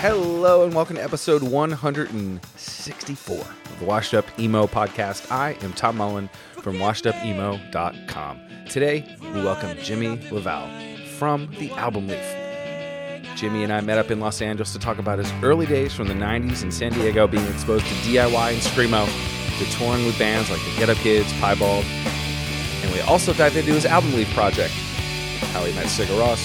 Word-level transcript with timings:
Hello 0.00 0.62
and 0.62 0.72
welcome 0.74 0.94
to 0.94 1.02
episode 1.02 1.42
164 1.42 3.36
of 3.36 3.78
the 3.80 3.84
Washed 3.84 4.14
Up 4.14 4.24
Emo 4.38 4.68
podcast. 4.68 5.28
I 5.32 5.56
am 5.60 5.72
Tom 5.72 5.96
Mullen 5.96 6.30
from 6.62 6.76
washedupemo.com. 6.76 8.40
Today, 8.70 9.16
we 9.20 9.42
welcome 9.42 9.76
Jimmy 9.78 10.20
LaValle 10.30 10.98
from 11.18 11.50
the 11.58 11.72
Album 11.72 12.06
Leaf. 12.06 12.22
Jimmy 13.34 13.64
and 13.64 13.72
I 13.72 13.80
met 13.80 13.98
up 13.98 14.12
in 14.12 14.20
Los 14.20 14.40
Angeles 14.40 14.72
to 14.72 14.78
talk 14.78 14.98
about 14.98 15.18
his 15.18 15.32
early 15.42 15.66
days 15.66 15.92
from 15.92 16.06
the 16.06 16.14
90s 16.14 16.62
in 16.62 16.70
San 16.70 16.92
Diego, 16.92 17.26
being 17.26 17.48
exposed 17.48 17.84
to 17.84 17.94
DIY 17.94 18.52
and 18.52 18.62
Screamo, 18.62 19.04
to 19.58 19.64
touring 19.76 20.06
with 20.06 20.16
bands 20.16 20.48
like 20.48 20.60
the 20.60 20.76
Get 20.78 20.90
Up 20.90 20.98
Kids, 20.98 21.32
Piebald, 21.40 21.84
and 21.84 22.92
we 22.92 23.00
also 23.00 23.32
dived 23.32 23.56
into 23.56 23.72
his 23.72 23.84
Album 23.84 24.14
Leaf 24.14 24.32
project, 24.32 24.72
how 25.52 25.64
he 25.64 25.74
met 25.74 25.86
Sigur 25.86 26.16
Rós, 26.20 26.38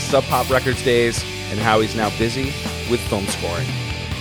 Sub 0.00 0.24
Pop 0.24 0.50
Records 0.50 0.82
days, 0.82 1.24
and 1.50 1.58
how 1.58 1.80
he's 1.80 1.94
now 1.94 2.10
busy 2.18 2.46
with 2.90 3.00
film 3.08 3.26
scoring. 3.26 3.66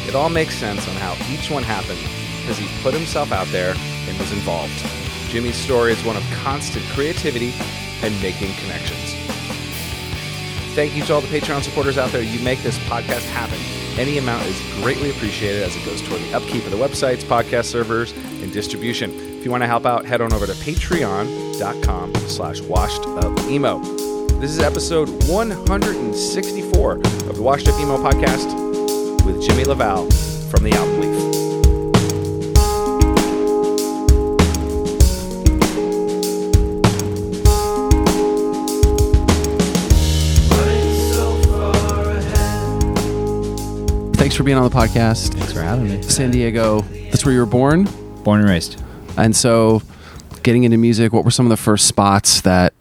It 0.07 0.16
all 0.16 0.29
makes 0.29 0.55
sense 0.55 0.88
on 0.88 0.95
how 0.95 1.16
each 1.31 1.49
one 1.49 1.63
happened 1.63 1.99
because 2.41 2.57
he 2.57 2.67
put 2.81 2.93
himself 2.93 3.31
out 3.31 3.47
there 3.47 3.73
and 4.07 4.19
was 4.19 4.31
involved. 4.31 4.73
Jimmy's 5.30 5.55
story 5.55 5.93
is 5.93 6.03
one 6.03 6.17
of 6.17 6.23
constant 6.43 6.85
creativity 6.88 7.53
and 8.03 8.13
making 8.21 8.53
connections. 8.55 9.15
Thank 10.75 10.95
you 10.95 11.03
to 11.03 11.13
all 11.13 11.21
the 11.21 11.27
Patreon 11.27 11.61
supporters 11.63 11.97
out 11.97 12.11
there. 12.11 12.21
You 12.21 12.39
make 12.43 12.59
this 12.63 12.77
podcast 12.80 13.30
happen. 13.30 13.59
Any 13.99 14.17
amount 14.17 14.45
is 14.47 14.59
greatly 14.81 15.11
appreciated 15.11 15.63
as 15.63 15.75
it 15.75 15.85
goes 15.85 16.02
toward 16.02 16.21
the 16.21 16.33
upkeep 16.33 16.65
of 16.65 16.71
the 16.71 16.77
websites, 16.77 17.23
podcast 17.23 17.65
servers, 17.65 18.11
and 18.11 18.52
distribution. 18.52 19.11
If 19.37 19.45
you 19.45 19.52
want 19.52 19.61
to 19.61 19.67
help 19.67 19.85
out, 19.85 20.05
head 20.05 20.19
on 20.19 20.33
over 20.33 20.47
to 20.47 20.53
patreon.com 20.53 22.15
slash 22.15 22.61
washed 22.61 23.05
up 23.05 23.39
emo. 23.41 24.12
This 24.44 24.52
is 24.52 24.59
episode 24.59 25.08
164 25.30 26.91
of 26.95 27.36
the 27.38 27.41
Washed 27.41 27.66
Up 27.69 27.80
Emo 27.80 27.95
podcast 27.95 29.23
with 29.25 29.41
Jimmy 29.41 29.63
LaValle 29.63 30.11
from 30.49 30.63
the 30.66 30.73
Album 30.73 30.99
Leaf. 30.99 31.13
Thanks 44.17 44.36
for 44.36 44.43
being 44.43 44.58
on 44.58 44.70
the 44.70 44.75
podcast. 44.75 45.36
Thanks 45.36 45.54
for 45.54 45.61
having 45.61 45.87
me. 45.87 46.02
San 46.02 46.31
Diego, 46.31 46.81
that's 46.81 47.23
where 47.23 47.33
you 47.33 47.39
were 47.39 47.45
born. 47.45 47.87
Born 48.25 48.42
and 48.42 48.49
raised. 48.49 48.83
And 49.15 49.33
so, 49.33 49.81
getting 50.43 50.65
into 50.65 50.77
music, 50.77 51.14
what 51.14 51.23
were 51.23 51.31
some 51.31 51.45
of 51.45 51.49
the 51.49 51.55
first 51.55 51.87
spots 51.87 52.42
that 52.42 52.73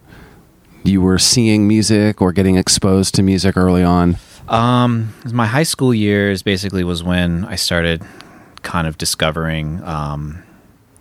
you 0.84 1.00
were 1.00 1.19
seeing 1.19 1.69
music 1.69 2.20
or 2.20 2.32
getting 2.32 2.56
exposed 2.56 3.15
to 3.16 3.22
music 3.22 3.56
early 3.56 3.82
on? 3.82 4.16
Um, 4.48 5.15
my 5.32 5.47
high 5.47 5.62
school 5.62 5.94
years 5.94 6.43
basically 6.43 6.84
was 6.84 7.03
when 7.03 7.44
I 7.44 7.56
started 7.56 8.03
kind 8.62 8.87
of 8.87 8.98
discovering 8.98 9.82
um, 9.84 10.43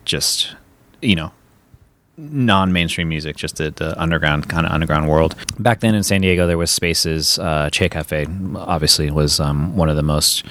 just, 0.05 0.55
you 1.01 1.15
know, 1.15 1.31
non-mainstream 2.17 3.09
music, 3.09 3.35
just 3.35 3.55
the, 3.55 3.71
the 3.71 3.99
underground 3.99 4.47
kind 4.47 4.65
of 4.65 4.71
underground 4.71 5.09
world. 5.09 5.35
Back 5.59 5.79
then 5.79 5.95
in 5.95 6.03
San 6.03 6.21
Diego, 6.21 6.45
there 6.45 6.57
was 6.57 6.69
spaces. 6.69 7.39
Uh, 7.39 7.69
che 7.71 7.89
Cafe 7.89 8.27
obviously 8.55 9.09
was 9.09 9.39
um, 9.39 9.75
one 9.75 9.89
of 9.89 9.95
the 9.95 10.03
most 10.03 10.45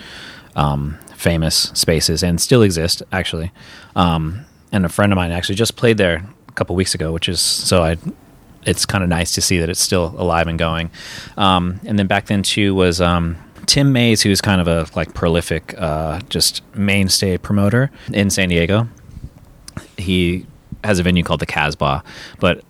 um, 0.56 0.98
famous 1.14 1.70
spaces 1.74 2.22
and 2.24 2.41
still 2.41 2.62
exist 2.62 3.02
actually. 3.12 3.52
Um, 3.94 4.47
and 4.72 4.84
a 4.84 4.88
friend 4.88 5.12
of 5.12 5.16
mine 5.16 5.32
actually 5.32 5.54
just 5.56 5.76
played 5.76 5.97
there 5.98 6.24
a 6.48 6.52
couple 6.52 6.74
weeks 6.74 6.94
ago, 6.94 7.12
which 7.12 7.28
is 7.28 7.41
so 7.41 7.82
I. 7.82 7.97
It's 8.66 8.84
kind 8.84 9.03
of 9.03 9.09
nice 9.09 9.34
to 9.34 9.41
see 9.41 9.59
that 9.59 9.69
it's 9.69 9.81
still 9.81 10.15
alive 10.19 10.47
and 10.47 10.59
going. 10.59 10.91
Um, 11.37 11.81
and 11.87 11.98
then 11.98 12.06
back 12.06 12.26
then 12.26 12.43
too 12.43 12.75
was 12.75 13.00
um, 13.00 13.37
Tim 13.66 13.93
Mays, 13.93 14.22
who's 14.22 14.41
kind 14.41 14.60
of 14.60 14.69
a 14.69 14.87
like 14.97 15.15
prolific, 15.15 15.75
uh, 15.78 16.21
just 16.28 16.62
mainstay 16.75 17.38
promoter 17.38 17.91
in 18.12 18.31
San 18.31 18.48
Diego. 18.48 18.88
He 19.97 20.47
has 20.84 20.98
a 20.98 21.03
venue 21.03 21.22
called 21.22 21.41
the 21.41 21.47
Casbah, 21.47 22.03
but 22.38 22.65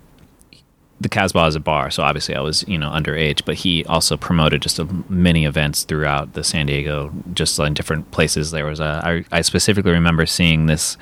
the 1.01 1.09
Casbah 1.09 1.47
is 1.47 1.55
a 1.55 1.61
bar, 1.61 1.91
so 1.91 2.03
obviously 2.03 2.35
I 2.35 2.41
was 2.41 2.67
you 2.69 2.77
know 2.77 2.91
underage. 2.91 3.45
But 3.45 3.57
he 3.57 3.85
also 3.87 4.17
promoted 4.17 4.61
just 4.61 4.79
a, 4.79 4.85
many 5.09 5.47
events 5.47 5.85
throughout 5.85 6.35
the 6.35 6.45
San 6.45 6.67
Diego, 6.67 7.11
just 7.33 7.59
in 7.59 7.73
different 7.73 8.11
places. 8.11 8.51
There 8.51 8.67
was 8.67 8.81
a 8.81 9.01
I, 9.03 9.39
I 9.39 9.41
specifically 9.41 9.93
remember 9.93 10.27
seeing 10.27 10.67
this 10.67 10.99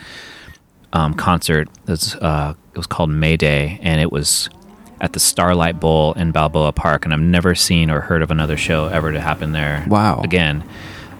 um, 0.92 1.14
concert. 1.14 1.68
That's 1.86 2.14
uh, 2.14 2.54
it 2.72 2.76
was 2.76 2.86
called 2.86 3.10
Mayday, 3.10 3.80
and 3.82 4.00
it 4.00 4.12
was 4.12 4.48
at 5.00 5.12
the 5.12 5.20
Starlight 5.20 5.78
Bowl 5.80 6.12
in 6.14 6.32
Balboa 6.32 6.72
Park, 6.72 7.04
and 7.04 7.14
I've 7.14 7.20
never 7.20 7.54
seen 7.54 7.90
or 7.90 8.00
heard 8.00 8.22
of 8.22 8.30
another 8.30 8.56
show 8.56 8.86
ever 8.86 9.12
to 9.12 9.20
happen 9.20 9.52
there. 9.52 9.84
Wow. 9.88 10.20
Again, 10.22 10.68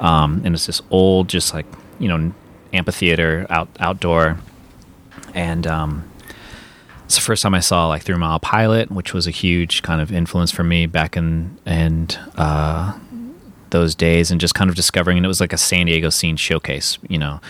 um, 0.01 0.43
and 0.45 0.55
it's 0.55 0.67
this 0.67 0.83
old, 0.91 1.29
just 1.29 1.55
like 1.55 1.67
you 1.99 2.09
know, 2.09 2.33
amphitheater 2.73 3.47
out 3.51 3.69
outdoor, 3.79 4.39
and 5.35 5.67
um, 5.67 6.09
it's 7.05 7.15
the 7.15 7.21
first 7.21 7.43
time 7.43 7.55
I 7.55 7.61
saw 7.61 7.89
like 7.89 8.03
Three 8.03 8.17
Mile 8.17 8.41
Pilot, 8.41 8.91
which 8.91 9.15
was 9.15 9.27
a 9.27 9.31
huge 9.31 9.83
kind 9.83 10.01
of 10.01 10.13
influence 10.13 10.51
for 10.51 10.65
me 10.65 10.87
back 10.87 11.17
in 11.17 11.57
and 11.65 12.19
uh, 12.37 12.99
those 13.71 13.95
days, 13.95 14.31
and 14.31 14.41
just 14.41 14.55
kind 14.55 14.71
of 14.71 14.77
discovering. 14.77 15.17
And 15.19 15.25
it 15.25 15.29
was 15.29 15.41
like 15.41 15.53
a 15.53 15.59
San 15.59 15.87
Diego 15.87 16.11
scene 16.11 16.37
showcase, 16.37 16.99
you 17.09 17.19
know. 17.19 17.41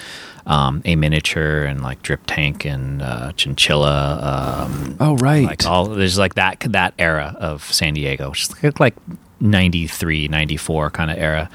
Um, 0.48 0.80
a 0.86 0.96
miniature 0.96 1.64
and 1.66 1.82
like 1.82 2.00
drip 2.00 2.22
tank 2.26 2.64
and 2.64 3.02
uh, 3.02 3.32
chinchilla 3.36 4.64
um, 4.66 4.96
Oh, 4.98 5.14
right. 5.18 5.44
like 5.44 5.66
all 5.66 5.84
there's 5.84 6.16
like 6.16 6.36
that 6.36 6.60
that 6.70 6.94
era 6.98 7.36
of 7.38 7.62
San 7.70 7.92
Diego, 7.92 8.30
which 8.30 8.48
is 8.48 8.80
like 8.80 8.96
93, 9.40 10.28
94 10.28 10.90
kind 10.90 11.10
of 11.10 11.18
era. 11.18 11.50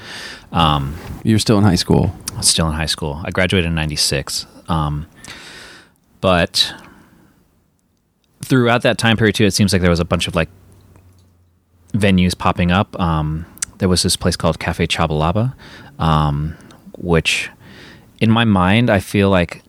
Um, 0.52 0.94
you 1.24 1.34
were 1.34 1.40
still 1.40 1.58
in 1.58 1.64
high 1.64 1.74
school. 1.74 2.14
Still 2.40 2.68
in 2.68 2.74
high 2.74 2.86
school. 2.86 3.20
I 3.24 3.32
graduated 3.32 3.66
in 3.66 3.74
96. 3.74 4.46
Um, 4.68 5.06
but 6.20 6.72
throughout 8.42 8.82
that 8.82 8.96
time 8.98 9.16
period 9.16 9.34
too, 9.34 9.44
it 9.44 9.52
seems 9.54 9.72
like 9.72 9.82
there 9.82 9.90
was 9.90 10.00
a 10.00 10.04
bunch 10.04 10.28
of 10.28 10.34
like 10.36 10.48
venues 11.92 12.36
popping 12.38 12.70
up. 12.70 12.98
Um, 13.00 13.46
there 13.78 13.88
was 13.88 14.02
this 14.02 14.16
place 14.16 14.36
called 14.36 14.58
Cafe 14.58 14.86
Chabalaba, 14.86 15.54
um, 15.98 16.56
which 16.96 17.50
in 18.24 18.30
my 18.30 18.46
mind, 18.46 18.88
I 18.88 19.00
feel 19.00 19.28
like 19.28 19.62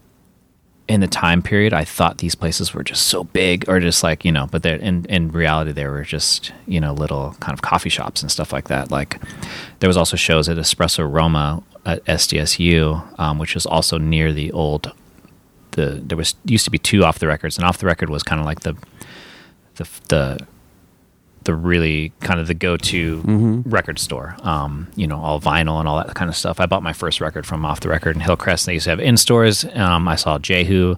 in 0.87 1.01
the 1.01 1.07
time 1.07 1.41
period, 1.41 1.73
I 1.73 1.83
thought 1.83 2.19
these 2.19 2.35
places 2.35 2.73
were 2.73 2.83
just 2.83 3.07
so 3.07 3.25
big, 3.25 3.67
or 3.67 3.81
just 3.81 4.01
like 4.01 4.23
you 4.23 4.31
know, 4.31 4.47
but 4.49 4.65
in 4.65 5.05
in 5.05 5.29
reality 5.31 5.73
they 5.73 5.87
were 5.87 6.03
just 6.03 6.53
you 6.65 6.79
know 6.79 6.93
little 6.93 7.35
kind 7.41 7.53
of 7.53 7.61
coffee 7.61 7.89
shops 7.89 8.21
and 8.21 8.31
stuff 8.31 8.53
like 8.53 8.69
that. 8.69 8.91
Like 8.91 9.19
there 9.79 9.89
was 9.89 9.97
also 9.97 10.15
shows 10.15 10.47
at 10.47 10.57
Espresso 10.57 11.11
Roma 11.11 11.61
at 11.85 12.03
SDSU, 12.05 13.19
um, 13.19 13.39
which 13.39 13.55
was 13.55 13.65
also 13.65 13.97
near 13.97 14.31
the 14.31 14.51
old. 14.53 14.93
The 15.71 16.01
there 16.05 16.17
was 16.17 16.35
used 16.45 16.63
to 16.65 16.71
be 16.71 16.77
two 16.77 17.03
off 17.03 17.19
the 17.19 17.27
records, 17.27 17.57
and 17.57 17.65
off 17.67 17.79
the 17.79 17.87
record 17.87 18.09
was 18.09 18.23
kind 18.23 18.39
of 18.39 18.45
like 18.45 18.61
the 18.61 18.75
the 19.75 19.89
the 20.07 20.47
the 21.45 21.55
really 21.55 22.11
kind 22.21 22.39
of 22.39 22.47
the 22.47 22.53
go-to 22.53 23.63
record 23.65 23.97
store. 23.99 24.35
Um, 24.41 24.87
you 24.95 25.07
know, 25.07 25.19
all 25.19 25.39
vinyl 25.39 25.79
and 25.79 25.87
all 25.87 25.97
that 25.97 26.13
kind 26.15 26.27
of 26.29 26.35
stuff. 26.35 26.59
I 26.59 26.65
bought 26.65 26.83
my 26.83 26.93
first 26.93 27.21
record 27.21 27.45
from 27.45 27.63
Off 27.65 27.79
the 27.79 27.89
Record 27.89 28.15
in 28.15 28.21
Hillcrest. 28.21 28.65
They 28.65 28.73
used 28.73 28.85
to 28.85 28.89
have 28.89 28.99
in 28.99 29.15
stores. 29.17 29.63
Um, 29.73 30.07
I 30.07 30.15
saw 30.15 30.37
Jehu 30.39 30.95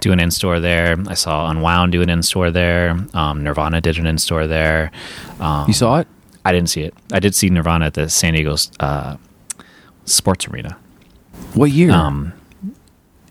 do 0.00 0.12
an 0.12 0.18
in 0.20 0.30
store 0.30 0.58
there. 0.58 0.96
I 1.06 1.14
saw 1.14 1.48
Unwound 1.50 1.92
do 1.92 2.02
an 2.02 2.10
in 2.10 2.22
store 2.22 2.50
there. 2.50 2.96
Um, 3.14 3.44
Nirvana 3.44 3.80
did 3.80 3.98
an 3.98 4.06
in 4.06 4.18
store 4.18 4.46
there. 4.46 4.90
Um, 5.38 5.66
You 5.68 5.74
saw 5.74 5.98
it? 5.98 6.08
I 6.44 6.52
didn't 6.52 6.70
see 6.70 6.82
it. 6.82 6.94
I 7.12 7.20
did 7.20 7.34
see 7.34 7.50
Nirvana 7.50 7.86
at 7.86 7.94
the 7.94 8.08
San 8.08 8.32
Diego 8.34 8.56
uh, 8.80 9.16
Sports 10.06 10.48
Arena. 10.48 10.76
What 11.54 11.70
year? 11.70 11.90
Um, 11.90 12.32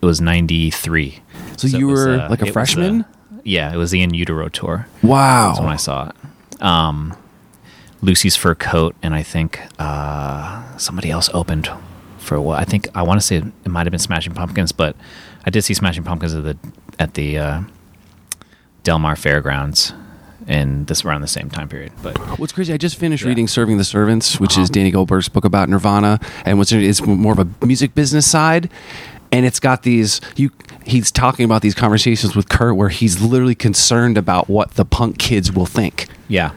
it 0.01 0.05
was 0.05 0.21
'93. 0.21 1.19
so, 1.57 1.67
you 1.67 1.87
was, 1.87 2.05
were 2.05 2.19
uh, 2.21 2.29
like 2.29 2.41
a 2.41 2.51
freshman? 2.51 3.01
uh, 3.01 3.05
yeah, 3.43 3.73
it 3.73 3.77
was 3.77 3.89
the 3.91 4.01
In 4.01 4.13
Utero 4.13 4.49
tour. 4.49 4.87
wow. 5.01 5.49
That's 5.49 5.59
when 5.59 5.69
I 5.69 5.75
saw 5.77 6.09
it. 6.09 6.15
Um, 6.61 7.15
Lucy's 8.01 8.35
fur 8.35 8.55
coat, 8.55 8.95
and 9.03 9.13
I 9.13 9.23
think 9.23 9.59
uh, 9.77 10.77
somebody 10.77 11.11
else 11.11 11.29
opened 11.33 11.69
for 12.17 12.39
what 12.39 12.59
I 12.59 12.63
think 12.63 12.87
I 12.95 13.01
want 13.03 13.19
to 13.19 13.25
say 13.25 13.37
it 13.37 13.67
might 13.67 13.85
have 13.85 13.91
been 13.91 13.99
Smashing 13.99 14.33
Pumpkins, 14.33 14.71
but 14.71 14.95
I 15.45 15.49
did 15.49 15.63
see 15.63 15.73
Smashing 15.73 16.03
Pumpkins 16.03 16.33
at 16.33 16.43
the 16.43 16.57
at 16.97 17.13
the 17.15 17.37
uh, 17.37 17.61
Del 18.83 18.99
Mar 18.99 19.15
Fairgrounds 19.15 19.93
in 20.47 20.85
this 20.85 21.03
around 21.03 21.21
the 21.21 21.27
same 21.27 21.49
time 21.49 21.67
period. 21.67 21.91
But 22.01 22.17
What's 22.39 22.53
crazy? 22.53 22.73
I 22.73 22.77
just 22.77 22.95
finished 22.97 23.21
Yeah. 23.23 23.25
Uh-huh. 23.27 23.29
reading 23.31 23.47
"Serving 23.47 23.77
the 23.77 23.83
Servants," 23.83 24.39
which 24.39 24.57
is 24.57 24.69
Danny 24.69 24.91
Goldberg's 24.91 25.27
book 25.29 25.43
about 25.45 25.67
Nirvana, 25.69 26.19
and 26.45 26.57
what's 26.57 26.71
it's 26.71 27.05
more 27.05 27.33
of 27.33 27.39
a 27.61 27.65
music 27.65 27.93
business 27.95 28.25
side, 28.25 28.69
and 29.31 29.45
it's 29.45 29.59
got 29.59 29.83
these 29.83 30.21
you. 30.37 30.51
He's 30.85 31.11
talking 31.11 31.45
about 31.45 31.61
these 31.61 31.75
conversations 31.75 32.35
with 32.35 32.49
Kurt 32.49 32.75
where 32.75 32.89
he's 32.89 33.21
literally 33.21 33.53
concerned 33.55 34.17
about 34.17 34.49
what 34.49 34.71
the 34.71 34.85
punk 34.85 35.19
kids 35.19 35.51
will 35.51 35.67
think. 35.67 36.07
Yeah, 36.29 36.51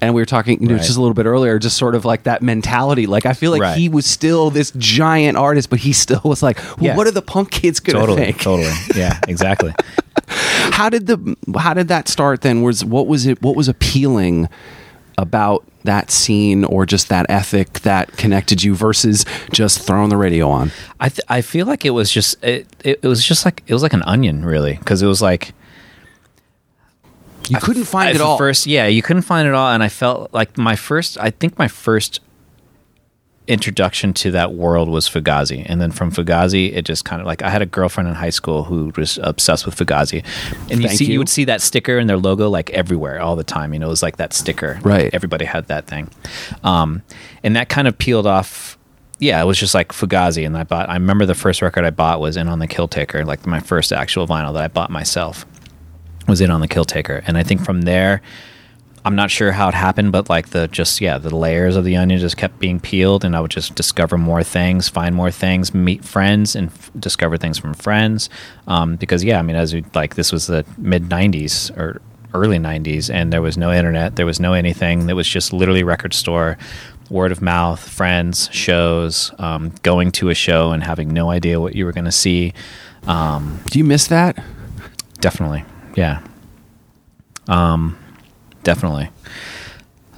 And 0.00 0.14
we 0.14 0.22
were 0.22 0.26
talking 0.26 0.62
you 0.62 0.68
know, 0.68 0.74
Right. 0.76 0.82
just 0.82 0.96
a 0.96 1.00
little 1.00 1.12
bit 1.14 1.26
earlier, 1.26 1.58
just 1.58 1.76
sort 1.76 1.94
of 1.94 2.06
like 2.06 2.22
that 2.22 2.40
mentality. 2.40 3.06
Like 3.06 3.26
I 3.26 3.34
feel 3.34 3.50
like 3.50 3.60
Right. 3.60 3.76
he 3.76 3.90
was 3.90 4.06
still 4.06 4.48
this 4.48 4.72
giant 4.78 5.36
artist, 5.36 5.68
but 5.68 5.80
he 5.80 5.92
still 5.92 6.22
was 6.24 6.42
like, 6.42 6.56
well, 6.78 6.86
Yeah. 6.86 6.96
"What 6.96 7.06
are 7.06 7.10
the 7.10 7.20
punk 7.20 7.50
kids 7.50 7.80
going 7.80 7.96
to 7.96 8.00
totally, 8.00 8.24
think?" 8.32 8.40
totally, 8.40 8.72
yeah, 8.94 9.18
exactly. 9.28 9.74
how 10.72 10.88
did 10.88 11.06
the 11.06 11.36
how 11.58 11.74
did 11.74 11.88
that 11.88 12.08
start 12.08 12.40
then 12.40 12.62
was 12.62 12.82
what 12.84 13.06
was 13.06 13.26
it 13.26 13.42
what 13.42 13.56
was 13.56 13.68
appealing 13.68 14.48
about 15.18 15.64
that 15.84 16.10
scene 16.10 16.64
or 16.64 16.86
just 16.86 17.08
that 17.08 17.26
ethic 17.28 17.80
that 17.80 18.16
connected 18.16 18.62
you 18.62 18.74
versus 18.74 19.24
just 19.52 19.80
throwing 19.80 20.08
the 20.08 20.16
radio 20.16 20.48
on 20.48 20.70
I 21.00 21.08
th- 21.08 21.20
I 21.28 21.40
feel 21.42 21.66
like 21.66 21.84
it 21.84 21.90
was 21.90 22.10
just 22.10 22.42
it, 22.44 22.66
it, 22.84 23.00
it 23.02 23.06
was 23.08 23.24
just 23.24 23.44
like 23.44 23.62
it 23.66 23.72
was 23.74 23.82
like 23.82 23.92
an 23.92 24.02
onion 24.04 24.44
really 24.44 24.74
because 24.74 25.02
it 25.02 25.06
was 25.06 25.20
like 25.20 25.52
you 27.48 27.58
couldn't 27.58 27.84
find 27.84 28.08
I- 28.08 28.12
it 28.12 28.20
all 28.20 28.38
First, 28.38 28.66
yeah, 28.66 28.86
you 28.86 29.02
couldn't 29.02 29.22
find 29.22 29.46
it 29.48 29.54
all, 29.54 29.70
and 29.70 29.82
I 29.82 29.88
felt 29.88 30.32
like 30.32 30.56
my 30.58 30.76
first. 30.76 31.18
I 31.18 31.30
think 31.30 31.58
my 31.58 31.68
first 31.68 32.20
introduction 33.48 34.12
to 34.12 34.30
that 34.30 34.54
world 34.54 34.88
was 34.88 35.08
Fugazi, 35.08 35.64
and 35.68 35.80
then 35.80 35.90
from 35.90 36.12
Fugazi, 36.12 36.72
it 36.72 36.84
just 36.84 37.04
kind 37.04 37.20
of 37.20 37.26
like 37.26 37.42
I 37.42 37.50
had 37.50 37.62
a 37.62 37.66
girlfriend 37.66 38.08
in 38.08 38.14
high 38.14 38.30
school 38.30 38.64
who 38.64 38.92
was 38.96 39.18
obsessed 39.22 39.66
with 39.66 39.74
Fugazi, 39.76 40.24
and 40.70 40.82
you 40.82 40.88
see 40.88 41.06
you. 41.06 41.14
you. 41.14 41.18
would 41.18 41.28
see 41.28 41.44
that 41.44 41.60
sticker 41.60 41.98
and 41.98 42.08
their 42.08 42.16
logo 42.16 42.48
like 42.48 42.70
everywhere 42.70 43.20
all 43.20 43.36
the 43.36 43.44
time. 43.44 43.72
You 43.72 43.80
know, 43.80 43.86
it 43.86 43.90
was 43.90 44.02
like 44.02 44.16
that 44.18 44.32
sticker. 44.32 44.78
Right. 44.82 45.12
Everybody 45.12 45.44
had 45.44 45.66
that 45.66 45.86
thing, 45.86 46.08
um, 46.62 47.02
and 47.42 47.56
that 47.56 47.68
kind 47.68 47.88
of 47.88 47.98
peeled 47.98 48.26
off. 48.26 48.78
Yeah, 49.18 49.42
it 49.42 49.44
was 49.44 49.58
just 49.58 49.74
like 49.74 49.92
Fugazi, 49.92 50.46
and 50.46 50.56
I 50.56 50.64
bought. 50.64 50.88
I 50.88 50.94
remember 50.94 51.26
the 51.26 51.34
first 51.34 51.60
record 51.60 51.84
I 51.84 51.90
bought 51.90 52.20
was 52.20 52.36
In 52.36 52.48
on 52.48 52.58
the 52.60 52.66
Kill 52.68 52.88
Taker, 52.88 53.24
like 53.24 53.46
my 53.46 53.60
first 53.60 53.92
actual 53.92 54.26
vinyl 54.26 54.54
that 54.54 54.62
I 54.62 54.68
bought 54.68 54.90
myself 54.90 55.44
was 56.30 56.40
in 56.40 56.50
on 56.50 56.60
the 56.60 56.68
kill 56.68 56.84
taker. 56.84 57.22
And 57.26 57.36
i 57.36 57.42
think 57.42 57.64
from 57.64 57.82
there 57.82 58.22
i'm 59.04 59.14
not 59.14 59.30
sure 59.30 59.52
how 59.52 59.68
it 59.68 59.74
happened 59.74 60.12
but 60.12 60.28
like 60.28 60.50
the 60.50 60.68
just 60.68 61.00
yeah 61.00 61.16
the 61.18 61.34
layers 61.34 61.74
of 61.76 61.84
the 61.84 61.96
onion 61.96 62.20
just 62.20 62.36
kept 62.36 62.58
being 62.58 62.78
peeled 62.78 63.24
and 63.24 63.34
i 63.34 63.40
would 63.40 63.50
just 63.50 63.74
discover 63.74 64.18
more 64.18 64.42
things 64.42 64.88
find 64.88 65.14
more 65.14 65.30
things 65.30 65.72
meet 65.72 66.04
friends 66.04 66.54
and 66.54 66.68
f- 66.68 66.90
discover 66.98 67.38
things 67.38 67.58
from 67.58 67.72
friends. 67.74 68.28
Um, 68.66 68.96
because 68.96 69.24
yeah 69.24 69.38
i 69.38 69.42
mean 69.42 69.56
as 69.56 69.72
we 69.74 69.84
like 69.94 70.14
this 70.14 70.32
was 70.32 70.46
the 70.46 70.64
mid 70.78 71.04
90s 71.04 71.76
or 71.76 72.00
early 72.32 72.58
90s 72.58 73.12
and 73.12 73.32
there 73.32 73.42
was 73.42 73.56
no 73.56 73.72
internet 73.72 74.16
there 74.16 74.26
was 74.26 74.38
no 74.38 74.52
anything 74.52 75.08
it 75.08 75.14
was 75.14 75.28
just 75.28 75.52
literally 75.52 75.82
record 75.82 76.14
store 76.14 76.56
word 77.10 77.32
of 77.32 77.42
mouth 77.42 77.80
friends 77.80 78.48
shows 78.52 79.32
um, 79.38 79.72
going 79.82 80.12
to 80.12 80.28
a 80.30 80.34
show 80.34 80.70
and 80.70 80.84
having 80.84 81.12
no 81.12 81.30
idea 81.30 81.60
what 81.60 81.74
you 81.74 81.84
were 81.84 81.92
going 81.92 82.04
to 82.04 82.12
see. 82.12 82.54
Um, 83.06 83.60
do 83.70 83.78
you 83.78 83.84
miss 83.84 84.06
that? 84.06 84.42
Definitely 85.20 85.64
yeah 85.94 86.22
um 87.48 87.98
definitely 88.62 89.10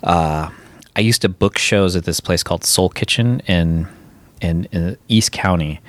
uh 0.03 0.51
i 0.97 1.01
used 1.01 1.23
to 1.23 1.29
book 1.29 1.59
shows 1.59 1.97
at 1.97 2.05
this 2.05 2.21
place 2.21 2.43
called 2.43 2.65
soul 2.65 2.89
kitchen 2.89 3.41
in 3.41 3.89
in, 4.41 4.65
in 4.73 4.97
east 5.09 5.33
county 5.33 5.81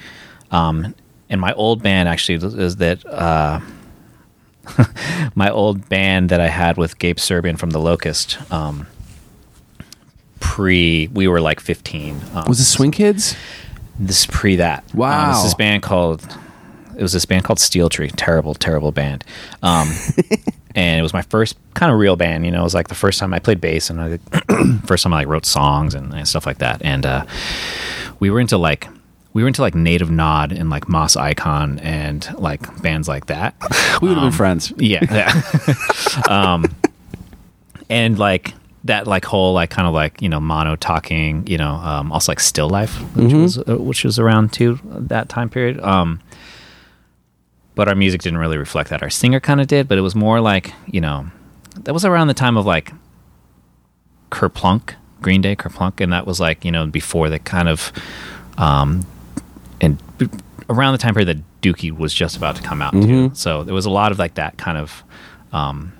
um 0.51 0.93
and 1.29 1.41
my 1.41 1.53
old 1.53 1.81
band 1.81 2.07
actually 2.07 2.35
is 2.35 2.77
that 2.77 3.05
uh 3.05 3.59
my 5.35 5.49
old 5.49 5.89
band 5.89 6.29
that 6.29 6.39
i 6.39 6.47
had 6.47 6.77
with 6.77 6.99
gabe 6.99 7.19
serbian 7.19 7.57
from 7.57 7.71
the 7.71 7.79
locust 7.79 8.39
um 8.51 8.87
pre 10.39 11.07
we 11.13 11.27
were 11.27 11.41
like 11.41 11.59
15 11.59 12.21
um, 12.33 12.45
was 12.47 12.59
it 12.59 12.65
swing 12.65 12.91
kids 12.91 13.35
this 13.99 14.21
is 14.21 14.25
pre 14.25 14.57
that. 14.57 14.83
Wow. 14.93 15.23
Um, 15.23 15.29
this 15.29 15.37
is 15.39 15.43
this 15.45 15.53
band 15.55 15.83
called. 15.83 16.21
It 16.97 17.01
was 17.01 17.13
this 17.13 17.25
band 17.25 17.43
called 17.43 17.59
Steel 17.59 17.89
Tree. 17.89 18.09
Terrible, 18.09 18.53
terrible 18.53 18.91
band. 18.91 19.23
Um, 19.61 19.91
and 20.75 20.99
it 20.99 21.03
was 21.03 21.13
my 21.13 21.21
first 21.23 21.57
kind 21.73 21.91
of 21.91 21.99
real 21.99 22.15
band. 22.15 22.45
You 22.45 22.51
know, 22.51 22.61
it 22.61 22.63
was 22.63 22.73
like 22.73 22.87
the 22.87 22.95
first 22.95 23.19
time 23.19 23.33
I 23.33 23.39
played 23.39 23.61
bass 23.61 23.89
and 23.89 23.99
I, 24.01 24.17
first 24.85 25.03
time 25.03 25.13
I 25.13 25.17
like 25.17 25.27
wrote 25.27 25.45
songs 25.45 25.93
and, 25.95 26.13
and 26.13 26.27
stuff 26.27 26.45
like 26.45 26.57
that. 26.59 26.81
And 26.83 27.05
uh, 27.05 27.25
we 28.19 28.29
were 28.29 28.39
into 28.39 28.57
like 28.57 28.87
we 29.33 29.41
were 29.41 29.47
into 29.47 29.61
like 29.63 29.73
Native 29.73 30.11
Nod 30.11 30.51
and 30.51 30.69
like 30.69 30.87
Moss 30.87 31.15
Icon 31.17 31.79
and 31.79 32.27
like 32.37 32.81
bands 32.83 33.07
like 33.07 33.25
that. 33.27 33.55
we 34.01 34.09
would 34.09 34.15
have 34.17 34.23
Um, 34.25 34.29
been 34.29 34.37
friends 34.37 34.71
Yeah, 34.77 35.03
yeah. 35.11 35.73
um, 36.29 36.75
and 37.89 38.17
like 38.19 38.53
that, 38.85 39.07
like 39.07 39.25
whole, 39.25 39.53
like 39.53 39.69
kind 39.69 39.87
of 39.87 39.93
like 39.93 40.21
you 40.21 40.29
know 40.29 40.39
mono 40.39 40.75
talking, 40.75 41.47
you 41.47 41.57
know, 41.57 41.73
um, 41.75 42.11
also 42.11 42.31
like 42.31 42.39
still 42.39 42.69
life, 42.69 42.95
which 43.15 43.33
was 43.33 43.57
uh, 43.57 43.77
which 43.77 44.03
was 44.03 44.19
around 44.19 44.53
too 44.53 44.79
that 44.85 45.29
time 45.29 45.49
period. 45.49 45.79
Um, 45.81 46.19
but 47.75 47.87
our 47.87 47.95
music 47.95 48.21
didn't 48.21 48.39
really 48.39 48.57
reflect 48.57 48.89
that. 48.89 49.01
Our 49.01 49.09
singer 49.09 49.39
kind 49.39 49.59
of 49.61 49.67
did, 49.67 49.87
but 49.87 49.97
it 49.97 50.01
was 50.01 50.15
more 50.15 50.39
like 50.39 50.73
you 50.87 51.01
know, 51.01 51.27
that 51.81 51.93
was 51.93 52.05
around 52.05 52.27
the 52.27 52.33
time 52.33 52.57
of 52.57 52.65
like 52.65 52.91
Kerplunk, 54.31 54.95
Green 55.21 55.41
Day, 55.41 55.55
Kerplunk, 55.55 56.01
and 56.01 56.11
that 56.13 56.25
was 56.27 56.39
like 56.39 56.65
you 56.65 56.71
know 56.71 56.87
before 56.87 57.29
the 57.29 57.39
kind 57.39 57.69
of 57.69 57.91
um, 58.57 59.05
and 59.81 59.97
b- 60.17 60.29
around 60.69 60.93
the 60.93 60.97
time 60.97 61.13
period 61.13 61.27
that 61.27 61.61
Dookie 61.61 61.91
was 61.95 62.13
just 62.13 62.35
about 62.37 62.55
to 62.55 62.61
come 62.61 62.81
out 62.81 62.93
too. 62.93 63.31
So 63.33 63.63
there 63.63 63.73
was 63.73 63.85
a 63.85 63.89
lot 63.91 64.11
of 64.11 64.19
like 64.19 64.35
that 64.35 64.57
kind 64.57 64.77
of 64.77 65.03
um, 65.51 65.93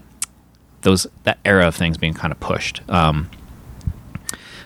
those 0.81 1.07
that 1.23 1.39
era 1.45 1.67
of 1.67 1.75
things 1.75 1.97
being 1.97 2.13
kind 2.13 2.31
of 2.31 2.39
pushed. 2.39 2.81
Um, 2.89 3.29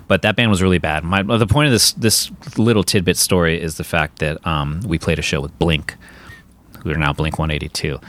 but 0.08 0.22
that 0.22 0.36
band 0.38 0.50
was 0.50 0.62
really 0.62 0.78
bad. 0.78 1.04
My 1.04 1.22
the 1.22 1.46
point 1.48 1.68
of 1.68 1.72
this 1.74 1.92
this 1.94 2.32
little 2.58 2.84
tidbit 2.84 3.18
story 3.18 3.62
is 3.62 3.76
the 3.76 3.84
fact 3.84 4.20
that 4.20 4.46
um, 4.48 4.82
we 4.88 4.98
played 4.98 5.20
a 5.20 5.22
show 5.22 5.42
with 5.42 5.58
Blink, 5.60 5.96
who 6.84 6.92
are 6.92 6.96
now 6.96 7.14
Blink 7.14 7.40
One 7.40 7.52
Eighty 7.52 7.70
Two, 7.70 8.00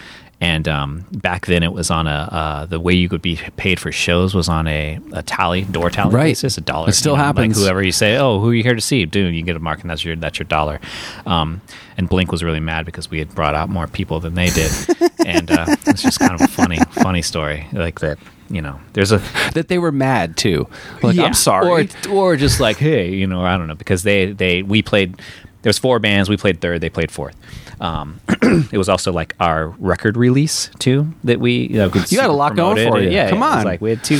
and 0.40 0.68
um, 0.68 1.04
back 1.10 1.46
then 1.46 1.62
it 1.62 1.72
was 1.72 1.90
on 1.90 2.06
a 2.06 2.28
uh, 2.30 2.66
the 2.66 2.78
way 2.78 2.92
you 2.92 3.08
could 3.08 3.22
be 3.22 3.36
paid 3.56 3.80
for 3.80 3.90
shows 3.90 4.34
was 4.34 4.48
on 4.48 4.66
a, 4.68 4.98
a 5.12 5.22
tally 5.22 5.62
door 5.62 5.90
tally 5.90 6.14
Right. 6.14 6.24
basis, 6.30 6.56
a 6.58 6.60
dollar. 6.60 6.90
It 6.90 6.92
still 6.92 7.14
you 7.14 7.18
know, 7.18 7.24
happens. 7.24 7.56
Like 7.56 7.64
whoever 7.64 7.82
you 7.82 7.92
say, 7.92 8.16
oh, 8.16 8.38
who 8.40 8.50
are 8.50 8.54
you 8.54 8.62
here 8.62 8.74
to 8.74 8.80
see? 8.80 9.04
Dude, 9.04 9.34
you 9.34 9.42
get 9.42 9.56
a 9.56 9.60
mark, 9.60 9.80
and 9.80 9.90
that's 9.90 10.04
your 10.04 10.14
that's 10.16 10.38
your 10.38 10.46
dollar. 10.46 10.80
Um, 11.26 11.60
and 11.96 12.08
Blink 12.08 12.30
was 12.30 12.44
really 12.44 12.60
mad 12.60 12.86
because 12.86 13.10
we 13.10 13.18
had 13.18 13.34
brought 13.34 13.56
out 13.56 13.68
more 13.68 13.88
people 13.88 14.20
than 14.20 14.34
they 14.34 14.50
did, 14.50 14.70
and 15.26 15.50
uh, 15.50 15.66
it's 15.86 16.02
just 16.02 16.20
kind 16.20 16.32
of 16.32 16.40
a 16.40 16.46
funny 16.48 16.78
funny 16.92 17.22
story 17.22 17.66
like 17.72 17.98
that. 18.00 18.18
You 18.50 18.62
know, 18.62 18.78
there's 18.92 19.10
a 19.12 19.18
that 19.54 19.66
they 19.68 19.78
were 19.78 19.92
mad 19.92 20.36
too 20.38 20.68
like 21.02 21.16
yeah. 21.16 21.24
i'm 21.24 21.34
sorry 21.34 21.90
or 22.08 22.10
or 22.10 22.36
just 22.36 22.60
like 22.60 22.76
hey, 22.78 23.10
you 23.10 23.26
know, 23.26 23.44
I 23.44 23.58
don't 23.58 23.66
know 23.66 23.74
because 23.74 24.04
they 24.04 24.32
they 24.32 24.62
we 24.62 24.82
played. 24.82 25.20
There's 25.68 25.78
four 25.78 25.98
bands. 25.98 26.30
We 26.30 26.38
played 26.38 26.62
third. 26.62 26.80
They 26.80 26.88
played 26.88 27.10
fourth. 27.10 27.36
Um, 27.78 28.20
it 28.72 28.78
was 28.78 28.88
also 28.88 29.12
like 29.12 29.34
our 29.38 29.68
record 29.78 30.16
release 30.16 30.70
too 30.78 31.12
that 31.24 31.40
we 31.40 31.68
you, 31.68 31.76
know, 31.76 31.90
could 31.90 32.10
You 32.10 32.16
got 32.16 32.30
a 32.30 32.32
lot 32.32 32.56
going 32.56 32.76
for 32.88 32.98
you. 32.98 33.10
Yeah, 33.10 33.28
Come 33.28 33.40
yeah. 33.40 33.46
It 33.46 33.56
was 33.56 33.58
on. 33.58 33.64
like 33.64 33.80
we 33.82 33.90
had 33.90 34.02
two. 34.02 34.18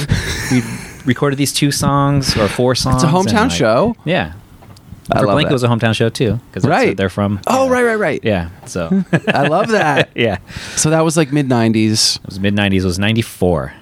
We 0.53 0.63
recorded 1.07 1.37
these 1.37 1.55
two 1.55 1.71
songs 1.73 2.37
or 2.37 2.49
four 2.49 2.75
songs. 2.75 3.03
it's 3.03 3.05
a 3.05 3.15
hometown 3.15 3.49
like, 3.49 3.51
show 3.53 3.97
Yeah. 4.05 4.35
I 5.11 5.21
For 5.21 5.27
that. 5.35 5.51
it 5.51 5.53
was 5.53 5.63
a 5.63 5.69
hometown 5.69 5.95
show 5.95 6.11
too 6.11 6.39
because 6.51 6.67
Right. 6.67 6.95
they're 6.95 7.09
from. 7.09 7.41
oh 7.47 7.65
yeah. 7.65 7.73
right 7.73 7.83
right 7.85 7.99
right 7.99 8.21
Yeah. 8.23 8.51
So 8.67 9.05
i 9.29 9.49
love 9.49 9.69
that 9.69 10.11
yeah, 10.15 10.37
so 10.77 10.91
that 10.91 11.01
was 11.01 11.17
like 11.17 11.33
mid 11.33 11.49
90s 11.49 12.17
it 12.17 12.27
was 12.27 12.39
mid 12.39 12.55
'90s. 12.55 12.83
It 12.83 12.85
was 12.85 12.99
'94, 12.99 13.73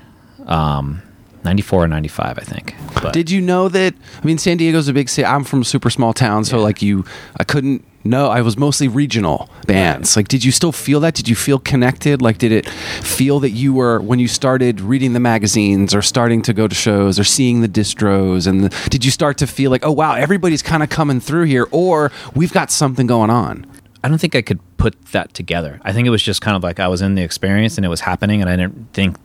um, 0.46 1.02
'94 1.46 1.84
or 1.84 1.88
'95, 1.88 2.38
I 2.38 2.42
think. 2.42 2.74
But 3.02 3.12
Did 3.14 3.30
you 3.30 3.40
know 3.40 3.68
that? 3.70 3.94
I 4.22 4.26
mean, 4.26 4.36
San 4.38 4.56
Diego's 4.58 4.88
a 4.88 4.92
big 4.92 5.08
city. 5.08 5.24
I'm 5.24 5.44
from 5.44 5.62
a 5.62 5.64
super 5.64 5.88
small 5.90 6.12
town, 6.12 6.44
so 6.44 6.56
Yeah. 6.58 6.62
like 6.64 6.82
you, 6.82 7.04
I 7.38 7.44
couldn't 7.44 7.84
know. 8.04 8.28
I 8.28 8.40
was 8.42 8.56
mostly 8.56 8.86
regional 8.88 9.48
bands. 9.66 10.16
Like, 10.16 10.28
did 10.28 10.44
you 10.44 10.52
still 10.52 10.70
feel 10.72 11.00
that? 11.00 11.14
Did 11.14 11.28
you 11.28 11.34
feel 11.34 11.58
connected? 11.58 12.22
Like, 12.22 12.38
did 12.38 12.52
it 12.52 12.68
feel 12.68 13.40
that 13.40 13.50
you 13.50 13.72
were 13.72 14.00
when 14.00 14.18
you 14.18 14.28
started 14.28 14.80
reading 14.80 15.12
the 15.12 15.20
magazines 15.20 15.94
or 15.94 16.02
starting 16.02 16.42
to 16.42 16.52
go 16.52 16.68
to 16.68 16.74
shows 16.74 17.18
or 17.18 17.24
seeing 17.24 17.62
the 17.62 17.68
distros? 17.68 18.46
And 18.46 18.64
the, 18.64 18.88
did 18.90 19.04
you 19.04 19.10
start 19.10 19.38
to 19.38 19.46
feel 19.46 19.70
like, 19.70 19.84
oh 19.84 19.92
wow, 19.92 20.14
everybody's 20.14 20.62
kind 20.62 20.82
of 20.82 20.88
coming 20.88 21.20
through 21.20 21.44
here, 21.44 21.66
or 21.70 22.12
we've 22.34 22.52
got 22.52 22.70
something 22.70 23.06
going 23.06 23.30
on? 23.30 23.66
I 24.04 24.08
don't 24.08 24.18
think 24.18 24.36
I 24.36 24.42
could 24.42 24.60
put 24.76 24.94
that 25.06 25.34
together. 25.34 25.80
I 25.82 25.92
think 25.92 26.06
it 26.06 26.10
was 26.10 26.22
just 26.22 26.40
kind 26.40 26.56
of 26.56 26.62
like 26.62 26.78
I 26.78 26.86
was 26.86 27.02
in 27.02 27.16
the 27.16 27.22
experience 27.22 27.76
and 27.76 27.84
it 27.84 27.88
was 27.88 28.00
happening, 28.02 28.40
and 28.40 28.48
I 28.48 28.54
didn't 28.54 28.92
think, 28.92 29.16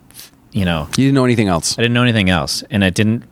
you 0.51 0.65
know, 0.65 0.87
You 0.97 1.05
didn't 1.05 1.13
know 1.15 1.25
anything 1.25 1.47
else. 1.47 1.77
I 1.77 1.81
didn't 1.81 1.93
know 1.93 2.03
anything 2.03 2.29
else, 2.29 2.63
and 2.69 2.83
I 2.83 2.89
didn't. 2.89 3.23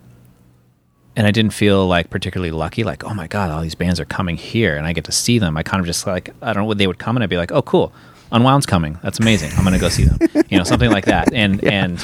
and 1.16 1.28
I 1.28 1.32
didn't 1.32 1.52
feel 1.54 1.86
like 1.88 2.10
particularly 2.10 2.52
lucky. 2.52 2.84
Like, 2.84 3.04
oh 3.04 3.14
my 3.14 3.28
god, 3.28 3.52
all 3.52 3.62
these 3.62 3.76
bands 3.76 4.00
are 4.00 4.06
coming 4.06 4.38
here, 4.38 4.78
and 4.78 4.86
I 4.88 4.94
get 4.94 5.04
to 5.06 5.12
see 5.12 5.38
them. 5.40 5.58
I 5.58 5.64
kind 5.64 5.80
of 5.82 5.86
just 5.86 6.08
like 6.08 6.30
I 6.42 6.54
don't 6.54 6.64
know. 6.64 6.68
what 6.68 6.78
They 6.78 6.88
would 6.88 7.00
come, 7.00 7.18
and 7.18 7.24
I'd 7.24 7.30
be 7.30 7.38
like, 7.38 7.52
oh 7.52 7.62
cool, 7.62 7.92
Unwound's 8.32 8.66
coming. 8.66 8.98
That's 9.04 9.20
amazing. 9.20 9.52
I'm 9.58 9.64
gonna 9.64 9.80
go 9.80 9.90
see 9.90 10.06
them. 10.06 10.18
you 10.50 10.58
know, 10.58 10.64
something 10.64 10.92
like 10.92 11.06
that. 11.06 11.34
And 11.34 11.64
and 11.80 12.04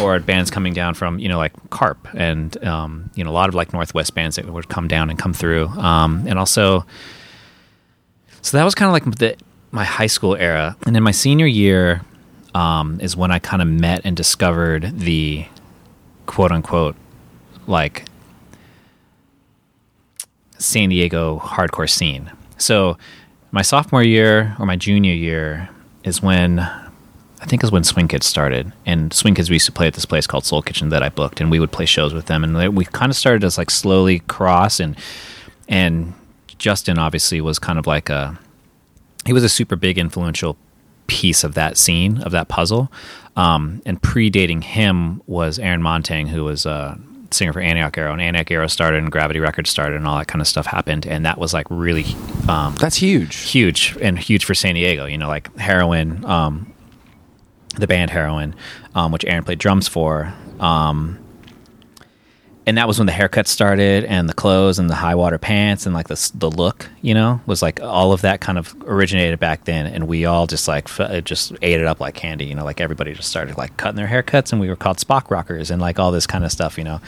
or 0.00 0.20
bands 0.20 0.50
coming 0.50 0.74
down 0.74 0.92
from 0.94 1.18
you 1.18 1.28
know 1.28 1.38
like 1.38 1.52
Carp 1.70 2.06
and 2.14 2.62
um, 2.64 3.10
you 3.14 3.24
know 3.24 3.30
a 3.30 3.32
lot 3.32 3.48
of 3.48 3.54
like 3.54 3.72
Northwest 3.72 4.14
bands 4.14 4.36
that 4.36 4.44
would 4.46 4.68
come 4.68 4.86
down 4.86 5.10
and 5.10 5.18
come 5.18 5.32
through. 5.32 5.66
Um, 5.68 6.24
and 6.28 6.38
also, 6.38 6.84
so 8.42 8.56
that 8.56 8.64
was 8.64 8.74
kind 8.74 8.88
of 8.88 8.92
like 8.92 9.18
the 9.18 9.36
my 9.72 9.84
high 9.84 10.06
school 10.06 10.36
era. 10.36 10.76
And 10.86 10.96
in 10.96 11.02
my 11.02 11.10
senior 11.10 11.46
year 11.46 12.02
um, 12.56 12.98
is 13.02 13.14
when 13.14 13.30
I 13.30 13.38
kind 13.38 13.60
of 13.60 13.68
met 13.68 14.00
and 14.04 14.16
discovered 14.16 14.98
the 14.98 15.44
quote 16.24 16.50
unquote 16.50 16.96
like 17.66 18.06
San 20.56 20.88
Diego 20.88 21.38
hardcore 21.38 21.88
scene. 21.88 22.32
So 22.56 22.96
my 23.50 23.60
sophomore 23.60 24.02
year 24.02 24.56
or 24.58 24.64
my 24.64 24.76
junior 24.76 25.12
year 25.12 25.68
is 26.02 26.22
when 26.22 26.60
I 26.60 27.44
think 27.44 27.62
is 27.62 27.70
when 27.70 27.84
Swing 27.84 28.08
Kids 28.08 28.24
started. 28.24 28.72
And 28.86 29.12
Swing 29.12 29.34
Kids 29.34 29.50
we 29.50 29.56
used 29.56 29.66
to 29.66 29.72
play 29.72 29.86
at 29.86 29.92
this 29.92 30.06
place 30.06 30.26
called 30.26 30.46
Soul 30.46 30.62
Kitchen 30.62 30.88
that 30.88 31.02
I 31.02 31.10
booked, 31.10 31.42
and 31.42 31.50
we 31.50 31.60
would 31.60 31.72
play 31.72 31.84
shows 31.84 32.14
with 32.14 32.24
them. 32.24 32.42
And 32.42 32.74
we 32.74 32.86
kind 32.86 33.10
of 33.10 33.16
started 33.16 33.44
as 33.44 33.58
like 33.58 33.70
slowly 33.70 34.20
cross 34.20 34.80
and 34.80 34.96
and 35.68 36.14
Justin 36.56 36.98
obviously 36.98 37.42
was 37.42 37.58
kind 37.58 37.78
of 37.78 37.86
like 37.86 38.08
a 38.08 38.38
he 39.26 39.34
was 39.34 39.44
a 39.44 39.48
super 39.50 39.76
big 39.76 39.98
influential 39.98 40.56
piece 41.06 41.44
of 41.44 41.54
that 41.54 41.76
scene 41.76 42.22
of 42.22 42.32
that 42.32 42.48
puzzle. 42.48 42.90
Um, 43.36 43.82
and 43.84 44.00
predating 44.00 44.64
him 44.64 45.20
was 45.26 45.58
Aaron 45.58 45.82
Montaigne, 45.82 46.30
who 46.30 46.44
was 46.44 46.64
a 46.64 46.98
singer 47.30 47.52
for 47.52 47.60
Antioch 47.60 47.98
Arrow, 47.98 48.12
and 48.12 48.22
Antioch 48.22 48.50
Arrow 48.50 48.66
started, 48.66 48.98
and 49.02 49.12
Gravity 49.12 49.40
Records 49.40 49.68
started, 49.68 49.96
and 49.96 50.06
all 50.06 50.16
that 50.18 50.26
kind 50.28 50.40
of 50.40 50.48
stuff 50.48 50.66
happened, 50.66 51.06
and 51.06 51.26
that 51.26 51.38
was 51.38 51.52
like 51.52 51.66
really 51.68 52.06
um, 52.48 52.74
That's 52.76 52.96
huge. 52.96 53.36
huge 53.36 53.96
and 54.00 54.18
huge 54.18 54.44
for 54.44 54.54
San 54.54 54.74
Diego. 54.74 55.04
You 55.04 55.18
know, 55.18 55.28
like 55.28 55.54
Heroin, 55.56 56.24
um, 56.24 56.72
the 57.76 57.86
band 57.86 58.10
Heroin, 58.10 58.54
um, 58.94 59.12
which 59.12 59.24
Aaron 59.26 59.44
played 59.44 59.58
drums 59.58 59.86
for. 59.86 60.32
Um, 60.60 61.18
and 62.66 62.76
that 62.78 62.88
was 62.88 62.98
when 62.98 63.06
the 63.06 63.12
haircut 63.12 63.46
started, 63.46 64.04
and 64.04 64.28
the 64.28 64.34
clothes, 64.34 64.78
and 64.80 64.90
the 64.90 64.94
high 64.96 65.14
water 65.14 65.38
pants, 65.38 65.86
and 65.86 65.94
like 65.94 66.08
the 66.08 66.30
the 66.34 66.50
look. 66.50 66.88
You 67.00 67.14
know, 67.14 67.40
was 67.46 67.62
like 67.62 67.80
all 67.80 68.12
of 68.12 68.22
that 68.22 68.40
kind 68.40 68.58
of 68.58 68.74
originated 68.86 69.38
back 69.38 69.64
then, 69.66 69.86
and 69.86 70.08
we 70.08 70.24
all 70.24 70.48
just 70.48 70.66
like 70.66 70.86
f- 70.86 70.98
it 71.10 71.24
just 71.24 71.52
ate 71.62 71.78
it 71.80 71.86
up 71.86 72.00
like 72.00 72.14
candy. 72.14 72.44
You 72.46 72.56
know, 72.56 72.64
like 72.64 72.80
everybody 72.80 73.14
just 73.14 73.28
started 73.28 73.56
like 73.56 73.76
cutting 73.76 73.96
their 73.96 74.08
haircuts, 74.08 74.50
and 74.50 74.60
we 74.60 74.68
were 74.68 74.74
called 74.76 74.96
Spock 74.98 75.30
rockers, 75.30 75.70
and 75.70 75.80
like 75.80 75.98
all 76.00 76.10
this 76.10 76.26
kind 76.26 76.44
of 76.44 76.50
stuff. 76.50 76.76
You 76.76 76.84
know, 76.84 77.00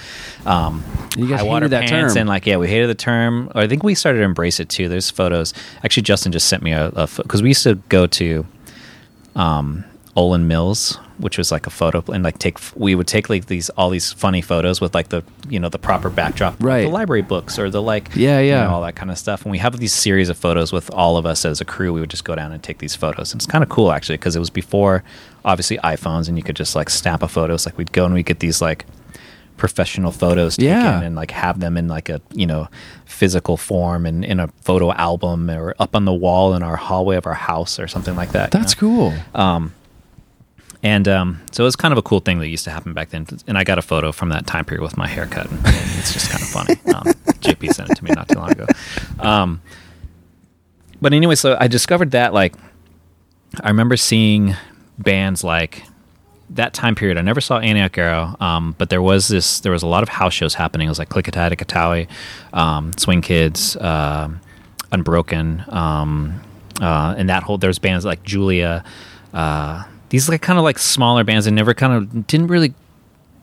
um, 0.47 0.85
You 1.17 1.29
guys 1.29 1.41
high 1.41 1.47
water 1.47 1.67
that 1.69 1.89
pants, 1.89 2.15
term. 2.15 2.21
and 2.21 2.29
like 2.29 2.47
yeah, 2.47 2.57
we 2.57 2.69
hated 2.69 2.89
the 2.89 2.95
term. 2.95 3.51
Or 3.55 3.63
I 3.63 3.67
think 3.67 3.83
we 3.83 3.97
started 3.97 4.19
to 4.21 4.25
embrace 4.25 4.61
it 4.61 4.69
too. 4.69 4.89
There's 4.89 5.11
photos. 5.11 5.55
Actually, 5.83 6.05
Justin 6.05 6.31
just 6.31 6.47
sent 6.47 6.63
me 6.63 6.71
a 6.73 6.91
because 7.17 7.43
we 7.43 7.49
used 7.51 7.65
to 7.65 7.75
go 7.89 8.07
to 8.07 8.47
um, 9.35 9.85
Olan 10.19 10.43
Mills, 10.47 10.99
which 11.19 11.39
was 11.39 11.53
like 11.53 11.67
a 11.67 11.71
photo 11.71 12.03
and 12.13 12.23
like 12.25 12.39
take 12.39 12.59
we 12.75 12.95
would 12.97 13.07
take 13.07 13.29
like 13.31 13.47
these 13.47 13.71
all 13.79 13.89
these 13.91 14.13
funny 14.13 14.43
photos 14.43 14.81
with 14.81 14.93
like 14.95 15.09
the 15.11 15.23
you 15.49 15.61
know 15.61 15.69
the 15.69 15.79
proper 15.79 16.11
backdrop, 16.11 16.57
Right. 16.61 16.83
the 16.83 16.89
library 17.01 17.23
books 17.23 17.59
or 17.59 17.71
the 17.71 17.81
like 17.83 18.11
Yeah, 18.17 18.41
you 18.41 18.51
yeah. 18.51 18.65
know, 18.65 18.71
all 18.75 18.83
that 18.83 18.97
kind 18.97 19.11
of 19.11 19.19
stuff. 19.19 19.43
And 19.45 19.53
we 19.53 19.59
have 19.59 19.79
these 19.79 19.93
series 19.93 20.29
of 20.29 20.37
photos 20.37 20.73
with 20.73 20.91
all 20.91 21.17
of 21.17 21.25
us 21.27 21.45
as 21.45 21.61
a 21.61 21.65
crew. 21.65 21.93
We 21.93 22.01
would 22.01 22.11
just 22.11 22.25
go 22.25 22.35
down 22.35 22.51
and 22.53 22.61
take 22.63 22.79
these 22.79 22.97
photos. 22.97 23.33
And 23.33 23.39
it's 23.41 23.47
kind 23.51 23.63
of 23.63 23.71
cool 23.71 23.93
actually 23.93 24.19
because 24.19 24.35
it 24.37 24.41
was 24.41 24.51
before 24.51 25.05
obviously 25.45 25.79
iPhones 25.79 26.29
and 26.29 26.37
you 26.37 26.43
could 26.43 26.57
just 26.57 26.75
like 26.75 26.91
snap 26.91 27.23
a 27.23 27.29
photo. 27.29 27.55
It's 27.55 27.67
Like 27.67 27.79
we'd 27.79 27.93
go 27.93 28.05
and 28.05 28.13
we 28.15 28.23
get 28.25 28.41
these 28.41 28.61
like 28.61 28.85
professional 29.57 30.13
photos 30.13 30.57
taken 30.57 30.73
Yeah. 30.73 31.01
and 31.03 31.17
like 31.17 31.33
have 31.33 31.59
them 31.59 31.77
in 31.77 31.89
like 31.89 32.09
a 32.09 32.21
you 32.33 32.47
know 32.47 32.69
physical 33.07 33.57
form 33.57 34.07
and 34.07 34.25
in 34.25 34.39
a 34.39 34.49
photo 34.63 34.93
album 34.93 35.51
or 35.51 35.75
up 35.81 35.97
on 35.97 36.05
the 36.05 36.13
wall 36.13 36.55
in 36.55 36.63
our 36.63 36.77
hallway 36.77 37.17
of 37.17 37.27
our 37.27 37.35
house 37.35 37.81
or 37.81 37.89
something 37.89 38.15
like 38.17 38.31
that. 38.33 38.55
you 38.55 38.61
That's 38.61 38.75
know? 38.77 38.81
cool. 38.81 39.15
Um, 39.35 39.73
And 40.83 41.09
um, 41.09 41.41
so 41.51 41.65
it 41.65 41.67
was 41.67 41.77
kind 41.77 41.93
of 41.93 41.99
a 41.99 42.03
cool 42.03 42.21
thing 42.21 42.39
that 42.39 42.49
used 42.49 42.65
to 42.65 42.71
happen 42.71 42.93
back 42.93 43.11
then. 43.11 43.27
And 43.47 43.59
I 43.59 43.65
got 43.65 43.79
a 43.79 43.83
photo 43.83 44.13
from 44.13 44.29
that 44.29 44.47
time 44.47 44.65
period 44.65 44.83
with 44.83 44.97
my 44.97 45.09
haircut. 45.09 45.51
And 45.51 45.61
it's 45.65 46.13
just 46.13 46.31
kind 46.31 46.43
of 46.43 46.49
funny. 46.49 46.75
Um, 46.95 47.05
JP 47.41 47.73
sent 47.73 47.91
it 47.91 47.97
to 47.97 48.05
me 48.05 48.11
not 48.11 48.29
too 48.29 48.39
long 48.39 48.51
ago. 48.51 48.67
Um, 49.21 49.61
but 51.01 51.13
anyway, 51.13 51.37
so 51.37 51.57
I 51.61 51.69
discovered 51.69 52.11
that, 52.13 52.35
like, 52.35 52.55
I 53.61 53.69
remember 53.69 53.97
seeing 53.97 54.57
bands 54.99 55.45
like 55.45 55.85
that 56.51 56.75
time 56.75 56.95
period. 56.95 57.19
I 57.19 57.21
never 57.21 57.41
saw 57.41 57.59
Antioch 57.59 57.97
Arrow, 57.99 58.37
um, 58.41 58.75
but 58.79 58.91
there 58.91 59.03
was 59.03 59.29
this, 59.29 59.61
there 59.61 59.71
was 59.71 59.83
a 59.83 59.87
lot 59.87 60.03
of 60.03 60.09
house 60.09 60.33
shows 60.33 60.55
happening. 60.55 60.87
It 60.87 60.91
was 60.91 60.99
like 60.99 61.11
Clikatat, 61.11 61.53
Ikatowi, 61.53 62.09
um, 62.53 62.93
Swing 62.97 63.21
Kids, 63.23 63.77
um 63.77 64.41
Unbroken, 64.91 65.65
um, 65.69 66.41
uh, 66.81 67.15
and 67.19 67.29
that 67.29 67.43
whole, 67.43 67.59
there's 67.59 67.79
bands 67.79 68.07
like 68.07 68.23
Julia, 68.23 68.83
uh, 69.35 69.85
these 70.11 70.29
like 70.29 70.43
kind 70.43 70.59
of 70.59 70.65
like 70.65 70.79
smaller 70.79 71.25
bands 71.25 71.45
that 71.45 71.53
never 71.53 71.75
kind 71.75 71.93
of 71.93 72.27
didn't 72.27 72.49
really 72.49 72.75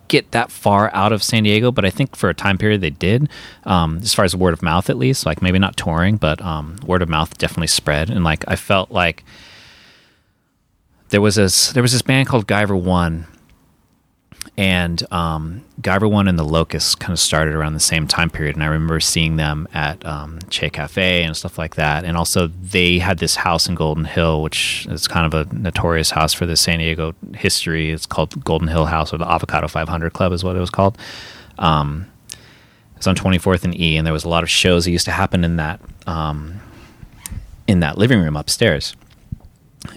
get 0.07 0.31
that 0.31 0.51
far 0.51 0.93
out 0.93 1.12
of 1.12 1.24
San 1.24 1.43
Diego, 1.43 1.72
but 1.72 1.86
I 1.86 1.89
think 1.89 2.15
for 2.15 2.29
a 2.29 2.34
time 2.34 2.57
period 2.57 2.81
they 2.81 2.89
did. 2.89 3.29
Um, 3.63 4.00
as 4.01 4.13
far 4.13 4.25
as 4.25 4.36
word 4.36 4.53
of 4.53 4.62
mouth, 4.62 4.89
at 4.89 4.98
least, 4.98 5.25
like 5.25 5.41
maybe 5.41 5.60
not 5.60 5.77
touring, 5.77 6.17
but 6.17 6.41
um, 6.41 6.77
word 6.86 7.01
of 7.01 7.10
mouth 7.10 7.38
definitely 7.38 7.67
spread. 7.67 8.10
And 8.10 8.24
like 8.24 8.43
I 8.48 8.55
felt 8.55 8.91
like 8.91 9.24
there 11.10 11.22
was 11.22 11.36
this 11.36 11.72
there 11.72 11.84
was 11.84 11.91
this 11.91 12.01
band 12.01 12.27
called 12.27 12.48
Guyver 12.48 12.79
One, 12.79 13.27
and 14.58 15.04
um, 15.12 15.64
Guyver 15.82 16.10
One 16.10 16.28
and 16.28 16.40
the 16.40 16.44
Locust 16.44 17.00
kind 17.00 17.12
of 17.12 17.20
started 17.20 17.54
around 17.54 17.74
the 17.74 17.80
same 17.80 18.08
time 18.08 18.30
period. 18.30 18.56
And 18.56 18.64
I 18.64 18.68
remember 18.68 19.00
seeing 19.00 19.36
them 19.36 19.68
at 19.74 20.06
um, 20.06 20.40
Che 20.50 20.70
Cafe 20.70 21.24
and 21.24 21.36
stuff 21.36 21.58
like 21.58 21.75
that. 21.75 22.06
And 22.06 22.16
also 22.16 22.48
they 22.48 23.00
had 23.00 23.20
this 23.20 23.36
house 23.36 23.68
in 23.68 23.75
Golden 23.75 24.06
Hill, 24.06 24.42
which 24.42 24.88
is 24.90 25.08
kind 25.08 25.32
of 25.32 25.34
a 25.34 25.54
notorious 25.54 26.12
house 26.12 26.34
for 26.34 26.46
the 26.46 26.56
San 26.56 26.80
Diego 26.80 27.14
history. 27.36 27.92
It's 27.92 28.06
called 28.06 28.44
Golden 28.46 28.70
Hill 28.70 28.86
House 28.86 29.14
or 29.14 29.18
the 29.18 29.30
Avocado 29.30 29.68
500 29.68 30.14
Club 30.14 30.32
is 30.32 30.44
what 30.44 30.56
it 30.56 30.60
was 30.60 30.70
called. 30.70 30.98
Um, 31.60 32.10
it's 32.96 33.08
on 33.08 33.16
24th 33.16 33.66
and 33.66 33.78
E, 33.80 33.98
and 33.98 34.06
there 34.06 34.14
was 34.14 34.24
a 34.24 34.30
lot 34.30 34.44
of 34.44 34.50
shows 34.50 34.86
that 34.86 34.92
used 34.92 35.06
to 35.06 35.12
happen 35.12 35.44
in 35.44 35.58
that 35.58 35.82
um, 36.08 36.62
in 37.68 37.82
that 37.82 37.98
living 37.98 38.22
room 38.22 38.38
upstairs. 38.38 38.96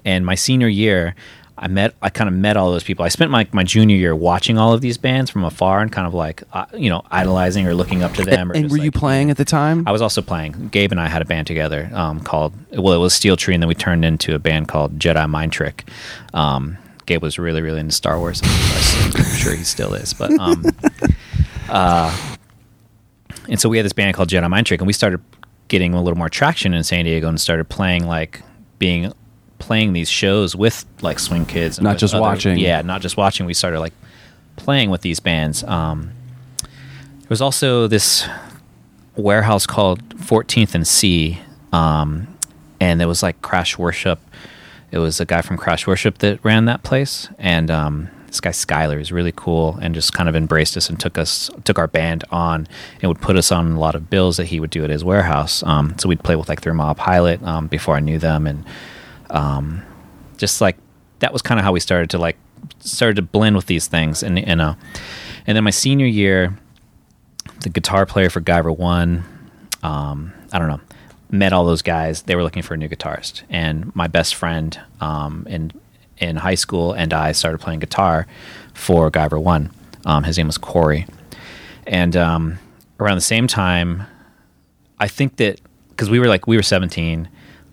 And 0.05 0.27
my 0.27 0.35
senior 0.35 0.69
year, 0.69 1.15
I 1.61 1.69
met, 1.69 1.95
I 2.01 2.09
kind 2.09 2.29
of 2.29 2.35
met 2.35 2.57
all 2.57 2.71
those 2.71 2.85
people. 2.85 3.05
I 3.05 3.09
spent 3.09 3.31
my, 3.31 3.47
my 3.53 3.65
junior 3.65 3.97
year 3.97 4.15
watching 4.15 4.59
all 4.59 4.73
of 4.73 4.81
these 4.81 4.97
bands 4.97 5.31
from 5.31 5.45
afar 5.45 5.81
and 5.81 5.91
kind 5.91 6.07
of 6.07 6.15
like, 6.15 6.43
uh, 6.53 6.67
you 6.75 6.89
know, 6.89 7.03
idolizing 7.11 7.67
or 7.67 7.75
looking 7.75 8.03
up 8.03 8.13
to 8.15 8.25
them. 8.25 8.51
and 8.53 8.71
were 8.71 8.79
you 8.79 8.93
playing 8.93 9.31
at 9.31 9.37
the 9.37 9.45
time? 9.45 9.87
I 9.87 9.93
was 9.93 10.01
also 10.01 10.23
playing. 10.23 10.69
Gabe 10.69 10.93
and 10.93 11.01
I 11.01 11.09
had 11.09 11.21
a 11.21 11.25
band 11.25 11.47
together 11.47 11.91
um, 11.93 12.21
called, 12.21 12.55
well, 12.71 12.95
it 12.95 12.99
was 12.99 13.13
Steel 13.13 13.37
Tree, 13.37 13.55
and 13.55 13.63
then 13.63 13.69
we 13.69 13.75
turned 13.75 14.05
into 14.05 14.35
a 14.35 14.39
band 14.39 14.69
called 14.69 14.99
Jedi 14.99 15.29
Mind 15.29 15.53
Trick. 15.53 15.89
Um, 16.33 16.79
Gabe 17.07 17.23
was 17.23 17.39
really, 17.39 17.61
really 17.61 17.81
into 17.81 17.95
Star 17.95 18.19
Wars. 18.19 18.41
I'm 18.45 19.25
sure 19.37 19.55
he 19.55 19.65
still 19.65 19.95
is. 19.95 20.15
But, 20.15 20.31
um, 20.39 20.65
uh, 21.69 22.37
and 23.49 23.59
so 23.59 23.69
we 23.69 23.79
had 23.79 23.85
this 23.85 23.93
band 23.93 24.15
called 24.15 24.29
Jedi 24.29 24.49
Mind 24.49 24.67
Trick, 24.67 24.81
and 24.81 24.87
we 24.87 24.93
started 24.93 25.21
getting 25.69 25.95
a 25.95 26.03
little 26.03 26.19
more 26.19 26.29
traction 26.29 26.75
in 26.75 26.85
San 26.85 27.05
Diego 27.05 27.29
and 27.29 27.41
started 27.41 27.69
playing 27.69 28.07
like 28.07 28.43
being 28.79 29.13
playing 29.59 29.93
these 29.93 30.09
shows 30.09 30.55
with 30.57 30.85
like 31.03 31.19
swing 31.19 31.45
kids 31.47 31.81
Not 31.81 31.99
just 31.99 32.15
other- 32.15 32.21
watching. 32.23 32.59
yeah 32.59 32.83
not 32.83 33.01
just 33.01 33.17
watching. 33.17 33.47
We 33.47 33.55
started 33.55 33.81
like 33.81 33.95
playing 34.57 34.91
with 34.91 35.03
these 35.03 35.21
bands. 35.21 35.65
Um 35.65 36.13
there 37.21 37.29
was 37.31 37.41
also 37.43 37.87
this 37.87 38.27
warehouse 39.17 39.67
called 39.67 40.01
14th 40.17 40.75
and 40.75 40.87
C 40.87 41.39
um 41.73 42.27
and 42.81 43.01
there 43.01 43.09
was 43.09 43.23
like 43.23 43.41
Crash 43.43 43.77
Worship. 43.77 44.21
It 44.91 44.99
was 44.99 45.21
a 45.21 45.27
guy 45.27 45.43
from 45.43 45.57
Crash 45.59 45.87
Worship 45.87 46.19
that 46.19 46.43
ran 46.45 46.65
that 46.67 46.83
place 46.83 47.29
and 47.39 47.71
um 47.71 48.09
this 48.29 48.41
guy 48.41 48.51
Skyler 48.51 49.01
is 49.01 49.11
really 49.11 49.33
cool 49.35 49.79
and 49.81 49.95
just 49.95 50.13
kind 50.13 50.29
of 50.29 50.37
embraced 50.37 50.77
us 50.77 50.89
and 50.91 51.01
took 51.01 51.17
us 51.19 51.51
took 51.65 51.79
our 51.79 51.89
band 51.89 52.25
on 52.31 52.69
and 53.03 53.09
would 53.09 53.21
put 53.21 53.37
us 53.37 53.51
on 53.51 53.73
a 53.73 53.79
lot 53.81 53.95
of 53.95 54.09
bills 54.11 54.37
that 54.37 54.47
he 54.47 54.61
would 54.61 54.71
do 54.71 54.85
at 54.85 54.91
his 54.91 55.03
warehouse. 55.03 55.63
Um 55.65 55.95
so 55.99 56.09
we'd 56.09 56.23
play 56.23 56.37
with 56.37 56.49
like 56.49 56.61
Three 56.63 56.73
Mile 56.73 56.95
Pilot 56.95 57.43
um 57.43 57.67
before 57.67 57.97
I 57.97 58.01
knew 58.01 58.19
them 58.19 58.47
and 58.47 58.65
um, 59.31 59.83
just 60.37 60.61
like 60.61 60.77
that 61.19 61.33
was 61.33 61.43
kind 61.43 61.59
of 61.59 61.65
how 61.65 61.73
we 61.73 61.81
started 61.81 62.11
to 62.11 62.19
like 62.19 62.37
started 62.81 63.17
to 63.17 63.23
blend 63.23 63.57
with 63.57 63.67
these 63.67 63.87
things 63.87 64.23
and 64.23 64.39
and 64.39 64.61
uh 64.61 64.75
and 65.47 65.57
then 65.57 65.65
my 65.65 65.71
senior 65.71 66.07
year 66.07 66.57
the 67.61 67.69
guitar 67.69 68.07
player 68.07 68.31
for 68.31 68.41
Guyver 68.41 68.77
One 68.77 69.25
um 69.83 70.33
I 70.53 70.59
don't 70.59 70.69
know 70.69 70.81
met 71.31 71.53
all 71.53 71.65
those 71.65 71.83
guys 71.83 72.23
they 72.23 72.35
were 72.35 72.43
looking 72.43 72.63
for 72.63 72.75
a 72.75 72.77
new 72.77 72.89
guitarist. 72.89 73.43
And 73.51 73.95
my 73.95 74.07
best 74.07 74.35
friend 74.35 74.79
um 75.01 75.47
in 75.49 75.73
in 76.19 76.37
high 76.37 76.57
school 76.57 76.93
and 76.93 77.13
I 77.13 77.33
started 77.33 77.59
playing 77.59 77.81
guitar 77.81 78.27
for 78.75 79.11
Guyver 79.11 79.41
One. 79.41 79.71
Um 80.05 80.25
his 80.25 80.39
name 80.39 80.47
was 80.47 80.59
Corey. 80.59 81.07
And 81.87 82.17
um 82.17 82.59
around 83.01 83.17
the 83.17 83.23
same 83.23 83.47
time 83.47 84.05
I 84.99 85.09
think 85.09 85.37
that 85.37 85.61
because 85.91 86.11
we 86.11 86.19
were 86.19 86.27
like 86.27 86.47
we 86.47 86.57
were 86.57 86.63
17, 86.63 87.29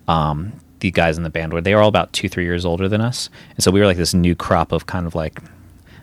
um, 0.08 0.52
the 0.80 0.90
guys 0.90 1.16
in 1.16 1.22
the 1.22 1.30
band 1.30 1.52
were 1.52 1.60
they 1.60 1.74
were 1.74 1.80
all 1.80 1.88
about 1.88 2.12
two 2.12 2.28
three 2.28 2.44
years 2.44 2.64
older 2.64 2.88
than 2.88 3.00
us, 3.00 3.30
and 3.54 3.62
so 3.62 3.70
we 3.70 3.80
were 3.80 3.86
like 3.86 3.96
this 3.96 4.14
new 4.14 4.34
crop 4.34 4.72
of 4.72 4.86
kind 4.86 5.06
of 5.06 5.14
like 5.14 5.40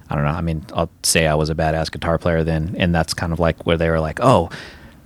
I 0.10 0.15
don't 0.15 0.25
know. 0.25 0.32
I 0.32 0.42
mean, 0.42 0.65
I'll 0.74 0.92
say 1.01 1.27
I 1.27 1.36
was 1.36 1.50
a 1.50 1.56
badass 1.56 1.92
guitar 1.92 2.18
player 2.18 2.44
then, 2.44 2.75
and 2.77 2.94
that's 2.94 3.13
kind 3.13 3.34
of 3.34 3.39
like 3.39 3.65
where 3.65 3.77
they 3.77 3.89
were 3.89 4.00
like, 4.00 4.20
oh, 4.22 4.50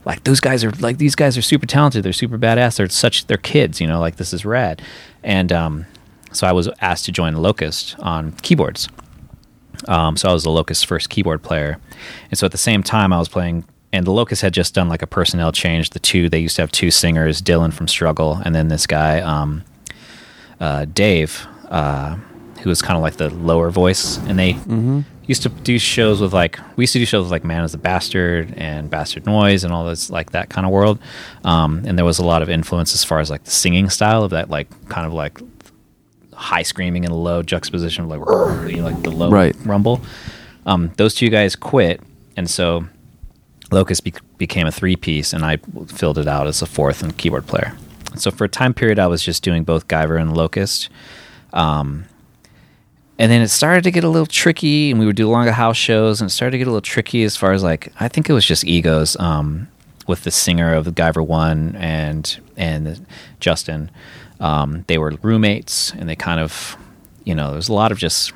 like 0.06 0.24
those 0.24 0.40
guys 0.40 0.64
are 0.64 0.72
like 0.72 0.98
these 0.98 1.16
guys 1.16 1.38
are 1.38 1.42
super 1.42 1.66
talented. 1.66 2.04
They're 2.04 2.14
super 2.14 2.38
badass. 2.38 2.78
They're 2.78 2.90
such 2.90 3.28
they're 3.28 3.38
kids. 3.38 3.80
You 3.80 3.88
know, 3.88 4.00
like 4.00 4.16
this 4.16 4.34
is 4.34 4.46
rad. 4.46 4.82
And 5.24 5.52
um, 5.52 5.86
so 6.32 6.48
I 6.48 6.52
was 6.52 6.70
asked 6.82 7.06
to 7.06 7.12
join 7.12 7.36
Locust 7.36 7.98
on 8.00 8.32
keyboards. 8.42 8.90
Um, 9.88 10.18
so 10.18 10.30
I 10.30 10.34
was 10.34 10.44
the 10.44 10.50
Locust 10.50 10.86
first 10.86 11.10
keyboard 11.10 11.44
player, 11.44 11.80
and 12.32 12.38
so 12.38 12.46
at 12.46 12.52
the 12.52 12.58
same 12.58 12.84
time 12.84 13.14
I 13.14 13.20
was 13.20 13.30
playing. 13.30 13.66
And 13.94 14.06
the 14.06 14.12
Locust 14.12 14.41
had 14.41 14.53
just 14.53 14.74
done 14.74 14.89
like 14.89 15.01
a 15.01 15.08
personnel 15.08 15.51
change. 15.51 15.91
The 15.91 16.00
two 16.00 16.29
they 16.29 16.39
used 16.39 16.58
to 16.58 16.62
have 16.62 16.72
two 16.72 16.91
singers, 16.91 17.41
Dylan 17.41 17.74
from 17.74 17.88
Struggle, 17.88 18.41
and 18.44 18.53
then 18.53 18.67
this 18.67 18.86
guy, 18.86 19.22
um, 19.22 19.63
uh, 20.60 20.86
Dave, 20.86 21.48
uh, 21.70 22.15
who 22.62 22.70
was 22.70 22.82
kind 22.82 22.98
of 22.98 23.01
like 23.01 23.15
the 23.17 23.29
lower 23.29 23.70
voice. 23.72 24.17
And 24.17 24.38
they 24.38 24.58
used 25.25 25.44
to 25.44 25.50
do 25.50 25.77
shows 25.79 26.20
with 26.22 26.34
like 26.34 26.60
we 26.75 26.84
used 26.84 26.94
to 26.94 27.00
do 27.00 27.06
shows 27.06 27.24
with 27.24 27.32
like 27.32 27.44
Man 27.46 27.63
is 27.63 27.72
the 27.72 27.77
Bastard 27.77 28.53
and 28.58 28.89
Bastard 28.89 29.25
Noise 29.25 29.63
and 29.63 29.72
all 29.74 29.86
this 29.86 30.10
like 30.10 30.32
that 30.32 30.50
kind 30.50 30.65
of 30.65 30.72
world. 30.74 31.00
Um, 31.46 31.84
and 31.86 31.98
there 31.98 32.06
was 32.06 32.20
a 32.20 32.25
lot 32.25 32.41
of 32.41 32.50
influence 32.50 32.94
as 32.94 33.03
far 33.06 33.20
as 33.20 33.29
like 33.29 33.46
the 33.46 33.51
singing 33.51 33.89
style 33.89 34.24
of 34.24 34.32
that 34.32 34.50
like 34.50 34.67
kind 34.89 35.06
of 35.08 35.13
like 35.13 35.39
high 36.34 36.62
screaming 36.63 37.06
and 37.06 37.13
low 37.15 37.41
juxtaposition 37.41 38.03
of 38.03 38.10
like 38.10 38.70
you 38.70 38.77
know, 38.77 38.84
like 38.84 39.01
the 39.03 39.12
low 39.12 39.29
Right. 39.32 39.56
rumble. 39.65 40.01
Um, 40.65 40.91
those 40.98 41.15
two 41.15 41.29
guys 41.29 41.56
quit, 41.56 42.01
and 42.36 42.50
so 42.50 42.86
Locust 43.72 44.04
be- 44.04 44.14
became 44.38 44.68
a 44.68 44.72
three 44.72 44.96
piece, 44.96 45.34
and 45.34 45.46
I 45.46 45.58
filled 45.88 46.18
it 46.18 46.28
out 46.28 46.48
as 46.48 46.62
a 46.62 46.66
fourth 46.66 47.04
and 47.04 47.18
keyboard 47.18 47.48
player. 47.48 47.76
So 48.16 48.32
for 48.32 48.46
a 48.46 48.50
time 48.50 48.74
period, 48.74 49.00
I 49.00 49.08
was 49.08 49.22
just 49.24 49.44
doing 49.44 49.64
both 49.64 49.88
Guyver 49.88 50.20
and 50.20 50.36
Locust. 50.36 50.90
Um, 51.54 52.06
and 53.20 53.32
then 53.32 53.42
it 53.42 53.50
started 53.50 53.84
to 53.84 53.92
get 53.92 54.04
a 54.04 54.10
little 54.10 54.28
tricky, 54.28 54.92
and 54.92 55.00
we 55.00 55.06
would 55.06 55.16
do 55.16 55.30
longer 55.30 55.52
house 55.52 55.78
shows, 55.78 56.22
and 56.22 56.30
it 56.30 56.34
started 56.34 56.52
to 56.52 56.58
get 56.60 56.68
a 56.68 56.72
little 56.72 56.82
tricky 56.82 57.24
as 57.24 57.36
far 57.36 57.52
as 57.52 57.64
like 57.64 57.92
I 58.00 58.08
think 58.08 58.30
it 58.30 58.34
was 58.34 58.46
just 58.46 58.64
egos 58.64 59.18
um, 59.20 59.68
with 60.08 60.24
the 60.24 60.32
singer 60.32 60.74
of 60.74 60.86
the 60.86 60.92
Guyver 60.92 61.26
One 61.26 61.76
and 61.76 62.40
and 62.56 63.06
Justin. 63.40 63.90
Um, 64.40 64.86
they 64.88 65.00
were 65.00 65.14
roommates, 65.24 65.92
and 65.94 66.08
they 66.08 66.16
kind 66.16 66.40
of, 66.40 66.78
you 67.24 67.34
know, 67.34 67.52
there's 67.52 67.70
a 67.70 67.74
lot 67.74 67.92
of 67.92 67.98
just 67.98 68.32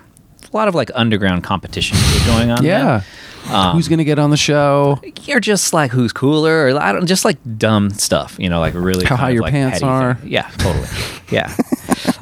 a 0.51 0.57
lot 0.57 0.67
of 0.67 0.73
like 0.73 0.89
underground 0.95 1.43
competition 1.43 1.97
going 2.25 2.49
on. 2.49 2.65
Yeah. 2.65 3.03
Um, 3.49 3.75
Who's 3.75 3.87
going 3.87 3.97
to 3.99 4.05
get 4.05 4.19
on 4.19 4.29
the 4.29 4.37
show? 4.37 5.01
you're 5.23 5.39
just 5.39 5.73
like 5.73 5.91
who's 5.91 6.13
cooler 6.13 6.67
or 6.67 6.79
I 6.79 6.91
don't 6.93 7.07
just 7.07 7.25
like 7.25 7.37
dumb 7.57 7.89
stuff, 7.91 8.35
you 8.39 8.49
know, 8.49 8.59
like 8.59 8.73
really 8.73 9.05
How 9.05 9.15
high 9.15 9.29
your 9.31 9.41
like, 9.43 9.51
pants 9.51 9.81
are. 9.81 10.15
thing. 10.15 10.31
Yeah, 10.31 10.49
totally. 10.57 10.87
Yeah. 11.31 11.55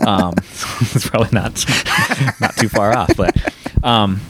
um, 0.05 0.33
it's 0.37 1.09
probably 1.09 1.29
not 1.31 1.65
not 2.39 2.55
too 2.57 2.69
far 2.69 2.95
off, 2.95 3.09
but 3.17 3.35
um, 3.83 4.21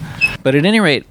but 0.42 0.56
at 0.56 0.66
any 0.66 0.80
rate, 0.80 1.06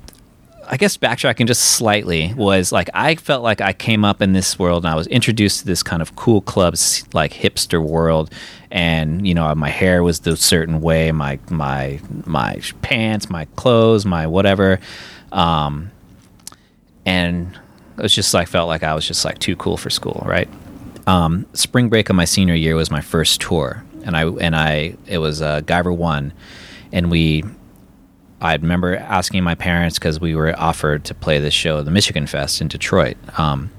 I 0.66 0.78
guess 0.78 0.96
backtracking 0.96 1.46
just 1.46 1.62
slightly 1.62 2.32
was 2.34 2.72
like 2.72 2.88
I 2.94 3.14
felt 3.16 3.42
like 3.42 3.60
I 3.60 3.74
came 3.74 4.04
up 4.06 4.22
in 4.22 4.32
this 4.32 4.58
world 4.58 4.84
and 4.84 4.92
I 4.92 4.96
was 4.96 5.06
introduced 5.08 5.60
to 5.60 5.66
this 5.66 5.82
kind 5.82 6.00
of 6.00 6.16
cool 6.16 6.40
clubs 6.40 7.04
like 7.14 7.32
hipster 7.32 7.82
world 7.82 8.30
and 8.70 9.26
you 9.26 9.34
know 9.34 9.54
my 9.54 9.70
hair 9.70 10.02
was 10.02 10.20
the 10.20 10.36
certain 10.36 10.80
way 10.80 11.10
my 11.12 11.38
my 11.50 12.00
my 12.26 12.60
pants 12.82 13.30
my 13.30 13.44
clothes 13.56 14.04
my 14.04 14.26
whatever 14.26 14.78
um, 15.32 15.90
and 17.06 17.58
it 17.96 18.02
was 18.02 18.14
just 18.14 18.32
like 18.34 18.48
felt 18.48 18.68
like 18.68 18.82
I 18.82 18.94
was 18.94 19.06
just 19.06 19.24
like 19.24 19.38
too 19.38 19.56
cool 19.56 19.76
for 19.76 19.90
school, 19.90 20.22
right? 20.26 20.48
Um, 21.06 21.46
spring 21.54 21.88
break 21.88 22.10
of 22.10 22.16
my 22.16 22.26
senior 22.26 22.54
year 22.54 22.76
was 22.76 22.90
my 22.90 23.00
first 23.00 23.40
tour, 23.40 23.84
and 24.04 24.16
I 24.16 24.26
and 24.26 24.54
I 24.54 24.96
it 25.06 25.18
was 25.18 25.42
uh, 25.42 25.60
Guyver 25.62 25.96
One, 25.96 26.32
and 26.92 27.10
we. 27.10 27.44
I 28.40 28.54
remember 28.54 28.94
asking 28.94 29.42
my 29.42 29.56
parents 29.56 29.98
because 29.98 30.20
we 30.20 30.36
were 30.36 30.56
offered 30.56 31.04
to 31.06 31.14
play 31.14 31.40
this 31.40 31.54
show, 31.54 31.82
the 31.82 31.90
Michigan 31.90 32.28
Fest 32.28 32.60
in 32.60 32.68
Detroit. 32.68 33.16
Um, 33.36 33.72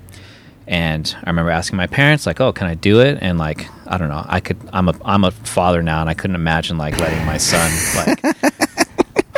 and 0.67 1.15
I 1.23 1.29
remember 1.29 1.49
asking 1.49 1.77
my 1.77 1.87
parents, 1.87 2.25
like, 2.25 2.41
"Oh, 2.41 2.51
can 2.51 2.67
I 2.67 2.75
do 2.75 2.99
it?" 2.99 3.19
And 3.21 3.39
like, 3.39 3.69
I 3.87 3.97
don't 3.97 4.09
know, 4.09 4.25
I 4.27 4.39
could. 4.39 4.57
I'm 4.73 4.89
a 4.89 4.95
I'm 5.05 5.23
a 5.23 5.31
father 5.31 5.81
now, 5.81 6.01
and 6.01 6.09
I 6.09 6.13
couldn't 6.13 6.35
imagine 6.35 6.77
like 6.77 6.99
letting 6.99 7.25
my 7.25 7.37
son 7.37 7.71
like 7.95 8.21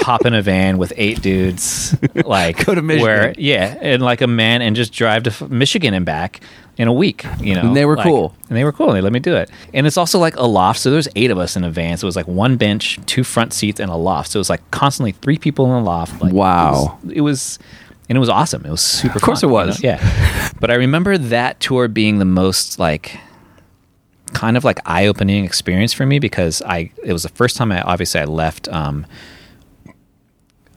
hop 0.01 0.25
in 0.25 0.33
a 0.33 0.41
van 0.41 0.77
with 0.77 0.91
eight 0.97 1.21
dudes, 1.21 1.95
like 2.25 2.65
Go 2.65 2.75
to 2.75 2.81
Michigan. 2.81 3.03
where 3.03 3.33
yeah, 3.37 3.77
and 3.81 4.01
like 4.01 4.21
a 4.21 4.27
man, 4.27 4.61
and 4.61 4.75
just 4.75 4.93
drive 4.93 5.23
to 5.23 5.47
Michigan 5.49 5.93
and 5.93 6.05
back 6.05 6.41
in 6.77 6.87
a 6.87 6.93
week. 6.93 7.25
You 7.39 7.55
know, 7.55 7.61
And 7.61 7.75
they 7.75 7.85
were 7.85 7.95
like- 7.97 8.05
cool. 8.05 8.35
and 8.49 8.57
they 8.57 8.63
were 8.63 8.71
cool. 8.71 8.87
And 8.89 8.97
they 8.97 9.01
let 9.01 9.13
me 9.13 9.19
do 9.19 9.35
it. 9.35 9.49
And 9.73 9.85
it's 9.85 9.97
also 9.97 10.19
like 10.19 10.35
a 10.37 10.45
loft, 10.45 10.79
so 10.79 10.89
there's 10.91 11.07
eight 11.15 11.29
of 11.31 11.37
us 11.37 11.55
in 11.55 11.63
a 11.63 11.69
van. 11.69 11.97
So 11.97 12.05
it 12.05 12.09
was 12.09 12.15
like 12.15 12.27
one 12.27 12.57
bench, 12.57 12.99
two 13.05 13.23
front 13.23 13.53
seats, 13.53 13.79
and 13.79 13.91
a 13.91 13.95
loft. 13.95 14.31
So 14.31 14.37
it 14.37 14.41
was 14.41 14.49
like 14.49 14.61
constantly 14.71 15.11
three 15.11 15.37
people 15.37 15.65
in 15.65 15.71
a 15.71 15.83
loft. 15.83 16.21
Like, 16.21 16.33
Wow. 16.33 16.97
it 17.03 17.07
was, 17.07 17.13
it 17.17 17.21
was 17.21 17.59
and 18.09 18.15
it 18.17 18.19
was 18.19 18.29
awesome. 18.29 18.65
It 18.65 18.71
was 18.71 18.81
super. 18.81 19.15
Of 19.17 19.21
course 19.21 19.41
fun, 19.41 19.49
it 19.49 19.51
you 19.51 19.53
was. 19.53 19.83
know? 19.83 19.89
yeah. 19.89 20.49
But 20.59 20.69
I 20.71 20.75
remember 20.75 21.17
that 21.17 21.59
tour 21.59 21.87
being 21.87 22.19
the 22.19 22.25
most 22.25 22.77
like 22.79 23.17
kind 24.33 24.55
of 24.57 24.63
like 24.63 24.79
eye-opening 24.85 25.43
experience 25.43 25.91
for 25.93 26.05
me 26.05 26.17
because 26.19 26.61
I 26.65 26.91
it 27.03 27.11
was 27.13 27.23
the 27.23 27.29
first 27.29 27.57
time 27.57 27.71
I 27.71 27.81
obviously 27.81 28.21
I 28.21 28.25
left 28.25 28.67
um, 28.69 29.05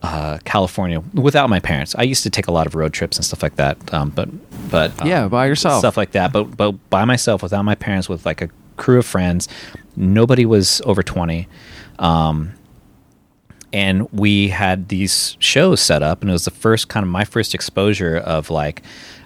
uh, 0.04 0.38
California 0.44 1.00
without 1.14 1.48
my 1.48 1.60
parents. 1.60 1.94
I 1.96 2.02
used 2.02 2.22
to 2.24 2.30
take 2.30 2.46
a 2.46 2.52
lot 2.52 2.66
of 2.66 2.74
road 2.74 2.92
trips 2.92 3.16
and 3.16 3.24
stuff 3.24 3.42
like 3.42 3.56
that, 3.56 3.76
um, 3.94 4.10
but 4.10 4.28
but 4.70 5.00
um, 5.00 5.08
Yeah, 5.08 5.28
by 5.28 5.46
yourself. 5.46 5.78
stuff 5.78 5.96
like 5.96 6.12
that. 6.12 6.32
But 6.32 6.56
but 6.56 6.72
by 6.90 7.04
myself 7.04 7.42
without 7.42 7.64
my 7.64 7.74
parents, 7.74 8.08
with 8.08 8.24
like 8.26 8.42
a 8.42 8.48
crew 8.76 8.98
of 8.98 9.06
friends. 9.06 9.48
Nobody 9.96 10.44
was 10.44 10.82
over 10.84 11.02
twenty. 11.02 11.46
Um, 11.98 12.52
and 13.72 14.08
we 14.12 14.48
had 14.48 14.88
these 14.88 15.36
shows 15.40 15.80
set 15.80 16.02
up 16.02 16.20
and 16.20 16.30
it 16.30 16.32
was 16.32 16.44
the 16.44 16.50
first 16.50 16.88
kind 16.88 17.02
of 17.04 17.10
my 17.10 17.24
first 17.24 17.54
exposure 17.54 18.16
of 18.16 18.48
like 18.50 18.82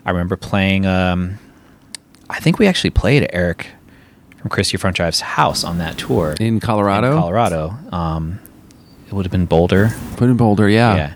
i 0.07 0.11
remember 0.11 0.37
playing 0.37 0.87
um 0.87 1.39
i 2.31 2.41
think 2.41 2.59
we 2.59 2.67
actually 2.67 2.89
played 2.91 3.29
eric 3.33 3.67
from 4.39 4.49
christie 4.49 4.79
front 4.79 4.97
drive's 4.97 5.21
house 5.21 5.65
on 5.65 5.77
that 5.79 5.99
tour 5.99 6.35
In 6.41 6.61
Colorado? 6.61 7.13
in 7.13 7.19
colorado 7.19 7.75
um 7.93 8.39
it 9.09 9.13
would 9.13 9.25
have 9.25 9.33
been 9.33 9.47
boulder 9.47 9.91
Put 10.17 10.29
in 10.29 10.37
Boulder, 10.37 10.69
yeah. 10.69 11.15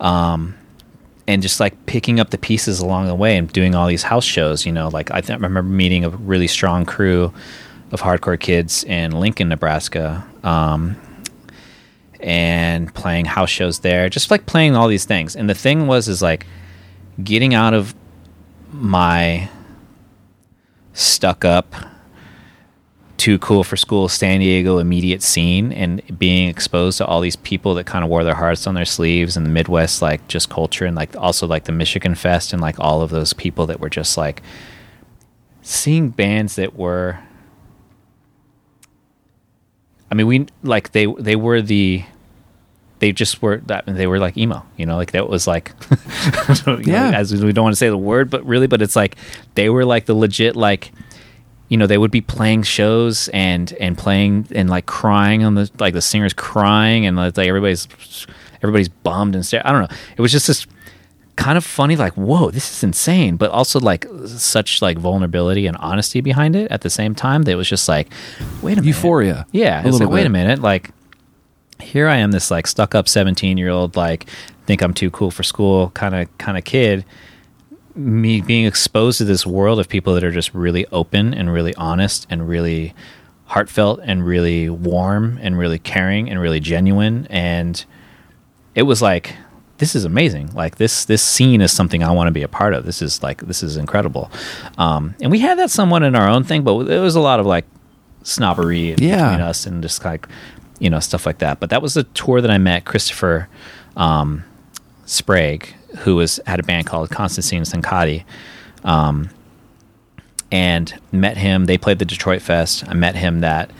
yeah. 0.00 0.28
Um 0.30 0.54
and 1.26 1.40
just 1.40 1.60
like 1.60 1.86
picking 1.86 2.18
up 2.20 2.30
the 2.30 2.38
pieces 2.38 2.80
along 2.80 3.06
the 3.06 3.14
way 3.14 3.36
and 3.36 3.52
doing 3.52 3.74
all 3.74 3.86
these 3.86 4.02
house 4.02 4.24
shows 4.24 4.66
you 4.66 4.72
know 4.72 4.88
like 4.88 5.10
i, 5.12 5.20
th- 5.20 5.30
I 5.30 5.34
remember 5.34 5.62
meeting 5.62 6.04
a 6.04 6.10
really 6.10 6.48
strong 6.48 6.84
crew 6.84 7.32
of 7.92 8.00
hardcore 8.00 8.38
kids 8.38 8.82
in 8.84 9.12
lincoln 9.12 9.48
nebraska 9.48 10.26
um 10.42 10.96
and 12.22 12.92
playing 12.94 13.24
house 13.24 13.50
shows 13.50 13.80
there 13.80 14.08
just 14.08 14.30
like 14.30 14.46
playing 14.46 14.76
all 14.76 14.88
these 14.88 15.04
things. 15.04 15.34
And 15.34 15.50
the 15.50 15.54
thing 15.54 15.86
was 15.86 16.08
is 16.08 16.22
like 16.22 16.46
getting 17.22 17.52
out 17.52 17.74
of 17.74 17.94
my 18.72 19.50
stuck 20.92 21.44
up 21.44 21.74
too 23.22 23.38
cool 23.38 23.62
for 23.62 23.76
school 23.76 24.08
San 24.08 24.40
Diego 24.40 24.78
immediate 24.78 25.22
scene 25.22 25.70
and 25.72 26.02
being 26.18 26.48
exposed 26.48 26.98
to 26.98 27.06
all 27.06 27.20
these 27.20 27.36
people 27.36 27.74
that 27.74 27.84
kind 27.86 28.02
of 28.02 28.10
wore 28.10 28.24
their 28.24 28.34
hearts 28.34 28.66
on 28.66 28.74
their 28.74 28.84
sleeves 28.84 29.36
and 29.36 29.46
the 29.46 29.50
Midwest 29.50 30.02
like 30.02 30.26
just 30.26 30.50
culture 30.50 30.86
and 30.86 30.96
like 30.96 31.14
also 31.16 31.46
like 31.46 31.62
the 31.62 31.70
Michigan 31.72 32.16
Fest 32.16 32.52
and 32.52 32.60
like 32.60 32.80
all 32.80 33.00
of 33.00 33.10
those 33.10 33.32
people 33.32 33.64
that 33.66 33.78
were 33.78 33.88
just 33.88 34.16
like 34.16 34.42
seeing 35.62 36.08
bands 36.08 36.56
that 36.56 36.74
were 36.74 37.20
I 40.10 40.14
mean 40.16 40.26
we 40.26 40.46
like 40.64 40.90
they 40.90 41.06
they 41.06 41.36
were 41.36 41.62
the 41.62 42.02
they 42.98 43.12
just 43.12 43.40
were 43.40 43.58
that 43.66 43.84
they 43.86 44.08
were 44.08 44.18
like 44.18 44.36
emo 44.36 44.64
you 44.76 44.84
know 44.84 44.96
like 44.96 45.12
that 45.12 45.28
was 45.28 45.46
like 45.46 45.70
you 46.48 46.54
know, 46.66 46.78
Yeah. 46.82 47.12
as 47.14 47.32
we 47.32 47.52
don't 47.52 47.62
want 47.62 47.72
to 47.74 47.78
say 47.78 47.88
the 47.88 47.96
word 47.96 48.30
but 48.30 48.44
really 48.44 48.66
but 48.66 48.82
it's 48.82 48.96
like 48.96 49.14
they 49.54 49.70
were 49.70 49.84
like 49.84 50.06
the 50.06 50.14
legit 50.14 50.56
like 50.56 50.90
you 51.72 51.78
know 51.78 51.86
they 51.86 51.96
would 51.96 52.10
be 52.10 52.20
playing 52.20 52.64
shows 52.64 53.28
and 53.28 53.72
and 53.80 53.96
playing 53.96 54.46
and 54.54 54.68
like 54.68 54.84
crying 54.84 55.42
on 55.42 55.54
the 55.54 55.70
like 55.78 55.94
the 55.94 56.02
singers 56.02 56.34
crying 56.34 57.06
and 57.06 57.16
like 57.16 57.38
everybody's 57.38 57.88
everybody's 58.56 58.90
bummed 58.90 59.34
and 59.34 59.44
stare. 59.46 59.66
I 59.66 59.72
don't 59.72 59.80
know. 59.90 59.96
It 60.14 60.20
was 60.20 60.30
just 60.30 60.46
this 60.48 60.66
kind 61.36 61.56
of 61.56 61.64
funny 61.64 61.96
like 61.96 62.12
whoa 62.12 62.50
this 62.50 62.70
is 62.70 62.84
insane 62.84 63.36
but 63.36 63.50
also 63.50 63.80
like 63.80 64.06
such 64.26 64.82
like 64.82 64.98
vulnerability 64.98 65.66
and 65.66 65.78
honesty 65.78 66.20
behind 66.20 66.54
it 66.54 66.70
at 66.70 66.82
the 66.82 66.90
same 66.90 67.14
time 67.14 67.44
that 67.44 67.52
it 67.52 67.54
was 67.54 67.66
just 67.66 67.88
like 67.88 68.12
wait 68.60 68.72
a 68.72 68.82
minute 68.82 68.88
Euphoria. 68.88 69.46
yeah 69.50 69.78
A 69.78 69.86
it's 69.86 69.92
little 69.94 70.08
like 70.08 70.14
wait 70.14 70.26
a 70.26 70.28
minute 70.28 70.58
like 70.60 70.90
here 71.80 72.06
I 72.06 72.16
am 72.18 72.32
this 72.32 72.50
like 72.50 72.66
stuck 72.66 72.94
up 72.94 73.08
17 73.08 73.56
year 73.56 73.70
old 73.70 73.96
like 73.96 74.26
think 74.66 74.82
I'm 74.82 74.92
too 74.92 75.10
cool 75.10 75.30
for 75.30 75.42
school 75.42 75.88
kind 75.94 76.14
of 76.14 76.28
kind 76.36 76.58
of 76.58 76.64
kid 76.64 77.06
me 77.94 78.40
being 78.40 78.64
exposed 78.64 79.18
to 79.18 79.24
this 79.24 79.46
world 79.46 79.78
of 79.78 79.88
people 79.88 80.14
that 80.14 80.24
are 80.24 80.30
just 80.32 80.54
really 80.54 80.86
open 80.92 81.34
and 81.34 81.52
really 81.52 81.74
honest 81.74 82.26
and 82.30 82.48
really 82.48 82.94
heartfelt 83.46 84.00
and 84.02 84.24
really 84.26 84.68
warm 84.70 85.38
and 85.42 85.58
really 85.58 85.78
caring 85.78 86.30
and 86.30 86.40
really 86.40 86.60
genuine. 86.60 87.26
And 87.28 87.84
it 88.74 88.82
was 88.84 89.02
like 89.02 89.36
this 89.78 89.94
is 89.96 90.04
amazing. 90.04 90.52
Like 90.54 90.76
this 90.76 91.04
this 91.06 91.22
scene 91.22 91.60
is 91.60 91.72
something 91.72 92.02
i 92.04 92.10
want 92.12 92.28
to 92.28 92.32
be 92.32 92.42
a 92.42 92.48
part 92.48 92.72
of. 92.72 92.84
This 92.86 93.02
is 93.02 93.22
like 93.22 93.42
this 93.46 93.62
is 93.62 93.76
incredible. 93.76 94.30
Um, 94.78 95.14
and 95.20 95.30
we 95.30 95.40
had 95.40 95.58
that 95.58 95.70
somewhat 95.70 96.02
in 96.02 96.14
our 96.14 96.28
own 96.28 96.44
thing 96.44 96.62
but 96.62 96.84
there 96.84 97.00
was 97.00 97.14
a 97.16 97.20
lot 97.20 97.40
of 97.40 97.46
like 97.46 97.64
snobbery 98.22 98.94
Yeah. 98.98 99.30
between 99.30 99.40
us 99.40 99.66
and 99.66 99.82
just 99.82 100.04
like 100.04 100.28
you 100.78 100.88
know 100.88 101.00
stuff 101.00 101.26
like 101.26 101.38
that. 101.38 101.60
But 101.60 101.70
that 101.70 101.82
was 101.82 101.94
the 101.94 102.04
tour 102.04 102.40
that 102.40 102.50
i 102.50 102.58
met 102.58 102.84
christopher 102.84 103.48
um, 103.96 104.44
Sprague, 105.04 105.74
who 105.98 106.16
was 106.16 106.40
had 106.46 106.60
a 106.60 106.62
band 106.62 106.86
called 106.86 107.10
Constantine 107.10 107.62
Sankathi, 107.62 108.24
um, 108.84 109.30
and 110.50 110.94
met 111.12 111.36
him. 111.36 111.66
They 111.66 111.78
played 111.78 111.98
the 111.98 112.04
Detroit 112.04 112.42
Fest. 112.42 112.84
I 112.88 112.94
met 112.94 113.16
him 113.16 113.40
that, 113.40 113.70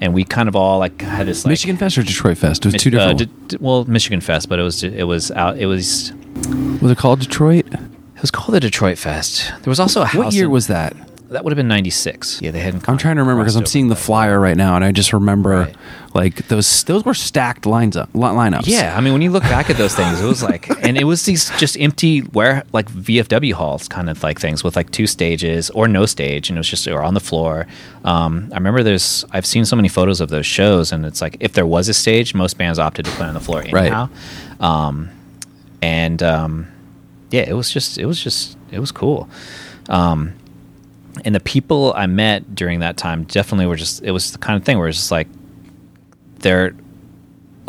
and 0.00 0.12
we 0.14 0.24
kind 0.24 0.48
of 0.48 0.56
all 0.56 0.78
like 0.78 1.00
had 1.02 1.26
this 1.26 1.44
like, 1.44 1.50
Michigan 1.50 1.76
Fest 1.76 1.98
or 1.98 2.02
Detroit 2.02 2.38
Fest? 2.38 2.64
It 2.64 2.68
was 2.68 2.74
Mich- 2.74 2.82
two 2.82 2.98
uh, 2.98 3.12
different. 3.12 3.48
d- 3.48 3.56
d- 3.56 3.56
well, 3.60 3.84
Michigan 3.84 4.20
Fest, 4.20 4.48
but 4.48 4.58
it 4.58 4.62
was 4.62 4.82
it 4.82 5.04
was 5.04 5.30
out. 5.32 5.58
It 5.58 5.66
was 5.66 6.12
was 6.80 6.90
it 6.90 6.98
called 6.98 7.20
Detroit? 7.20 7.66
it 7.72 8.20
was 8.22 8.30
called 8.30 8.54
the 8.54 8.60
Detroit 8.60 8.98
Fest. 8.98 9.48
There 9.62 9.70
was 9.70 9.80
also 9.80 10.02
a 10.02 10.06
house. 10.06 10.16
What 10.24 10.34
year 10.34 10.44
in- 10.46 10.50
was 10.50 10.66
that? 10.66 10.94
That? 11.30 11.44
Would 11.44 11.50
have 11.52 11.56
been 11.56 11.68
ninety 11.68 11.90
six. 11.90 12.40
Yeah, 12.42 12.50
they 12.50 12.60
hadn't. 12.60 12.88
I'm 12.88 12.98
trying 12.98 13.16
to 13.16 13.22
remember 13.22 13.42
because 13.42 13.56
I'm 13.56 13.66
seeing 13.66 13.88
the 13.88 13.96
flyer 13.96 14.38
right 14.38 14.56
now, 14.56 14.76
and 14.76 14.84
I 14.84 14.92
just 14.92 15.12
remember 15.12 15.50
Right. 15.50 15.76
like 16.14 16.48
those 16.48 16.84
those 16.84 17.04
were 17.04 17.14
stacked 17.14 17.66
lines 17.66 17.96
up 17.96 18.08
li- 18.14 18.22
lineups. 18.22 18.66
Yeah, 18.66 18.94
I 18.96 19.00
mean, 19.00 19.12
when 19.12 19.22
you 19.22 19.30
look 19.30 19.42
back 19.44 19.70
at 19.70 19.76
those 19.76 19.94
things, 19.94 20.20
it 20.20 20.26
was 20.26 20.42
like, 20.42 20.68
and 20.84 20.96
it 20.98 21.04
was 21.04 21.24
these 21.24 21.50
just 21.58 21.78
empty 21.80 22.20
where 22.20 22.64
like 22.72 22.90
VFW 22.90 23.52
halls 23.54 23.88
kind 23.88 24.10
of 24.10 24.22
like 24.22 24.40
things 24.40 24.62
with 24.64 24.76
like 24.76 24.90
two 24.90 25.06
stages 25.06 25.70
or 25.70 25.88
no 25.88 26.06
stage, 26.06 26.48
and 26.50 26.56
it 26.58 26.60
was 26.60 26.68
just 26.68 26.86
or 26.88 27.02
on 27.02 27.14
the 27.14 27.20
floor. 27.20 27.66
Um, 28.04 28.48
I 28.52 28.56
remember 28.56 28.82
there's 28.82 29.24
I've 29.32 29.46
seen 29.46 29.64
so 29.64 29.76
many 29.76 29.88
photos 29.88 30.20
of 30.20 30.28
those 30.30 30.46
shows, 30.46 30.92
and 30.92 31.06
it's 31.06 31.20
like 31.20 31.36
if 31.40 31.52
there 31.52 31.66
was 31.66 31.88
a 31.88 31.94
stage, 31.94 32.34
most 32.34 32.58
bands 32.58 32.78
opted 32.78 33.04
to 33.06 33.10
play 33.12 33.26
on 33.26 33.34
the 33.34 33.40
floor 33.40 33.60
Right. 33.72 33.74
anyhow. 33.86 34.08
Um, 34.60 35.10
and 35.82 36.22
um, 36.22 36.66
yeah, 37.30 37.42
it 37.48 37.54
was 37.54 37.70
just 37.70 37.98
it 37.98 38.06
was 38.06 38.22
just 38.22 38.56
it 38.70 38.78
was 38.80 38.92
cool. 38.92 39.28
Um, 39.88 40.34
and 41.24 41.34
the 41.34 41.40
people 41.40 41.92
I 41.96 42.06
met 42.06 42.54
during 42.54 42.80
that 42.80 42.96
time 42.96 43.24
definitely 43.24 43.66
were 43.66 43.76
just 43.76 44.02
it 44.02 44.10
was 44.12 44.32
the 44.32 44.38
kind 44.38 44.56
of 44.56 44.64
thing 44.64 44.78
where 44.78 44.88
it's 44.88 44.98
just 44.98 45.10
like 45.10 45.28
they're 46.38 46.74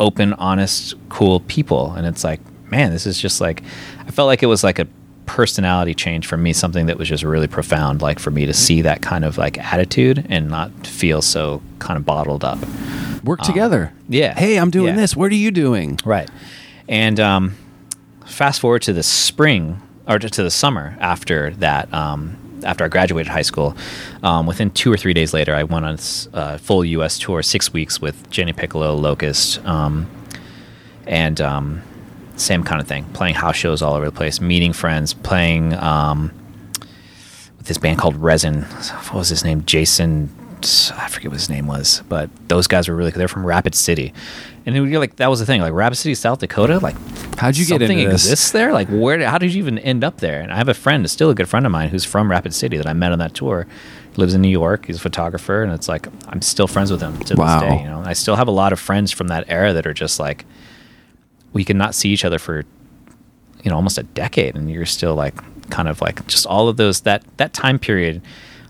open, 0.00 0.32
honest, 0.34 0.94
cool 1.10 1.40
people. 1.40 1.92
And 1.92 2.06
it's 2.06 2.24
like, 2.24 2.40
man, 2.70 2.90
this 2.90 3.06
is 3.06 3.18
just 3.20 3.40
like, 3.40 3.62
I 4.06 4.10
felt 4.10 4.26
like 4.26 4.42
it 4.42 4.46
was 4.46 4.64
like 4.64 4.78
a 4.78 4.88
personality 5.26 5.94
change 5.94 6.26
for 6.26 6.36
me, 6.36 6.52
something 6.52 6.86
that 6.86 6.98
was 6.98 7.08
just 7.08 7.22
really 7.22 7.46
profound, 7.46 8.02
like 8.02 8.18
for 8.18 8.30
me 8.30 8.46
to 8.46 8.52
see 8.54 8.82
that 8.82 9.02
kind 9.02 9.24
of 9.24 9.38
like 9.38 9.58
attitude 9.58 10.26
and 10.28 10.48
not 10.48 10.70
feel 10.86 11.22
so 11.22 11.62
kind 11.78 11.96
of 11.98 12.04
bottled 12.04 12.42
up. 12.44 12.58
work 13.22 13.40
together. 13.42 13.92
yeah. 14.08 14.34
Hey, 14.36 14.58
I'm 14.58 14.70
doing 14.70 14.88
Yeah. 14.94 15.00
this. 15.00 15.14
What 15.14 15.30
are 15.30 15.36
you 15.36 15.50
doing? 15.52 15.98
Right. 16.04 16.28
And 16.88 17.20
um, 17.20 17.54
fast 18.26 18.60
forward 18.60 18.82
to 18.82 18.92
the 18.92 19.02
spring 19.04 19.80
or 20.08 20.18
to 20.18 20.28
to 20.28 20.42
the 20.42 20.50
summer 20.50 20.96
after 20.98 21.50
that, 21.58 21.92
um, 21.94 22.36
after 22.64 22.84
I 22.84 22.88
graduated 22.88 23.30
high 23.30 23.42
school, 23.42 23.76
um, 24.22 24.46
within 24.46 24.70
two 24.70 24.92
or 24.92 24.96
three 24.96 25.12
days 25.12 25.32
later, 25.34 25.54
I 25.54 25.64
went 25.64 25.84
on 25.84 25.98
a 26.32 26.36
uh, 26.36 26.58
full 26.58 26.84
U.S. 26.84 27.18
tour, 27.18 27.42
six 27.42 27.72
weeks 27.72 28.00
with 28.00 28.28
Jenny 28.30 28.52
Piccolo, 28.52 28.94
Locust, 28.94 29.64
um, 29.64 30.08
and 31.06 31.40
um, 31.40 31.82
same 32.36 32.64
kind 32.64 32.80
of 32.80 32.86
thing, 32.86 33.04
playing 33.12 33.34
house 33.34 33.56
shows 33.56 33.82
all 33.82 33.94
over 33.94 34.06
the 34.06 34.12
place, 34.12 34.40
meeting 34.40 34.72
friends, 34.72 35.14
playing 35.14 35.74
um, 35.74 36.32
with 37.58 37.66
this 37.66 37.78
band 37.78 37.98
called 37.98 38.16
Resin. 38.16 38.62
What 38.62 39.14
was 39.14 39.28
his 39.28 39.44
name? 39.44 39.64
Jason. 39.64 40.30
I 40.96 41.08
forget 41.08 41.30
what 41.30 41.38
his 41.38 41.48
name 41.50 41.66
was, 41.66 42.02
but 42.08 42.30
those 42.48 42.66
guys 42.66 42.88
were 42.88 42.94
really. 42.96 43.10
They're 43.10 43.28
from 43.28 43.44
Rapid 43.46 43.74
City, 43.74 44.12
and 44.66 44.74
you're 44.74 44.98
like, 45.00 45.16
that 45.16 45.28
was 45.30 45.40
the 45.40 45.46
thing. 45.46 45.60
Like 45.60 45.72
Rapid 45.72 45.96
City, 45.96 46.14
South 46.14 46.38
Dakota. 46.40 46.78
Like, 46.78 46.96
How'd 47.38 47.56
you 47.56 47.64
get 47.64 47.80
something 47.80 47.98
this? 47.98 48.24
exists 48.24 48.52
there? 48.52 48.72
Like, 48.72 48.88
where? 48.88 49.26
How 49.28 49.38
did 49.38 49.52
you 49.54 49.58
even 49.62 49.78
end 49.78 50.04
up 50.04 50.18
there? 50.18 50.40
And 50.40 50.52
I 50.52 50.56
have 50.56 50.68
a 50.68 50.74
friend, 50.74 51.08
still 51.10 51.30
a 51.30 51.34
good 51.34 51.48
friend 51.48 51.66
of 51.66 51.72
mine, 51.72 51.88
who's 51.88 52.04
from 52.04 52.30
Rapid 52.30 52.54
City 52.54 52.76
that 52.76 52.86
I 52.86 52.92
met 52.92 53.12
on 53.12 53.18
that 53.18 53.34
tour. 53.34 53.66
He 54.12 54.16
lives 54.16 54.34
in 54.34 54.42
New 54.42 54.48
York. 54.48 54.86
He's 54.86 54.96
a 54.96 55.00
photographer, 55.00 55.62
and 55.62 55.72
it's 55.72 55.88
like 55.88 56.06
I'm 56.28 56.42
still 56.42 56.66
friends 56.66 56.90
with 56.90 57.00
him 57.00 57.18
to 57.20 57.34
Wow. 57.34 57.60
this 57.60 57.68
day. 57.70 57.82
You 57.82 57.88
know, 57.88 58.02
I 58.04 58.12
still 58.12 58.36
have 58.36 58.48
a 58.48 58.52
lot 58.52 58.72
of 58.72 58.78
friends 58.80 59.10
from 59.12 59.28
that 59.28 59.44
era 59.48 59.72
that 59.72 59.86
are 59.86 59.94
just 59.94 60.18
like 60.20 60.44
we 61.52 61.64
could 61.64 61.76
not 61.76 61.94
see 61.94 62.10
each 62.10 62.24
other 62.24 62.38
for 62.38 62.64
you 63.62 63.70
know 63.70 63.76
almost 63.76 63.96
a 63.98 64.02
decade 64.02 64.56
and 64.56 64.70
you're 64.70 64.84
still 64.86 65.14
like 65.14 65.34
kind 65.70 65.86
of 65.88 66.00
like 66.00 66.26
just 66.26 66.46
all 66.46 66.68
of 66.68 66.76
those 66.76 67.02
that 67.02 67.22
that 67.36 67.52
time 67.52 67.78
period 67.78 68.20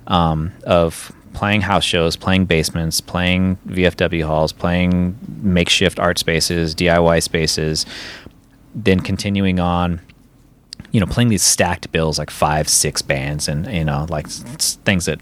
um, 0.06 0.52
of 0.64 1.10
playing 1.34 1.60
house 1.60 1.84
shows 1.84 2.16
playing 2.16 2.44
basements 2.44 3.00
playing 3.00 3.56
vfw 3.66 4.24
halls 4.24 4.52
playing 4.52 5.16
makeshift 5.42 5.98
art 5.98 6.18
spaces 6.18 6.74
diy 6.74 7.22
spaces 7.22 7.86
then 8.74 9.00
continuing 9.00 9.58
on 9.58 10.00
you 10.92 11.00
know 11.00 11.06
playing 11.06 11.28
these 11.28 11.42
stacked 11.42 11.90
bills 11.92 12.18
like 12.18 12.30
five 12.30 12.68
six 12.68 13.02
bands 13.02 13.48
and 13.48 13.66
you 13.66 13.84
know 13.84 14.06
like 14.08 14.26
things 14.28 15.06
that 15.06 15.20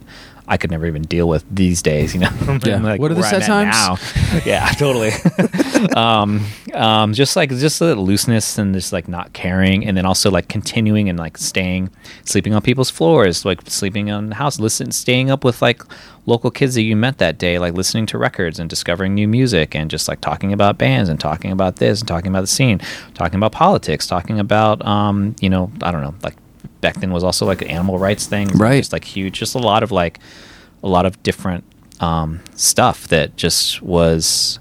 I 0.50 0.56
could 0.56 0.72
never 0.72 0.84
even 0.84 1.02
deal 1.02 1.28
with 1.28 1.44
these 1.48 1.80
days, 1.80 2.12
you 2.12 2.20
know. 2.20 2.30
Yeah. 2.64 2.78
Like 2.78 3.00
What 3.00 3.12
are 3.12 3.14
the 3.14 3.22
set 3.22 3.42
times? 3.44 3.72
now. 3.72 3.96
yeah, 4.44 4.66
totally. 4.72 5.12
um, 5.96 6.44
um, 6.74 7.14
just 7.14 7.36
like 7.36 7.50
just 7.50 7.78
the 7.78 7.94
looseness 7.94 8.58
and 8.58 8.74
just 8.74 8.92
like 8.92 9.06
not 9.06 9.32
caring, 9.32 9.86
and 9.86 9.96
then 9.96 10.04
also 10.04 10.28
like 10.30 10.48
continuing 10.48 11.08
and 11.08 11.18
like 11.18 11.38
staying, 11.38 11.88
sleeping 12.24 12.52
on 12.52 12.62
people's 12.62 12.90
floors, 12.90 13.44
like 13.44 13.60
sleeping 13.70 14.10
on 14.10 14.30
the 14.30 14.34
house, 14.34 14.58
listen, 14.58 14.90
staying 14.90 15.30
up 15.30 15.44
with 15.44 15.62
like 15.62 15.82
local 16.26 16.50
kids 16.50 16.74
that 16.74 16.82
you 16.82 16.96
met 16.96 17.18
that 17.18 17.38
day, 17.38 17.58
like 17.60 17.74
listening 17.74 18.04
to 18.06 18.18
records 18.18 18.58
and 18.58 18.68
discovering 18.68 19.14
new 19.14 19.28
music, 19.28 19.76
and 19.76 19.88
just 19.88 20.08
like 20.08 20.20
talking 20.20 20.52
about 20.52 20.76
bands 20.76 21.08
and 21.08 21.20
talking 21.20 21.52
about 21.52 21.76
this 21.76 22.00
and 22.00 22.08
talking 22.08 22.28
about 22.28 22.40
the 22.42 22.46
scene, 22.48 22.80
talking 23.14 23.36
about 23.36 23.52
politics, 23.52 24.04
talking 24.06 24.40
about 24.40 24.84
um, 24.84 25.36
you 25.40 25.48
know, 25.48 25.70
I 25.82 25.92
don't 25.92 26.02
know, 26.02 26.14
like 26.24 26.34
back 26.80 26.96
then 27.00 27.12
was 27.12 27.24
also 27.24 27.46
like 27.46 27.62
an 27.62 27.68
animal 27.68 27.98
rights 27.98 28.26
thing, 28.26 28.48
Right. 28.48 28.78
Just 28.78 28.92
like 28.92 29.04
huge, 29.04 29.38
just 29.38 29.54
a 29.54 29.58
lot 29.58 29.82
of 29.82 29.92
like 29.92 30.18
a 30.82 30.88
lot 30.88 31.06
of 31.06 31.22
different 31.22 31.64
um, 32.00 32.40
stuff 32.54 33.08
that 33.08 33.36
just 33.36 33.82
was 33.82 34.58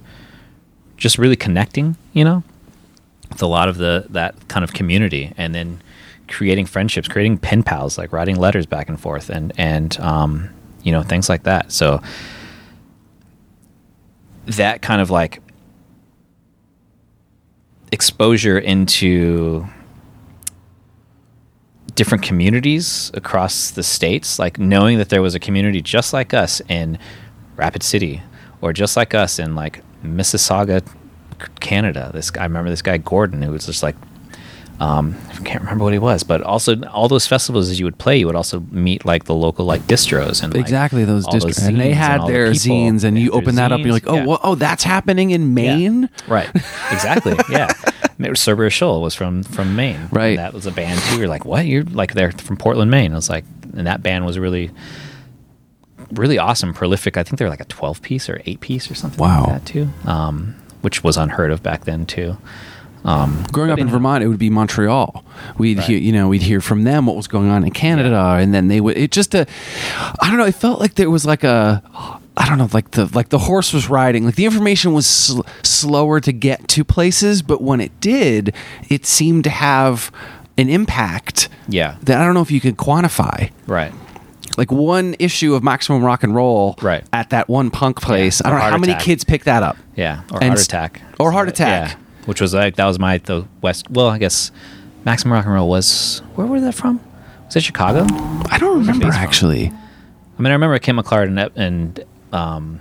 just 0.97 1.17
really 1.17 1.35
connecting, 1.37 1.95
you 2.13 2.23
know, 2.25 2.43
with 3.29 3.41
a 3.41 3.47
lot 3.47 3.69
of 3.69 3.77
the 3.77 4.05
that 4.09 4.47
kind 4.47 4.63
of 4.63 4.73
community, 4.73 5.33
and 5.37 5.55
then 5.55 5.81
creating 6.27 6.65
friendships, 6.65 7.07
creating 7.07 7.37
pen 7.37 7.63
pals, 7.63 7.97
like 7.97 8.11
writing 8.11 8.35
letters 8.35 8.65
back 8.65 8.89
and 8.89 8.99
forth, 8.99 9.29
and 9.29 9.53
and 9.57 9.99
um, 9.99 10.49
you 10.83 10.91
know 10.91 11.03
things 11.03 11.29
like 11.29 11.43
that. 11.43 11.71
So 11.71 12.01
that 14.45 14.81
kind 14.81 15.01
of 15.01 15.09
like 15.09 15.41
exposure 17.91 18.57
into 18.57 19.65
different 21.99 22.23
communities 22.23 23.11
across 23.13 23.71
the 23.71 23.83
states, 23.83 24.39
like 24.39 24.57
knowing 24.57 24.97
that 24.99 25.09
there 25.09 25.21
was 25.21 25.35
a 25.35 25.39
community 25.39 25.81
just 25.81 26.13
like 26.13 26.33
us 26.33 26.61
in 26.69 26.97
Rapid 27.57 27.83
City 27.83 28.21
or 28.61 28.71
just 28.71 28.95
like 28.95 29.13
us 29.13 29.37
in 29.37 29.53
like 29.53 29.83
Mississauga, 30.01 30.81
Canada. 31.59 32.09
This 32.13 32.31
guy, 32.31 32.43
I 32.43 32.45
remember 32.45 32.69
this 32.69 32.81
guy 32.81 32.95
Gordon, 32.99 33.41
who 33.41 33.51
was 33.51 33.65
just 33.65 33.83
like, 33.83 33.97
um, 34.79 35.13
I 35.33 35.43
can't 35.43 35.59
remember 35.59 35.83
what 35.83 35.91
he 35.91 35.99
was, 35.99 36.23
but 36.23 36.41
also 36.41 36.81
all 36.83 37.09
those 37.09 37.27
festivals 37.27 37.69
as 37.69 37.79
you 37.79 37.85
would 37.85 37.97
play, 37.97 38.17
you 38.17 38.27
would 38.27 38.35
also 38.37 38.61
meet 38.71 39.03
like 39.03 39.25
the 39.25 39.35
local 39.35 39.65
like 39.65 39.81
distros 39.81 40.41
and 40.41 40.53
like, 40.53 40.61
exactly 40.61 41.03
those 41.03 41.27
districts, 41.27 41.59
zines 41.59 41.67
and 41.67 41.81
they 41.81 41.91
had 41.91 42.21
the 42.21 42.27
their 42.27 42.53
people. 42.53 42.77
zines, 42.77 43.03
and 43.03 43.19
you 43.19 43.31
open 43.31 43.55
that 43.55 43.73
up, 43.73 43.79
and 43.79 43.85
you're 43.85 43.93
like, 43.93 44.07
oh, 44.07 44.15
Yeah. 44.15 44.25
well, 44.25 44.39
oh, 44.41 44.55
that's 44.55 44.85
happening 44.85 45.31
in 45.31 45.53
Maine. 45.53 46.03
Yeah. 46.03 46.33
Right. 46.33 46.49
Exactly. 46.93 47.35
yeah. 47.49 47.73
Cerberus 48.35 48.73
Shoal 48.73 49.01
was 49.01 49.15
from 49.15 49.43
from 49.43 49.75
Maine. 49.75 50.09
Right. 50.11 50.29
And 50.29 50.39
that 50.39 50.53
was 50.53 50.65
a 50.65 50.71
band 50.71 50.99
too. 51.01 51.19
You're 51.19 51.27
like, 51.27 51.45
what? 51.45 51.65
You're 51.65 51.83
like 51.83 52.13
they're 52.13 52.31
from 52.33 52.57
Portland, 52.57 52.91
Maine. 52.91 53.11
I 53.11 53.15
was 53.15 53.29
like, 53.29 53.45
and 53.75 53.87
that 53.87 54.03
band 54.03 54.25
was 54.25 54.37
really, 54.39 54.71
really 56.11 56.37
awesome, 56.37 56.73
prolific. 56.73 57.17
I 57.17 57.23
think 57.23 57.37
they're 57.39 57.49
like 57.49 57.61
a 57.61 57.65
12 57.65 58.01
piece 58.01 58.29
or 58.29 58.41
eight 58.45 58.59
piece 58.61 58.89
or 58.89 58.95
something 58.95 59.19
Wow. 59.19 59.41
like 59.45 59.49
that 59.53 59.65
too. 59.65 59.89
Um, 60.05 60.55
which 60.81 61.03
was 61.03 61.17
unheard 61.17 61.51
of 61.51 61.61
back 61.63 61.85
then 61.85 62.05
too. 62.05 62.37
Um, 63.05 63.45
Growing 63.51 63.71
up 63.71 63.79
in. 63.79 63.87
Vermont, 63.87 64.23
it 64.23 64.27
would 64.27 64.39
be 64.39 64.49
Montreal. 64.49 65.23
We'd 65.57 65.77
Right. 65.77 65.87
hear, 65.87 65.97
you 65.97 66.11
know, 66.11 66.27
we'd 66.27 66.41
hear 66.41 66.59
from 66.59 66.83
them 66.83 67.05
what 67.05 67.15
was 67.15 67.27
going 67.29 67.49
on 67.49 67.63
in 67.63 67.71
Canada, 67.71 68.35
and 68.39 68.53
then 68.53 68.67
they 68.67 68.81
would. 68.81 68.97
It 68.97 69.11
just 69.11 69.33
a, 69.35 69.45
I 70.21 70.29
don't 70.29 70.37
know. 70.37 70.45
It 70.45 70.55
felt 70.55 70.81
like 70.81 70.95
there 70.95 71.09
was 71.09 71.25
like 71.25 71.45
a, 71.45 71.81
I 72.39 72.47
don't 72.47 72.57
know, 72.57 72.69
like 72.73 72.91
the 72.91 73.05
like 73.13 73.29
the 73.29 73.37
horse 73.37 73.73
was 73.73 73.89
riding. 73.89 74.23
Like 74.25 74.35
the 74.35 74.45
information 74.45 74.93
was 74.93 75.05
sl- 75.05 75.41
slower 75.61 76.19
to 76.21 76.31
get 76.31 76.67
to 76.69 76.83
places, 76.85 77.41
but 77.41 77.61
when 77.61 77.81
it 77.81 77.99
did, 77.99 78.55
it 78.89 79.05
seemed 79.05 79.43
to 79.43 79.49
have 79.49 80.09
an 80.57 80.69
impact. 80.69 81.49
Yeah. 81.67 81.97
That 82.03 82.19
I 82.21 82.25
don't 82.25 82.33
know 82.33 82.41
if 82.41 82.49
you 82.51 82.61
could 82.61 82.77
quantify. 82.77 83.51
Right. 83.67 83.93
Like 84.57 84.71
one 84.71 85.15
issue 85.19 85.53
of 85.53 85.63
Maximum 85.63 86.03
Rock 86.03 86.23
and 86.23 86.33
Roll, 86.33 86.75
Right. 86.81 87.03
At 87.13 87.29
that 87.31 87.49
one 87.49 87.69
punk 87.71 88.01
place. 88.01 88.41
Yeah, 88.41 88.47
I 88.47 88.49
don't 88.49 88.55
or 88.55 88.59
know 88.59 88.63
how 88.63 88.69
Heart 88.71 88.81
many 88.81 88.95
kids 88.95 89.23
picked 89.23 89.45
that 89.45 89.61
up. 89.63 89.77
Yeah. 89.95 90.23
Or 90.31 90.39
And 90.41 90.49
Heart 90.51 90.61
Attack. 90.61 91.01
or 91.19 91.31
Heart 91.31 91.49
Attack. 91.49 91.91
Yeah. 91.91 91.97
Which 92.25 92.41
was 92.41 92.53
like, 92.53 92.75
that 92.75 92.85
was 92.85 92.99
my, 92.99 93.17
the 93.19 93.45
West, 93.61 93.89
well, 93.89 94.07
I 94.07 94.17
guess 94.17 94.51
Maximum 95.05 95.33
Rock 95.33 95.45
and 95.45 95.53
Roll 95.53 95.69
was, 95.69 96.21
where 96.35 96.45
were 96.47 96.59
that 96.61 96.73
from? 96.73 96.99
Was 97.45 97.55
it 97.55 97.63
Chicago? 97.63 98.05
I 98.49 98.57
don't 98.59 98.79
remember 98.79 99.05
based 99.05 99.17
from? 99.17 99.23
actually. 99.27 99.67
I 99.67 100.41
mean, 100.41 100.47
I 100.47 100.53
remember 100.53 100.77
Kim 100.79 100.97
McClard 100.97 101.27
and, 101.27 101.39
and 101.57 102.03
um, 102.33 102.79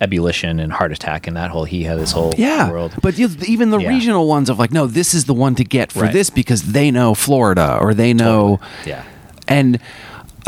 Ebullition 0.00 0.60
and 0.60 0.72
Heart 0.72 0.92
Attack 0.92 1.26
and 1.26 1.36
that 1.36 1.50
whole, 1.50 1.64
he 1.64 1.84
had 1.84 1.98
this 1.98 2.12
whole 2.12 2.34
Yeah, 2.36 2.70
world. 2.70 2.92
but 3.02 3.18
even 3.18 3.70
the 3.70 3.78
Yeah. 3.78 3.88
regional 3.88 4.26
ones 4.28 4.50
of 4.50 4.58
like, 4.58 4.72
no, 4.72 4.86
this 4.86 5.14
is 5.14 5.24
the 5.24 5.32
one 5.34 5.54
to 5.54 5.64
get 5.64 5.90
for 5.90 6.00
Right. 6.02 6.12
this 6.12 6.28
because 6.28 6.62
they 6.72 6.90
know 6.90 7.14
Florida 7.14 7.78
or 7.80 7.94
they 7.94 8.12
know, 8.12 8.60
Yeah. 8.84 9.02
and 9.48 9.78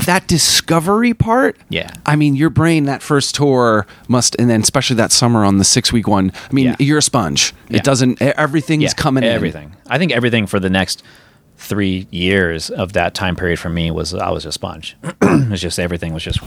that 0.05 0.27
discovery 0.29 1.13
part. 1.15 1.57
Yeah. 1.71 1.91
I 2.07 2.15
mean, 2.15 2.37
your 2.37 2.51
brain 2.51 2.85
that 2.85 3.03
first 3.03 3.35
tour 3.35 3.87
must, 4.07 4.37
and 4.39 4.49
then 4.51 4.61
especially 4.61 4.97
that 4.97 5.11
summer 5.13 5.45
on 5.45 5.57
the 5.59 5.65
six 5.65 5.93
week 5.93 6.07
one. 6.07 6.31
I 6.49 6.53
mean, 6.53 6.67
Yeah. 6.67 6.77
you're 6.79 6.99
a 6.99 7.03
sponge. 7.03 7.53
Yeah. 7.69 7.79
It 7.79 7.85
doesn't. 7.85 8.21
Everything's 8.23 8.95
coming 8.95 9.25
in. 9.25 9.31
everything. 9.31 9.73
I 9.89 9.99
think 9.99 10.13
everything 10.13 10.47
for 10.47 10.61
the 10.61 10.71
next 10.71 11.03
three 11.61 12.07
years 12.11 12.71
of 12.71 12.93
that 12.95 13.15
time 13.15 13.35
period 13.37 13.59
for 13.59 13.69
me 13.69 13.91
was 13.91 14.15
I 14.15 14.31
was 14.31 14.47
a 14.47 14.53
sponge. 14.53 14.97
it 15.23 15.51
was 15.51 15.61
just 15.61 15.79
everything 15.79 16.15
was 16.15 16.23
just 16.23 16.39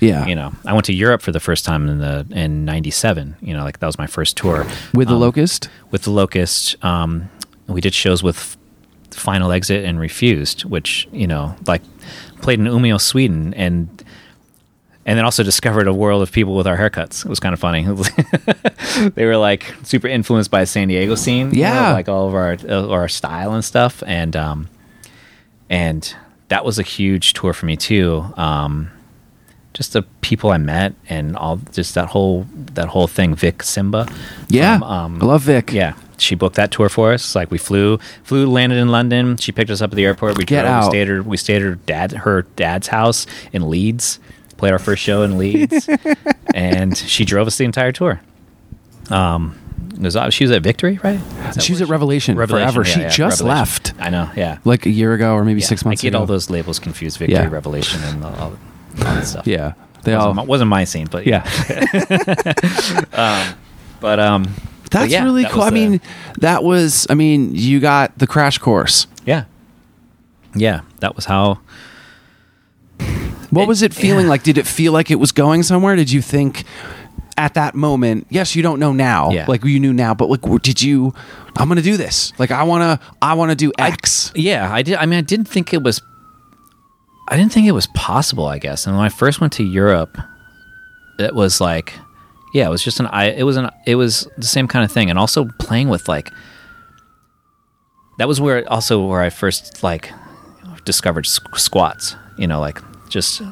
Yeah. 0.00 0.26
You 0.26 0.34
know, 0.34 0.52
I 0.64 0.72
went 0.72 0.86
to 0.86 0.94
Europe 0.94 1.22
for 1.22 1.32
the 1.32 1.40
first 1.40 1.64
time 1.64 1.88
in 1.88 1.98
the 1.98 2.26
in 2.30 2.64
'97. 2.64 3.36
You 3.42 3.54
know, 3.54 3.62
like 3.62 3.78
that 3.80 3.86
was 3.86 3.98
my 3.98 4.06
first 4.06 4.36
tour 4.36 4.66
With 4.94 5.08
the 5.08 5.14
Um, 5.14 5.20
locust. 5.20 5.68
with 5.90 6.02
the 6.02 6.10
Locust. 6.10 6.82
Um, 6.84 7.28
we 7.66 7.80
did 7.82 7.92
shows 7.94 8.22
with 8.22 8.56
Final 9.10 9.52
Exit 9.52 9.84
and 9.84 10.00
Refused, 10.00 10.64
which 10.64 11.06
you 11.12 11.26
know, 11.26 11.54
like 11.66 11.82
played 12.40 12.58
in 12.58 12.66
Umeå, 12.66 12.98
Sweden, 13.00 13.52
and 13.54 13.97
and 15.08 15.16
then 15.16 15.24
also 15.24 15.42
discovered 15.42 15.88
a 15.88 15.94
world 15.94 16.20
of 16.22 16.30
people 16.30 16.54
with 16.54 16.66
our 16.66 16.76
haircuts. 16.76 17.24
It 17.24 17.28
was 17.30 17.40
kind 17.40 17.54
of 17.54 17.58
funny. 17.58 17.82
they 19.14 19.24
were 19.24 19.38
like 19.38 19.64
super 19.82 20.06
influenced 20.06 20.50
by 20.50 20.60
the 20.60 20.66
San 20.66 20.88
Diego 20.88 21.14
scene, 21.14 21.50
you 21.54 21.62
know, 21.62 21.68
Yeah. 21.72 21.92
like 21.94 22.10
all 22.10 22.28
of 22.28 22.34
our 22.34 22.56
uh, 22.68 22.88
our 22.88 23.08
style 23.08 23.54
and 23.54 23.64
stuff, 23.64 24.02
and 24.06 24.36
um, 24.36 24.68
and 25.70 26.14
that 26.48 26.64
was 26.64 26.78
a 26.78 26.82
huge 26.82 27.32
tour 27.32 27.52
for 27.52 27.66
me 27.66 27.76
too. 27.76 28.24
Um, 28.36 28.90
just 29.74 29.92
the 29.92 30.02
people 30.22 30.50
I 30.50 30.58
met 30.58 30.94
and 31.08 31.36
all, 31.36 31.56
just 31.72 31.94
that 31.94 32.08
whole 32.08 32.46
that 32.74 32.88
whole 32.88 33.06
thing. 33.06 33.34
Vique 33.34 33.62
Simba, 33.62 34.06
Yeah. 34.48 34.78
from, 34.78 34.82
um, 34.88 35.22
I 35.22 35.26
love 35.26 35.42
Vique. 35.42 35.72
yeah, 35.72 35.94
she 36.16 36.34
booked 36.34 36.56
that 36.56 36.70
tour 36.70 36.88
for 36.88 37.12
us. 37.12 37.34
Like 37.34 37.50
we 37.50 37.58
flew, 37.58 37.98
flew, 38.24 38.46
landed 38.50 38.78
in 38.78 38.88
London. 38.88 39.36
She 39.36 39.52
picked 39.52 39.70
us 39.70 39.80
up 39.80 39.92
at 39.92 39.96
the 39.96 40.04
airport. 40.04 40.36
We 40.36 40.44
Get 40.44 40.62
drove, 40.62 40.72
out. 40.72 40.84
We 40.84 40.90
stayed 40.90 41.02
at 41.02 41.08
her, 41.08 41.22
we 41.22 41.36
stayed 41.36 41.56
at 41.56 41.62
her 41.62 41.74
dad, 41.76 42.12
her 42.12 42.42
dad's 42.56 42.88
house 42.88 43.26
in 43.52 43.68
Leeds. 43.70 44.18
Played 44.58 44.72
our 44.72 44.78
first 44.78 45.02
show 45.02 45.22
in 45.22 45.38
Leeds, 45.38 45.88
and 46.54 46.96
she 46.96 47.24
drove 47.24 47.46
us 47.46 47.56
the 47.56 47.64
entire 47.64 47.92
tour. 47.92 48.20
Um, 49.08 49.58
was, 50.00 50.16
she 50.30 50.44
was 50.44 50.50
at 50.50 50.62
Victory, 50.62 51.00
right? 51.02 51.18
She 51.60 51.72
was 51.72 51.80
at 51.80 51.88
Revelation, 51.88 52.36
forever. 52.36 52.58
yeah, 52.80 52.82
she 52.84 53.00
yeah, 53.00 53.08
just 53.08 53.40
Revelation. 53.40 53.46
left 53.46 53.92
I 53.98 54.10
know. 54.10 54.30
Yeah. 54.36 54.58
like 54.64 54.84
a 54.86 54.90
year 54.90 55.14
ago 55.14 55.32
or 55.34 55.44
maybe 55.44 55.60
Yeah, 55.60 55.66
six 55.66 55.84
months 55.84 56.02
I 56.02 56.02
get 56.02 56.08
ago. 56.10 56.18
all 56.20 56.26
those 56.26 56.50
labels 56.50 56.78
confused. 56.78 57.18
Victory. 57.18 57.46
Revelation, 57.48 58.02
and 58.04 58.24
all, 58.24 58.34
all 58.40 58.52
that 58.98 59.26
stuff. 59.26 59.46
Yeah. 59.46 59.72
They 60.04 60.14
wasn't, 60.14 60.28
all. 60.28 60.34
my, 60.34 60.42
wasn't 60.44 60.68
my 60.70 60.84
scene, 60.84 61.08
but 61.10 61.26
yeah. 61.26 61.42
But 64.00 64.20
um, 64.20 64.44
but 64.84 64.92
That's 64.92 65.12
yeah, 65.12 65.24
really 65.24 65.42
that 65.42 65.50
cool. 65.52 65.62
I 65.62 65.70
the- 65.70 65.74
mean, 65.74 66.00
that 66.38 66.62
was. 66.62 67.06
I 67.10 67.14
mean, 67.14 67.54
you 67.54 67.80
got 67.80 68.16
the 68.18 68.26
crash 68.28 68.58
course. 68.58 69.06
yeah, 69.26 69.44
yeah, 70.54 70.82
that 71.00 71.16
was 71.16 71.24
how. 71.24 71.60
What 73.50 73.62
It- 73.62 73.68
was 73.68 73.82
it 73.82 73.94
feeling 73.94 74.24
yeah. 74.26 74.30
like? 74.30 74.42
Did 74.42 74.58
it 74.58 74.66
feel 74.66 74.92
like 74.92 75.10
it 75.10 75.16
was 75.18 75.32
going 75.32 75.62
somewhere? 75.62 75.96
Did 75.96 76.10
you 76.12 76.20
think 76.22 76.64
at 77.36 77.54
that 77.54 77.74
moment? 77.74 78.26
Yes, 78.30 78.54
you 78.56 78.62
don't 78.62 78.78
know 78.78 78.92
now. 78.92 79.30
Yeah. 79.30 79.46
Like 79.48 79.64
you 79.64 79.80
knew 79.80 79.92
now, 79.92 80.14
but 80.14 80.28
like, 80.28 80.62
did 80.62 80.82
you? 80.82 81.14
I'm 81.56 81.68
gonna 81.68 81.82
do 81.82 81.96
this. 81.96 82.32
Like 82.38 82.50
I 82.50 82.62
wanna. 82.64 83.00
I 83.22 83.34
wanna 83.34 83.54
do 83.54 83.72
X. 83.78 84.32
Yeah, 84.34 84.72
I 84.72 84.82
did. 84.82 84.96
I 84.96 85.06
mean, 85.06 85.18
I 85.18 85.22
didn't 85.22 85.48
think 85.48 85.72
it 85.72 85.82
was. 85.82 86.00
I 87.28 87.36
didn't 87.36 87.52
think 87.52 87.66
it 87.66 87.72
was 87.72 87.86
possible. 87.88 88.46
I 88.46 88.58
guess, 88.58 88.86
and 88.86 88.96
when 88.96 89.04
I 89.04 89.08
first 89.10 89.40
went 89.40 89.52
to 89.54 89.64
Europe, 89.64 90.16
it 91.18 91.34
was 91.34 91.60
like, 91.60 91.92
yeah, 92.54 92.66
it 92.66 92.70
was 92.70 92.82
just 92.82 93.00
an. 93.00 93.06
I. 93.06 93.30
It 93.30 93.42
was 93.44 93.56
an. 93.56 93.70
It 93.86 93.94
was 93.96 94.28
the 94.36 94.46
same 94.46 94.68
kind 94.68 94.84
of 94.84 94.92
thing, 94.92 95.08
and 95.10 95.18
also 95.18 95.46
playing 95.58 95.88
with 95.88 96.06
like. 96.08 96.30
That 98.18 98.26
was 98.28 98.40
where 98.40 98.68
also 98.70 99.04
where 99.06 99.20
I 99.22 99.30
first 99.30 99.82
like 99.82 100.10
discovered 100.84 101.24
squ- 101.24 101.58
squats. 101.58 102.16
You 102.36 102.46
know, 102.46 102.60
like 102.60 102.80
just 103.08 103.42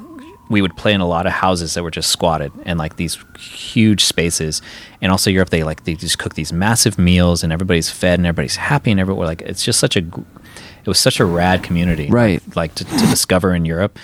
we 0.49 0.62
would 0.62 0.77
play 0.77 0.92
in 0.92 1.01
a 1.01 1.07
lot 1.07 1.27
of 1.27 1.33
houses 1.33 1.75
that 1.75 1.83
were 1.83 1.90
just 1.90 2.11
squatted 2.11 2.53
and 2.64 2.79
like 2.79 2.97
these 2.97 3.19
huge 3.38 4.05
spaces. 4.05 4.62
And 5.03 5.11
also 5.11 5.31
Europe, 5.31 5.51
they 5.51 5.64
like 5.64 5.85
they 5.85 5.95
just 5.95 6.19
cook 6.19 6.35
these 6.35 6.53
massive 6.53 6.99
meals 6.99 7.42
and 7.42 7.53
everybody's 7.53 7.90
fed 7.90 8.19
and 8.19 8.27
everybody's 8.27 8.57
happy 8.57 8.90
and 8.90 9.01
everywhere. 9.01 9.27
Like 9.27 9.42
it's 9.42 9.64
just 9.64 9.81
such 9.81 9.97
a 9.97 10.01
it 10.01 10.88
was 10.88 10.99
such 10.99 11.19
a 11.19 11.25
rad 11.25 11.64
community, 11.64 12.09
Right. 12.09 12.42
Like 12.55 12.75
to, 12.77 12.85
to 12.85 13.07
discover 13.07 13.55
in 13.55 13.64
Europe 13.64 13.99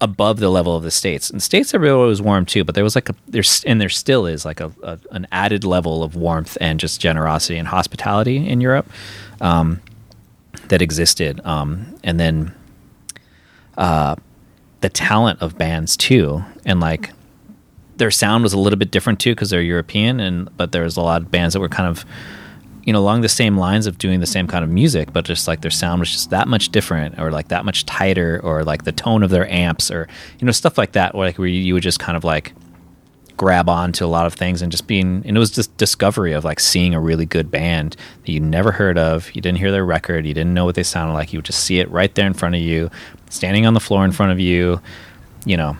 above 0.00 0.38
the 0.38 0.50
level 0.50 0.76
of 0.76 0.82
the 0.82 0.90
states. 0.90 1.30
And 1.30 1.42
states 1.42 1.72
everywhere 1.72 2.06
was 2.06 2.20
warm 2.20 2.44
too, 2.44 2.62
but 2.62 2.74
there 2.74 2.84
was 2.84 2.94
like 2.94 3.08
a 3.08 3.14
there's 3.26 3.64
and 3.64 3.80
there 3.80 3.88
still 3.88 4.26
is 4.26 4.44
like 4.44 4.60
a, 4.60 4.72
a 4.82 4.98
an 5.12 5.26
added 5.32 5.64
level 5.64 6.02
of 6.02 6.14
warmth 6.14 6.58
and 6.60 6.78
just 6.78 7.00
generosity 7.00 7.56
and 7.56 7.68
hospitality 7.68 8.46
in 8.46 8.60
Europe 8.60 8.88
um, 9.40 9.80
that 10.68 10.82
existed. 10.82 11.40
Um, 11.44 11.98
and 12.04 12.20
then 12.20 12.54
uh, 13.78 14.16
the 14.80 14.88
talent 14.88 15.40
of 15.42 15.58
bands 15.58 15.96
too, 15.96 16.44
and 16.64 16.80
like 16.80 17.10
their 17.96 18.10
sound 18.10 18.42
was 18.42 18.52
a 18.52 18.58
little 18.58 18.78
bit 18.78 18.90
different 18.90 19.20
too 19.20 19.32
because 19.32 19.50
they're 19.50 19.62
European, 19.62 20.20
and 20.20 20.54
but 20.56 20.72
there 20.72 20.82
was 20.84 20.96
a 20.96 21.02
lot 21.02 21.22
of 21.22 21.30
bands 21.30 21.54
that 21.54 21.60
were 21.60 21.68
kind 21.68 21.88
of 21.88 22.04
you 22.84 22.92
know 22.92 22.98
along 22.98 23.20
the 23.20 23.28
same 23.28 23.58
lines 23.58 23.86
of 23.86 23.98
doing 23.98 24.20
the 24.20 24.26
same 24.26 24.46
kind 24.46 24.64
of 24.64 24.70
music, 24.70 25.12
but 25.12 25.24
just 25.24 25.46
like 25.46 25.60
their 25.60 25.70
sound 25.70 26.00
was 26.00 26.10
just 26.10 26.30
that 26.30 26.48
much 26.48 26.70
different, 26.70 27.18
or 27.18 27.30
like 27.30 27.48
that 27.48 27.64
much 27.64 27.84
tighter, 27.86 28.40
or 28.42 28.64
like 28.64 28.84
the 28.84 28.92
tone 28.92 29.22
of 29.22 29.30
their 29.30 29.48
amps, 29.50 29.90
or 29.90 30.08
you 30.38 30.46
know 30.46 30.52
stuff 30.52 30.78
like 30.78 30.92
that, 30.92 31.14
where 31.14 31.28
like 31.28 31.38
where 31.38 31.48
you, 31.48 31.60
you 31.60 31.74
would 31.74 31.82
just 31.82 32.00
kind 32.00 32.16
of 32.16 32.24
like 32.24 32.54
grab 33.40 33.70
on 33.70 33.90
to 33.90 34.04
a 34.04 34.06
lot 34.06 34.26
of 34.26 34.34
things 34.34 34.60
and 34.60 34.70
just 34.70 34.86
being 34.86 35.22
and 35.24 35.34
it 35.34 35.40
was 35.40 35.50
just 35.50 35.74
discovery 35.78 36.34
of 36.34 36.44
like 36.44 36.60
seeing 36.60 36.92
a 36.92 37.00
really 37.00 37.24
good 37.24 37.50
band 37.50 37.96
that 38.26 38.32
you 38.32 38.38
never 38.38 38.70
heard 38.70 38.98
of 38.98 39.34
you 39.34 39.40
didn't 39.40 39.56
hear 39.56 39.72
their 39.72 39.82
record 39.82 40.26
you 40.26 40.34
didn't 40.34 40.52
know 40.52 40.66
what 40.66 40.74
they 40.74 40.82
sounded 40.82 41.14
like 41.14 41.32
you 41.32 41.38
would 41.38 41.44
just 41.46 41.64
see 41.64 41.80
it 41.80 41.90
right 41.90 42.14
there 42.16 42.26
in 42.26 42.34
front 42.34 42.54
of 42.54 42.60
you 42.60 42.90
standing 43.30 43.64
on 43.64 43.72
the 43.74 43.80
floor 43.80 44.04
in 44.04 44.12
front 44.12 44.30
of 44.32 44.38
you 44.38 44.80
you 45.46 45.56
know 45.56 45.74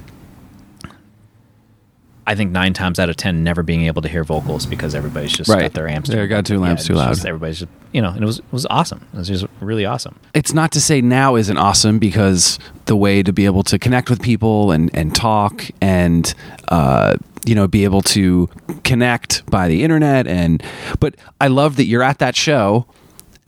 I 2.27 2.35
think 2.37 2.53
nine 2.53 2.75
times 2.75 3.01
out 3.01 3.09
of 3.11 3.17
ten 3.17 3.43
never 3.43 3.63
being 3.65 3.87
able 3.87 4.03
to 4.03 4.09
hear 4.09 4.23
vocals 4.23 4.65
because 4.65 4.95
everybody's 4.95 5.33
just 5.33 5.51
Right. 5.51 5.63
got 5.63 5.73
their 5.73 5.89
amps 5.89 6.09
They 6.11 6.27
got 6.29 6.47
two 6.47 6.59
lamps 6.59 6.83
it's 6.83 6.89
too 6.89 6.95
loud. 6.95 7.09
just- 7.15 7.27
everybody's 7.27 7.61
just 7.61 7.71
you 7.93 8.01
know 8.01 8.11
and 8.11 8.23
it 8.23 8.27
was 8.27 8.39
it 8.39 8.45
was 8.53 8.67
awesome 8.67 9.05
it 9.13 9.19
was 9.19 9.27
just 9.27 9.47
really 9.61 9.85
awesome 9.85 10.15
it's 10.33 10.53
not 10.53 10.71
to 10.73 10.81
say 10.81 11.01
now 11.01 11.35
isn't 11.35 11.57
awesome 11.57 11.99
because 11.99 12.59
the 12.85 12.95
way 12.95 13.21
to 13.23 13.33
be 13.33 13.47
able 13.47 13.65
to 13.65 13.79
connect 13.81 14.09
with 14.11 14.23
people 14.23 14.71
and 14.71 14.91
and 14.95 15.15
talk 15.15 15.65
and 15.81 16.35
uh, 16.69 17.15
you 17.45 17.55
know 17.57 17.67
be 17.67 17.83
able 17.83 18.03
to 18.03 18.49
connect 18.85 19.45
by 19.51 19.67
the 19.67 19.83
internet 19.83 20.29
and 20.29 20.63
but 21.01 21.17
I 21.41 21.49
love 21.49 21.77
that 21.77 21.87
you're 21.87 22.03
at 22.05 22.19
that 22.21 22.37
show 22.37 22.87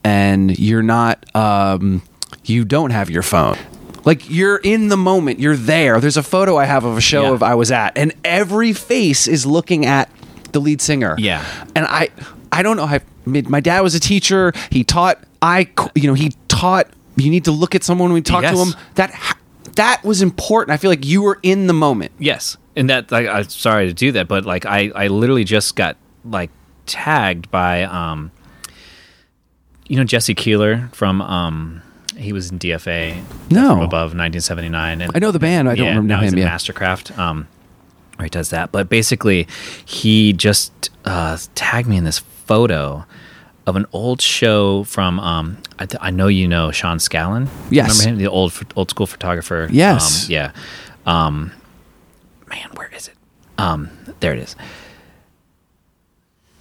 and 0.03 0.57
you're 0.59 0.83
not 0.83 1.23
um, 1.35 2.01
you 2.43 2.65
don't 2.65 2.89
have 2.89 3.09
your 3.09 3.23
phone. 3.23 3.55
Like 4.05 4.29
you're 4.29 4.57
in 4.57 4.89
the 4.89 4.97
moment, 4.97 5.39
you're 5.39 5.55
there. 5.55 5.99
There's 5.99 6.17
a 6.17 6.23
photo 6.23 6.57
I 6.57 6.65
have 6.65 6.83
of 6.83 6.97
a 6.97 7.01
show 7.01 7.23
Yeah. 7.23 7.31
of 7.33 7.43
I 7.43 7.55
was 7.55 7.71
at, 7.71 7.97
and 7.97 8.13
every 8.23 8.73
face 8.73 9.27
is 9.27 9.45
looking 9.45 9.85
at 9.85 10.09
the 10.51 10.59
lead 10.59 10.81
singer. 10.81 11.15
Yeah. 11.17 11.43
and 11.75 11.85
I 11.87 12.09
I 12.51 12.61
don't 12.63 12.77
know. 12.77 12.83
I 12.85 12.99
my 13.25 13.59
dad 13.61 13.81
was 13.81 13.95
a 13.95 13.99
teacher. 13.99 14.51
He 14.69 14.83
taught. 14.83 15.23
I 15.41 15.69
you 15.95 16.07
know 16.07 16.13
he 16.13 16.31
taught. 16.47 16.87
You 17.15 17.29
need 17.29 17.45
to 17.45 17.51
look 17.51 17.75
at 17.75 17.83
someone 17.83 18.09
when 18.09 18.15
we 18.15 18.21
talk 18.21 18.41
to 18.43 18.49
Yes. 18.55 18.73
him. 18.73 18.79
That 18.95 19.37
that 19.75 20.03
was 20.03 20.21
important. 20.21 20.73
I 20.73 20.77
feel 20.77 20.91
like 20.91 21.05
you 21.05 21.21
were 21.21 21.39
in 21.41 21.67
the 21.67 21.73
moment. 21.73 22.11
Yes, 22.19 22.57
and 22.75 22.89
that 22.89 23.11
like, 23.11 23.27
I'm 23.27 23.47
sorry 23.49 23.87
to 23.87 23.93
do 23.93 24.11
that, 24.13 24.27
but 24.27 24.45
like 24.45 24.65
I 24.65 24.91
I 24.95 25.07
literally 25.07 25.43
just 25.45 25.75
got 25.75 25.95
like 26.25 26.49
tagged 26.85 27.49
by 27.49 27.83
um 27.83 28.31
you 29.87 29.95
know 29.97 30.03
Jesse 30.03 30.35
Keeler 30.35 30.89
from 30.91 31.21
um 31.21 31.81
he 32.17 32.33
was 32.33 32.51
in 32.51 32.59
DFA 32.59 33.15
No. 33.51 33.69
from 33.69 33.79
above 33.81 34.13
1979 34.15 35.01
and 35.01 35.11
I 35.15 35.19
know 35.19 35.31
the 35.31 35.39
band. 35.39 35.69
I 35.69 35.75
don't 35.75 35.85
yeah, 35.85 35.89
remember 35.91 36.07
now 36.15 36.21
he's 36.21 36.33
him. 36.33 36.39
in 36.39 36.45
Yeah. 36.45 36.55
MSTRKRFT 36.55 37.17
um 37.17 37.47
where 38.17 38.25
he 38.25 38.29
does 38.29 38.49
that 38.51 38.71
but 38.71 38.89
basically 38.89 39.47
he 39.85 40.33
just 40.33 40.89
uh 41.05 41.37
tagged 41.55 41.87
me 41.87 41.97
in 41.97 42.03
this 42.03 42.19
photo 42.19 43.05
of 43.65 43.75
an 43.75 43.85
old 43.93 44.21
show 44.21 44.83
from 44.83 45.19
um 45.19 45.57
I, 45.79 45.85
th- 45.85 45.99
I 46.01 46.11
know 46.11 46.27
you 46.27 46.47
know 46.47 46.71
Sean 46.71 46.97
Scallon 46.97 47.47
Yes. 47.71 47.99
remember 47.99 48.09
him 48.21 48.25
the 48.25 48.31
old 48.31 48.53
old 48.75 48.89
school 48.89 49.07
photographer 49.07 49.67
Yes. 49.71 50.25
um, 50.25 50.31
yeah 50.31 50.51
um 51.05 51.51
man, 52.47 52.69
where 52.75 52.89
is 52.95 53.07
it? 53.07 53.15
Um, 53.57 53.89
there 54.19 54.33
it 54.33 54.39
is. 54.39 54.55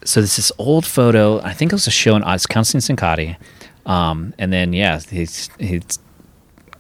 So 0.05 0.21
this 0.21 0.39
is 0.39 0.51
old 0.59 0.85
photo. 0.85 1.41
I 1.43 1.53
think 1.53 1.71
it 1.73 1.75
was 1.75 1.87
a 1.87 1.91
show 1.93 2.17
in 2.17 2.23
it's 2.27 2.47
Constantine 2.47 2.97
Sankathi. 2.97 3.37
Um, 3.87 4.33
and 4.39 4.53
then 4.53 4.73
yeah, 4.73 5.01
he's 5.01 5.51
he's 5.59 5.99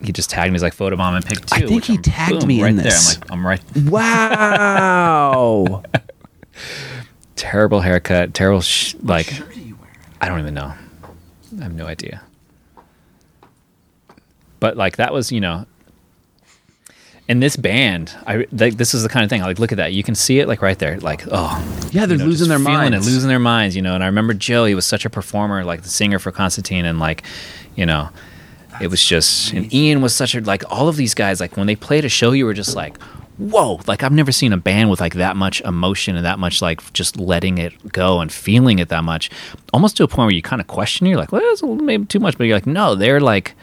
he 0.00 0.12
just 0.12 0.30
tagged 0.30 0.50
me 0.52 0.54
He's 0.56 0.62
like 0.62 0.72
photo 0.74 0.96
bomb 0.96 1.14
and 1.14 1.24
picked 1.24 1.48
two. 1.48 1.64
I 1.64 1.68
think 1.68 1.84
he 1.84 1.94
I'm- 1.94 2.02
tagged 2.02 2.40
boom, 2.40 2.48
me 2.48 2.58
in 2.60 2.64
right 2.76 2.84
this. 2.84 3.14
there. 3.16 3.24
I'm 3.30 3.42
like, 3.44 3.60
I'm 3.76 3.84
right. 3.84 3.90
Wow. 3.90 5.82
Terrible 7.36 7.80
haircut. 7.80 8.34
Terrible. 8.34 8.60
Sh- 8.60 8.94
like, 9.02 9.32
I 10.20 10.28
don't 10.28 10.38
even 10.38 10.54
know. 10.54 10.72
I 11.58 11.62
have 11.62 11.74
no 11.74 11.86
idea. 11.86 12.22
But 14.60 14.76
like 14.76 14.96
that 14.96 15.12
was 15.12 15.32
you 15.32 15.40
know. 15.40 15.66
And 17.28 17.42
this 17.42 17.56
band, 17.56 18.12
I 18.26 18.46
like 18.52 18.76
this 18.76 18.94
is 18.94 19.04
the 19.04 19.08
kind 19.08 19.22
of 19.24 19.30
thing. 19.30 19.42
I 19.42 19.46
like 19.46 19.58
look 19.58 19.72
at 19.72 19.78
that. 19.78 19.92
You 19.92 20.02
can 20.02 20.14
see 20.14 20.40
it 20.40 20.48
like 20.48 20.60
right 20.60 20.78
there. 20.78 20.98
Like 20.98 21.22
oh, 21.30 21.88
yeah, 21.92 22.04
they're 22.04 22.16
you 22.16 22.24
know, 22.24 22.28
losing 22.28 22.48
their 22.48 22.58
feeling 22.58 22.90
minds. 22.90 23.06
it, 23.06 23.10
losing 23.10 23.28
their 23.28 23.38
minds, 23.38 23.76
you 23.76 23.80
know. 23.80 23.94
And 23.94 24.02
I 24.02 24.06
remember 24.06 24.34
Joe; 24.34 24.64
he 24.64 24.74
was 24.74 24.84
such 24.84 25.04
a 25.04 25.10
performer, 25.10 25.64
like 25.64 25.82
the 25.82 25.88
singer 25.88 26.18
for 26.18 26.32
Constantine, 26.32 26.84
and 26.84 26.98
like, 26.98 27.22
you 27.76 27.86
know, 27.86 28.10
It 28.80 28.88
was 28.88 29.04
just, 29.04 29.52
and 29.52 29.72
Ian 29.72 30.00
was 30.02 30.14
such 30.14 30.34
a 30.34 30.40
like 30.40 30.64
all 30.70 30.88
of 30.88 30.96
these 30.96 31.14
guys. 31.14 31.40
Like 31.40 31.56
when 31.56 31.66
they 31.66 31.76
played 31.76 32.04
a 32.04 32.08
show, 32.08 32.32
you 32.32 32.44
were 32.44 32.54
just 32.54 32.74
like, 32.74 33.00
whoa! 33.38 33.80
Like 33.86 34.02
I've 34.02 34.12
never 34.12 34.32
seen 34.32 34.52
a 34.52 34.56
band 34.56 34.90
with 34.90 35.00
like 35.00 35.14
that 35.14 35.36
much 35.36 35.60
emotion 35.60 36.16
and 36.16 36.24
that 36.24 36.38
much 36.38 36.60
like 36.60 36.92
just 36.92 37.16
letting 37.18 37.58
it 37.58 37.92
go 37.92 38.20
and 38.20 38.32
feeling 38.32 38.78
it 38.78 38.88
that 38.88 39.04
much, 39.04 39.30
almost 39.72 39.96
to 39.98 40.04
a 40.04 40.08
point 40.08 40.26
where 40.26 40.34
you 40.34 40.42
kind 40.42 40.60
of 40.60 40.66
question. 40.66 41.06
You're 41.06 41.18
like, 41.18 41.30
well, 41.32 41.40
that's 41.42 41.60
a 41.62 41.66
little 41.66 41.84
maybe 41.84 42.04
too 42.06 42.20
much, 42.20 42.36
but 42.36 42.44
you're 42.44 42.56
like, 42.56 42.66
no, 42.66 42.94
they're 42.94 43.20
like. 43.20 43.54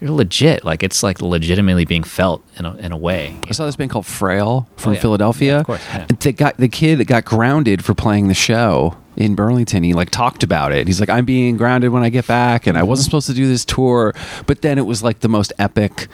They're 0.00 0.10
legit, 0.10 0.64
like 0.64 0.82
it's 0.82 1.02
like 1.02 1.20
legitimately 1.20 1.84
being 1.84 2.04
felt 2.04 2.44
in 2.56 2.64
a, 2.64 2.74
in 2.76 2.92
a 2.92 2.96
way. 2.96 3.36
I 3.48 3.52
saw 3.52 3.66
this 3.66 3.76
band 3.76 3.90
called 3.90 4.06
Frail 4.06 4.68
from 4.76 4.90
Oh, 4.90 4.94
yeah. 4.94 5.00
Philadelphia. 5.00 5.52
Yeah, 5.52 5.60
of 5.60 5.66
course, 5.66 5.82
yeah. 5.88 6.06
And 6.08 6.18
the 6.58 6.68
kid 6.68 6.98
that 6.98 7.06
got 7.06 7.24
grounded 7.24 7.84
for 7.84 7.94
playing 7.94 8.28
the 8.28 8.34
show 8.34 8.96
in 9.16 9.34
Burlington, 9.34 9.82
he 9.82 9.94
like 9.94 10.10
talked 10.10 10.42
about 10.44 10.72
it. 10.72 10.86
He's 10.86 11.00
like, 11.00 11.08
"I'm 11.08 11.24
being 11.24 11.56
grounded 11.56 11.90
when 11.90 12.04
I 12.04 12.10
get 12.10 12.26
back, 12.26 12.66
and 12.66 12.78
I 12.78 12.84
wasn't 12.84 13.04
mm-hmm. 13.04 13.10
supposed 13.10 13.26
to 13.26 13.34
do 13.34 13.48
this 13.48 13.64
tour." 13.64 14.14
But 14.46 14.62
then 14.62 14.78
it 14.78 14.86
was 14.86 15.02
like 15.02 15.20
the 15.20 15.28
most 15.28 15.52
epic, 15.58 16.06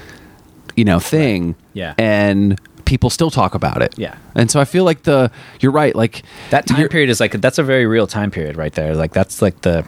you 0.76 0.84
know, 0.84 0.98
thing. 0.98 1.54
Yeah. 1.74 1.94
And 1.98 2.58
people 2.86 3.10
still 3.10 3.30
talk 3.30 3.54
about 3.54 3.82
it. 3.82 3.98
Yeah. 3.98 4.16
And 4.34 4.50
so 4.50 4.60
I 4.60 4.64
feel 4.64 4.84
like 4.84 5.02
the 5.02 5.30
you're 5.60 5.72
right. 5.72 5.94
Like 5.94 6.22
That 6.50 6.66
time 6.66 6.88
period 6.88 7.10
is 7.10 7.20
like 7.20 7.32
that's 7.32 7.58
a 7.58 7.62
very 7.62 7.86
real 7.86 8.06
time 8.06 8.30
period 8.30 8.56
right 8.56 8.72
there. 8.72 8.94
Like 8.94 9.12
that's 9.12 9.42
like 9.42 9.60
the 9.62 9.84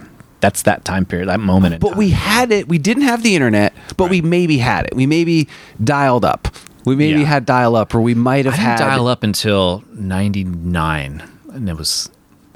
that's 0.46 0.62
that 0.62 0.84
time 0.84 1.04
period, 1.04 1.28
that 1.28 1.40
moment. 1.40 1.80
But 1.80 1.90
time. 1.90 1.98
we 1.98 2.10
had 2.10 2.52
it. 2.52 2.68
We 2.68 2.78
didn't 2.78 3.02
have 3.02 3.24
the 3.24 3.34
internet, 3.34 3.72
but 3.96 4.08
we 4.10 4.20
maybe 4.22 4.58
had 4.58 4.86
it. 4.86 4.94
We 4.94 5.04
maybe 5.04 5.48
dialed 5.82 6.24
up. 6.24 6.46
We 6.84 6.94
maybe 6.94 7.20
Yeah. 7.20 7.26
had 7.26 7.46
dial 7.46 7.74
up, 7.74 7.92
or 7.96 8.00
we 8.00 8.14
might 8.14 8.44
have 8.44 8.54
had 8.54 8.78
dial 8.78 9.08
up 9.08 9.24
until 9.24 9.82
'99, 9.92 11.22
and 11.52 11.68
it 11.68 11.76
was 11.76 12.08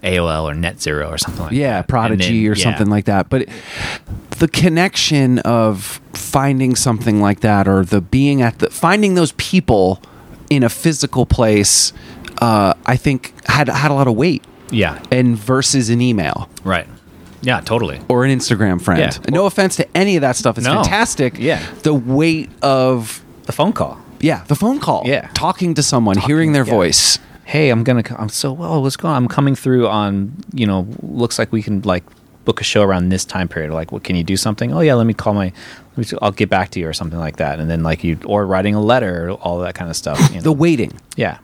AOL 0.05 0.45
or 0.49 0.55
Net 0.55 0.81
Zero 0.81 1.09
or 1.11 1.19
something 1.19 1.43
like 1.47 1.53
yeah 1.53 1.79
that. 1.79 1.89
prodigy 1.89 2.45
then- 2.45 2.53
or 2.53 2.57
yeah. 2.57 2.65
something 2.65 2.89
like 2.89 3.05
that 3.05 3.29
but 3.29 3.43
it, 3.43 3.49
the 4.39 4.49
connection 4.49 5.41
of 5.41 6.01
finding 6.15 6.75
something 6.75 7.21
like 7.21 7.41
that 7.41 7.69
or 7.69 7.85
the 7.85 8.01
being 8.01 8.41
at 8.41 8.61
the 8.61 8.71
finding 8.71 9.15
those 9.15 9.33
people 9.33 10.01
in 10.49 10.63
a 10.63 10.71
physical 10.71 11.27
place 11.27 11.93
uh, 12.41 12.73
i 12.87 12.97
think 12.97 13.35
had 13.47 13.69
had 13.69 13.91
a 13.91 13.95
lot 13.95 14.09
of 14.09 14.15
weight 14.15 14.43
Yeah, 14.71 15.03
and 15.11 15.37
versus 15.37 15.91
an 15.91 16.01
email 16.01 16.49
right. 16.65 16.87
Yeah, 17.43 17.61
totally. 17.61 18.01
or 18.09 18.25
an 18.25 18.37
instagram 18.39 18.81
friend 18.81 19.01
Yeah. 19.01 19.31
No 19.31 19.47
offense 19.47 19.77
to 19.77 19.87
any 19.97 20.17
of 20.17 20.21
that 20.23 20.37
stuff 20.37 20.59
it's 20.59 20.67
No. 20.67 20.75
fantastic 20.83 21.39
Yeah. 21.39 21.61
the 21.83 21.95
weight 21.95 22.51
of 22.63 23.23
The 23.47 23.53
phone 23.53 23.73
call. 23.73 23.99
yeah 24.21 24.45
the 24.49 24.55
phone 24.57 24.79
call 24.81 25.03
Yeah. 25.07 25.29
talking 25.35 25.75
to 25.75 25.83
someone 25.83 26.19
hearing 26.19 26.53
their 26.53 26.65
yeah. 26.67 26.73
voice 26.75 27.19
Hey, 27.45 27.71
I'm 27.71 27.83
gonna. 27.83 28.05
co- 28.05 28.15
I'm 28.17 28.29
so 28.29 28.53
well. 28.53 28.81
What's 28.81 28.97
going 28.97 29.11
on? 29.11 29.23
I'm 29.25 29.29
coming 29.29 29.57
through 29.57 29.89
on. 29.89 30.37
You 30.55 30.67
know, 30.69 30.87
looks 31.03 31.37
like 31.37 31.51
we 31.51 31.63
can 31.63 31.81
like 31.83 32.05
book 32.45 32.61
a 32.61 32.65
show 32.65 32.83
around 32.83 33.09
this 33.09 33.25
time 33.25 33.49
period. 33.49 33.73
Like, 33.73 33.91
what 33.91 34.05
can 34.05 34.15
you 34.15 34.23
do 34.23 34.37
something? 34.37 34.73
Oh 34.73 34.79
yeah, 34.79 34.95
let 34.95 35.05
me 35.05 35.15
call 35.15 35.35
my. 35.35 35.51
Let 35.97 36.13
me, 36.13 36.19
I'll 36.23 36.31
get 36.31 36.49
back 36.49 36.71
to 36.71 36.79
you 36.79 36.87
or 36.87 36.93
something 36.93 37.19
like 37.19 37.39
that. 37.39 37.59
And 37.59 37.69
then 37.69 37.83
like 37.83 38.05
you 38.05 38.19
or 38.25 38.47
writing 38.47 38.77
a 38.77 38.81
letter, 38.81 39.33
all 39.33 39.59
that 39.67 39.75
kind 39.75 39.91
of 39.91 39.97
stuff. 39.97 40.17
You 40.31 40.37
know? 40.37 40.43
the 40.43 40.53
waiting 40.53 40.93
yeah, 41.17 41.39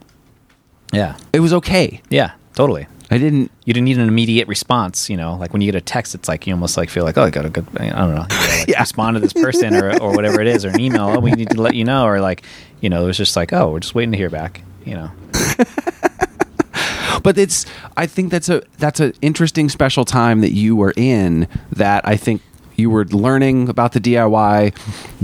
yeah, 0.92 1.16
it 1.32 1.40
was 1.40 1.52
okay 1.54 2.00
yeah, 2.08 2.32
totally. 2.54 2.86
I 3.10 3.18
didn't 3.18 3.50
you 3.64 3.72
didn't 3.74 3.84
need 3.84 3.98
an 3.98 4.08
immediate 4.08 4.48
response. 4.48 5.08
You 5.10 5.16
know, 5.16 5.36
like 5.36 5.52
when 5.52 5.62
you 5.62 5.70
get 5.70 5.78
a 5.78 5.80
text, 5.80 6.14
it's 6.14 6.28
like 6.28 6.46
you 6.46 6.52
almost 6.54 6.76
like 6.76 6.90
feel 6.90 7.04
like, 7.04 7.16
oh, 7.18 7.22
I 7.24 7.30
got 7.30 7.44
a 7.44 7.48
good, 7.50 7.66
I 7.78 7.88
don't 7.90 8.14
know, 8.14 8.26
like, 8.30 8.68
Yeah. 8.68 8.80
respond 8.80 9.14
to 9.16 9.20
this 9.20 9.32
person 9.32 9.74
or, 9.74 9.96
or 10.00 10.14
whatever 10.14 10.40
it 10.40 10.46
is, 10.46 10.64
or 10.64 10.70
an 10.70 10.80
email. 10.80 11.08
Oh, 11.08 11.18
we 11.20 11.30
need 11.32 11.50
to 11.50 11.60
let 11.60 11.74
you 11.74 11.84
know, 11.84 12.04
or 12.06 12.20
like, 12.20 12.42
you 12.80 12.88
know, 12.90 13.02
it 13.04 13.06
was 13.06 13.16
just 13.16 13.36
like, 13.36 13.52
oh, 13.52 13.70
we're 13.72 13.80
just 13.80 13.94
waiting 13.94 14.12
to 14.12 14.18
hear 14.18 14.30
back. 14.30 14.62
You 14.84 14.94
know, 14.94 15.10
but 17.22 17.38
it's 17.38 17.66
i 17.96 18.06
think 18.06 18.30
that's 18.30 18.48
a 18.48 18.62
that's 18.78 19.00
an 19.00 19.12
interesting 19.22 19.68
special 19.68 20.04
time 20.04 20.40
that 20.42 20.52
you 20.52 20.76
were 20.76 20.92
in 20.96 21.48
that 21.72 22.06
i 22.06 22.16
think 22.16 22.40
you 22.76 22.90
were 22.90 23.04
learning 23.06 23.68
about 23.68 23.92
the 23.92 24.00
diy 24.00 24.72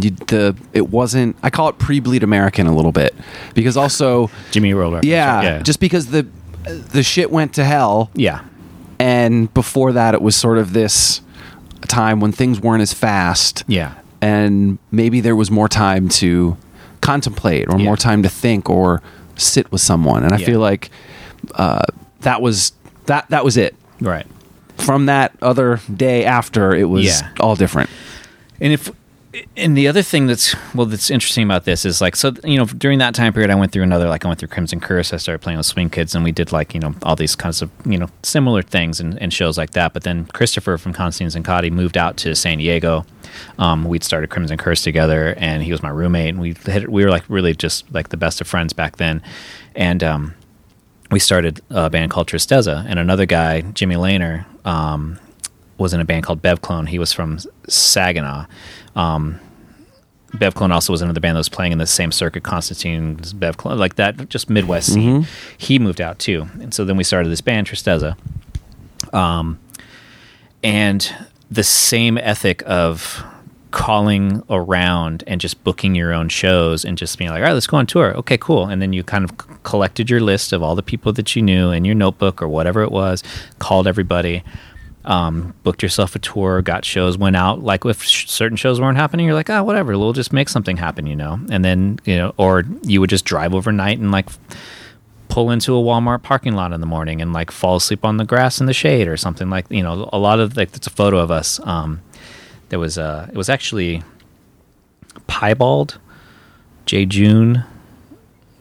you, 0.02 0.10
the 0.10 0.56
it 0.72 0.88
wasn't 0.90 1.36
i 1.42 1.50
call 1.50 1.68
it 1.68 1.78
pre-bleed 1.78 2.22
american 2.22 2.66
a 2.66 2.74
little 2.74 2.92
bit 2.92 3.14
because 3.54 3.76
also 3.76 4.30
Jimmy 4.50 4.72
World. 4.74 5.04
yeah, 5.04 5.42
yeah, 5.42 5.62
just 5.62 5.78
because 5.80 6.06
the 6.06 6.26
the 6.64 7.03
shit 7.03 7.31
went 7.31 7.55
to 7.55 7.64
hell 7.64 8.11
yeah, 8.14 8.42
and 8.98 9.53
before 9.55 9.92
that 9.92 10.14
it 10.14 10.22
was 10.22 10.37
sort 10.37 10.59
of 10.59 10.72
this 10.72 11.20
time 11.88 12.20
when 12.20 12.33
things 12.33 12.61
weren't 12.61 12.83
as 12.83 12.92
fast 12.92 13.64
yeah, 13.66 13.94
and 14.20 14.79
maybe 14.90 15.20
there 15.20 15.37
was 15.37 15.51
more 15.51 15.68
time 15.68 16.09
to 16.09 16.57
contemplate 17.01 17.68
or 17.68 17.79
Yeah. 17.79 17.85
more 17.85 17.96
time 17.96 18.22
to 18.22 18.29
think 18.29 18.70
or 18.70 19.03
sit 19.37 19.70
with 19.72 19.81
someone 19.81 20.22
and 20.22 20.33
i 20.33 20.37
Yeah. 20.37 20.46
feel 20.46 20.61
like 20.61 20.90
uh, 21.57 21.83
that 22.20 22.40
was 22.40 22.72
that 23.07 23.29
that 23.31 23.44
was 23.44 23.57
it 23.57 23.75
right. 24.01 24.27
from 24.77 25.07
that 25.07 25.33
other 25.42 25.81
day 25.94 26.25
after 26.25 26.72
it 26.75 26.85
was 26.88 27.05
Yeah. 27.05 27.29
all 27.40 27.57
different 27.57 27.90
And 28.61 28.72
if 28.72 28.90
and 29.56 29.76
the 29.76 29.88
other 29.88 30.02
thing 30.02 30.26
that's 30.26 30.54
well 30.74 30.86
that's 30.86 31.10
interesting 31.10 31.44
about 31.44 31.64
this 31.64 31.84
is 31.84 32.00
like 32.00 32.16
so 32.16 32.32
you 32.44 32.58
know 32.58 32.66
during 32.66 32.98
that 32.98 33.14
time 33.14 33.32
period 33.32 33.50
I 33.50 33.54
went 33.54 33.72
through 33.72 33.82
another 33.82 34.08
like 34.08 34.24
I 34.24 34.28
went 34.28 34.40
through 34.40 34.48
Crimson 34.48 34.80
Curse. 34.80 35.12
I 35.12 35.16
started 35.16 35.38
playing 35.40 35.56
with 35.56 35.66
Swing 35.66 35.88
Kids 35.88 36.14
and 36.14 36.22
we 36.22 36.32
did 36.32 36.52
like 36.52 36.74
you 36.74 36.80
know 36.80 36.94
all 37.02 37.16
these 37.16 37.34
kinds 37.34 37.62
of 37.62 37.70
you 37.86 37.98
know 37.98 38.08
similar 38.22 38.62
things 38.62 39.00
and, 39.00 39.18
and 39.20 39.32
shows 39.32 39.56
like 39.56 39.70
that. 39.70 39.94
But 39.94 40.02
then 40.02 40.26
Christopher 40.26 40.76
from 40.76 40.92
Constantine 40.92 41.42
Sankathi 41.42 41.70
moved 41.70 41.96
out 41.96 42.16
to 42.18 42.34
San 42.34 42.58
Diego. 42.58 43.06
Um, 43.58 43.84
we'd 43.84 44.04
started 44.04 44.28
Crimson 44.28 44.58
Curse 44.58 44.82
together 44.82 45.34
and 45.38 45.62
he 45.62 45.72
was 45.72 45.82
my 45.82 45.88
roommate 45.88 46.30
and 46.30 46.40
we 46.40 46.54
hit, 46.66 46.90
we 46.90 47.04
were 47.04 47.10
like 47.10 47.24
really 47.28 47.54
just 47.54 47.90
like 47.92 48.10
the 48.10 48.18
best 48.18 48.40
of 48.42 48.46
friends 48.46 48.74
back 48.74 48.96
then. 48.96 49.22
And 49.74 50.04
um, 50.04 50.34
we 51.12 51.18
started 51.18 51.60
a 51.70 51.90
band 51.90 52.10
called 52.10 52.26
Tristeza, 52.26 52.84
and 52.88 52.98
another 52.98 53.26
guy, 53.26 53.60
Jimmy 53.60 53.96
Lehner, 53.96 54.46
um, 54.66 55.18
was 55.78 55.92
in 55.94 56.00
a 56.00 56.04
band 56.04 56.24
called 56.24 56.42
Bev 56.42 56.61
Clone. 56.62 56.87
He 56.87 56.98
was 56.98 57.12
from 57.12 57.38
Saginaw. 57.68 58.46
Um, 58.94 59.40
Bev 60.35 60.54
Clone 60.54 60.72
also 60.72 60.92
was 60.92 61.02
another 61.02 61.20
band 61.20 61.37
that 61.37 61.40
was 61.40 61.48
playing 61.48 61.72
in 61.72 61.78
the 61.78 61.87
same 61.87 62.11
circuit, 62.11 62.42
Constantine's 62.42 63.32
Bev 63.32 63.56
Clone, 63.58 63.78
like 63.78 63.96
that, 63.96 64.28
just 64.30 64.48
Midwest 64.48 64.92
scene. 64.94 65.26
He 65.58 65.78
moved 65.78 66.00
out 66.00 66.18
too, 66.18 66.48
and 66.61 66.72
so 66.72 66.85
then 66.85 66.96
we 66.96 67.04
started 67.04 67.28
this 67.28 67.40
band 67.42 67.66
Tristeza. 67.66 68.16
Um, 69.12 69.58
and 70.62 71.12
the 71.50 71.62
same 71.64 72.16
ethic 72.18 72.62
of 72.64 73.22
calling 73.72 74.42
around 74.48 75.24
and 75.26 75.40
just 75.40 75.62
booking 75.64 75.94
your 75.94 76.12
own 76.12 76.28
shows 76.28 76.85
and 76.85 76.96
just 76.96 77.18
being 77.18 77.30
like, 77.30 77.38
all 77.40 77.44
right, 77.44 77.52
let's 77.52 77.66
go 77.66 77.78
on 77.78 77.87
tour. 77.87 78.14
Okay, 78.16 78.38
cool. 78.38 78.66
And 78.66 78.80
then 78.80 78.92
you 78.92 79.02
kind 79.02 79.24
of 79.24 79.30
c- 79.30 79.54
collected 79.64 80.08
your 80.11 80.20
list 80.20 80.52
of 80.52 80.62
all 80.62 80.74
the 80.74 80.82
people 80.82 81.12
that 81.14 81.35
you 81.35 81.42
knew 81.42 81.70
in 81.70 81.85
your 81.85 81.94
notebook 81.94 82.40
or 82.42 82.48
whatever 82.48 82.82
it 82.82 82.92
was, 82.92 83.22
called 83.58 83.87
everybody, 83.87 84.42
um, 85.04 85.54
booked 85.62 85.82
yourself 85.82 86.14
a 86.14 86.18
tour, 86.18 86.62
got 86.62 86.84
shows, 86.84 87.18
went 87.18 87.36
out. 87.36 87.62
Like 87.62 87.84
if 87.84 88.02
sh- 88.02 88.28
certain 88.28 88.56
shows 88.56 88.80
weren't 88.80 88.96
happening, 88.96 89.26
you're 89.26 89.34
like, 89.34 89.50
ah, 89.50 89.62
whatever, 89.62 89.98
we'll 89.98 90.12
just 90.12 90.32
make 90.32 90.48
something 90.48 90.76
happen, 90.76 91.06
you 91.06 91.16
know? 91.16 91.40
And 91.50 91.64
then, 91.64 91.98
you 92.04 92.16
know, 92.16 92.34
or 92.36 92.64
you 92.82 93.00
would 93.00 93.10
just 93.10 93.24
drive 93.24 93.54
overnight 93.54 93.98
and 93.98 94.12
like 94.12 94.28
pull 95.32 95.50
into 95.50 95.74
a 95.74 95.80
Walmart 95.82 96.22
parking 96.22 96.52
lot 96.52 96.72
in 96.72 96.80
the 96.80 96.86
morning 96.86 97.22
and 97.22 97.32
like 97.32 97.50
fall 97.50 97.76
asleep 97.76 98.04
on 98.04 98.18
the 98.18 98.24
grass 98.24 98.60
in 98.60 98.66
the 98.66 98.74
shade 98.74 99.08
or 99.08 99.16
something 99.16 99.48
like 99.48 99.64
you 99.70 99.82
know 99.82 100.06
a 100.12 100.18
lot 100.18 100.38
of 100.38 100.58
like 100.58 100.76
it's 100.76 100.86
a 100.86 100.90
photo 100.90 101.16
of 101.16 101.30
us 101.30 101.58
um 101.64 102.02
there 102.68 102.78
was 102.78 102.98
uh 102.98 103.26
it 103.30 103.34
was 103.34 103.48
actually 103.48 104.02
Piebald 105.28 105.98
Jejune 106.84 107.64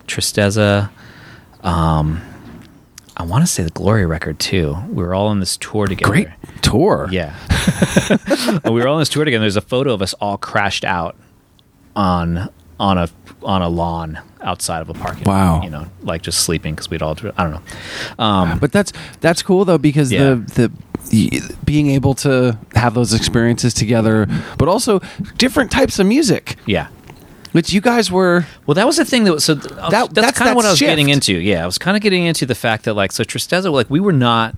Tristeza 0.08 0.90
um 1.62 2.22
I 3.18 3.24
want 3.24 3.44
to 3.44 3.48
say 3.48 3.64
the 3.64 3.70
Gloria 3.72 4.08
Record 4.08 4.40
too. 4.40 4.76
We 4.90 5.04
were 5.04 5.14
all 5.14 5.28
on 5.28 5.40
this 5.40 5.58
tour 5.58 5.86
together. 5.88 6.12
Great 6.12 6.28
tour. 6.62 7.08
Yeah. 7.12 7.36
And 8.64 8.64
we 8.74 8.82
were 8.82 8.88
all 8.88 8.96
on 8.96 9.02
this 9.02 9.10
tour 9.10 9.26
together. 9.26 9.42
There's 9.44 9.58
a 9.58 9.62
photo 9.62 9.94
of 9.94 10.02
us 10.02 10.14
all 10.16 10.38
crashed 10.38 10.86
out 10.86 11.16
on 11.96 12.50
on 12.80 12.98
a 12.98 13.10
on 13.44 13.62
a 13.62 13.70
lawn 13.70 14.20
outside 14.42 14.82
of 14.82 14.90
a 14.90 14.94
parking 14.94 15.24
Wow. 15.26 15.56
lot 15.56 15.64
you 15.64 15.70
know 15.70 15.86
like 16.02 16.22
just 16.24 16.40
sleeping 16.40 16.74
because 16.74 16.90
we'd 16.90 17.02
all 17.02 17.16
I 17.38 17.44
don't 17.44 17.52
know. 17.52 17.62
Um 18.24 18.60
but 18.60 18.72
that's 18.72 18.92
that's 19.20 19.44
cool 19.44 19.66
though 19.66 19.78
because 19.78 20.12
Yeah. 20.12 20.36
the 20.36 20.72
the- 21.10 21.52
being 21.66 21.90
able 21.90 22.14
to 22.16 22.58
have 22.76 22.94
those 22.94 23.14
experiences 23.14 23.74
together 23.74 24.28
but 24.58 24.68
also 24.68 25.00
different 25.38 25.70
types 25.72 26.00
of 26.00 26.06
music. 26.08 26.56
Yeah 26.66 26.88
which 27.52 27.74
you 27.74 27.82
guys 27.82 28.12
were 28.12 28.46
Well, 28.66 28.76
that 28.76 28.86
was 28.88 28.98
the 28.98 29.06
thing 29.06 29.24
that 29.26 29.34
was 29.34 29.44
so. 29.46 29.56
Th- 29.56 29.68
That- 29.76 29.90
that's, 29.92 30.14
that's 30.14 30.38
kind 30.38 30.50
of 30.52 30.56
what 30.56 30.66
I 30.66 30.70
was 30.70 30.80
shift. 30.80 30.90
getting 30.90 31.10
into. 31.10 31.34
Yeah, 31.34 31.64
I 31.64 31.66
was 31.66 31.78
kind 31.78 31.96
of 31.98 32.04
getting 32.04 32.26
into 32.26 32.46
the 32.46 32.56
fact 32.56 32.86
that 32.86 32.94
like 32.94 33.12
so 33.12 33.24
Tristeza, 33.24 33.72
like 33.72 33.90
we 33.90 34.00
were 34.00 34.14
not 34.14 34.56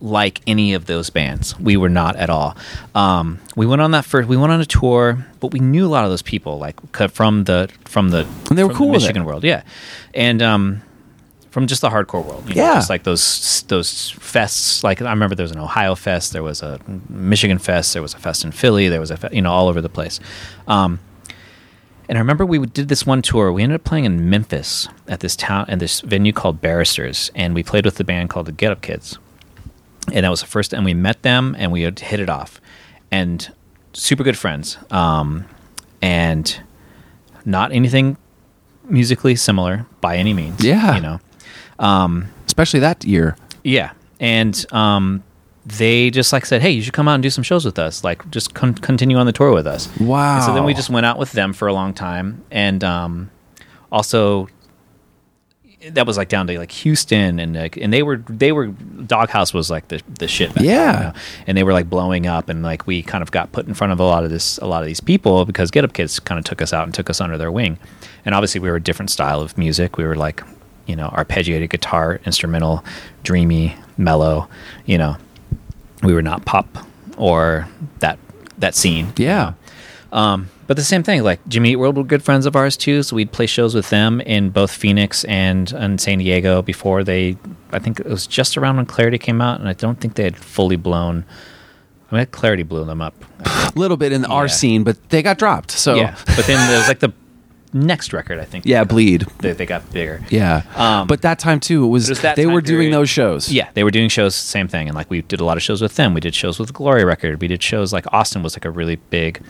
like 0.00 0.40
any 0.46 0.74
of 0.74 0.84
those 0.86 1.08
bands. 1.08 1.58
We 1.58 1.76
were 1.78 1.88
not 1.88 2.16
at 2.16 2.28
all. 2.28 2.56
Um, 2.94 3.38
we 3.56 3.64
went 3.66 3.80
on 3.80 3.92
that 3.92 4.04
first. 4.04 4.28
We 4.28 4.36
went 4.36 4.52
on 4.52 4.60
a 4.60 4.66
tour, 4.66 5.24
but 5.40 5.52
we 5.52 5.60
knew 5.60 5.86
a 5.86 5.88
lot 5.88 6.04
of 6.04 6.10
those 6.10 6.20
people, 6.22 6.58
like 6.58 6.76
from 7.10 7.44
the 7.44 7.70
from 7.84 8.10
the 8.10 8.26
And 8.50 8.58
they 8.58 8.64
were 8.64 8.70
from 8.70 8.76
cool 8.78 8.86
the. 8.88 8.92
Michigan 8.98 9.24
world. 9.24 9.44
Yeah, 9.44 9.62
and 10.12 10.42
um, 10.42 10.82
from 11.50 11.66
just 11.66 11.80
the 11.80 11.88
hardcore 11.88 12.22
world. 12.24 12.46
You 12.48 12.56
know, 12.56 12.62
Yeah. 12.62 12.74
just 12.74 12.90
like 12.90 13.04
those 13.04 13.62
those 13.68 14.12
fests. 14.18 14.84
Like 14.84 15.00
I 15.00 15.08
remember 15.10 15.34
there 15.36 15.44
was 15.44 15.52
an 15.52 15.58
Ohio 15.60 15.94
fest, 15.94 16.32
there 16.34 16.42
was 16.42 16.60
a 16.62 16.78
Michigan 17.08 17.58
fest, 17.58 17.94
there 17.94 18.02
was 18.02 18.12
a 18.12 18.18
fest 18.18 18.44
in 18.44 18.52
Philly, 18.52 18.88
there 18.88 19.00
was 19.00 19.10
a 19.10 19.16
fe- 19.16 19.30
you 19.32 19.40
know 19.40 19.52
all 19.52 19.68
over 19.68 19.80
the 19.80 19.88
place. 19.88 20.20
Um, 20.68 20.98
and 22.08 22.18
I 22.18 22.20
remember 22.20 22.44
we 22.46 22.58
did 22.66 22.88
this 22.88 23.06
one 23.06 23.22
tour. 23.22 23.52
We 23.52 23.62
ended 23.62 23.76
up 23.76 23.84
playing 23.84 24.04
in 24.04 24.28
Memphis 24.30 24.88
at 25.08 25.20
this 25.20 25.36
town 25.36 25.66
and 25.68 25.80
this 25.80 26.00
venue 26.00 26.32
called 26.32 26.60
Barristers, 26.60 27.30
and 27.34 27.54
we 27.54 27.62
played 27.62 27.84
with 27.84 27.96
the 27.96 28.04
band 28.04 28.30
called 28.30 28.46
the 28.46 28.52
Get 28.52 28.72
Up 28.72 28.80
Kids. 28.82 29.18
And 30.12 30.24
that 30.24 30.28
was 30.28 30.40
the 30.40 30.46
first, 30.46 30.72
and 30.74 30.84
we 30.84 30.92
met 30.94 31.22
them, 31.22 31.56
and 31.58 31.72
we 31.72 31.82
had 31.82 31.98
hit 32.00 32.20
it 32.20 32.28
off. 32.28 32.60
And 33.10 33.50
super 33.94 34.22
good 34.22 34.36
friends, 34.36 34.76
um, 34.90 35.46
and 36.02 36.60
not 37.44 37.72
anything 37.72 38.16
musically 38.84 39.34
similar 39.36 39.86
by 40.00 40.16
any 40.16 40.34
means. 40.34 40.62
Yeah. 40.62 40.96
you 40.96 41.00
know, 41.00 41.20
Especially 42.46 42.80
that 42.80 43.04
year. 43.04 43.36
yeah, 43.62 43.92
and 44.20 44.64
um, 44.72 45.22
they 45.66 46.10
just 46.10 46.32
like 46.32 46.44
said, 46.46 46.60
"Hey, 46.62 46.70
you 46.70 46.82
should 46.82 46.92
come 46.92 47.08
out 47.08 47.14
and 47.14 47.22
do 47.22 47.30
some 47.30 47.42
shows 47.44 47.64
with 47.64 47.78
us. 47.78 48.04
Like, 48.04 48.28
just 48.30 48.54
con- 48.54 48.74
continue 48.74 49.16
on 49.16 49.26
the 49.26 49.32
tour 49.32 49.52
with 49.52 49.66
us." 49.66 49.88
Wow. 49.98 50.36
And 50.36 50.44
so 50.44 50.54
then 50.54 50.64
we 50.64 50.74
just 50.74 50.90
went 50.90 51.06
out 51.06 51.18
with 51.18 51.32
them 51.32 51.52
for 51.52 51.68
a 51.68 51.72
long 51.72 51.94
time, 51.94 52.42
and 52.50 52.82
um, 52.84 53.30
also 53.90 54.48
that 55.90 56.06
was 56.06 56.16
like 56.16 56.30
down 56.30 56.46
to 56.46 56.58
like 56.58 56.70
Houston, 56.70 57.38
and 57.38 57.54
like, 57.54 57.76
and 57.76 57.92
they 57.92 58.02
were 58.02 58.16
they 58.28 58.52
were 58.52 58.68
Doghouse 58.68 59.52
was 59.52 59.70
like 59.70 59.88
the 59.88 60.00
the 60.18 60.26
shit. 60.28 60.48
back 60.50 60.56
then, 60.56 60.64
Yeah. 60.64 60.92
you 60.98 61.04
know? 61.04 61.12
and 61.46 61.56
they 61.58 61.62
were 61.62 61.72
like 61.74 61.90
blowing 61.90 62.26
up, 62.26 62.48
and 62.48 62.62
like 62.62 62.86
we 62.86 63.02
kind 63.02 63.22
of 63.22 63.30
got 63.30 63.52
put 63.52 63.66
in 63.66 63.74
front 63.74 63.92
of 63.92 64.00
a 64.00 64.04
lot 64.04 64.24
of 64.24 64.30
this 64.30 64.58
a 64.58 64.66
lot 64.66 64.82
of 64.82 64.86
these 64.86 65.00
people 65.00 65.44
because 65.44 65.70
Get 65.70 65.84
Up 65.84 65.92
Kids 65.92 66.18
kind 66.20 66.38
of 66.38 66.44
took 66.44 66.62
us 66.62 66.72
out 66.72 66.84
and 66.84 66.94
took 66.94 67.10
us 67.10 67.20
under 67.20 67.36
their 67.36 67.52
wing, 67.52 67.78
and 68.24 68.34
obviously 68.34 68.60
we 68.60 68.70
were 68.70 68.76
a 68.76 68.82
different 68.82 69.10
style 69.10 69.40
of 69.40 69.58
music. 69.58 69.96
We 69.98 70.04
were 70.04 70.16
like 70.16 70.42
you 70.86 70.96
know 70.96 71.08
arpeggiated 71.08 71.68
guitar, 71.70 72.18
instrumental, 72.24 72.82
dreamy, 73.22 73.76
mellow, 73.98 74.48
you 74.86 74.96
know. 74.98 75.16
We 76.04 76.12
were 76.14 76.22
not 76.22 76.44
pop 76.44 76.66
or 77.16 77.66
that 78.00 78.18
that 78.58 78.74
scene. 78.74 79.12
Yeah. 79.16 79.54
Um, 80.12 80.48
but 80.66 80.76
the 80.76 80.84
same 80.84 81.02
thing, 81.02 81.22
like 81.24 81.40
Jimmy 81.48 81.72
Eat 81.72 81.76
World 81.76 81.96
were 81.96 82.04
good 82.04 82.22
friends 82.22 82.46
of 82.46 82.54
ours 82.56 82.76
too, 82.76 83.02
so 83.02 83.16
we'd 83.16 83.32
play 83.32 83.46
shows 83.46 83.74
with 83.74 83.90
them 83.90 84.20
in 84.20 84.50
both 84.50 84.70
Phoenix 84.70 85.24
and 85.24 85.72
and 85.72 86.00
San 86.00 86.18
Diego 86.18 86.62
before 86.62 87.02
they. 87.04 87.36
I 87.72 87.78
think 87.80 87.98
it 88.00 88.06
was 88.06 88.26
just 88.26 88.56
around 88.56 88.76
when 88.76 88.86
Clarity 88.86 89.18
came 89.18 89.40
out, 89.40 89.58
and 89.60 89.68
I 89.68 89.72
don't 89.72 90.00
think 90.00 90.14
they 90.14 90.24
had 90.24 90.36
fully 90.36 90.76
blown. 90.76 91.24
I 92.12 92.16
mean, 92.18 92.26
Clarity 92.26 92.62
blew 92.62 92.84
them 92.84 93.00
up. 93.02 93.14
A 93.44 93.72
little 93.74 93.96
bit 93.96 94.12
in 94.12 94.24
our 94.26 94.44
Yeah. 94.44 94.52
scene, 94.52 94.84
but 94.84 95.08
they 95.08 95.20
got 95.22 95.36
dropped. 95.38 95.72
So 95.72 95.96
Yeah, 95.96 96.14
but 96.36 96.46
then 96.46 96.70
there's 96.70 96.86
like 96.86 97.00
the 97.00 97.12
next 97.74 98.12
record. 98.12 98.38
I 98.38 98.44
think. 98.44 98.64
Yeah, 98.64 98.84
bleed. 98.84 99.26
They, 99.40 99.52
they 99.52 99.66
got 99.66 99.90
bigger. 99.92 100.22
Yeah. 100.30 100.62
Um, 100.76 101.06
but 101.06 101.20
that 101.22 101.38
time 101.38 101.60
too, 101.60 101.84
it 101.84 101.88
was, 101.88 102.08
it 102.08 102.12
was 102.12 102.20
that 102.22 102.36
they 102.36 102.46
were 102.46 102.62
doing 102.62 102.90
those 102.90 103.10
shows. 103.10 103.52
Yeah, 103.52 103.68
they 103.74 103.84
were 103.84 103.90
doing 103.90 104.08
shows, 104.08 104.34
same 104.34 104.68
thing, 104.68 104.88
and 104.88 104.94
like 104.94 105.10
we 105.10 105.20
did 105.22 105.40
a 105.40 105.44
lot 105.44 105.56
of 105.58 105.62
shows 105.62 105.82
with 105.82 105.96
them. 105.96 106.14
We 106.14 106.20
did 106.20 106.34
shows 106.34 106.58
with 106.58 106.72
Gloria 106.72 107.04
Record. 107.04 107.40
We 107.42 107.48
did 107.48 107.62
shows 107.62 107.92
like 107.92 108.06
Austin 108.12 108.42
was 108.42 108.56
like 108.56 108.64
a 108.64 108.70
really 108.70 108.96
big. 108.96 109.42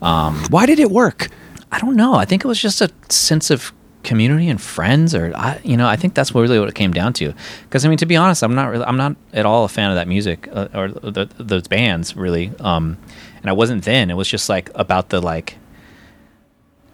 Why 0.00 0.66
did 0.66 0.78
it 0.78 0.90
work? 0.90 1.28
I 1.72 1.78
don't 1.78 1.96
know. 1.96 2.14
I 2.14 2.24
think 2.24 2.44
it 2.44 2.48
was 2.48 2.60
just 2.60 2.80
a 2.80 2.90
sense 3.08 3.50
of 3.50 3.72
community 4.02 4.48
and 4.48 4.60
friends, 4.60 5.14
or 5.14 5.32
I, 5.36 5.60
you 5.62 5.76
know, 5.76 5.86
I 5.86 5.94
think 5.94 6.14
that's 6.14 6.34
really 6.34 6.58
what 6.58 6.68
it 6.68 6.74
came 6.74 6.92
down 6.92 7.12
to. 7.14 7.34
Because 7.64 7.84
I 7.84 7.88
mean, 7.88 7.98
to 7.98 8.06
be 8.06 8.16
honest, 8.16 8.42
I'm 8.42 8.54
not 8.54 8.70
really, 8.70 8.84
I'm 8.84 8.96
not 8.96 9.14
at 9.32 9.46
all 9.46 9.64
a 9.64 9.68
fan 9.68 9.90
of 9.90 9.96
that 9.96 10.08
music 10.08 10.48
uh, 10.52 10.68
or 10.74 10.88
the, 10.88 11.28
those 11.38 11.68
bands 11.68 12.16
really. 12.16 12.50
Um, 12.60 12.98
and 13.42 13.50
I 13.50 13.52
wasn't 13.52 13.84
then. 13.84 14.10
It 14.10 14.14
was 14.14 14.28
just 14.28 14.48
like 14.48 14.70
about 14.74 15.10
the 15.10 15.20
like 15.20 15.58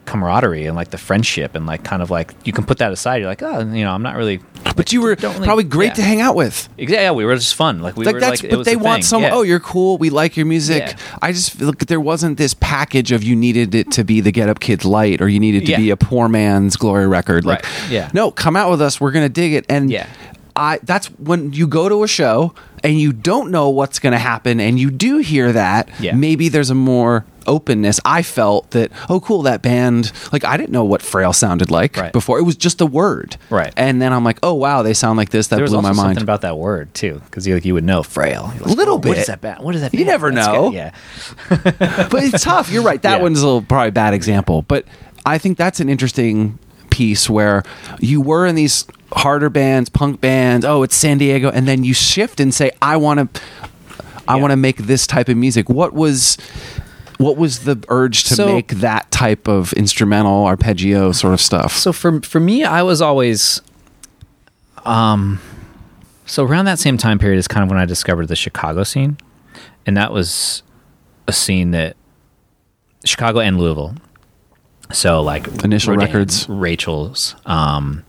camaraderie 0.06 0.66
and 0.66 0.74
like 0.76 0.90
the 0.90 0.98
friendship 0.98 1.54
and 1.54 1.66
like 1.66 1.84
kind 1.84 2.00
of 2.02 2.10
like 2.10 2.32
you 2.44 2.52
can 2.52 2.64
put 2.64 2.78
that 2.78 2.92
aside. 2.92 3.16
You're 3.16 3.28
like, 3.28 3.42
oh, 3.42 3.60
you 3.60 3.84
know, 3.84 3.90
I'm 3.92 4.02
not 4.02 4.16
really. 4.16 4.40
But 4.76 4.92
you 4.92 5.00
were 5.02 5.14
really- 5.20 5.44
probably 5.44 5.64
great 5.64 5.88
yeah. 5.88 5.94
to 5.94 6.02
hang 6.02 6.20
out 6.20 6.34
with. 6.36 6.68
Exactly. 6.78 7.04
Yeah, 7.04 7.12
we 7.12 7.24
were 7.24 7.34
just 7.34 7.54
fun. 7.54 7.80
Like 7.80 7.96
we 7.96 8.04
like 8.04 8.14
were 8.14 8.20
that's 8.20 8.42
like, 8.42 8.50
but 8.50 8.64
they 8.64 8.74
the 8.74 8.78
want 8.80 8.96
thing. 8.96 9.02
some 9.04 9.22
Yeah. 9.22 9.34
oh 9.34 9.42
you're 9.42 9.60
cool 9.60 9.98
we 9.98 10.10
like 10.10 10.36
your 10.36 10.46
music 10.46 10.82
Yeah. 10.86 10.96
i 11.22 11.32
just 11.32 11.52
feel 11.52 11.68
like 11.68 11.86
there 11.86 12.00
wasn't 12.00 12.38
this 12.38 12.54
package 12.54 13.12
of 13.12 13.22
you 13.22 13.34
needed 13.36 13.74
it 13.74 13.90
to 13.92 14.04
be 14.04 14.20
the 14.20 14.30
get 14.32 14.48
up 14.48 14.60
kids 14.60 14.84
light 14.84 15.20
or 15.20 15.28
you 15.28 15.40
needed 15.40 15.66
to 15.66 15.76
be 15.76 15.90
a 15.90 15.96
poor 15.96 16.28
man's 16.28 16.76
Gloria 16.76 17.08
Record 17.08 17.44
like 17.44 17.64
Right. 17.64 17.90
Yeah. 17.90 18.10
no 18.12 18.30
come 18.30 18.56
out 18.56 18.70
with 18.70 18.80
us 18.82 19.00
we're 19.00 19.12
gonna 19.12 19.28
dig 19.28 19.52
it 19.54 19.64
and 19.68 19.90
Yeah. 19.90 20.06
I 20.54 20.78
that's 20.82 21.06
when 21.18 21.52
you 21.52 21.66
go 21.66 21.88
to 21.88 22.02
a 22.02 22.08
show 22.08 22.54
and 22.82 22.98
you 23.00 23.12
don't 23.12 23.50
know 23.50 23.68
what's 23.68 23.98
going 23.98 24.12
to 24.14 24.18
happen 24.18 24.58
and 24.60 24.78
you 24.78 24.90
do 24.90 25.18
hear 25.18 25.52
that 25.52 25.88
Yeah. 26.00 26.14
maybe 26.14 26.48
there's 26.48 26.70
a 26.70 26.74
more 26.74 27.24
openness 27.46 28.00
I 28.04 28.22
felt 28.22 28.70
that 28.72 28.90
oh 29.08 29.20
cool 29.20 29.42
that 29.42 29.62
band 29.62 30.12
like 30.32 30.44
I 30.44 30.56
didn't 30.56 30.70
know 30.72 30.84
what 30.84 31.02
Frail 31.02 31.32
sounded 31.32 31.70
like 31.70 31.96
Right. 31.96 32.12
before 32.12 32.38
it 32.38 32.42
was 32.42 32.56
just 32.56 32.80
a 32.80 32.86
word 32.86 33.36
Right. 33.50 33.72
and 33.76 34.00
then 34.02 34.12
I'm 34.12 34.24
like 34.24 34.38
oh 34.42 34.54
wow 34.54 34.82
they 34.82 34.94
sound 34.94 35.16
like 35.16 35.30
this 35.30 35.48
that 35.48 35.58
blew 35.64 35.76
my 35.82 35.88
mind 35.92 35.96
something 35.96 36.22
about 36.22 36.40
that 36.42 36.58
word 36.58 36.92
too, 36.94 37.20
because 37.24 37.46
you 37.46 37.54
like 37.54 37.64
you 37.64 37.74
would 37.74 37.84
know 37.84 38.02
frail. 38.02 38.52
Like, 38.54 38.60
A 38.62 38.68
little 38.68 38.94
"Oh, 38.94 38.98
bit. 38.98 39.18
is 39.18 39.26
that? 39.26 39.40
Band? 39.40 39.62
What 39.62 39.74
is 39.74 39.80
that? 39.80 39.92
You 39.92 40.00
band? 40.00 40.08
never 40.08 40.30
That's 40.32 40.46
know. 40.46 40.70
good." 40.70 40.74
Yeah. 40.74 40.90
but 42.10 42.22
it's 42.24 42.42
tough. 42.44 42.70
You're 42.70 42.82
right. 42.82 43.00
That 43.02 43.16
Yeah. 43.18 43.22
one's 43.22 43.40
a 43.40 43.44
little 43.46 43.62
probably 43.62 43.88
a 43.88 43.92
bad 43.92 44.14
example, 44.14 44.62
but 44.62 44.84
I 45.24 45.38
think 45.38 45.58
that's 45.58 45.80
an 45.80 45.88
interesting 45.88 46.58
piece 46.90 47.28
where 47.28 47.62
you 48.00 48.20
were 48.20 48.46
in 48.46 48.54
these 48.54 48.86
harder 49.12 49.50
bands, 49.50 49.88
punk 49.90 50.20
bands. 50.20 50.64
Oh, 50.64 50.82
it's 50.82 50.94
San 50.96 51.18
Diego, 51.18 51.50
and 51.50 51.66
then 51.68 51.84
you 51.84 51.92
shift 51.94 52.40
and 52.40 52.54
say, 52.54 52.70
"I 52.80 52.96
want 52.96 53.34
to, 53.34 53.40
I 54.28 54.36
Yeah. 54.36 54.40
want 54.40 54.52
to 54.52 54.56
make 54.56 54.78
this 54.78 55.06
type 55.06 55.28
of 55.28 55.36
music." 55.36 55.68
What 55.68 55.92
was, 55.94 56.36
what 57.18 57.36
was 57.36 57.60
the 57.60 57.82
urge 57.88 58.24
to 58.24 58.34
So- 58.34 58.46
make 58.46 58.68
that 58.80 59.10
type 59.10 59.48
of 59.48 59.72
instrumental 59.74 60.44
arpeggio 60.44 61.12
sort 61.12 61.34
of 61.34 61.40
stuff? 61.40 61.72
So 61.76 61.92
for 61.92 62.20
for 62.22 62.40
me, 62.40 62.64
I 62.64 62.82
was 62.82 63.00
always, 63.02 63.60
um, 64.84 65.40
so 66.26 66.44
around 66.44 66.64
that 66.66 66.78
same 66.78 66.96
time 66.98 67.18
period 67.18 67.38
is 67.38 67.48
kind 67.48 67.62
of 67.64 67.70
when 67.70 67.78
I 67.78 67.84
discovered 67.84 68.28
the 68.28 68.36
Chicago 68.36 68.82
scene, 68.84 69.16
and 69.86 69.96
that 69.96 70.12
was 70.12 70.62
a 71.28 71.32
scene 71.32 71.70
that 71.72 71.96
Chicago 73.04 73.40
and 73.40 73.58
Louisville. 73.58 73.94
So 74.92 75.20
like 75.22 75.46
Initial 75.64 75.94
Rodan, 75.94 76.06
records. 76.06 76.48
Rachel's, 76.48 77.34
um, 77.46 78.04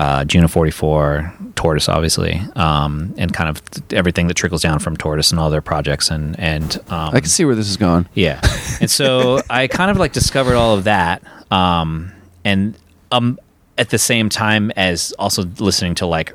uh, 0.00 0.24
June 0.24 0.44
of 0.44 0.50
forty 0.50 0.70
four, 0.70 1.30
Tortoise, 1.56 1.88
obviously, 1.88 2.40
um, 2.56 3.14
and 3.18 3.34
kind 3.34 3.50
of 3.50 3.62
everything 3.92 4.28
that 4.28 4.34
trickles 4.34 4.62
down 4.62 4.78
from 4.78 4.96
Tortoise 4.96 5.30
and 5.30 5.38
all 5.38 5.50
their 5.50 5.60
projects, 5.60 6.10
and 6.10 6.38
and 6.40 6.76
um, 6.88 7.14
I 7.14 7.20
can 7.20 7.28
see 7.28 7.44
where 7.44 7.54
this 7.54 7.68
is 7.68 7.76
going. 7.76 8.08
yeah. 8.14 8.40
And 8.80 8.90
so 8.90 9.42
I 9.50 9.66
kind 9.66 9.90
of 9.90 9.98
like 9.98 10.12
discovered 10.12 10.54
all 10.54 10.74
of 10.74 10.84
that. 10.84 11.22
Um, 11.52 12.12
and 12.44 12.78
um, 13.12 13.38
at 13.76 13.90
the 13.90 13.98
same 13.98 14.30
time 14.30 14.70
as 14.76 15.12
also 15.18 15.42
listening 15.58 15.94
to 15.96 16.06
like 16.06 16.34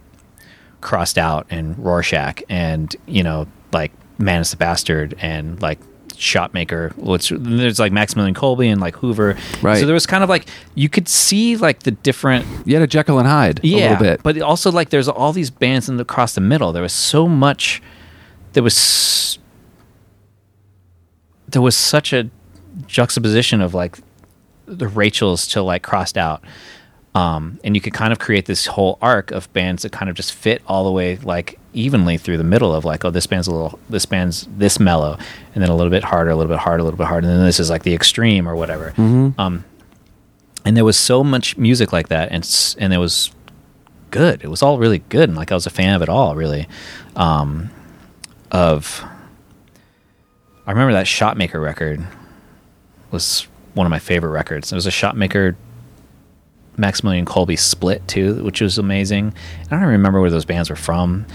Crossed 0.82 1.18
Out 1.18 1.48
and 1.50 1.78
Rorschach 1.80 2.44
and, 2.50 2.96
you 3.08 3.24
know, 3.24 3.48
like 3.74 3.92
Man 4.20 4.42
is 4.42 4.52
the 4.52 4.58
Bastard 4.58 5.16
and 5.20 5.60
like 5.62 5.80
Shotmaker, 6.16 6.96
which 6.98 7.30
there's 7.30 7.80
like 7.80 7.92
Maximilian 7.92 8.34
Colby 8.34 8.70
and 8.70 8.82
like 8.82 8.96
Hoover. 8.96 9.38
Right. 9.62 9.80
So 9.80 9.86
there 9.86 9.94
was 9.94 10.06
kind 10.06 10.24
of 10.24 10.30
like, 10.30 10.48
you 10.74 10.90
could 10.90 11.08
see 11.08 11.58
like 11.58 11.84
the 11.84 11.92
different 11.92 12.46
You 12.66 12.76
had 12.76 12.84
a 12.84 12.88
Jekyll 12.88 13.20
and 13.20 13.28
Hyde 13.28 13.64
a 13.64 13.68
yeah, 13.68 13.92
little 13.92 13.98
bit. 13.98 14.24
But 14.24 14.42
also, 14.42 14.72
like, 14.72 14.90
there's 14.90 15.08
all 15.08 15.34
these 15.34 15.50
bands 15.50 15.90
in 15.90 15.98
the, 15.98 16.02
across 16.02 16.36
the 16.36 16.42
middle. 16.42 16.72
There 16.72 16.84
was 16.84 16.94
so 16.94 17.28
much. 17.28 17.82
There 18.54 18.64
was. 18.64 19.38
There 21.48 21.62
was 21.62 21.78
such 21.78 22.12
a 22.12 22.30
juxtaposition 22.88 23.62
of 23.62 23.74
like 23.74 23.98
the 24.66 24.88
Rachels 24.88 25.48
to 25.50 25.62
like 25.62 25.84
crossed 25.84 26.18
out, 26.18 26.44
um, 27.14 27.60
and 27.64 27.76
you 27.76 27.82
could 27.82 27.94
kind 27.94 28.12
of 28.12 28.20
create 28.20 28.46
this 28.46 28.66
whole 28.66 28.98
arc 29.02 29.32
of 29.32 29.52
bands 29.54 29.84
that 29.84 29.92
kind 29.92 30.10
of 30.10 30.16
just 30.16 30.34
fit 30.34 30.62
all 30.68 30.84
the 30.84 30.92
way 30.92 31.18
like 31.18 31.60
evenly 31.76 32.18
through 32.18 32.38
the 32.38 32.44
middle 32.44 32.74
of 32.74 32.86
like, 32.86 33.06
oh, 33.06 33.12
this 33.12 33.28
band's 33.28 33.48
a 33.48 33.52
little, 33.52 33.80
this 33.90 34.06
band's 34.06 34.48
this 34.58 34.80
mellow, 34.80 35.18
and 35.54 35.62
then 35.62 35.70
a 35.70 35.76
little 35.76 35.92
bit 35.92 36.04
harder, 36.04 36.32
a 36.32 36.36
little 36.36 36.52
bit 36.52 36.60
harder, 36.60 36.82
a 36.82 36.84
little 36.84 36.98
bit 36.98 37.08
harder, 37.08 37.28
and 37.28 37.38
then 37.38 37.46
this 37.46 37.60
is 37.60 37.70
like 37.70 37.84
the 37.84 37.94
extreme 37.94 38.48
or 38.48 38.56
whatever. 38.56 38.94
Um, 39.40 39.66
and 40.64 40.76
there 40.76 40.86
was 40.86 40.98
so 40.98 41.24
much 41.24 41.58
music 41.58 41.94
like 41.94 42.08
that, 42.10 42.32
and 42.32 42.76
and 42.80 42.94
it 42.94 42.98
was 42.98 43.32
good. 44.12 44.44
It 44.44 44.48
was 44.48 44.64
all 44.64 44.78
really 44.80 45.00
good, 45.10 45.30
and 45.30 45.38
like 45.38 45.52
I 45.52 45.56
was 45.56 45.66
a 45.68 45.70
fan 45.72 45.94
of 45.96 46.02
it 46.02 46.10
all, 46.10 46.36
really. 46.36 46.68
Um, 47.16 47.70
of 48.52 49.04
I 50.66 50.72
remember 50.72 50.94
that 50.94 51.06
Shotmaker 51.06 51.62
record 51.62 52.06
was 53.12 53.48
one 53.74 53.86
of 53.86 53.92
my 53.92 54.00
favorite 54.00 54.32
records. 54.32 54.72
It 54.72 54.76
was 54.76 54.88
a 54.88 54.92
Shotmaker 54.92 55.56
Maximilian 56.78 57.26
Colby 57.26 57.56
split 57.56 58.08
too, 58.08 58.44
which 58.44 58.62
was 58.62 58.78
amazing. 58.78 59.34
I 59.66 59.70
don't 59.70 59.80
even 59.80 59.90
remember 59.90 60.22
where 60.22 60.30
those 60.30 60.46
bands 60.46 60.70
were 60.70 60.76
from. 60.76 61.26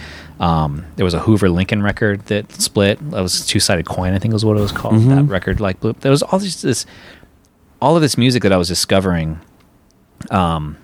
Um, 0.41 0.86
there 0.97 1.05
was 1.05 1.12
a 1.14 1.20
Hoover 1.20 1.49
Lincoln 1.51 1.82
record 1.82 2.24
that 2.26 2.51
split. 2.53 2.99
That 3.11 3.20
was 3.20 3.47
Two 3.47 3.61
Sided 3.61 3.86
Coin, 3.86 4.14
I 4.14 4.18
think 4.18 4.32
was 4.32 4.45
what 4.45 4.57
it 4.57 4.61
was 4.61 4.72
called. 4.72 4.95
That 5.11 5.22
record 5.24 5.61
like 5.61 5.80
blew. 5.80 5.93
There 5.93 6.11
was 6.11 6.22
all 6.22 6.38
this, 6.38 6.62
this 6.62 6.86
all 7.80 7.95
of 7.95 8.03
this 8.03 8.16
music 8.16 8.43
that 8.43 8.53
I 8.53 8.57
was 8.57 8.68
discovering. 8.68 9.38
Um, 10.30 10.76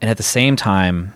and 0.00 0.08
at 0.10 0.16
the 0.16 0.22
same 0.22 0.56
time, 0.56 1.12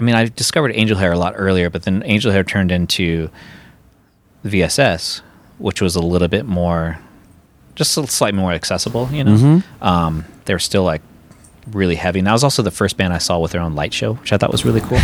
I 0.00 0.02
mean, 0.02 0.14
I 0.14 0.24
discovered 0.26 0.72
Angel 0.74 0.96
Hair 0.98 1.12
a 1.12 1.18
lot 1.18 1.34
earlier, 1.36 1.70
but 1.70 1.82
then 1.84 2.02
Angel 2.04 2.32
Hair 2.32 2.44
turned 2.44 2.72
into 2.72 3.30
VSS, 4.44 5.20
which 5.58 5.80
was 5.80 5.94
a 5.94 6.00
little 6.00 6.28
bit 6.28 6.46
more, 6.46 6.98
just 7.74 7.96
a 7.96 8.06
slightly 8.06 8.38
more 8.38 8.52
accessible. 8.52 9.08
You 9.12 9.24
know, 9.24 9.62
um, 9.80 10.24
they 10.46 10.54
were 10.54 10.58
still 10.58 10.84
like 10.84 11.02
really 11.72 11.96
heavy. 11.96 12.18
And 12.20 12.26
that 12.26 12.32
was 12.32 12.44
also 12.44 12.62
the 12.62 12.70
first 12.70 12.96
band 12.96 13.12
I 13.12 13.18
saw 13.18 13.38
with 13.38 13.52
their 13.52 13.60
own 13.60 13.74
light 13.74 13.92
show, 13.92 14.14
which 14.14 14.32
I 14.32 14.36
thought 14.36 14.52
was 14.52 14.64
really 14.64 14.80
cool. 14.80 14.98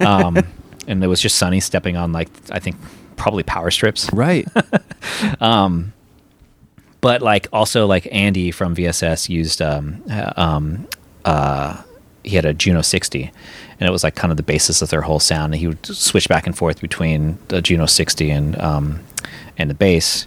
um, 0.06 0.38
and 0.86 1.02
it 1.02 1.06
was 1.06 1.20
just 1.20 1.36
Sonny 1.36 1.60
stepping 1.60 1.96
on 1.96 2.12
like 2.12 2.28
I 2.50 2.58
think 2.58 2.76
probably 3.16 3.42
power 3.42 3.70
strips, 3.70 4.12
right. 4.12 4.46
but 7.00 7.22
like 7.22 7.48
also 7.52 7.86
like 7.86 8.08
Andy 8.12 8.50
from 8.50 8.74
VSS 8.74 9.28
used 9.28 9.62
um, 9.62 10.02
uh, 10.10 10.32
um, 10.36 10.88
uh, 11.24 11.82
he 12.24 12.34
had 12.34 12.44
a 12.44 12.52
Juno 12.52 12.82
60, 12.82 13.30
and 13.78 13.88
it 13.88 13.92
was 13.92 14.02
like 14.02 14.16
kind 14.16 14.30
of 14.30 14.36
the 14.36 14.42
basis 14.42 14.82
of 14.82 14.90
their 14.90 15.02
whole 15.02 15.20
sound. 15.20 15.54
And 15.54 15.60
he 15.60 15.68
would 15.68 15.86
switch 15.86 16.28
back 16.28 16.46
and 16.46 16.56
forth 16.56 16.80
between 16.80 17.38
the 17.48 17.62
Juno 17.62 17.86
60 17.86 18.30
and 18.30 18.60
um, 18.60 19.00
and 19.56 19.70
the 19.70 19.74
bass. 19.74 20.26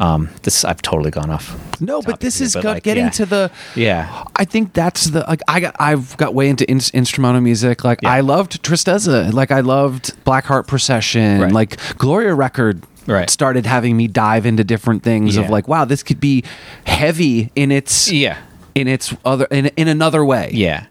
Um, 0.00 0.28
this 0.42 0.64
I've 0.64 0.80
totally 0.80 1.10
gone 1.10 1.30
off. 1.30 1.56
No, 1.80 2.02
but 2.02 2.20
this 2.20 2.38
here, 2.38 2.46
is 2.46 2.54
but, 2.54 2.64
like, 2.64 2.82
getting 2.84 3.04
yeah. 3.04 3.10
to 3.10 3.26
the. 3.26 3.50
Yeah. 3.74 4.24
I 4.36 4.44
think 4.44 4.72
that's 4.72 5.06
the 5.06 5.20
like 5.20 5.40
I 5.48 5.58
got 5.60 5.74
I've 5.80 6.16
got 6.16 6.34
way 6.34 6.48
into 6.48 6.68
in, 6.70 6.80
instrumental 6.94 7.40
music. 7.40 7.82
Like 7.84 8.00
Yeah. 8.02 8.12
I 8.12 8.20
loved 8.20 8.62
Tristeza. 8.62 9.32
Like 9.32 9.50
I 9.50 9.60
loved 9.60 10.12
Blackheart 10.24 10.66
Procession. 10.68 11.40
Right. 11.40 11.52
Like 11.52 11.98
Gloria 11.98 12.34
record. 12.34 12.84
Right. 13.06 13.28
Started 13.30 13.64
having 13.66 13.96
me 13.96 14.06
dive 14.06 14.44
into 14.46 14.62
different 14.64 15.02
things 15.02 15.36
of 15.38 15.48
like, 15.48 15.66
wow, 15.66 15.84
this 15.86 16.02
could 16.02 16.20
be 16.20 16.44
heavy 16.84 17.50
in 17.56 17.72
its 17.72 18.10
Yeah. 18.12 18.36
in 18.74 18.86
its 18.86 19.14
other 19.24 19.46
in 19.50 19.66
in 19.76 19.88
another 19.88 20.24
way. 20.24 20.50
Yeah. 20.52 20.86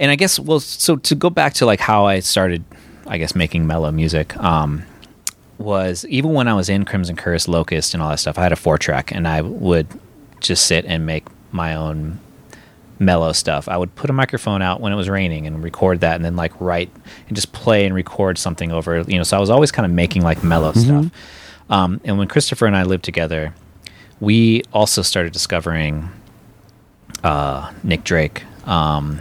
And 0.00 0.10
I 0.10 0.16
guess 0.16 0.38
well 0.40 0.60
so 0.60 0.96
to 0.96 1.14
go 1.14 1.30
back 1.30 1.52
to 1.54 1.66
like 1.66 1.80
how 1.80 2.06
I 2.06 2.20
started 2.20 2.64
I 3.06 3.18
guess 3.18 3.34
making 3.34 3.66
mellow 3.66 3.92
music 3.92 4.36
um 4.38 4.82
was 5.58 6.04
even 6.08 6.32
when 6.32 6.48
I 6.48 6.54
was 6.54 6.68
in 6.68 6.84
Crimson 6.84 7.16
Curse, 7.16 7.48
Locust 7.48 7.94
and 7.94 8.02
all 8.02 8.10
that 8.10 8.18
stuff, 8.18 8.38
I 8.38 8.42
had 8.42 8.52
a 8.52 8.56
four 8.56 8.78
track 8.78 9.12
and 9.12 9.26
I 9.26 9.42
would 9.42 9.86
just 10.40 10.66
sit 10.66 10.84
and 10.84 11.04
make 11.04 11.24
my 11.52 11.74
own 11.74 12.20
mellow 13.00 13.32
stuff. 13.32 13.68
I 13.68 13.76
would 13.76 13.94
put 13.94 14.10
a 14.10 14.12
microphone 14.12 14.62
out 14.62 14.80
when 14.80 14.92
it 14.92 14.96
was 14.96 15.08
raining 15.08 15.46
and 15.46 15.62
record 15.62 16.00
that 16.00 16.16
and 16.16 16.24
then 16.24 16.36
like 16.36 16.52
write 16.60 16.90
and 17.28 17.36
just 17.36 17.52
play 17.52 17.84
and 17.86 17.94
record 17.94 18.38
something 18.38 18.72
over, 18.72 19.00
you 19.02 19.16
know, 19.16 19.22
so 19.22 19.36
I 19.36 19.40
was 19.40 19.50
always 19.50 19.70
kind 19.72 19.86
of 19.86 19.92
making 19.92 20.22
like 20.22 20.42
mellow 20.42 20.72
stuff. 20.72 21.06
Um, 21.70 22.00
and 22.04 22.18
when 22.18 22.28
Christopher 22.28 22.66
and 22.66 22.76
I 22.76 22.84
lived 22.84 23.04
together, 23.04 23.54
we 24.20 24.62
also 24.72 25.02
started 25.02 25.32
discovering 25.32 26.08
uh, 27.22 27.72
Nick 27.82 28.04
Drake. 28.04 28.44
Um, 28.66 29.20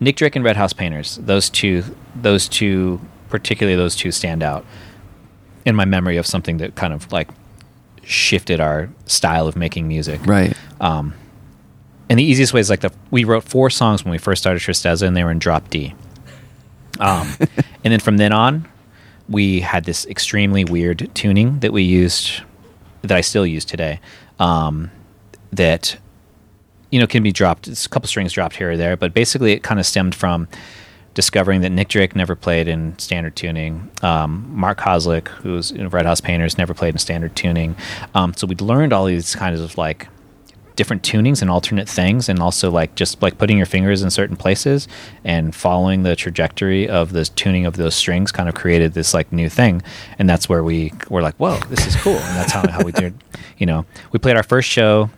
Nick 0.00 0.16
Drake 0.16 0.36
and 0.36 0.44
Red 0.44 0.56
House 0.56 0.72
Painters. 0.72 1.16
Those 1.16 1.50
two, 1.50 1.82
those 2.14 2.48
two, 2.48 3.00
particularly 3.28 3.76
those 3.76 3.96
two, 3.96 4.10
stand 4.10 4.42
out 4.42 4.64
in 5.64 5.74
my 5.74 5.84
memory 5.84 6.16
of 6.16 6.26
something 6.26 6.58
that 6.58 6.74
kind 6.74 6.92
of 6.92 7.10
like 7.12 7.28
shifted 8.02 8.60
our 8.60 8.88
style 9.06 9.46
of 9.46 9.56
making 9.56 9.86
music. 9.86 10.24
Right. 10.24 10.56
Um, 10.80 11.14
and 12.08 12.18
the 12.18 12.24
easiest 12.24 12.54
way 12.54 12.60
is 12.60 12.70
like 12.70 12.80
the 12.80 12.92
we 13.10 13.24
wrote 13.24 13.44
four 13.44 13.68
songs 13.70 14.04
when 14.04 14.12
we 14.12 14.18
first 14.18 14.42
started 14.42 14.60
Tristeza, 14.62 15.06
and 15.06 15.16
they 15.16 15.24
were 15.24 15.30
in 15.30 15.38
drop 15.38 15.68
D. 15.68 15.94
Um, 17.00 17.34
and 17.84 17.92
then 17.92 18.00
from 18.00 18.16
then 18.16 18.32
on, 18.32 18.66
we 19.28 19.60
had 19.60 19.84
this 19.84 20.06
extremely 20.06 20.64
weird 20.64 21.10
tuning 21.14 21.60
that 21.60 21.72
we 21.72 21.82
used, 21.82 22.42
that 23.02 23.12
I 23.12 23.20
still 23.20 23.46
use 23.46 23.64
today. 23.64 24.00
Um, 24.38 24.90
that 25.52 25.98
you 26.90 26.98
know 26.98 27.06
can 27.06 27.22
be 27.22 27.32
dropped. 27.32 27.68
It's 27.68 27.84
a 27.84 27.88
couple 27.88 28.08
strings 28.08 28.32
dropped 28.32 28.56
here 28.56 28.72
or 28.72 28.76
there, 28.76 28.96
but 28.96 29.12
basically 29.12 29.52
it 29.52 29.62
kind 29.62 29.78
of 29.78 29.86
stemmed 29.86 30.14
from 30.14 30.48
discovering 31.18 31.62
that 31.62 31.70
Nick 31.70 31.88
Drake 31.88 32.14
never 32.14 32.36
played 32.36 32.68
in 32.68 32.96
standard 32.96 33.34
tuning. 33.34 33.90
Um, 34.02 34.48
Mark 34.54 34.78
Kozelek, 34.78 35.26
who's 35.26 35.72
in 35.72 35.88
Red 35.88 36.06
House 36.06 36.20
Painters, 36.20 36.56
never 36.56 36.74
played 36.74 36.94
in 36.94 36.98
standard 36.98 37.34
tuning. 37.34 37.74
Um, 38.14 38.34
so 38.34 38.46
we'd 38.46 38.60
learned 38.60 38.92
all 38.92 39.04
these 39.04 39.34
kinds 39.34 39.60
of 39.60 39.76
like 39.76 40.06
different 40.76 41.02
tunings 41.02 41.42
and 41.42 41.50
alternate 41.50 41.88
things 41.88 42.28
and 42.28 42.38
also 42.38 42.70
like 42.70 42.94
just 42.94 43.20
like 43.20 43.36
putting 43.36 43.56
your 43.56 43.66
fingers 43.66 44.00
in 44.00 44.10
certain 44.10 44.36
places 44.36 44.86
and 45.24 45.56
following 45.56 46.04
the 46.04 46.14
trajectory 46.14 46.88
of 46.88 47.10
the 47.10 47.24
tuning 47.24 47.66
of 47.66 47.76
those 47.76 47.96
strings 47.96 48.30
kind 48.30 48.48
of 48.48 48.54
created 48.54 48.94
this 48.94 49.12
like 49.12 49.32
new 49.32 49.48
thing 49.48 49.82
and 50.20 50.30
that's 50.30 50.48
where 50.48 50.62
we 50.62 50.92
were 51.08 51.20
like 51.20 51.34
whoa 51.34 51.58
this 51.68 51.84
is 51.84 51.96
cool 51.96 52.12
and 52.12 52.36
that's 52.36 52.52
how, 52.52 52.64
how 52.70 52.84
we 52.84 52.92
did 52.92 53.12
you 53.56 53.66
know 53.66 53.84
we 54.12 54.20
played 54.20 54.36
our 54.36 54.44
first 54.44 54.68
show 54.68 55.10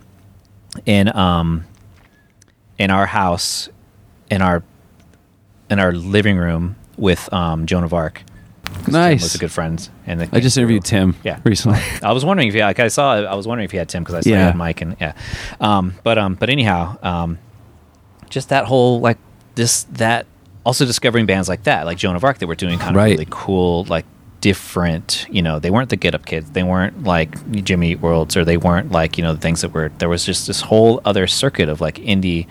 in 0.87 1.15
um 1.15 1.63
in 2.79 2.89
our 2.89 3.05
house 3.05 3.69
in 4.31 4.41
our 4.41 4.63
in 5.71 5.79
our 5.79 5.91
living 5.93 6.37
room 6.37 6.75
with 6.97 7.31
um 7.33 7.65
joan 7.65 7.83
of 7.83 7.93
arc 7.93 8.21
'Cause 8.63 8.85
Tim 8.85 8.93
Nice. 8.93 9.21
was 9.23 9.35
a 9.35 9.37
good 9.37 9.51
friend 9.51 9.89
and 10.07 10.29
I 10.31 10.39
just 10.39 10.57
interviewed. 10.57 10.85
Tim 10.85 11.15
Yeah. 11.23 11.39
recently. 11.43 11.79
I 12.03 12.13
was 12.13 12.23
wondering 12.23 12.47
if 12.47 12.55
you, 12.55 12.61
like 12.61 12.79
I 12.79 12.87
saw, 12.87 13.15
I 13.15 13.35
was 13.35 13.45
wondering 13.45 13.65
if 13.65 13.73
you 13.73 13.79
had 13.79 13.89
Tim 13.89 14.01
because 14.01 14.15
I 14.15 14.21
saw 14.21 14.29
you 14.29 14.35
Yeah. 14.35 14.45
had 14.45 14.55
Mike 14.55 14.81
and 14.81 14.95
yeah, 15.01 15.11
um, 15.59 15.95
but 16.03 16.17
um, 16.17 16.35
but 16.35 16.49
anyhow, 16.49 16.95
um, 17.03 17.37
just 18.29 18.47
that 18.49 18.65
whole 18.65 19.01
like 19.01 19.17
this 19.55 19.83
that 19.93 20.25
also 20.63 20.85
discovering 20.85 21.25
bands 21.25 21.49
like 21.49 21.63
that, 21.63 21.85
like 21.85 21.97
Joan 21.97 22.15
of 22.15 22.23
Arc, 22.23 22.37
that 22.39 22.47
were 22.47 22.55
doing 22.55 22.79
kind 22.79 22.91
of 22.91 22.95
Right. 22.95 23.11
really 23.11 23.27
cool, 23.29 23.83
like 23.89 24.05
different. 24.39 25.25
You 25.29 25.41
know, 25.41 25.59
they 25.59 25.69
weren't 25.69 25.89
the 25.89 25.97
Get 25.97 26.15
Up 26.15 26.25
Kids, 26.25 26.51
they 26.51 26.63
weren't 26.63 27.03
like 27.03 27.35
Jimmy 27.65 27.91
Eat 27.91 27.99
Worlds, 27.99 28.37
or 28.37 28.45
they 28.45 28.57
weren't 28.57 28.91
like 28.91 29.17
you 29.17 29.23
know 29.23 29.33
the 29.33 29.41
things 29.41 29.61
that 29.61 29.73
were. 29.73 29.91
There 29.97 30.09
was 30.09 30.25
just 30.25 30.47
this 30.47 30.61
whole 30.61 31.01
other 31.03 31.27
circuit 31.27 31.67
of 31.67 31.81
like 31.81 31.95
indie. 31.95 32.47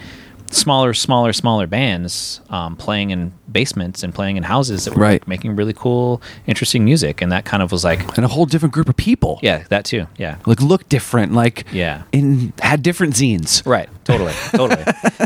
Smaller, 0.53 0.93
smaller, 0.95 1.33
smaller 1.33 1.67
bands 1.69 2.41
um, 2.51 2.75
playing 2.77 3.11
in 3.11 3.33
basements 3.51 4.03
and 4.03 4.13
playing 4.13 4.37
in 4.37 4.43
houses 4.43 4.85
that 4.85 4.95
were 4.95 5.01
Right. 5.03 5.21
like, 5.23 5.29
making 5.29 5.55
really 5.55 5.73
cool, 5.73 6.21
interesting 6.47 6.85
music, 6.85 7.23
and 7.23 7.31
that 7.31 7.45
kind 7.45 7.63
of 7.63 7.71
was 7.71 7.85
like, 7.85 8.01
and 8.17 8.25
a 8.25 8.29
whole 8.29 8.47
different 8.47 8.75
group 8.75 8.89
of 8.89 8.97
people. 8.97 9.39
yeah, 9.43 9.63
that 9.69 9.85
too, 9.85 10.07
yeah, 10.19 10.37
Like 10.47 10.61
look 10.61 10.89
different. 10.89 11.33
Like 11.35 11.67
Yeah. 11.73 12.03
in 12.11 12.53
had 12.61 12.83
different 12.83 13.15
zines. 13.15 13.65
Right. 13.65 13.89
Totally. 14.05 14.33
Totally. 14.51 14.83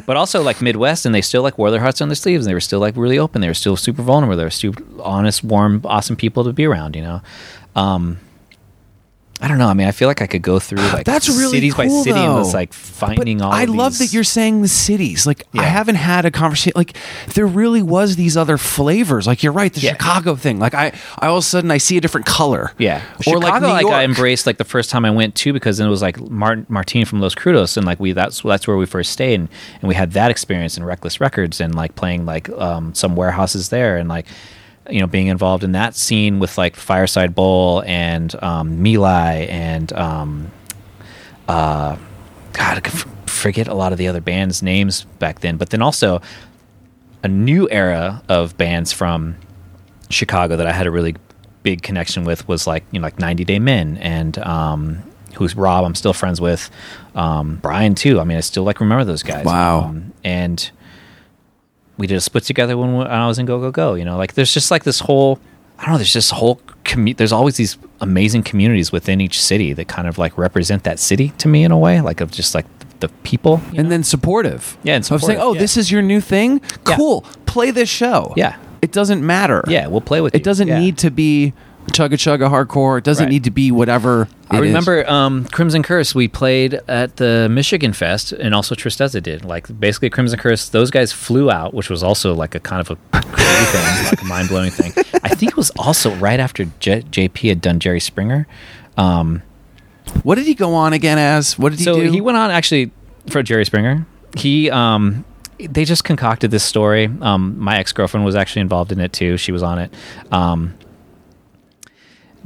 but 0.07 0.17
also 0.19 0.43
like 0.43 0.61
Midwest, 0.61 1.07
and 1.07 1.15
they 1.15 1.23
still 1.23 1.43
like 1.43 1.57
wore 1.57 1.71
their 1.71 1.81
hearts 1.81 2.03
on 2.03 2.09
their 2.09 2.17
sleeves. 2.17 2.45
And 2.45 2.51
they 2.51 2.55
were 2.55 2.61
still 2.61 2.81
like 2.81 2.95
really 2.97 3.19
open. 3.19 3.41
They 3.41 3.49
were 3.49 3.55
still 3.55 3.77
super 3.77 4.03
vulnerable. 4.03 4.37
They 4.37 4.45
were 4.45 4.51
super 4.51 4.83
honest, 5.03 5.43
warm, 5.43 5.81
awesome 5.85 6.17
people 6.17 6.45
to 6.45 6.53
be 6.53 6.67
around. 6.67 6.97
You 6.97 7.03
know. 7.03 7.23
Um, 7.75 8.19
I 9.45 9.49
don't 9.49 9.59
know. 9.59 9.69
I 9.69 9.75
mean, 9.75 9.87
I 9.87 9.91
feel 9.91 10.09
like 10.09 10.23
I 10.23 10.27
could 10.27 10.41
go 10.41 10.59
through 10.59 10.79
like 10.95 11.05
That's 11.05 11.29
really 11.29 11.53
cities 11.59 11.75
by 11.75 11.87
cool, 11.87 12.03
city 12.03 12.19
and 12.19 12.31
though. 12.31 12.39
was 12.39 12.55
like 12.55 12.73
finding 12.73 13.39
but 13.39 13.45
all. 13.45 13.53
I 13.53 13.65
love 13.67 13.93
these- 13.99 14.11
that 14.11 14.15
you're 14.15 14.25
saying 14.25 14.63
the 14.63 14.69
cities. 14.69 15.27
Like 15.27 15.45
I 15.55 15.65
haven't 15.65 15.97
had 15.97 16.25
a 16.25 16.31
conversation. 16.31 16.73
Like 16.75 16.97
there 17.35 17.47
really 17.47 17.83
was 17.83 18.17
these 18.17 18.37
other 18.39 18.57
flavors. 18.57 19.27
Like 19.27 19.43
you're 19.43 19.53
right, 19.53 19.73
the 19.73 19.81
Yeah. 19.81 19.93
Chicago 19.93 20.35
thing. 20.35 20.59
Like 20.59 20.73
I, 20.73 20.93
I 21.19 21.27
all 21.27 21.37
of 21.37 21.45
a 21.45 21.47
sudden 21.47 21.71
I 21.71 21.77
see 21.79 21.99
a 21.99 22.01
different 22.01 22.27
color. 22.27 22.73
Yeah, 22.79 23.03
or 23.19 23.23
Chicago, 23.23 23.39
like 23.47 23.61
New 23.63 23.69
like, 23.69 23.83
York. 23.83 23.95
I 23.95 24.05
embraced 24.05 24.47
like 24.47 24.57
the 24.57 24.65
first 24.65 24.89
time 24.89 25.05
I 25.05 25.11
went 25.11 25.35
to 25.37 25.53
because 25.53 25.77
then 25.77 25.89
it 25.89 25.91
was 25.91 26.01
like 26.03 26.19
Mart- 26.31 26.71
Martine 26.71 27.05
from 27.05 27.21
Los 27.21 27.35
Crudos 27.35 27.77
and 27.77 27.85
like 27.85 28.01
we 28.01 28.13
that's 28.13 28.41
that's 28.41 28.67
where 28.67 28.79
we 28.79 28.87
first 28.87 29.13
stayed 29.13 29.35
and, 29.41 29.49
and 29.83 29.89
we 29.89 29.95
had 29.95 30.13
that 30.13 30.31
experience 30.31 30.79
in 30.79 30.85
Reckless 30.85 31.21
Records 31.21 31.61
and 31.61 31.75
like 31.75 31.95
playing 31.97 32.25
like 32.25 32.49
um, 32.51 32.95
some 32.95 33.15
warehouses 33.15 33.69
there 33.69 33.99
and 33.99 34.09
like 34.09 34.27
you 34.91 35.01
know 35.01 35.07
being 35.07 35.29
involved 35.29 35.65
in 35.65 35.73
that 35.73 35.95
scene 35.95 36.39
with 36.39 36.59
like 36.59 36.77
Fireside 36.77 37.35
Bowl 37.35 37.83
and 37.87 38.35
um, 38.43 38.79
Milai 38.85 39.49
and 39.49 39.93
um, 39.95 40.51
uh, 41.49 41.97
God 42.53 42.87
I 42.87 42.89
forget 43.27 43.69
a 43.69 43.75
lot 43.75 43.93
of 43.93 43.99
the 43.99 44.09
other 44.09 44.21
bands 44.21 44.63
names 44.63 45.05
back 45.19 45.41
then 45.41 45.57
but 45.57 45.71
then 45.71 45.83
also 45.83 46.21
a 47.23 47.29
new 47.29 47.69
era 47.71 48.23
of 48.29 48.57
bands 48.57 48.93
from 48.93 49.37
Chicago 50.11 50.57
that 50.57 50.67
I 50.67 50.73
had 50.73 50.87
a 50.87 50.91
really 50.91 51.17
big 51.63 51.83
connection 51.83 52.25
with 52.25 52.47
was 52.47 52.67
like 52.67 52.85
you 52.91 53.01
know 53.01 53.05
like 53.07 53.19
90 53.19 53.45
Day 53.45 53.59
Men 53.59 53.97
and 53.99 54.37
um, 54.39 55.03
who's 55.35 55.57
Rob 55.57 55.85
I'm 55.85 55.95
still 55.95 56.13
friends 56.13 56.41
with 56.41 56.71
um, 57.15 57.57
Brian 57.63 57.95
too 57.95 58.21
I 58.21 58.25
mean 58.25 58.37
I 58.37 58.41
still 58.41 58.65
like 58.65 58.81
remember 58.81 59.05
those 59.05 59.23
guys 59.23 59.45
Wow. 59.45 59.81
um, 59.85 60.13
and 60.23 60.71
we 61.97 62.07
did 62.07 62.17
a 62.17 62.21
split 62.21 62.45
together 62.45 62.77
when 62.77 63.07
I 63.07 63.27
was 63.27 63.39
in 63.39 63.47
Go 63.47 63.61
Go 63.61 63.71
Go 63.71 63.95
you 63.95 64.05
know 64.05 64.17
like 64.17 64.35
there's 64.35 64.53
just 64.53 64.71
like 64.71 64.85
this 64.85 65.01
whole 65.01 65.39
I 65.79 65.85
don't 65.85 65.93
know 65.93 65.99
there's 65.99 66.13
just 66.13 66.33
a 66.33 66.37
whole 66.37 66.61
commu- 66.85 67.17
there's 67.17 67.33
always 67.33 67.57
these 67.57 67.77
amazing 68.01 68.43
communities 68.43 68.93
within 68.93 69.21
each 69.21 69.41
city 69.41 69.73
that 69.73 69.89
kind 69.89 70.07
of 70.09 70.19
like 70.19 70.37
represent 70.39 70.85
that 70.85 70.99
city 70.99 71.31
to 71.39 71.49
me 71.49 71.65
in 71.65 71.71
a 71.73 71.79
way 71.79 72.01
like 72.01 72.21
of 72.21 72.31
just 72.31 72.55
like 72.55 72.67
the 73.01 73.09
people 73.23 73.61
and 73.69 73.85
know? 73.85 73.89
then 73.89 74.05
supportive. 74.05 74.79
Yeah, 74.83 74.95
and 74.95 75.05
supportive. 75.05 75.25
of 75.25 75.27
saying, 75.29 75.41
"Oh, 75.41 75.53
yeah. 75.53 75.61
this 75.61 75.77
is 75.77 75.91
your 75.91 76.01
new 76.01 76.21
thing. 76.21 76.61
Yeah. 76.89 76.97
Cool, 76.97 77.21
play 77.45 77.71
this 77.73 77.89
show." 77.89 78.33
Yeah. 78.37 78.57
it 78.83 78.93
doesn't 78.93 79.25
matter. 79.27 79.63
yeah 79.67 79.87
we'll 79.89 80.01
play 80.01 80.21
with 80.21 80.35
it 80.35 80.39
you. 80.39 80.45
doesn't 80.45 80.69
Yeah. 80.69 80.79
need 80.79 80.97
to 80.99 81.11
be 81.11 81.53
chugga 81.89 82.15
chugga 82.15 82.49
hardcore. 82.51 82.99
It 82.99 83.05
doesn't 83.05 83.25
Right. 83.27 83.31
need 83.33 83.45
to 83.45 83.51
be 83.51 83.71
whatever. 83.71 84.29
I 84.51 84.59
remember 84.59 85.09
um, 85.11 85.45
Crimson 85.47 85.83
Curse. 85.83 86.15
We 86.15 86.29
played 86.29 86.81
at 86.89 87.17
the 87.17 87.49
Michigan 87.51 87.93
Fest, 87.93 88.33
and 88.33 88.55
also 88.55 88.75
Tristeza 88.75 89.23
did. 89.23 89.45
Like 89.45 89.67
basically, 89.81 90.11
Crimson 90.11 90.39
Curse. 90.39 90.69
Those 90.69 90.91
guys 90.91 91.13
flew 91.13 91.51
out, 91.51 91.75
which 91.75 91.91
was 91.91 92.03
also 92.03 92.35
like 92.35 92.55
a 92.55 92.61
kind 92.61 92.81
of 92.81 92.91
a 92.91 92.97
crazy 93.21 93.65
thing, 93.67 94.05
like 94.11 94.23
a 94.23 94.25
mind 94.25 94.49
blowing 94.49 94.71
thing. 94.71 94.93
I 95.23 95.31
think 95.35 95.53
it 95.53 95.57
was 95.57 95.71
also 95.71 96.15
right 96.17 96.39
after 96.41 96.67
J- 96.81 97.03
JP 97.03 97.49
had 97.49 97.61
done 97.61 97.81
Jerry 97.81 98.01
Springer. 98.01 98.47
Um, 98.97 99.43
What 100.23 100.37
did 100.37 100.47
he 100.47 100.55
go 100.55 100.75
on 100.75 100.93
again 100.93 101.19
as? 101.19 101.59
What 101.59 101.71
did 101.71 101.79
he 101.81 101.85
do? 101.85 101.95
so 101.95 102.01
do? 102.01 102.11
he 102.11 102.21
went 102.21 102.37
on 102.39 102.51
actually 102.51 102.91
for 103.29 103.43
Jerry 103.43 103.65
Springer. 103.65 104.07
He 104.37 104.71
um, 104.71 105.25
they 105.59 105.85
just 105.85 106.05
concocted 106.05 106.51
this 106.51 106.65
story. 106.65 107.09
Um, 107.23 107.59
my 107.59 107.79
ex 107.79 107.93
girlfriend 107.93 108.25
was 108.27 108.35
actually 108.37 108.63
involved 108.63 108.93
in 108.93 109.01
it 109.01 109.13
too. 109.13 109.37
She 109.37 109.51
was 109.53 109.63
on 109.63 109.79
it. 109.79 109.93
Um, 110.31 110.75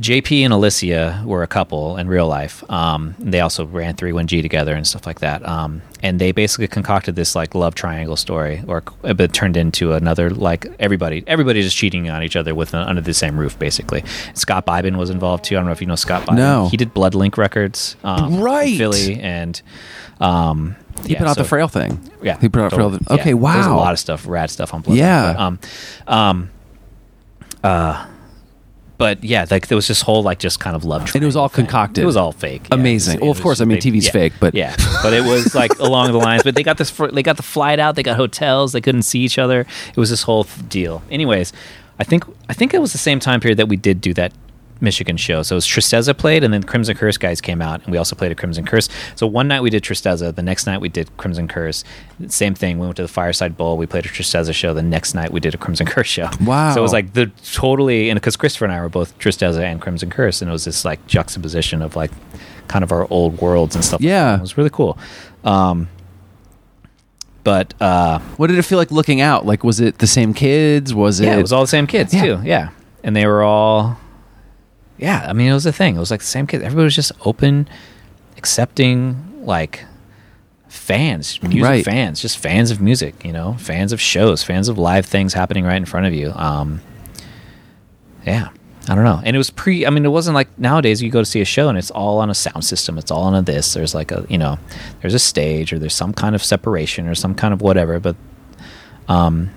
JP 0.00 0.42
and 0.44 0.52
Alicia 0.52 1.22
were 1.26 1.42
a 1.42 1.48
couple 1.48 1.96
in 1.96 2.06
real 2.06 2.28
life. 2.28 2.62
Um, 2.70 3.16
they 3.18 3.40
also 3.40 3.66
ran 3.66 3.96
3-1G 3.96 4.42
together 4.42 4.74
and 4.74 4.86
stuff 4.86 5.06
like 5.06 5.18
that. 5.20 5.44
Um, 5.46 5.82
and 6.04 6.20
they 6.20 6.30
basically 6.30 6.68
concocted 6.68 7.16
this 7.16 7.34
like 7.34 7.54
love 7.56 7.74
triangle 7.74 8.14
story, 8.14 8.62
or 8.68 8.84
it 9.02 9.32
turned 9.32 9.56
into 9.56 9.94
another 9.94 10.30
like 10.30 10.66
everybody 10.78 11.24
everybody 11.26 11.62
just 11.62 11.76
cheating 11.76 12.08
on 12.08 12.22
each 12.22 12.36
other 12.36 12.54
with 12.54 12.74
under 12.74 13.02
the 13.02 13.12
same 13.12 13.36
roof, 13.38 13.58
basically. 13.58 14.04
Scott 14.34 14.64
Beibin 14.66 14.96
was 14.96 15.10
involved 15.10 15.42
too. 15.44 15.56
I 15.56 15.58
don't 15.58 15.66
know 15.66 15.72
if 15.72 15.80
you 15.80 15.88
know 15.88 15.96
Scott 15.96 16.22
Beibin. 16.26 16.36
No. 16.36 16.68
he 16.68 16.76
did 16.76 16.94
Bloodlink 16.94 17.36
Records, 17.36 17.96
um, 18.04 18.40
Right. 18.40 18.76
Philly, 18.78 19.18
and 19.20 19.60
um, 20.20 20.76
He 21.04 21.14
Yeah, 21.14 21.18
put 21.18 21.26
out 21.28 21.36
the 21.36 21.44
Frail 21.44 21.66
thing. 21.66 21.98
Yeah, 22.22 22.38
He 22.40 22.48
put 22.48 22.62
out 22.62 22.70
totally. 22.70 22.98
Frail. 22.98 23.18
Okay, 23.18 23.30
Yeah. 23.30 23.34
wow. 23.34 23.52
There's 23.54 23.66
a 23.66 23.74
lot 23.74 23.92
of 23.92 23.98
stuff, 23.98 24.26
rad 24.28 24.50
stuff 24.50 24.72
on 24.74 24.82
Blood. 24.82 24.96
Yeah. 24.96 25.32
But, 25.32 25.40
um, 25.40 25.58
um, 26.06 26.50
uh, 27.64 28.06
but 28.98 29.22
yeah, 29.24 29.46
like 29.50 29.68
there 29.68 29.76
was 29.76 29.88
this 29.88 30.02
whole 30.02 30.22
like 30.22 30.38
just 30.40 30.60
kind 30.60 30.76
of 30.76 30.84
love. 30.84 31.14
And 31.14 31.22
it 31.22 31.26
was 31.26 31.36
all 31.36 31.48
thing. 31.48 31.64
concocted. 31.64 32.02
It 32.02 32.06
was 32.06 32.16
all 32.16 32.32
fake. 32.32 32.66
Yeah, 32.68 32.74
Amazing. 32.74 33.14
It 33.14 33.20
was- 33.20 33.22
Well, 33.22 33.30
of 33.30 33.40
course, 33.42 33.60
I 33.60 33.64
mean, 33.64 33.78
they- 33.80 33.90
TV's 33.90 34.06
yeah. 34.06 34.10
fake, 34.12 34.32
but- 34.40 34.54
yeah, 34.54 34.76
but 35.02 35.12
it 35.12 35.24
was 35.24 35.54
like 35.54 35.78
along 35.78 36.12
the 36.12 36.18
lines. 36.18 36.42
But 36.42 36.54
they 36.54 36.62
got 36.62 36.76
this. 36.78 36.90
They 36.90 37.22
got 37.22 37.36
the 37.38 37.42
flight 37.42 37.78
out. 37.78 37.94
They 37.94 38.02
got 38.02 38.16
hotels. 38.16 38.72
They 38.72 38.80
couldn't 38.80 39.02
see 39.02 39.20
each 39.20 39.38
other. 39.38 39.60
It 39.90 39.96
was 39.96 40.10
this 40.10 40.22
whole 40.24 40.44
th- 40.44 40.68
deal. 40.68 41.02
Anyways, 41.10 41.52
I 41.98 42.04
think 42.04 42.24
I 42.48 42.52
think 42.52 42.74
it 42.74 42.80
was 42.80 42.92
the 42.92 42.98
same 42.98 43.20
time 43.20 43.40
period 43.40 43.56
that 43.58 43.68
we 43.68 43.76
did 43.76 44.00
do 44.00 44.12
that 44.14 44.32
Michigan 44.80 45.16
show. 45.16 45.42
So 45.42 45.54
it 45.54 45.58
was 45.58 45.66
Tristeza 45.66 46.16
played, 46.16 46.44
and 46.44 46.54
then 46.54 46.62
Crimson 46.62 46.96
Curse 46.96 47.16
guys 47.16 47.40
came 47.40 47.60
out, 47.60 47.82
and 47.82 47.90
we 47.92 47.98
also 47.98 48.14
played 48.14 48.30
a 48.32 48.34
Crimson 48.34 48.64
Curse. 48.64 48.88
So 49.16 49.26
one 49.26 49.48
night 49.48 49.60
we 49.60 49.70
did 49.70 49.82
Tristeza, 49.82 50.34
the 50.34 50.42
next 50.42 50.66
night 50.66 50.80
we 50.80 50.88
did 50.88 51.14
Crimson 51.16 51.48
Curse. 51.48 51.82
Same 52.28 52.54
thing. 52.54 52.78
We 52.78 52.86
went 52.86 52.96
to 52.96 53.02
the 53.02 53.08
Fireside 53.08 53.56
Bowl. 53.56 53.76
We 53.76 53.86
played 53.86 54.06
a 54.06 54.08
Tristeza 54.08 54.54
show. 54.54 54.74
The 54.74 54.82
next 54.82 55.14
night 55.14 55.32
we 55.32 55.40
did 55.40 55.54
a 55.54 55.58
Crimson 55.58 55.86
Curse 55.94 56.06
show. 56.08 56.30
Wow. 56.40 56.72
So 56.74 56.80
it 56.80 56.82
was 56.82 56.92
like 56.92 57.12
the 57.14 57.26
totally, 57.52 58.10
and 58.10 58.16
because 58.20 58.36
Christopher 58.36 58.66
and 58.66 58.74
I 58.74 58.80
were 58.80 58.88
both 58.88 59.18
Tristeza 59.18 59.62
and 59.62 59.80
Crimson 59.80 60.10
Curse, 60.10 60.40
and 60.42 60.48
it 60.48 60.52
was 60.52 60.64
this 60.64 60.84
like 60.84 61.04
juxtaposition 61.06 61.82
of 61.82 61.96
like 61.96 62.10
kind 62.68 62.82
of 62.84 62.92
our 62.92 63.06
old 63.10 63.40
worlds 63.40 63.74
and 63.74 63.84
stuff. 63.84 64.00
like 64.00 64.06
Yeah. 64.08 64.32
that. 64.32 64.38
it 64.38 64.42
was 64.42 64.56
really 64.56 64.70
cool. 64.70 64.96
Um, 65.44 65.88
but 67.44 67.72
uh, 67.80 68.18
What 68.36 68.48
did 68.48 68.58
it 68.58 68.62
feel 68.62 68.78
like 68.78 68.90
looking 68.90 69.20
out? 69.20 69.46
Like, 69.46 69.64
was 69.64 69.80
it 69.80 69.98
the 69.98 70.06
same 70.06 70.34
kids? 70.34 70.92
Was 70.94 71.20
it? 71.20 71.26
yeah, 71.26 71.36
it 71.38 71.42
was 71.42 71.52
all 71.52 71.62
the 71.62 71.66
same 71.66 71.86
kids 71.86 72.12
Yeah. 72.12 72.22
too. 72.22 72.40
Yeah, 72.44 72.68
and 73.02 73.16
they 73.16 73.26
were 73.26 73.42
all. 73.42 73.98
Yeah, 74.98 75.24
I 75.28 75.32
mean, 75.32 75.48
it 75.48 75.54
was 75.54 75.66
a 75.66 75.72
thing. 75.72 75.96
It 75.96 76.00
was 76.00 76.10
like 76.10 76.20
the 76.20 76.26
same 76.26 76.46
kids. 76.46 76.62
Everybody 76.64 76.84
was 76.84 76.94
just 76.96 77.12
open, 77.24 77.68
accepting, 78.36 79.44
like 79.44 79.84
fans, 80.68 81.40
music 81.42 81.62
Right. 81.62 81.84
fans, 81.84 82.20
just 82.20 82.36
fans 82.38 82.70
of 82.70 82.80
music. 82.80 83.24
You 83.24 83.32
know, 83.32 83.54
fans 83.58 83.92
of 83.92 84.00
shows, 84.00 84.42
fans 84.42 84.68
of 84.68 84.76
live 84.78 85.06
things 85.06 85.34
happening 85.34 85.64
right 85.64 85.76
in 85.76 85.84
front 85.84 86.06
of 86.06 86.12
you. 86.14 86.32
Um, 86.34 86.80
yeah, 88.26 88.48
I 88.88 88.94
don't 88.94 89.04
know. 89.04 89.20
And 89.24 89.34
it 89.34 89.38
was 89.38 89.50
pre. 89.50 89.86
I 89.86 89.90
mean, 89.90 90.04
it 90.04 90.08
wasn't 90.10 90.34
like 90.34 90.48
nowadays 90.58 91.00
you 91.02 91.10
go 91.10 91.20
to 91.20 91.24
see 91.26 91.40
a 91.40 91.44
show 91.44 91.68
and 91.68 91.78
it's 91.78 91.90
all 91.92 92.18
on 92.18 92.28
a 92.28 92.34
sound 92.34 92.64
system. 92.64 92.98
It's 92.98 93.10
all 93.10 93.22
on 93.22 93.34
a 93.34 93.42
this. 93.42 93.74
There's 93.74 93.94
like 93.94 94.10
a 94.10 94.26
you 94.28 94.36
know, 94.38 94.58
there's 95.00 95.14
a 95.14 95.18
stage 95.20 95.72
or 95.72 95.78
there's 95.78 95.94
some 95.94 96.12
kind 96.12 96.34
of 96.34 96.42
separation 96.42 97.06
or 97.06 97.14
some 97.14 97.34
kind 97.34 97.54
of 97.54 97.60
whatever. 97.62 98.00
But 98.00 98.16
um, 99.08 99.50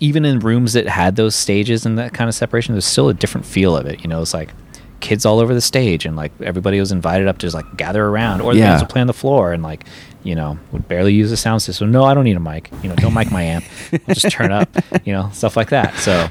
even 0.00 0.24
in 0.24 0.40
rooms 0.40 0.72
that 0.72 0.88
had 0.88 1.14
those 1.16 1.34
stages 1.36 1.86
and 1.86 1.96
that 1.98 2.12
kind 2.12 2.28
of 2.28 2.34
separation, 2.34 2.74
there's 2.74 2.84
still 2.86 3.08
a 3.08 3.14
different 3.14 3.46
feel 3.46 3.76
of 3.76 3.86
it. 3.86 4.02
You 4.02 4.08
know, 4.08 4.20
it's 4.20 4.34
like 4.34 4.52
kids 5.00 5.24
all 5.26 5.38
over 5.40 5.54
the 5.54 5.60
stage 5.60 6.04
and 6.06 6.16
like 6.16 6.32
everybody 6.42 6.78
was 6.80 6.92
invited 6.92 7.26
up 7.28 7.38
to 7.38 7.46
just 7.46 7.54
like 7.54 7.76
gather 7.76 8.04
around 8.06 8.40
or 8.40 8.52
the 8.52 8.60
Yeah. 8.60 8.68
bands 8.70 8.82
would 8.82 8.90
play 8.90 9.00
on 9.00 9.06
the 9.06 9.12
floor 9.12 9.52
and 9.52 9.62
like 9.62 9.84
you 10.22 10.34
know 10.34 10.58
would 10.70 10.86
barely 10.86 11.14
use 11.14 11.30
the 11.30 11.36
sound 11.36 11.62
system 11.62 11.90
no 11.90 12.04
i 12.04 12.12
don't 12.12 12.24
need 12.24 12.36
a 12.36 12.40
mic 12.40 12.70
you 12.82 12.90
know 12.90 12.94
don't 12.96 13.14
mic 13.14 13.30
my 13.32 13.42
amp 13.42 13.64
I'll 13.92 14.14
just 14.14 14.30
turn 14.36 14.52
up 14.52 14.68
you 15.06 15.12
know 15.14 15.30
stuff 15.32 15.56
like 15.56 15.70
that 15.70 15.94
so 15.96 16.28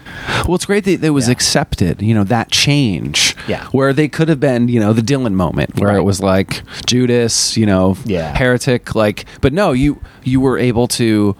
Well, 0.47 0.55
it's 0.55 0.65
great 0.65 0.83
that 0.85 1.03
it 1.03 1.09
was 1.09 1.27
Yeah. 1.27 1.31
accepted, 1.33 2.01
you 2.01 2.13
know, 2.13 2.23
that 2.25 2.49
change. 2.51 3.35
Yeah. 3.47 3.65
Where 3.71 3.91
they 3.93 4.07
could 4.07 4.29
have 4.29 4.39
been, 4.39 4.67
you 4.67 4.79
know, 4.79 4.93
the 4.93 5.01
Dylan 5.01 5.33
moment 5.33 5.79
where 5.79 5.95
it 5.97 6.03
was 6.03 6.21
like 6.21 6.63
Judas, 6.85 7.57
you 7.57 7.65
know, 7.65 7.97
Yeah. 8.05 8.35
heretic, 8.35 8.95
like, 8.95 9.25
but 9.41 9.53
no, 9.53 9.73
you, 9.73 10.01
you 10.23 10.39
were 10.39 10.57
able 10.57 10.87
to 10.99 11.35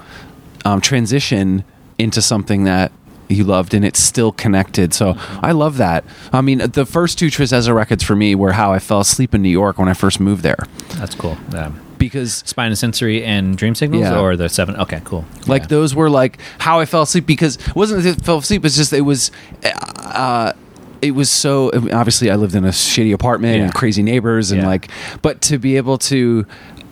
um, 0.65 0.81
transition 0.81 1.63
into 1.97 2.21
something 2.21 2.65
that 2.65 2.91
you 3.29 3.43
loved 3.43 3.73
and 3.75 3.85
it's 3.85 3.99
still 3.99 4.31
connected. 4.31 4.93
So 4.93 5.15
I 5.41 5.51
love 5.51 5.77
that. 5.77 6.03
I 6.33 6.41
mean, 6.41 6.57
the 6.59 6.85
first 6.85 7.19
two 7.19 7.27
Tristeza 7.27 7.73
records 7.73 8.03
for 8.03 8.15
me 8.15 8.33
were 8.35 8.53
how 8.53 8.73
I 8.73 8.79
fell 8.79 8.99
asleep 8.99 9.35
in 9.35 9.41
New 9.43 9.49
York 9.49 9.77
when 9.77 9.87
I 9.87 9.93
first 9.93 10.19
moved 10.19 10.41
there 10.43 10.57
that's 10.95 11.13
cool 11.15 11.37
um, 11.55 11.79
because 11.99 12.33
spine 12.45 12.67
and 12.69 12.77
sensory 12.77 13.23
and 13.23 13.55
dream 13.57 13.75
signals 13.75 14.01
Yeah. 14.03 14.19
or 14.19 14.35
the 14.35 14.49
seven 14.49 14.75
okay 14.77 15.01
cool 15.05 15.23
like 15.47 15.61
Yeah. 15.63 15.67
those 15.67 15.93
were 15.93 16.09
like 16.09 16.39
how 16.57 16.79
I 16.79 16.85
fell 16.85 17.03
asleep 17.03 17.25
because 17.27 17.55
it 17.57 17.75
wasn't 17.75 18.03
that 18.03 18.19
I 18.19 18.23
fell 18.25 18.39
asleep. 18.39 18.65
It's 18.65 18.75
just 18.75 18.91
it 18.93 19.01
was, 19.01 19.31
uh, 19.63 20.53
it 21.01 21.11
was 21.11 21.29
so 21.29 21.69
obviously 21.93 22.29
I 22.31 22.35
lived 22.35 22.55
in 22.55 22.65
a 22.65 22.69
shitty 22.69 23.13
apartment 23.13 23.57
Yeah. 23.57 23.63
and 23.65 23.73
crazy 23.73 24.03
neighbors 24.03 24.51
and 24.51 24.61
Yeah. 24.61 24.67
like, 24.67 24.89
but 25.21 25.41
to 25.43 25.57
be 25.59 25.77
able 25.77 25.97
to. 25.99 26.45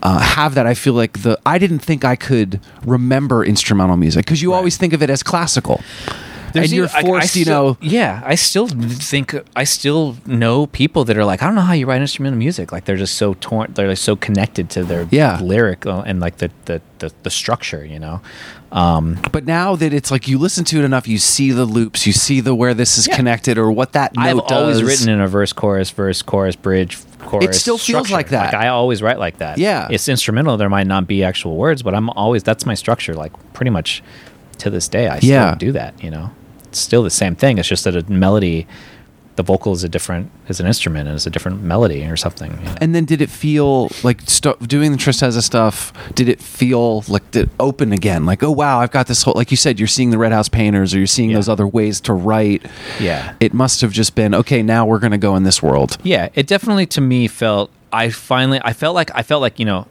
Uh, 0.04 0.20
have 0.20 0.54
that 0.54 0.68
I 0.68 0.76
feel 0.76 0.94
like 0.94 1.24
the 1.24 1.40
I 1.44 1.58
didn't 1.58 1.80
think 1.80 2.06
I 2.06 2.16
could 2.16 2.60
remember 2.86 3.44
instrumental 3.44 3.98
music 3.98 4.26
because 4.26 4.44
you 4.44 4.52
Right. 4.52 4.58
always 4.58 4.78
think 4.78 4.94
of 4.94 5.02
it 5.02 5.10
as 5.10 5.24
classical, 5.24 5.82
There's 6.54 6.66
and 6.72 6.74
you're 6.76 6.86
even- 6.86 6.96
I- 6.96 7.00
I 7.00 7.04
forced, 7.04 7.36
you 7.36 7.46
know, 7.46 7.78
Yeah, 7.82 8.22
I 8.26 8.36
still 8.36 8.68
think 8.68 9.36
I 9.56 9.64
still 9.64 10.16
know 10.26 10.68
people 10.68 11.04
that 11.06 11.18
are 11.18 11.26
like, 11.26 11.42
I 11.44 11.46
don't 11.46 11.56
know 11.56 11.62
how 11.62 11.74
you 11.74 11.86
write 11.86 12.02
instrumental 12.02 12.40
music. 12.40 12.72
Like 12.72 12.86
they're 12.86 12.96
just 12.98 13.16
so 13.16 13.36
torn, 13.40 13.74
they're 13.74 13.88
like 13.90 13.98
so 13.98 14.16
connected 14.16 14.70
to 14.72 14.84
their 14.84 15.08
Yeah. 15.12 15.40
lyric 15.42 15.86
uh, 15.86 16.04
and 16.06 16.20
like 16.20 16.38
the 16.38 16.50
the, 16.66 16.82
the 17.00 17.12
the 17.24 17.30
structure, 17.30 17.86
you 17.86 18.00
know. 18.00 18.22
Um, 18.72 19.18
But 19.32 19.46
now 19.46 19.76
that 19.78 19.94
it's 19.94 20.12
like 20.12 20.28
you 20.28 20.38
listen 20.38 20.66
to 20.66 20.80
it 20.80 20.84
enough, 20.84 21.08
you 21.08 21.18
see 21.18 21.52
the 21.52 21.64
loops, 21.66 22.06
you 22.06 22.12
see 22.14 22.42
the 22.42 22.54
where 22.54 22.74
this 22.74 22.98
is 22.98 23.08
Yeah. 23.08 23.16
connected 23.16 23.58
or 23.58 23.72
what 23.72 23.94
that 23.94 24.16
note 24.16 24.24
I've 24.26 24.40
always 24.40 24.84
written 24.84 25.08
in 25.10 25.22
a 25.22 25.28
verse, 25.28 25.54
chorus, 25.54 25.90
verse, 25.90 26.22
chorus, 26.22 26.56
bridge, 26.58 26.98
chorus. 27.26 27.46
It 27.46 27.56
still 27.56 27.78
feels 27.78 28.12
like 28.12 28.30
that. 28.30 28.54
Like 28.54 28.64
I 28.66 28.68
always 28.68 29.02
write 29.02 29.20
like 29.20 29.38
that. 29.38 29.58
Yeah. 29.58 29.88
it's 29.90 30.10
instrumental. 30.10 30.58
There 30.58 30.70
might 30.70 30.88
not 30.88 31.08
be 31.08 31.24
actual 31.24 31.56
words, 31.56 31.82
but 31.82 31.94
I'm 31.96 32.10
always 32.12 32.44
that's 32.44 32.66
my 32.66 32.74
structure. 32.74 33.14
Like 33.14 33.32
pretty 33.54 33.70
much 33.72 34.04
to 34.60 34.70
this 34.70 34.88
day, 34.88 35.08
I 35.08 35.18
still 35.20 35.30
Yeah. 35.30 35.56
do 35.56 35.72
that. 35.74 35.94
You 36.04 36.12
know, 36.12 36.32
it's 36.66 36.80
still 36.80 37.04
the 37.04 37.10
same 37.10 37.36
thing. 37.36 37.58
It's 37.58 37.68
just 37.68 37.84
that 37.86 37.96
a 37.96 38.04
melody, 38.12 38.68
the 39.36 39.44
vocal 39.44 39.72
is 39.72 39.84
a 39.84 39.90
different 39.90 40.32
is 40.50 40.60
an 40.60 40.66
instrument 40.66 41.08
and 41.08 41.16
it's 41.16 41.28
a 41.28 41.30
different 41.30 41.62
melody 41.62 42.04
or 42.06 42.18
something. 42.18 42.58
you 42.60 42.66
know? 42.66 42.76
And 42.82 42.96
then 42.96 43.06
did 43.06 43.22
it 43.22 43.30
feel 43.30 43.92
like 44.04 44.22
st- 44.26 44.68
doing 44.68 44.92
the 44.92 44.98
Tristeza 44.98 45.44
stuff? 45.44 45.94
Did 46.16 46.28
it 46.28 46.42
feel 46.42 47.04
like 47.08 47.30
did 47.30 47.44
it 47.46 47.50
open 47.60 47.94
again? 47.94 48.26
Like, 48.26 48.42
oh 48.42 48.50
wow, 48.52 48.80
I've 48.80 48.90
got 48.92 49.06
this 49.06 49.22
whole 49.22 49.36
like 49.36 49.52
you 49.52 49.58
said, 49.58 49.78
you're 49.78 49.88
seeing 49.88 50.10
the 50.10 50.18
Red 50.18 50.32
House 50.32 50.50
Painters, 50.50 50.96
or 50.96 50.98
you're 50.98 51.06
seeing 51.06 51.30
Yeah. 51.30 51.36
those 51.38 51.50
other 51.50 51.68
ways 51.68 52.02
to 52.02 52.14
write. 52.14 52.66
Yeah. 53.00 53.34
it 53.40 53.54
must 53.54 53.82
have 53.82 53.92
just 53.92 54.16
been 54.16 54.34
okay. 54.34 54.64
Now 54.64 54.86
we're 54.88 55.00
gonna 55.00 55.20
go 55.20 55.36
in 55.36 55.44
this 55.44 55.62
world. 55.62 55.98
Yeah, 56.04 56.30
it 56.34 56.48
definitely 56.48 56.88
to 56.88 57.02
me 57.02 57.28
felt 57.28 57.70
I 57.94 58.10
finally 58.10 58.60
I 58.66 58.74
felt 58.74 58.96
like 58.96 59.12
I 59.14 59.22
felt 59.22 59.42
like 59.42 59.60
you 59.60 59.66
know 59.66 59.86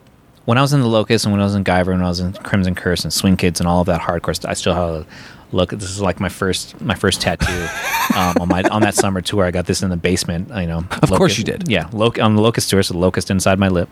when 0.47 0.57
I 0.57 0.61
was 0.61 0.71
in 0.71 0.79
the 0.79 0.87
Locust 0.87 1.25
and 1.25 1.33
when 1.33 1.41
I 1.41 1.43
was 1.43 1.55
in 1.55 1.65
Guyver 1.65 1.91
and 1.91 1.99
when 1.99 2.03
I 2.03 2.07
was 2.07 2.21
in 2.21 2.31
Crimson 2.31 2.73
Curse 2.73 3.03
and 3.03 3.11
Swing 3.11 3.35
Kids 3.35 3.59
and 3.59 3.67
all 3.67 3.81
of 3.81 3.87
that 3.87 3.99
hardcore 3.99 4.33
stuff. 4.33 4.49
I 4.49 4.53
still 4.53 4.73
have 4.73 4.89
a 4.89 5.05
look. 5.51 5.71
This 5.71 5.89
is 5.89 5.99
like 5.99 6.21
my 6.21 6.29
first 6.29 6.79
my 6.79 6.95
first 6.95 7.19
tattoo 7.19 7.51
um, 8.15 8.37
on 8.39 8.47
my 8.47 8.63
on 8.63 8.81
that 8.81 8.95
summer 8.95 9.19
tour. 9.19 9.43
I 9.43 9.51
got 9.51 9.65
this 9.65 9.83
in 9.83 9.89
the 9.89 9.97
basement. 9.97 10.47
You 10.55 10.67
know, 10.67 10.85
Of 11.01 11.11
course 11.11 11.37
you 11.37 11.43
did. 11.43 11.67
Yeah, 11.67 11.89
loc- 11.91 12.17
on 12.17 12.37
the 12.37 12.41
Locust 12.41 12.69
tour, 12.69 12.81
so 12.81 12.97
Locust 12.97 13.29
inside 13.29 13.59
my 13.59 13.67
lip. 13.67 13.89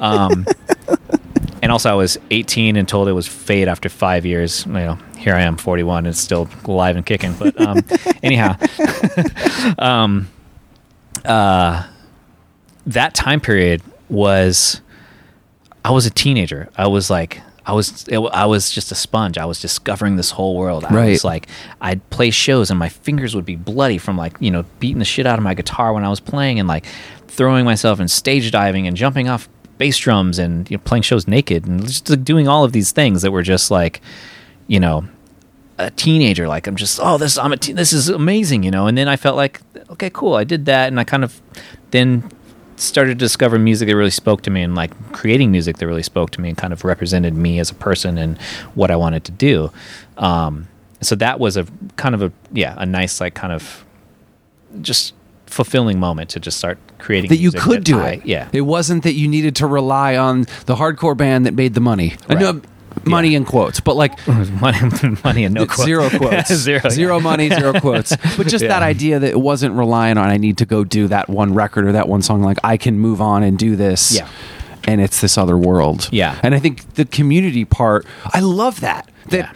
Um, 0.00 0.46
and 1.62 1.72
also, 1.72 1.90
I 1.90 1.94
was 1.94 2.16
18 2.30 2.76
and 2.76 2.88
told 2.88 3.08
it 3.08 3.12
was 3.12 3.26
fade 3.26 3.66
after 3.66 3.88
five 3.88 4.24
years. 4.24 4.64
You 4.64 4.72
know, 4.74 4.98
here 5.18 5.34
I 5.34 5.40
am, 5.40 5.56
41, 5.56 6.06
and 6.06 6.16
still 6.16 6.48
alive 6.66 6.94
and 6.94 7.04
kicking. 7.04 7.32
But 7.32 7.60
um, 7.60 7.80
anyhow, 8.22 8.54
um, 9.76 10.28
uh, 11.24 11.84
that 12.86 13.12
time 13.14 13.40
period 13.40 13.82
was 14.08 14.82
I 15.86 15.90
was 15.90 16.04
a 16.06 16.10
teenager. 16.10 16.68
I 16.76 16.86
was 16.88 17.10
like 17.10 17.40
I 17.64 17.72
was 17.72 18.06
it, 18.08 18.18
I 18.18 18.46
was 18.46 18.70
just 18.70 18.92
a 18.92 18.94
sponge. 18.94 19.38
I 19.38 19.44
was 19.44 19.60
discovering 19.60 20.16
this 20.16 20.30
whole 20.32 20.56
world. 20.56 20.84
I 20.84 20.94
Right. 20.94 21.10
was 21.10 21.24
like 21.24 21.48
I'd 21.80 22.00
play 22.10 22.30
shows 22.30 22.70
and 22.70 22.78
my 22.78 22.88
fingers 22.88 23.34
would 23.36 23.44
be 23.44 23.56
bloody 23.56 23.98
from 23.98 24.16
like, 24.16 24.36
you 24.40 24.50
know, 24.50 24.64
beating 24.80 24.98
the 24.98 25.04
shit 25.04 25.26
out 25.26 25.38
of 25.38 25.44
my 25.44 25.54
guitar 25.54 25.92
when 25.92 26.04
I 26.04 26.08
was 26.08 26.20
playing 26.20 26.58
and 26.60 26.68
like 26.68 26.84
throwing 27.28 27.64
myself 27.64 28.00
and 28.00 28.10
stage 28.10 28.50
diving 28.50 28.86
and 28.86 28.96
jumping 28.96 29.28
off 29.28 29.48
bass 29.78 29.98
drums 29.98 30.38
and 30.38 30.70
you 30.70 30.76
know, 30.76 30.82
playing 30.84 31.02
shows 31.02 31.28
naked 31.28 31.66
and 31.66 31.86
just 31.86 32.08
like, 32.10 32.24
doing 32.24 32.48
all 32.48 32.64
of 32.64 32.72
these 32.72 32.92
things 32.92 33.22
that 33.22 33.30
were 33.30 33.42
just 33.42 33.70
like, 33.70 34.00
you 34.68 34.80
know, 34.80 35.04
a 35.78 35.90
teenager 35.90 36.48
like 36.48 36.66
i'm 36.66 36.74
just 36.74 36.98
oh 37.02 37.18
this 37.18 37.36
i'm 37.36 37.52
a 37.52 37.56
te- 37.58 37.74
this 37.74 37.92
is 37.92 38.08
amazing 38.08 38.62
you 38.62 38.70
know 38.70 38.86
and 38.86 38.96
then 38.96 39.08
i 39.08 39.16
felt 39.16 39.36
like 39.36 39.60
okay 39.90 40.08
cool 40.08 40.32
i 40.34 40.42
did 40.42 40.64
that 40.64 40.88
and 40.88 40.98
i 40.98 41.04
kind 41.04 41.22
of 41.22 41.42
then 41.90 42.26
started 42.76 43.18
to 43.18 43.24
discover 43.24 43.58
music 43.58 43.88
that 43.88 43.96
really 43.96 44.10
spoke 44.10 44.42
to 44.42 44.50
me 44.50 44.62
and 44.62 44.74
like 44.74 44.90
creating 45.12 45.50
music 45.50 45.78
that 45.78 45.86
really 45.86 46.02
spoke 46.02 46.30
to 46.32 46.40
me 46.40 46.48
and 46.50 46.58
kind 46.58 46.72
of 46.72 46.84
represented 46.84 47.34
me 47.34 47.58
as 47.58 47.70
a 47.70 47.74
person 47.74 48.18
and 48.18 48.38
what 48.74 48.90
i 48.90 48.96
wanted 48.96 49.24
to 49.24 49.32
do 49.32 49.70
um, 50.18 50.68
so 51.00 51.14
that 51.14 51.38
was 51.40 51.56
a 51.56 51.66
kind 51.96 52.14
of 52.14 52.22
a 52.22 52.30
yeah 52.52 52.74
a 52.78 52.84
nice 52.86 53.20
like 53.20 53.34
kind 53.34 53.52
of 53.52 53.84
just 54.82 55.14
fulfilling 55.46 55.98
moment 56.00 56.28
to 56.30 56.40
just 56.40 56.58
start 56.58 56.76
creating 56.98 57.28
That 57.30 57.36
you 57.38 57.50
could 57.52 57.84
do 57.84 57.98
I- 58.00 58.08
it. 58.10 58.26
yeah 58.26 58.48
It 58.52 58.62
wasn't 58.62 59.04
that 59.04 59.14
you 59.14 59.28
needed 59.28 59.56
to 59.56 59.66
rely 59.66 60.16
on 60.16 60.42
the 60.66 60.74
hardcore 60.74 61.16
band 61.16 61.46
that 61.46 61.54
made 61.54 61.74
the 61.74 61.80
money. 61.80 62.14
I 62.28 62.34
Right. 62.34 62.40
know 62.40 62.60
money 63.04 63.34
in 63.34 63.44
quotes, 63.44 63.80
but 63.80 63.96
like 63.96 64.26
money 64.60 64.78
money 65.24 65.44
and 65.44 65.54
no 65.54 65.66
quotes. 65.66 65.84
zero 65.84 66.08
quotes, 66.16 66.54
zero 66.54 67.16
yeah. 67.16 67.18
money, 67.22 67.48
zero 67.48 67.72
quotes. 67.80 68.16
But 68.36 68.46
just 68.46 68.64
that 68.66 68.82
idea 68.82 69.18
that 69.18 69.30
it 69.30 69.40
wasn't 69.40 69.74
relying 69.74 70.18
on 70.18 70.28
I 70.28 70.36
need 70.36 70.58
to 70.58 70.66
go 70.66 70.84
do 70.84 71.08
that 71.08 71.28
one 71.28 71.54
record 71.54 71.86
or 71.86 71.92
that 71.92 72.08
one 72.08 72.22
song. 72.22 72.42
Like 72.42 72.58
I 72.64 72.76
can 72.76 72.98
move 72.98 73.20
on 73.20 73.42
and 73.42 73.58
do 73.58 73.76
this. 73.76 74.14
Yeah. 74.16 74.28
And 74.88 75.00
it's 75.00 75.20
this 75.20 75.36
other 75.36 75.58
world. 75.58 76.08
Yeah. 76.12 76.38
And 76.44 76.54
I 76.54 76.60
think 76.60 76.94
the 76.94 77.04
community 77.04 77.64
part, 77.64 78.06
I 78.32 78.38
love 78.40 78.80
that. 78.80 79.10
That 79.30 79.54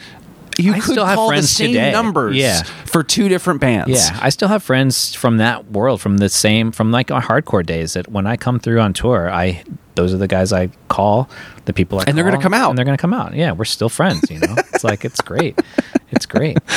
you 0.58 0.72
I 0.72 0.80
could 0.80 0.90
still 0.92 1.06
have 1.06 1.14
call 1.16 1.28
the 1.28 1.34
friends 1.34 1.50
same 1.50 1.68
today. 1.68 1.92
numbers 1.92 2.36
Yeah. 2.36 2.64
for 2.84 3.02
two 3.04 3.28
different 3.28 3.60
bands. 3.60 3.92
Yeah, 3.92 4.18
I 4.20 4.28
still 4.30 4.48
have 4.48 4.62
friends 4.62 5.14
from 5.14 5.36
that 5.38 5.70
world, 5.70 6.00
from 6.00 6.18
the 6.18 6.28
same, 6.28 6.72
from 6.72 6.90
like 6.90 7.10
our 7.12 7.22
hardcore 7.22 7.64
days. 7.64 7.92
That 7.94 8.08
when 8.10 8.26
I 8.26 8.36
come 8.36 8.58
through 8.58 8.80
on 8.80 8.92
tour, 8.92 9.30
I 9.30 9.62
those 10.00 10.14
are 10.14 10.18
the 10.18 10.26
guys 10.28 10.50
I 10.52 10.68
call, 10.88 11.28
the 11.66 11.74
people 11.74 11.98
I 11.98 12.04
And 12.06 12.16
they're 12.16 12.24
gonna 12.24 12.40
come 12.40 12.54
out. 12.54 12.70
and 12.70 12.78
they're 12.78 12.86
gonna 12.86 12.96
come 12.96 13.12
out. 13.12 13.34
Yeah, 13.34 13.52
we're 13.52 13.66
still 13.66 13.90
friends. 13.90 14.30
You 14.30 14.38
know, 14.40 14.54
it's 14.72 14.82
like 14.82 15.04
it's 15.04 15.20
great. 15.20 15.58
It's 16.10 16.26
great. 16.26 16.58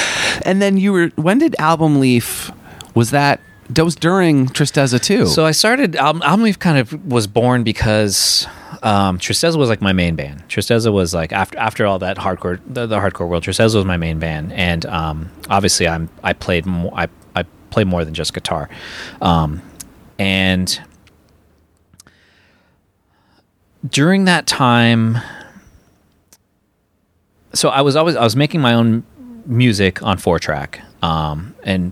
And 0.46 0.62
then 0.62 0.78
you 0.78 0.92
were 0.92 1.08
when 1.16 1.38
did 1.38 1.56
Album 1.60 2.00
Leaf 2.00 2.52
was 2.96 3.12
that 3.12 3.40
that 3.70 3.86
was 3.86 3.96
during 3.96 4.48
Tristeza 4.48 5.00
too. 5.00 5.28
So 5.28 5.46
I 5.46 5.52
started 5.52 5.96
album, 5.96 6.22
album 6.24 6.44
Leaf 6.44 6.58
kind 6.60 6.78
of 6.80 7.06
was 7.06 7.28
born 7.28 7.64
because 7.64 8.48
um, 8.82 9.20
Tristeza 9.20 9.56
was 9.56 9.70
like 9.70 9.80
my 9.82 9.94
main 9.94 10.16
band. 10.16 10.44
Tristeza 10.50 10.92
was 10.92 11.14
like 11.14 11.32
after 11.32 11.58
after 11.60 11.86
all 11.86 12.00
that 12.00 12.18
hardcore 12.18 12.60
the, 12.68 12.88
the 12.88 12.98
hardcore 12.98 13.28
world. 13.30 13.44
Tristeza 13.44 13.76
was 13.76 13.86
my 13.86 13.96
main 13.98 14.20
band, 14.20 14.52
and 14.54 14.86
um, 14.88 15.30
obviously 15.50 15.88
I'm 15.88 16.10
I 16.24 16.34
played 16.34 16.66
more 16.66 16.92
I 16.96 17.08
I 17.36 17.44
play 17.70 17.84
more 17.84 18.04
than 18.04 18.14
just 18.16 18.34
guitar, 18.34 18.70
um, 19.22 19.62
and 20.20 20.82
during 23.90 24.26
that 24.26 24.48
time. 24.48 25.18
So 27.54 27.70
I 27.70 27.82
was 27.82 27.96
always 27.96 28.16
I 28.16 28.24
was 28.24 28.36
making 28.36 28.62
my 28.62 28.74
own 28.74 29.04
music 29.46 30.02
on 30.02 30.18
four 30.18 30.40
track, 30.40 30.82
um, 31.02 31.54
and 31.64 31.92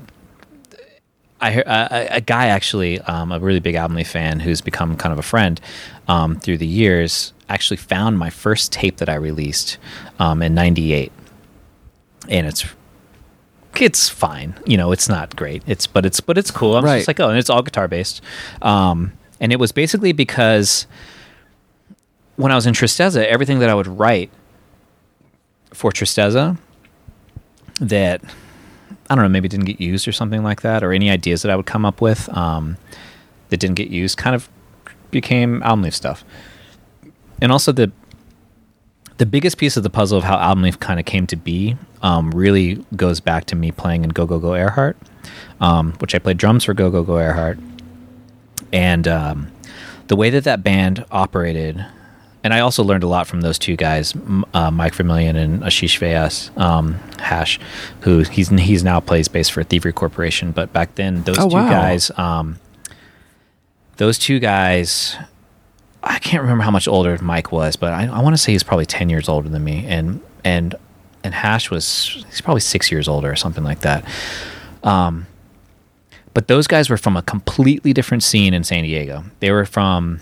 I 1.39 1.51
heard 1.51 1.65
a, 1.67 2.15
a 2.17 2.21
guy 2.21 2.47
actually, 2.47 2.99
um, 3.01 3.31
a 3.31 3.39
really 3.39 3.59
big 3.59 3.75
Leaf 3.91 4.09
fan 4.09 4.39
who's 4.39 4.61
become 4.61 4.95
kind 4.97 5.13
of 5.13 5.19
a 5.19 5.23
friend 5.23 5.59
um, 6.07 6.39
through 6.39 6.57
the 6.57 6.67
years, 6.67 7.33
actually 7.49 7.77
found 7.77 8.17
my 8.17 8.29
first 8.29 8.71
tape 8.71 8.97
that 8.97 9.09
I 9.09 9.15
released 9.15 9.77
um, 10.17 10.41
in 10.41 10.55
'98, 10.55 11.11
and 12.27 12.47
it's 12.47 12.65
it's 13.79 14.09
fine. 14.09 14.55
You 14.65 14.77
know, 14.77 14.91
it's 14.91 15.07
not 15.09 15.35
great. 15.35 15.61
It's 15.67 15.85
but 15.85 16.07
it's 16.07 16.21
but 16.21 16.39
it's 16.39 16.49
cool. 16.49 16.75
I'm 16.75 16.83
Right. 16.83 16.97
just 16.97 17.07
like, 17.07 17.19
oh, 17.19 17.29
and 17.29 17.37
it's 17.37 17.51
all 17.51 17.61
guitar 17.61 17.87
based, 17.87 18.21
um, 18.63 19.13
and 19.39 19.51
it 19.51 19.59
was 19.59 19.71
basically 19.71 20.11
because 20.11 20.87
when 22.35 22.51
I 22.51 22.55
was 22.55 22.65
in 22.65 22.73
Tristeza, 22.73 23.25
everything 23.25 23.59
that 23.59 23.69
I 23.69 23.73
would 23.73 23.87
write 23.87 24.31
for 25.73 25.91
Tristeza 25.91 26.57
that 27.79 28.21
I 29.09 29.15
don't 29.15 29.23
know, 29.23 29.29
maybe 29.29 29.49
didn't 29.49 29.65
get 29.65 29.81
used 29.81 30.07
or 30.07 30.13
something 30.13 30.41
like 30.41 30.61
that, 30.61 30.83
or 30.83 30.93
any 30.93 31.09
ideas 31.09 31.41
that 31.41 31.51
I 31.51 31.55
would 31.55 31.65
come 31.65 31.85
up 31.85 31.99
with 31.99 32.29
um, 32.35 32.77
that 33.49 33.57
didn't 33.57 33.75
get 33.75 33.89
used, 33.89 34.17
kind 34.17 34.35
of 34.35 34.49
became 35.11 35.61
album 35.63 35.83
leaf 35.83 35.93
stuff. 35.95 36.23
And 37.41 37.51
also 37.51 37.71
the 37.71 37.91
the 39.17 39.25
biggest 39.25 39.57
piece 39.57 39.77
of 39.77 39.83
the 39.83 39.89
puzzle 39.89 40.17
of 40.17 40.23
how 40.23 40.37
album 40.37 40.63
leaf 40.63 40.79
kind 40.79 40.99
of 40.99 41.05
came 41.05 41.27
to 41.27 41.35
be 41.35 41.75
um, 42.01 42.31
really 42.31 42.83
goes 42.95 43.19
back 43.19 43.45
to 43.45 43.55
me 43.55 43.71
playing 43.71 44.03
in 44.03 44.09
Go 44.09 44.25
Go 44.25 44.39
Go 44.39 44.51
Airheart, 44.51 44.95
um, 45.59 45.93
which 45.99 46.15
I 46.15 46.19
played 46.19 46.37
drums 46.37 46.63
for 46.63 46.73
Go 46.73 46.89
Go 46.89 47.03
Go 47.03 47.13
Airheart, 47.13 47.59
and 48.71 49.07
um, 49.07 49.51
the 50.07 50.15
way 50.15 50.29
that 50.29 50.43
that 50.45 50.63
band 50.63 51.05
operated. 51.11 51.85
And 52.43 52.53
I 52.55 52.61
also 52.61 52.83
learned 52.83 53.03
a 53.03 53.07
lot 53.07 53.27
from 53.27 53.41
those 53.41 53.59
two 53.59 53.75
guys, 53.75 54.15
uh, 54.55 54.71
Mike 54.71 54.95
Vermillion 54.95 55.35
and 55.35 55.61
Ashish 55.61 55.99
Vyas, 55.99 56.55
um, 56.59 56.95
Hash, 57.19 57.59
who 58.01 58.19
he's 58.23 58.49
he's 58.49 58.83
now 58.83 58.99
plays 58.99 59.27
bass 59.27 59.47
for 59.47 59.63
Thievery 59.63 59.93
Corporation. 59.93 60.51
But 60.51 60.73
back 60.73 60.95
then, 60.95 61.21
those 61.23 61.37
Oh, 61.37 61.49
two 61.49 61.55
wow. 61.55 61.69
guys, 61.69 62.09
um, 62.17 62.59
those 63.97 64.17
two 64.17 64.39
guys, 64.39 65.15
I 66.03 66.17
can't 66.17 66.41
remember 66.41 66.63
how 66.63 66.71
much 66.71 66.87
older 66.87 67.15
Mike 67.21 67.51
was, 67.51 67.75
but 67.75 67.93
I, 67.93 68.07
I 68.07 68.21
want 68.21 68.33
to 68.33 68.41
say 68.41 68.53
he's 68.53 68.63
probably 68.63 68.87
ten 68.87 69.07
years 69.09 69.29
older 69.29 69.47
than 69.47 69.63
me, 69.63 69.85
and 69.87 70.19
and 70.43 70.73
and 71.23 71.35
Hash 71.35 71.69
was 71.69 72.25
he's 72.27 72.41
probably 72.41 72.61
six 72.61 72.91
years 72.91 73.07
older 73.07 73.31
or 73.31 73.35
something 73.35 73.63
like 73.63 73.81
that. 73.81 74.03
Um, 74.83 75.27
but 76.33 76.47
those 76.47 76.65
guys 76.65 76.89
were 76.89 76.97
from 76.97 77.15
a 77.17 77.21
completely 77.21 77.93
different 77.93 78.23
scene 78.23 78.55
in 78.55 78.63
San 78.63 78.83
Diego. 78.83 79.25
They 79.41 79.51
were 79.51 79.65
from 79.65 80.21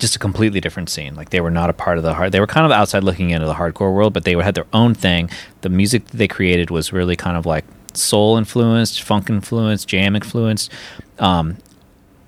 just 0.00 0.16
a 0.16 0.18
completely 0.18 0.60
different 0.60 0.88
scene. 0.88 1.14
Like 1.14 1.30
they 1.30 1.40
were 1.40 1.50
not 1.50 1.70
a 1.70 1.72
part 1.72 1.98
of 1.98 2.02
the 2.02 2.14
hard. 2.14 2.32
They 2.32 2.40
were 2.40 2.46
kind 2.46 2.66
of 2.66 2.72
outside 2.72 3.04
looking 3.04 3.30
into 3.30 3.46
the 3.46 3.54
hardcore 3.54 3.94
world, 3.94 4.12
but 4.12 4.24
they 4.24 4.32
had 4.32 4.54
their 4.54 4.66
own 4.72 4.94
thing. 4.94 5.30
The 5.60 5.68
music 5.68 6.06
that 6.06 6.16
they 6.16 6.26
created 6.26 6.70
was 6.70 6.92
really 6.92 7.16
kind 7.16 7.36
of 7.36 7.46
like 7.46 7.64
soul 7.94 8.36
influenced, 8.36 9.02
funk 9.02 9.30
influenced, 9.30 9.86
jam 9.86 10.16
influenced, 10.16 10.72
um, 11.18 11.58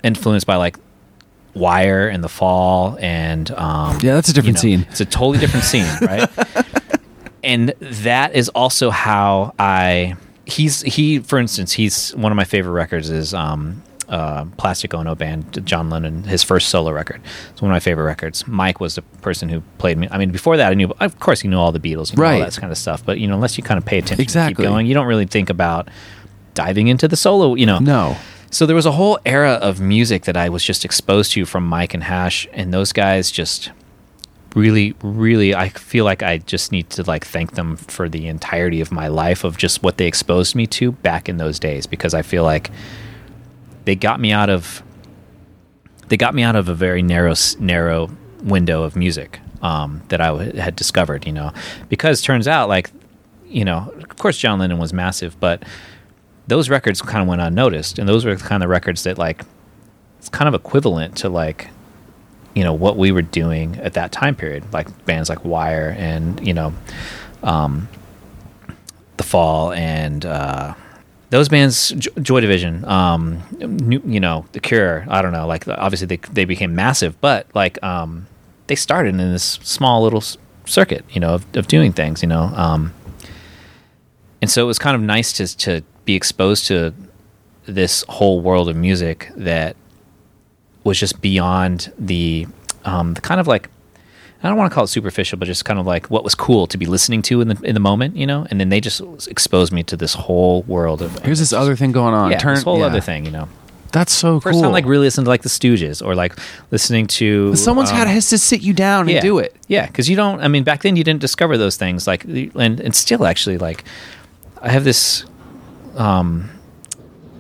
influenced 0.05 0.47
by 0.47 0.57
like 0.57 0.77
Wire 1.55 2.09
and 2.09 2.23
The 2.23 2.29
Fall 2.29 2.97
and 3.01 3.51
um, 3.53 3.99
Yeah, 4.01 4.15
that's 4.15 4.29
a 4.29 4.33
different 4.33 4.59
scene. 4.59 4.87
It's 4.91 5.01
a 5.01 5.05
totally 5.05 5.39
different 5.39 5.65
scene, 5.65 5.87
right? 6.03 6.29
and 7.43 7.71
that 7.81 8.35
is 8.35 8.49
also 8.51 8.91
how 8.91 9.55
I 9.59 10.15
he's 10.45 10.83
he 10.83 11.21
for 11.21 11.39
instance 11.39 11.73
he's 11.73 12.11
one 12.17 12.33
of 12.33 12.37
my 12.37 12.45
favorite 12.45 12.73
records 12.73 13.11
is 13.11 13.33
um 13.33 13.81
uh, 14.13 14.45
Plastic 14.59 14.95
Ono 14.95 15.15
band, 15.17 15.65
John 15.67 15.91
Lennon, 15.91 16.23
his 16.25 16.43
first 16.45 16.69
solo 16.69 16.93
record. 16.93 17.21
It's 17.51 17.61
one 17.63 17.71
of 17.71 17.75
my 17.75 17.81
favorite 17.81 18.05
records. 18.05 18.47
Mike 18.47 18.79
was 18.79 18.95
the 18.95 19.03
person 19.23 19.49
who 19.49 19.63
played 19.79 19.99
me. 19.99 20.07
I 20.11 20.19
mean, 20.19 20.31
before 20.31 20.57
that, 20.59 20.71
I 20.71 20.75
knew, 20.75 20.93
of 21.01 21.19
course, 21.19 21.41
he 21.41 21.49
knew 21.49 21.57
all 21.59 21.73
the 21.73 21.81
Beatles, 21.81 22.17
Right. 22.17 22.35
all 22.35 22.41
that 22.41 22.55
kind 22.57 22.71
of 22.71 22.79
stuff. 22.79 23.05
But 23.05 23.19
you 23.19 23.27
know, 23.27 23.35
unless 23.35 23.57
you 23.59 23.65
kind 23.65 23.79
of 23.79 23.85
pay 23.85 23.99
attention, 23.99 24.21
Exactly. 24.23 24.63
keep 24.65 24.71
going, 24.71 24.87
you 24.87 24.95
don't 24.95 25.07
really 25.07 25.27
think 25.27 25.51
about 25.51 25.89
diving 26.55 26.89
into 26.89 27.09
the 27.09 27.17
solo. 27.17 27.55
You 27.55 27.67
know, 27.67 27.79
No. 27.79 28.17
so 28.51 28.67
there 28.67 28.77
was 28.77 28.87
a 28.87 28.93
whole 28.93 29.19
era 29.25 29.53
of 29.55 29.81
music 29.81 30.25
that 30.25 30.37
I 30.37 30.51
was 30.51 30.63
just 30.63 30.85
exposed 30.85 31.33
to 31.33 31.45
from 31.47 31.67
Mike 31.67 31.95
and 31.95 32.05
Hash, 32.05 32.47
and 32.53 32.73
those 32.73 32.93
guys 32.93 33.31
just 33.31 33.71
really, 34.55 34.95
really, 35.03 35.55
I 35.55 35.71
feel 35.71 36.05
like 36.05 36.23
I 36.23 36.37
just 36.37 36.73
need 36.73 36.91
to 36.91 37.03
like 37.05 37.25
thank 37.27 37.53
them 37.55 37.77
for 37.79 38.11
the 38.11 38.29
entirety 38.29 38.83
of 38.83 38.93
my 38.93 39.09
life 39.09 39.45
of 39.45 39.57
just 39.57 39.83
what 39.83 39.97
they 39.97 40.07
exposed 40.07 40.55
me 40.55 40.67
to 40.67 40.93
back 40.93 41.31
in 41.31 41.39
those 41.39 41.59
days 41.59 41.87
because 41.87 42.13
I 42.13 42.21
feel 42.21 42.45
like 42.45 42.71
they 43.85 43.95
got 43.95 44.21
me 44.21 44.33
out 44.33 44.51
of 44.51 44.83
they 46.09 46.17
got 46.17 46.35
me 46.35 46.43
out 46.43 46.57
of 46.57 46.69
a 46.69 46.75
very 46.75 47.03
narrow 47.03 47.35
narrow 47.59 48.11
window 48.43 48.83
of 48.83 48.97
music 48.97 49.41
um, 49.63 50.03
that 50.09 50.21
I 50.21 50.27
w- 50.27 50.53
had 50.57 50.77
discovered. 50.77 51.27
You 51.27 51.33
know, 51.33 51.53
because 51.89 52.21
turns 52.21 52.47
out 52.49 52.69
like 52.69 52.91
you 53.47 53.65
know, 53.65 53.93
of 53.97 54.17
course, 54.17 54.39
John 54.39 54.59
Lennon 54.59 54.79
was 54.79 54.93
massive, 54.93 55.39
but 55.39 55.63
those 56.47 56.69
records 56.69 57.01
kind 57.03 57.23
of 57.23 57.29
went 57.29 57.41
unnoticed, 57.41 57.99
and 57.99 58.09
those 58.09 58.25
were 58.25 58.35
the 58.35 58.45
kind 58.45 58.63
of 58.63 58.71
records 58.71 59.05
that 59.05 59.19
like 59.19 59.45
it's 60.19 60.29
kind 60.29 60.49
of 60.49 60.55
equivalent 60.55 61.17
to 61.19 61.29
like 61.29 61.69
you 62.55 62.63
know 62.63 62.73
what 62.73 62.97
we 62.97 63.13
were 63.13 63.23
doing 63.23 63.77
at 63.77 63.95
that 63.95 64.13
time 64.13 64.35
period, 64.35 64.65
like 64.73 65.05
bands 65.07 65.29
like 65.29 65.45
Wire 65.45 65.95
and 65.99 66.45
you 66.47 66.55
know, 66.55 66.75
um, 67.43 67.89
The 69.17 69.23
Fall 69.23 69.73
and 69.73 70.25
uh, 70.27 70.75
those 71.33 71.49
bands, 71.49 71.89
Joy 72.21 72.43
Division, 72.43 72.85
um, 72.85 73.43
you 73.59 74.21
know, 74.21 74.45
The 74.53 74.61
Cure. 74.61 75.07
I 75.09 75.23
don't 75.23 75.33
know, 75.33 75.47
like 75.47 75.67
obviously 75.67 76.07
they 76.07 76.19
they 76.31 76.45
became 76.45 76.75
massive, 76.75 77.19
but 77.23 77.47
like 77.55 77.83
um, 77.83 78.27
they 78.67 78.75
started 78.75 79.15
in 79.15 79.33
this 79.33 79.59
small 79.63 80.03
little 80.03 80.23
circuit, 80.67 81.07
you 81.09 81.21
know, 81.21 81.37
of, 81.37 81.47
of 81.57 81.69
doing 81.69 81.91
things, 81.95 82.21
you 82.21 82.29
know. 82.29 82.53
Um, 82.55 82.93
and 84.43 84.51
so 84.51 84.63
it 84.63 84.67
was 84.67 84.79
kind 84.79 84.95
of 84.95 85.01
nice 85.01 85.33
to 85.33 85.57
to 85.57 85.83
be 86.05 86.15
exposed 86.15 86.67
to 86.67 86.93
this 87.65 88.05
whole 88.11 88.43
world 88.43 88.69
of 88.69 88.77
music 88.77 89.31
that 89.35 89.75
was 90.85 91.01
just 91.01 91.23
beyond 91.23 91.91
the 91.99 92.47
um, 92.85 93.15
the 93.15 93.23
kind 93.23 93.41
of 93.41 93.47
like 93.47 93.71
I 94.43 94.49
don't 94.49 94.57
want 94.57 94.71
to 94.71 94.75
call 94.75 94.85
it 94.85 94.89
superficial, 94.89 95.39
but 95.39 95.45
just 95.47 95.65
kind 95.65 95.79
of 95.79 95.87
like 95.87 96.11
what 96.11 96.25
was 96.25 96.35
cool 96.35 96.67
to 96.67 96.77
be 96.77 96.87
listening 96.87 97.23
to 97.23 97.41
in 97.41 97.49
the 97.49 97.61
in 97.63 97.75
the 97.75 97.81
moment, 97.81 98.17
you 98.17 98.27
know. 98.27 98.47
And 98.51 98.59
then 98.61 98.71
they 98.71 98.81
just 98.81 99.01
exposed 99.29 99.73
me 99.73 99.83
to 99.85 99.97
this 99.97 100.15
whole 100.15 100.63
world 100.63 101.01
of 101.03 101.17
Here's 101.21 101.39
this 101.39 101.53
other 101.53 101.77
thing 101.77 101.93
going 101.93 102.15
on. 102.15 102.31
yeah, 102.33 102.39
Turn 102.39 102.55
this 102.55 102.65
whole 102.65 102.81
yeah. 102.81 102.87
other 102.87 103.01
thing, 103.01 103.25
you 103.25 103.31
know. 103.31 103.49
That's 103.93 104.13
so 104.13 104.41
First 104.41 104.55
cool. 104.55 104.63
time 104.63 104.73
like 104.73 104.87
really 104.87 105.05
listening 105.05 105.27
to 105.27 105.31
like 105.31 105.43
the 105.43 105.51
Stooges 105.51 106.05
or 106.05 106.15
like 106.15 106.35
listening 106.71 107.07
to 107.09 107.55
Someone's 107.55 107.91
um, 107.91 107.97
had 107.97 108.09
has 108.09 108.31
to 108.31 108.39
sit 108.39 108.63
you 108.63 108.73
down 108.73 109.09
and 109.09 109.21
do 109.21 109.39
it. 109.39 109.55
Yeah, 109.69 109.87
because 109.87 110.09
you 110.09 110.17
don't. 110.17 110.41
I 110.41 110.49
mean, 110.49 110.65
back 110.65 110.81
then 110.83 110.97
you 110.97 111.05
didn't 111.05 111.21
discover 111.21 111.59
those 111.59 111.77
things. 111.77 112.07
Like, 112.07 112.25
and 112.25 112.81
and 112.81 112.97
still 112.97 113.27
actually, 113.27 113.59
like, 113.59 113.85
I 114.63 114.71
have 114.71 114.85
this, 114.85 115.25
um, 115.97 116.49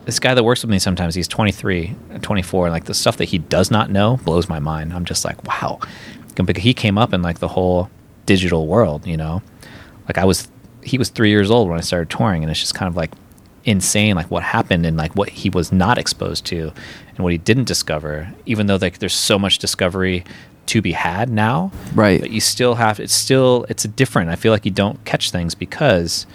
this 0.04 0.20
guy 0.20 0.34
that 0.34 0.44
works 0.44 0.62
with 0.62 0.70
me 0.70 0.78
sometimes. 0.78 1.14
He's 1.14 1.26
23, 1.26 1.96
24, 2.20 2.66
and 2.66 2.72
like 2.72 2.84
the 2.84 2.94
stuff 2.94 3.16
that 3.16 3.26
he 3.26 3.38
does 3.38 3.70
not 3.70 3.90
know 3.90 4.18
blows 4.18 4.48
my 4.48 4.58
mind. 4.58 4.92
I'm 4.92 5.06
just 5.06 5.24
like, 5.24 5.42
wow, 5.44 5.80
because 6.34 6.62
he 6.62 6.74
came 6.74 6.98
up 6.98 7.12
in 7.12 7.22
like 7.22 7.38
the 7.38 7.48
whole 7.48 7.90
digital 8.26 8.66
world. 8.66 9.06
You 9.06 9.16
know, 9.16 9.42
like 10.08 10.18
I 10.18 10.24
was, 10.24 10.48
he 10.82 10.98
was 10.98 11.08
three 11.08 11.30
years 11.30 11.50
old 11.50 11.68
when 11.68 11.78
I 11.78 11.82
started 11.82 12.10
touring, 12.10 12.42
and 12.42 12.50
it's 12.50 12.60
just 12.60 12.74
kind 12.74 12.88
of 12.88 12.96
like 12.96 13.10
insane 13.64 14.16
like 14.16 14.28
what 14.28 14.42
happened 14.42 14.84
and 14.84 14.96
like 14.96 15.14
what 15.14 15.28
he 15.28 15.48
was 15.48 15.70
not 15.70 15.96
exposed 15.96 16.44
to 16.44 16.72
and 17.10 17.18
what 17.20 17.30
he 17.30 17.38
didn't 17.38 17.62
discover 17.62 18.28
even 18.44 18.66
though 18.66 18.74
like 18.74 18.98
there's 18.98 19.14
so 19.14 19.38
much 19.38 19.58
discovery 19.60 20.24
to 20.66 20.82
be 20.82 20.90
had 20.90 21.30
now 21.30 21.70
Right. 21.94 22.20
but 22.20 22.32
you 22.32 22.40
still 22.40 22.74
have 22.74 22.98
it's 22.98 23.14
still 23.14 23.64
it's 23.68 23.84
different 23.84 24.30
i 24.30 24.34
feel 24.34 24.50
like 24.50 24.64
you 24.64 24.72
don't 24.72 25.04
catch 25.04 25.30
things 25.30 25.54
because 25.54 26.26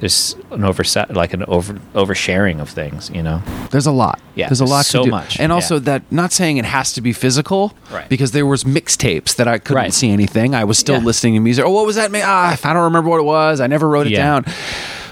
there's 0.00 0.34
an 0.50 0.64
overset 0.64 1.14
like 1.14 1.32
an 1.34 1.44
over 1.44 1.74
oversharing 1.94 2.60
of 2.60 2.68
things 2.68 3.10
you 3.10 3.22
know 3.22 3.40
There's 3.70 3.86
a 3.86 3.92
lot. 3.92 4.18
Yeah, 4.34 4.48
there's 4.48 4.60
a 4.60 4.64
lot 4.64 4.84
so 4.86 5.00
to 5.00 5.04
do. 5.04 5.10
much, 5.10 5.38
And 5.38 5.52
also 5.52 5.74
yeah. 5.74 5.80
that 5.80 6.02
not 6.10 6.32
saying 6.32 6.56
it 6.56 6.64
has 6.64 6.92
to 6.94 7.00
be 7.00 7.12
physical, 7.12 7.72
Right. 7.92 8.08
Because 8.08 8.30
there 8.32 8.46
was 8.46 8.64
mixtapes 8.64 9.36
that 9.36 9.46
I 9.46 9.58
couldn't 9.58 9.82
Right. 9.82 9.92
see 9.92 10.10
anything. 10.10 10.54
I 10.54 10.64
was 10.64 10.78
still 10.78 10.96
Yeah. 10.98 11.04
listening 11.04 11.34
to 11.34 11.40
music. 11.40 11.64
Oh, 11.66 11.70
what 11.70 11.84
was 11.86 11.96
that? 11.96 12.10
Ah, 12.14 12.56
I 12.64 12.72
don't 12.72 12.84
remember 12.84 13.10
what 13.10 13.18
it 13.20 13.24
was. 13.24 13.60
I 13.60 13.66
never 13.66 13.88
wrote 13.88 14.06
it 14.06 14.12
Yeah. 14.12 14.18
down. 14.40 14.44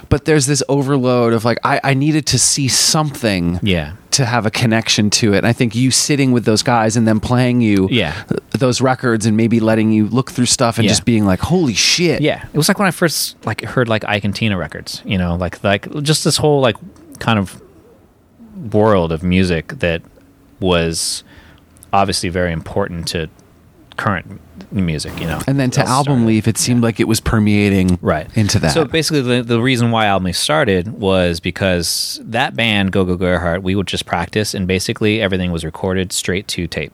But 0.08 0.24
there's 0.24 0.46
this 0.46 0.62
overload 0.68 1.32
of 1.34 1.44
like 1.44 1.58
I, 1.64 1.80
I 1.84 1.94
needed 1.94 2.24
to 2.26 2.38
see 2.38 2.68
something 2.68 3.60
yeah 3.62 3.92
to 4.18 4.26
have 4.26 4.46
a 4.46 4.50
connection 4.50 5.10
to 5.10 5.32
it. 5.34 5.38
And 5.38 5.46
I 5.46 5.52
think 5.52 5.74
you 5.74 5.90
sitting 5.90 6.30
with 6.32 6.44
those 6.44 6.62
guys 6.62 6.96
and 6.96 7.08
then 7.08 7.18
playing 7.18 7.60
you 7.60 7.88
Yeah. 7.90 8.14
those 8.50 8.80
records 8.80 9.26
and 9.26 9.36
maybe 9.36 9.58
letting 9.60 9.90
you 9.90 10.06
look 10.08 10.30
through 10.30 10.46
stuff 10.46 10.76
and 10.78 10.84
Yeah. 10.84 10.90
just 10.90 11.04
being 11.04 11.24
like, 11.24 11.40
holy 11.40 11.74
shit. 11.74 12.20
Yeah, 12.20 12.44
it 12.52 12.56
was 12.56 12.68
like 12.68 12.78
when 12.78 12.86
I 12.88 12.90
first 12.92 13.36
like 13.46 13.64
heard 13.64 13.88
like 13.88 14.04
Ike 14.06 14.24
and 14.24 14.34
Tina 14.34 14.56
records. 14.58 15.02
You 15.04 15.18
know, 15.18 15.34
like 15.36 15.62
like 15.64 15.90
just 16.02 16.22
this 16.24 16.36
whole 16.36 16.60
like 16.60 16.76
kind 17.18 17.38
of 17.38 17.60
world 18.72 19.12
of 19.12 19.22
music 19.22 19.78
that 19.78 20.02
was 20.60 21.22
obviously 21.92 22.28
very 22.28 22.52
important 22.52 23.06
to 23.08 23.28
current 23.96 24.40
music. 24.72 25.18
You 25.20 25.26
know, 25.26 25.40
And 25.46 25.58
then 25.58 25.70
to 25.72 25.80
album 25.80 26.04
started. 26.18 26.26
leaf, 26.26 26.48
it 26.48 26.58
seemed 26.58 26.82
like 26.82 27.00
it 27.00 27.08
was 27.08 27.20
permeating 27.20 27.98
right 28.02 28.28
into 28.36 28.58
that. 28.60 28.72
So 28.72 28.84
basically, 28.84 29.20
the, 29.22 29.42
the 29.42 29.60
reason 29.60 29.90
why 29.90 30.06
Album 30.06 30.26
Leaf 30.26 30.36
started 30.36 30.88
was 30.88 31.40
because 31.40 32.20
that 32.22 32.54
band, 32.56 32.92
Go 32.92 33.04
Go 33.04 33.16
Go 33.16 33.26
Airheart, 33.26 33.62
we 33.62 33.74
would 33.74 33.86
just 33.86 34.06
practice, 34.06 34.54
and 34.54 34.66
basically 34.66 35.20
everything 35.20 35.52
was 35.52 35.64
recorded 35.64 36.12
straight 36.12 36.46
to 36.48 36.66
tape. 36.66 36.92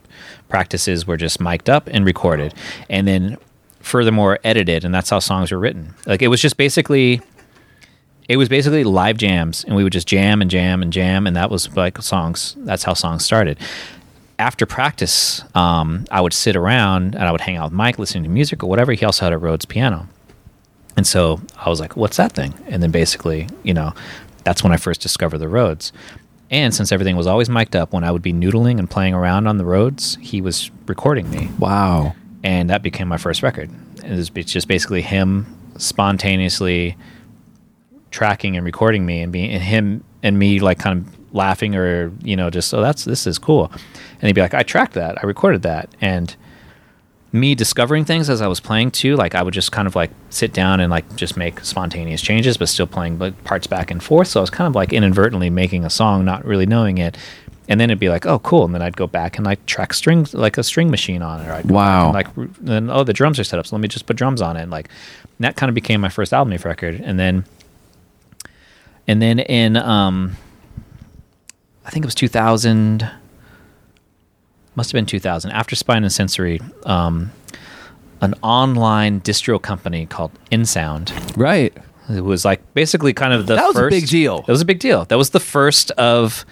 Practices 0.49 1.05
were 1.07 1.17
just 1.17 1.39
mic'd 1.39 1.69
up 1.69 1.87
and 1.87 2.05
recorded, 2.05 2.53
and 2.89 3.07
then 3.07 3.37
furthermore 3.79 4.39
edited, 4.43 4.83
and 4.85 4.93
that's 4.93 5.09
how 5.09 5.19
songs 5.19 5.51
were 5.51 5.59
written. 5.59 5.93
Like 6.05 6.21
it 6.21 6.27
was 6.27 6.41
just 6.41 6.57
basically. 6.57 7.21
It 8.27 8.37
was 8.37 8.49
basically 8.49 8.83
live 8.83 9.17
jams, 9.17 9.63
and 9.63 9.75
we 9.75 9.83
would 9.83 9.93
just 9.93 10.07
jam 10.07 10.41
and 10.41 10.49
jam 10.49 10.81
and 10.81 10.91
jam, 10.91 11.27
and 11.27 11.35
that 11.35 11.51
was 11.51 11.75
like 11.77 12.01
songs. 12.01 12.55
That's 12.57 12.83
how 12.83 12.95
songs 12.95 13.23
started 13.23 13.59
after 14.37 14.65
practice, 14.65 15.43
um, 15.55 16.05
I 16.11 16.21
would 16.21 16.33
sit 16.33 16.55
around 16.55 17.15
and 17.15 17.23
I 17.23 17.31
would 17.31 17.41
hang 17.41 17.57
out 17.57 17.65
with 17.65 17.73
Mike, 17.73 17.99
listening 17.99 18.23
to 18.23 18.29
music 18.29 18.63
or 18.63 18.69
whatever. 18.69 18.93
He 18.93 19.05
also 19.05 19.25
had 19.25 19.33
a 19.33 19.37
Rhodes 19.37 19.65
piano. 19.65 20.07
And 20.97 21.05
so 21.05 21.41
I 21.57 21.69
was 21.69 21.79
like, 21.79 21.95
what's 21.95 22.17
that 22.17 22.31
thing? 22.33 22.53
And 22.67 22.81
then 22.81 22.91
basically, 22.91 23.47
you 23.63 23.73
know, 23.73 23.93
that's 24.43 24.63
when 24.63 24.71
I 24.71 24.77
first 24.77 25.01
discovered 25.01 25.39
the 25.39 25.47
Rhodes. 25.47 25.91
And 26.51 26.73
since 26.73 26.91
everything 26.91 27.15
was 27.15 27.27
always 27.27 27.49
mic'd 27.49 27.75
up, 27.75 27.91
when 27.91 28.03
I 28.03 28.11
would 28.11 28.21
be 28.21 28.33
noodling 28.33 28.77
and 28.77 28.89
playing 28.89 29.13
around 29.13 29.47
on 29.47 29.57
the 29.57 29.65
Rhodes, 29.65 30.17
he 30.21 30.41
was 30.41 30.69
recording 30.87 31.29
me. 31.29 31.49
wow. 31.59 32.15
And 32.43 32.69
that 32.69 32.83
became 32.83 33.07
my 33.07 33.17
first 33.17 33.41
record. 33.41 33.71
It 34.03 34.11
was 34.11 34.31
it's 34.35 34.51
just 34.51 34.67
basically 34.67 35.01
him 35.01 35.47
spontaneously 35.77 36.95
tracking 38.11 38.55
and 38.55 38.63
recording 38.63 39.03
me 39.05 39.21
and 39.21 39.33
being 39.33 39.51
and 39.51 39.63
him 39.63 40.03
and 40.21 40.37
me 40.37 40.59
like 40.59 40.77
kind 40.77 40.99
of 40.99 41.24
laughing 41.35 41.75
or 41.75 42.11
you 42.23 42.35
know 42.35 42.49
just 42.49 42.73
oh 42.73 42.81
that's 42.81 43.03
this 43.05 43.27
is 43.27 43.37
cool. 43.37 43.71
And 43.73 44.23
he'd 44.23 44.33
be 44.33 44.41
like 44.41 44.53
i 44.53 44.63
tracked 44.63 44.93
that. 44.93 45.21
I 45.21 45.27
recorded 45.27 45.61
that. 45.63 45.89
And 46.01 46.35
me 47.31 47.53
discovering 47.53 48.05
things 48.05 48.29
as 48.29 48.41
i 48.41 48.47
was 48.47 48.61
playing 48.61 48.89
too 48.89 49.17
like 49.17 49.35
i 49.35 49.43
would 49.43 49.53
just 49.53 49.69
kind 49.69 49.89
of 49.89 49.93
like 49.93 50.09
sit 50.29 50.53
down 50.53 50.79
and 50.79 50.89
like 50.89 51.03
just 51.17 51.35
make 51.35 51.59
spontaneous 51.59 52.21
changes 52.21 52.55
but 52.55 52.69
still 52.69 52.87
playing 52.87 53.19
like 53.19 53.43
parts 53.43 53.67
back 53.67 53.91
and 53.91 54.01
forth. 54.01 54.29
So 54.29 54.39
i 54.39 54.41
was 54.41 54.49
kind 54.49 54.67
of 54.69 54.73
like 54.75 54.93
inadvertently 54.93 55.49
making 55.49 55.83
a 55.83 55.89
song 55.89 56.23
not 56.23 56.45
really 56.45 56.65
knowing 56.65 56.97
it. 56.97 57.17
And 57.67 57.79
then 57.79 57.89
it'd 57.89 57.99
be 57.99 58.09
like 58.09 58.25
oh 58.25 58.39
cool. 58.39 58.63
And 58.63 58.73
then 58.73 58.81
i'd 58.81 58.95
go 58.95 59.05
back 59.07 59.37
and 59.37 59.45
like 59.45 59.65
track 59.65 59.93
strings 59.93 60.33
like 60.33 60.57
a 60.57 60.63
string 60.63 60.89
machine 60.89 61.21
on 61.21 61.41
it. 61.41 61.47
Or 61.49 61.53
I'd 61.53 61.69
Wow. 61.69 62.05
and, 62.05 62.13
like 62.13 62.27
then 62.61 62.89
oh 62.89 63.03
the 63.03 63.13
drums 63.13 63.37
are 63.39 63.43
set 63.43 63.59
up 63.59 63.67
so 63.67 63.75
let 63.75 63.81
me 63.81 63.89
just 63.89 64.05
put 64.05 64.15
drums 64.15 64.41
on 64.41 64.55
it. 64.55 64.61
And 64.61 64.71
like 64.71 64.87
that 65.41 65.57
kind 65.57 65.67
of 65.69 65.75
became 65.75 65.99
my 65.99 66.09
first 66.09 66.31
album 66.31 66.57
record. 66.63 67.01
And 67.03 67.19
then 67.19 67.43
and 69.07 69.21
then 69.21 69.39
in 69.39 69.75
um 69.75 70.37
i 71.85 71.89
think 71.89 72.03
it 72.03 72.07
was 72.07 72.15
2000 72.15 73.09
must 74.75 74.91
have 74.91 74.97
been 74.97 75.05
2000 75.05 75.51
after 75.51 75.75
spine 75.75 76.03
and 76.03 76.11
sensory 76.11 76.59
um 76.85 77.31
an 78.21 78.33
online 78.41 79.21
distro 79.21 79.61
company 79.61 80.05
called 80.05 80.31
insound 80.51 81.11
Right. 81.37 81.73
it 82.09 82.21
was 82.21 82.45
like 82.45 82.61
basically 82.73 83.13
kind 83.13 83.33
of 83.33 83.45
the 83.47 83.55
That 83.55 83.67
was 83.67 83.75
a 83.75 83.79
first, 83.79 83.91
big 83.93 84.07
deal. 84.07 84.41
That 84.41 84.51
was 84.51 84.61
a 84.61 84.65
big 84.65 84.79
deal. 84.79 85.05
That 85.05 85.17
was 85.17 85.31
the 85.31 85.39
first 85.39 85.91
of, 85.91 86.45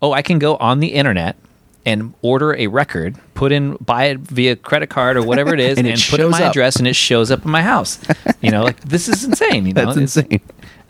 oh, 0.00 0.12
I 0.12 0.22
can 0.22 0.38
go 0.38 0.56
on 0.56 0.80
the 0.80 0.88
internet 0.94 1.36
and 1.84 2.14
order 2.22 2.54
a 2.56 2.68
record, 2.68 3.16
put 3.34 3.50
in, 3.52 3.74
buy 3.76 4.04
it 4.06 4.20
via 4.20 4.54
credit 4.56 4.88
card 4.90 5.16
or 5.16 5.22
whatever 5.22 5.52
it 5.54 5.60
is, 5.70 5.76
And 5.76 5.86
and, 5.86 5.98
it 5.98 6.06
put 6.08 6.20
in 6.20 6.30
my 6.30 6.42
up. 6.44 6.50
address, 6.52 6.76
and 6.76 6.86
it 6.88 6.94
shows 6.96 7.30
up 7.30 7.44
in 7.44 7.50
my 7.50 7.62
house. 7.62 7.98
you 8.40 8.50
know, 8.50 8.62
like 8.62 8.80
this 8.80 9.08
is 9.08 9.24
insane. 9.24 9.66
You 9.66 9.72
know, 9.74 9.84
That's 9.92 9.96
It's- 9.98 10.16
insane. 10.16 10.40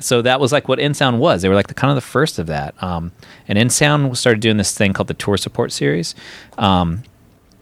So 0.04 0.22
that 0.22 0.40
was 0.40 0.52
like 0.52 0.68
what 0.68 0.78
InSound 0.78 1.18
was. 1.18 1.42
They 1.42 1.48
were 1.48 1.54
like 1.54 1.68
the 1.68 1.74
kind 1.74 1.90
of 1.90 1.96
the 1.96 2.00
first 2.00 2.38
of 2.38 2.46
that. 2.46 2.80
Um, 2.82 3.12
and 3.48 3.58
InSound 3.58 4.16
started 4.16 4.40
doing 4.40 4.56
this 4.56 4.76
thing 4.76 4.92
called 4.92 5.08
the 5.08 5.14
Tour 5.14 5.36
Support 5.36 5.72
Series, 5.72 6.14
um, 6.58 7.02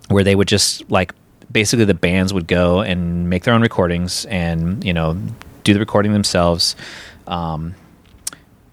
where 0.09 0.25
they 0.25 0.35
would 0.35 0.49
just 0.49 0.91
like 0.91 1.15
basically 1.51 1.85
the 1.85 1.95
bands 1.95 2.33
would 2.33 2.47
go 2.47 2.81
and 2.81 3.29
make 3.29 3.45
their 3.45 3.55
own 3.55 3.63
recordings 3.63 4.25
and 4.27 4.85
you 4.85 4.93
know 4.93 5.21
do 5.65 5.75
the 5.75 5.81
recording 5.81 6.13
themselves, 6.13 6.75
um, 7.27 7.75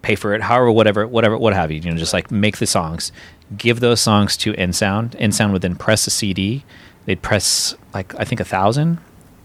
pay 0.02 0.14
for 0.14 0.34
it, 0.34 0.40
however, 0.40 0.72
whatever, 0.72 1.06
whatever, 1.06 1.36
what 1.36 1.52
have 1.52 1.70
you. 1.70 1.80
You 1.80 1.90
know, 1.90 1.96
just 1.96 2.12
like 2.12 2.30
make 2.30 2.58
the 2.58 2.66
songs, 2.66 3.12
give 3.56 3.80
those 3.80 4.00
songs 4.00 4.36
to 4.38 4.52
InSound. 4.54 5.10
InSound 5.18 5.52
would 5.52 5.62
then 5.62 5.76
press 5.76 6.06
a 6.06 6.10
CD. 6.10 6.64
They'd 7.06 7.22
press 7.22 7.74
like 7.94 8.14
I 8.18 8.24
think 8.24 8.40
a 8.40 8.44
thousand, 8.44 8.98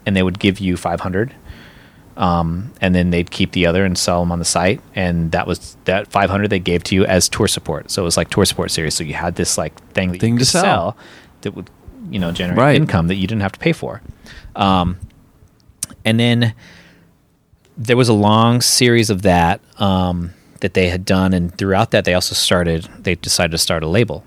and 0.05 0.15
they 0.15 0.23
would 0.23 0.39
give 0.39 0.59
you 0.59 0.77
five 0.77 1.01
hundred 1.01 1.33
um, 2.17 2.71
and 2.81 2.93
then 2.93 3.09
they'd 3.09 3.31
keep 3.31 3.51
the 3.53 3.65
other 3.65 3.85
and 3.85 3.97
sell 3.97 4.19
them 4.21 4.31
on 4.31 4.39
the 4.39 4.45
site. 4.45 4.81
And 4.95 5.31
that 5.31 5.47
was 5.47 5.75
that 5.85 6.07
500 6.07 6.49
they 6.49 6.59
gave 6.59 6.83
to 6.85 6.95
you 6.95 7.05
as 7.05 7.27
tour 7.29 7.47
support. 7.47 7.89
So 7.91 8.01
it 8.01 8.05
was 8.05 8.17
like 8.17 8.29
tour 8.29 8.45
support 8.45 8.71
series. 8.71 8.93
So 8.93 9.03
you 9.03 9.13
had 9.15 9.35
this 9.35 9.57
like 9.57 9.75
thing 9.93 10.11
that 10.11 10.19
Thing 10.21 10.33
you 10.33 10.39
to 10.39 10.45
could 10.45 10.47
sell. 10.51 10.97
that 11.41 11.51
would 11.55 11.69
you 12.09 12.19
know 12.19 12.31
generate 12.31 12.57
Right. 12.59 12.75
income 12.75 13.07
that 13.07 13.15
you 13.15 13.27
didn't 13.27 13.41
have 13.41 13.53
to 13.53 13.59
pay 13.59 13.73
for. 13.73 14.01
Um, 14.55 14.97
and 16.05 16.19
then 16.19 16.53
there 17.77 17.97
was 17.97 18.09
a 18.09 18.13
long 18.13 18.61
series 18.61 19.09
of 19.09 19.21
that 19.23 19.61
um, 19.79 20.33
that 20.61 20.73
they 20.75 20.89
had 20.89 21.05
done, 21.05 21.33
and 21.33 21.55
throughout 21.57 21.91
that 21.91 22.05
they 22.05 22.13
also 22.13 22.35
started. 22.35 22.87
They 22.99 23.15
decided 23.15 23.51
to 23.51 23.57
start 23.57 23.83
a 23.83 23.87
label 23.87 24.23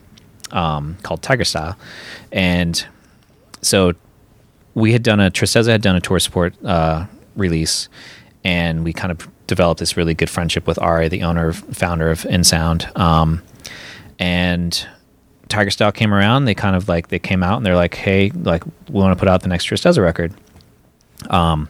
um, 0.50 0.96
called 1.02 1.22
Tiger 1.22 1.44
Style, 1.44 1.76
and 2.32 2.84
so 3.62 3.92
we 4.74 4.92
had 4.92 5.02
done 5.02 5.20
a 5.20 5.30
Tristeza 5.30 5.68
had 5.68 5.82
done 5.82 5.96
a 5.96 6.00
tour 6.00 6.18
support 6.18 6.54
uh, 6.64 7.06
release, 7.36 7.88
and 8.44 8.84
we 8.84 8.92
kind 8.92 9.10
of 9.10 9.28
developed 9.46 9.80
this 9.80 9.96
really 9.96 10.14
good 10.14 10.30
friendship 10.30 10.66
with 10.66 10.78
Ari, 10.80 11.08
the 11.08 11.22
owner, 11.22 11.52
founder 11.52 12.10
of 12.10 12.22
InSound, 12.22 12.96
um, 12.98 13.42
and 14.18 14.86
Tiger 15.48 15.70
Style 15.70 15.92
came 15.92 16.12
around. 16.12 16.44
They 16.46 16.54
kind 16.54 16.74
of 16.74 16.88
like 16.88 17.08
they 17.08 17.18
came 17.18 17.42
out 17.42 17.56
and 17.58 17.66
they're 17.66 17.76
like, 17.76 17.94
"Hey, 17.94 18.30
like 18.30 18.64
we 18.64 18.72
want 18.88 19.16
to 19.16 19.18
put 19.18 19.28
out 19.28 19.42
the 19.42 19.48
next 19.48 19.66
Tristeza 19.68 20.02
record." 20.02 20.34
Um, 21.30 21.68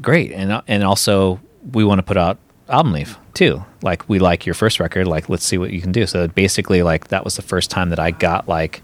great, 0.00 0.32
and 0.32 0.62
and 0.68 0.84
also 0.84 1.40
we 1.72 1.84
want 1.84 1.98
to 1.98 2.02
put 2.02 2.16
out 2.16 2.38
album 2.68 2.92
leaf 2.92 3.18
too. 3.34 3.64
Like 3.82 4.08
we 4.08 4.18
like 4.18 4.46
your 4.46 4.54
first 4.54 4.80
record. 4.80 5.06
Like 5.06 5.28
let's 5.28 5.44
see 5.44 5.58
what 5.58 5.70
you 5.70 5.80
can 5.80 5.92
do. 5.92 6.06
So 6.06 6.28
basically, 6.28 6.82
like 6.82 7.08
that 7.08 7.24
was 7.24 7.36
the 7.36 7.42
first 7.42 7.70
time 7.70 7.90
that 7.90 7.98
I 7.98 8.10
got 8.12 8.48
like 8.48 8.82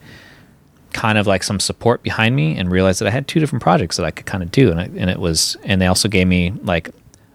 kind 0.97 1.19
of 1.19 1.27
like 1.27 1.43
some 1.43 1.61
support 1.61 2.03
behind 2.03 2.35
me 2.35 2.57
and 2.57 2.71
realized 2.71 3.01
that 3.03 3.07
I 3.07 3.11
had 3.11 3.29
two 3.29 3.39
different 3.39 3.63
projects 3.63 3.99
that 3.99 4.07
I 4.07 4.11
could 4.11 4.25
kind 4.25 4.43
of 4.43 4.51
do. 4.51 4.71
And, 4.71 4.81
I, 4.81 4.85
and 4.85 5.11
it 5.11 5.19
was, 5.19 5.55
and 5.63 5.79
they 5.81 5.87
also 5.87 6.09
gave 6.09 6.27
me 6.27 6.53
like 6.63 6.89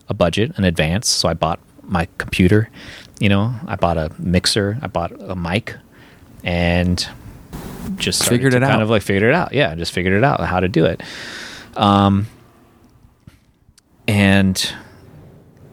a 0.10 0.16
budget 0.16 0.52
in 0.58 0.64
advance. 0.64 1.08
So 1.08 1.30
I 1.30 1.36
bought 1.36 1.60
my 1.84 2.08
computer, 2.18 2.70
you 3.20 3.30
know, 3.30 3.54
I 3.68 3.76
bought 3.76 3.98
a 3.98 4.12
mixer, 4.18 4.80
I 4.82 4.88
bought 4.88 5.12
a 5.22 5.36
mic 5.36 5.76
and 6.44 7.08
just 7.98 8.28
Figured 8.28 8.56
it 8.56 8.64
out. 8.64 8.70
kind 8.72 8.82
of 8.82 8.90
like 8.90 9.04
figured 9.04 9.30
it 9.30 9.36
out. 9.36 9.54
Yeah. 9.54 9.76
Just 9.76 9.92
figured 9.92 10.14
it 10.14 10.24
out 10.24 10.40
how 10.42 10.60
to 10.60 10.68
do 10.68 10.86
it. 10.86 11.04
Um, 11.78 12.26
and 14.08 14.74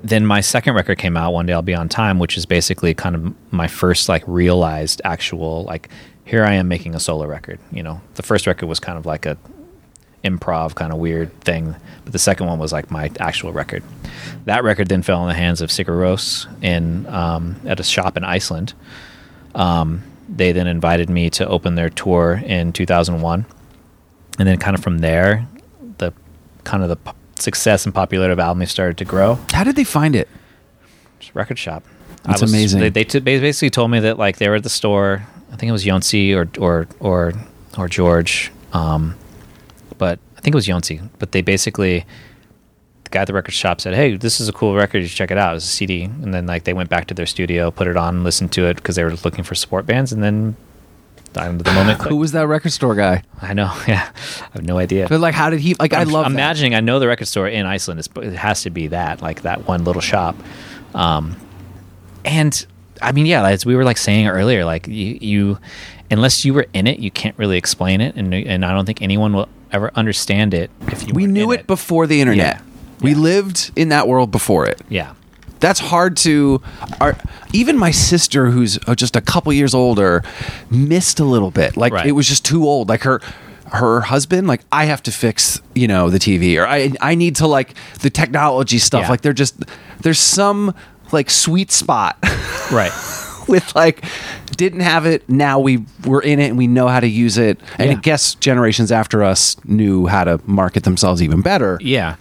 then 0.05 0.26
my 0.26 0.41
second 0.43 0.74
record 0.74 0.97
came 0.99 1.16
out 1.16 1.32
one 1.32 1.45
day 1.47 1.53
i'll 1.53 1.61
be 1.62 1.74
on 1.74 1.89
time 1.89 2.20
which 2.20 2.36
is 2.36 2.47
basically 2.47 2.95
kind 2.95 3.16
of 3.16 3.34
my 3.53 3.66
first 3.66 4.09
like 4.09 4.22
realized 4.28 5.01
actual 5.05 5.64
like 5.64 5.89
here 6.29 6.45
i 6.45 6.53
am 6.55 6.68
making 6.68 6.95
a 6.95 7.01
solo 7.01 7.26
record 7.26 7.59
you 7.72 7.83
know 7.83 8.01
the 8.14 8.22
first 8.22 8.47
record 8.47 8.66
was 8.66 8.79
kind 8.79 8.99
of 8.99 9.07
like 9.07 9.24
a 9.26 9.37
improv 10.24 10.74
kind 10.74 10.93
of 10.93 10.99
weird 10.99 11.33
thing 11.41 11.74
but 12.05 12.12
the 12.12 12.18
second 12.18 12.47
one 12.47 12.59
was 12.59 12.72
like 12.72 12.91
my 12.91 13.11
actual 13.18 13.53
record 13.53 13.83
that 14.45 14.62
record 14.64 14.89
then 14.89 15.01
fell 15.03 15.22
in 15.22 15.29
the 15.29 15.35
hands 15.35 15.61
of 15.61 15.70
Sigur 15.70 15.97
Rós 15.97 16.47
in 16.62 17.07
um, 17.07 17.57
at 17.64 17.81
a 17.81 17.83
shop 17.83 18.16
in 18.16 18.24
iceland 18.24 18.74
um, 19.55 20.03
they 20.29 20.53
then 20.53 20.66
invited 20.66 21.09
me 21.09 21.31
to 21.31 21.47
open 21.49 21.74
their 21.76 21.89
tour 21.89 22.43
in 22.45 22.72
2001 22.72 23.47
and 24.39 24.49
then 24.49 24.59
kind 24.59 24.76
of 24.76 24.83
from 24.83 24.99
there 24.99 25.47
the 25.99 26.12
kind 26.64 26.83
of 26.83 26.89
the 26.89 26.97
p- 26.97 27.12
success 27.37 27.87
and 27.87 27.95
popularity 27.95 28.33
of 28.33 28.39
album 28.39 28.66
started 28.66 28.99
to 28.99 29.05
grow 29.05 29.39
How 29.53 29.64
did 29.64 29.76
they 29.76 29.85
find 29.85 30.14
it? 30.14 30.29
just 31.20 31.35
record 31.35 31.59
shop. 31.59 31.85
That's 32.24 32.43
amazing. 32.43 32.81
They, 32.81 32.91
they, 32.91 33.05
t- 33.05 33.18
they 33.18 33.41
basically 33.41 33.70
told 33.70 33.91
me 33.91 34.01
that 34.01 34.18
like 34.18 34.37
they 34.39 34.49
were 34.49 34.57
at 34.57 34.62
the 34.62 34.68
store. 34.70 35.26
I 35.53 35.57
think 35.57 35.68
it 35.68 35.72
was 35.72 35.84
Jónsi 35.84 36.34
or 36.34 36.49
or 36.62 36.88
or 37.01 37.32
or 37.76 37.88
George, 37.88 38.53
um, 38.72 39.16
but 39.96 40.18
I 40.36 40.40
think 40.40 40.55
it 40.55 40.57
was 40.57 40.66
Jónsi. 40.66 41.09
But 41.18 41.32
they 41.32 41.42
basically 41.42 42.05
the 43.05 43.11
guy 43.11 43.20
at 43.22 43.26
the 43.26 43.32
record 43.32 43.53
shop 43.55 43.80
said, 43.80 43.94
"Hey, 43.94 44.16
this 44.16 44.40
is 44.40 44.49
a 44.49 44.53
cool 44.53 44.74
record. 44.74 44.99
You 45.03 45.09
should 45.09 45.16
check 45.16 45.30
it 45.30 45.38
out. 45.38 45.57
It's 45.57 45.64
a 45.64 45.68
CD." 45.68 46.05
And 46.05 46.32
then 46.34 46.46
like 46.46 46.64
they 46.64 46.74
went 46.74 46.90
back 46.90 47.07
to 47.09 47.14
their 47.14 47.26
studio, 47.26 47.70
put 47.70 47.86
it 47.86 47.96
on, 47.96 48.24
listened 48.24 48.53
to 48.53 48.66
it 48.66 48.76
because 48.76 48.96
they 48.96 49.05
were 49.05 49.14
looking 49.24 49.44
for 49.44 49.55
support 49.55 49.86
bands, 49.86 50.12
and 50.12 50.22
then 50.22 50.57
the 51.32 51.72
moment 51.74 52.01
Who 52.03 52.16
was 52.16 52.32
that 52.32 52.46
record 52.46 52.72
store 52.72 52.94
guy? 52.94 53.22
I 53.40 53.55
know, 53.55 53.72
yeah, 53.88 54.11
I 54.40 54.49
have 54.55 54.64
no 54.64 54.78
idea. 54.78 55.07
But 55.09 55.20
like, 55.20 55.34
how 55.34 55.51
did 55.51 55.61
he? 55.61 55.74
Like, 55.74 55.92
I 55.92 56.01
I'm 56.03 56.09
love 56.09 56.24
that. 56.24 56.32
imagining. 56.32 56.74
I 56.74 56.80
know 56.80 56.99
the 56.99 57.09
record 57.09 57.26
store 57.26 57.49
in 57.49 57.66
Iceland. 57.66 58.01
Is, 58.01 58.09
it 58.16 58.34
has 58.34 58.62
to 58.62 58.70
be 58.70 58.88
that, 58.88 59.22
like 59.22 59.42
that 59.42 59.66
one 59.66 59.84
little 59.84 60.03
shop, 60.03 60.36
um, 60.94 61.36
and 62.24 62.66
I 63.03 63.12
mean, 63.12 63.26
yeah, 63.26 63.46
as 63.46 63.64
we 63.66 63.74
were 63.76 63.84
like 63.84 63.99
saying 63.99 64.26
earlier, 64.28 64.64
like 64.64 64.86
you, 64.86 65.18
you, 65.20 65.59
unless 66.11 66.44
you 66.44 66.55
were 66.55 66.66
in 66.72 66.86
it, 66.86 66.99
you 66.99 67.11
can't 67.11 67.36
really 67.38 67.57
explain 67.59 68.01
it, 68.01 68.14
and 68.16 68.32
and 68.34 68.64
I 68.64 68.72
don't 68.72 68.84
think 68.86 69.03
anyone 69.03 69.32
will 69.34 69.49
ever 69.72 69.90
understand 69.94 70.55
it 70.55 70.70
if 70.88 71.07
you. 71.07 71.14
we 71.14 71.26
knew 71.26 71.51
in 71.53 71.61
it 71.61 71.66
before 71.66 72.07
the 72.07 72.20
internet. 72.20 72.57
Yeah. 72.57 72.62
We 73.01 73.12
Yeah. 73.12 73.18
lived 73.18 73.70
in 73.76 73.90
that 73.90 74.09
world 74.09 74.30
before 74.30 74.66
it. 74.66 74.80
Yeah, 74.88 75.12
That's 75.61 75.80
hard 75.80 76.16
to. 76.18 76.61
Our, 77.01 77.16
even 77.53 77.76
my 77.78 77.90
sister, 77.90 78.51
who's 78.51 78.78
uh, 78.86 78.94
just 78.94 79.14
a 79.16 79.20
couple 79.20 79.53
years 79.53 79.74
older, 79.74 80.22
missed 80.70 81.20
a 81.20 81.24
little 81.24 81.51
bit. 81.51 81.76
Like 81.76 81.92
Right. 81.92 82.07
it 82.07 82.12
was 82.12 82.26
just 82.28 82.44
too 82.44 82.64
old. 82.64 82.88
Like 82.88 83.03
her, 83.03 83.20
her 83.72 84.01
husband. 84.03 84.46
Like 84.49 84.62
I 84.72 84.86
have 84.86 85.03
to 85.05 85.12
fix, 85.12 85.61
you 85.74 85.86
know, 85.88 86.11
the 86.11 86.18
TV, 86.18 86.57
or 86.61 86.66
I, 86.66 86.92
I 87.01 87.14
need 87.14 87.36
to 87.36 87.46
like 87.46 87.74
the 88.01 88.11
technology 88.11 88.78
stuff. 88.78 89.03
Yeah. 89.03 89.11
Like 89.11 89.20
they're 89.20 89.32
just 89.32 89.57
there's 90.01 90.18
some 90.20 90.74
like 91.12 91.30
sweet 91.30 91.70
spot 91.72 92.16
right. 92.72 92.92
with 93.48 93.74
like 93.74 94.04
didn't 94.56 94.80
have 94.80 95.06
it. 95.06 95.28
Now 95.28 95.59
we 95.61 95.84
we're 96.04 96.20
in 96.22 96.40
it 96.40 96.48
and 96.48 96.59
we 96.59 96.66
know 96.66 96.88
how 96.88 97.00
to 97.00 97.06
use 97.09 97.38
it. 97.38 97.61
And 97.78 97.90
I 97.90 97.94
guess 97.94 98.34
generations 98.34 98.90
after 98.92 99.22
us 99.22 99.56
knew 99.64 100.06
how 100.06 100.24
to 100.24 100.40
market 100.46 100.84
themselves 100.84 101.22
even 101.22 101.42
better. 101.42 101.78
Yeah. 101.80 102.16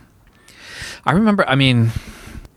I 1.06 1.12
remember, 1.14 1.48
I 1.48 1.56
mean, 1.56 1.92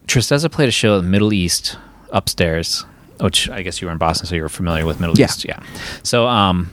Tristeza 0.07 0.51
played 0.51 0.69
a 0.69 0.73
show 0.73 0.99
in 0.99 1.05
the 1.05 1.11
Middle 1.11 1.33
East 1.33 1.79
upstairs, 2.11 2.85
which 3.21 3.49
I 3.49 3.63
guess 3.63 3.81
you 3.81 3.87
were 3.87 3.93
in 3.93 3.99
Boston, 3.99 4.27
so 4.27 4.35
you 4.35 4.43
were 4.43 4.49
familiar 4.49 4.85
with 4.85 4.99
Middle 4.99 5.17
Yeah. 5.17 5.27
East. 5.27 5.45
Yeah. 5.45 5.61
So, 6.03 6.27
um, 6.27 6.71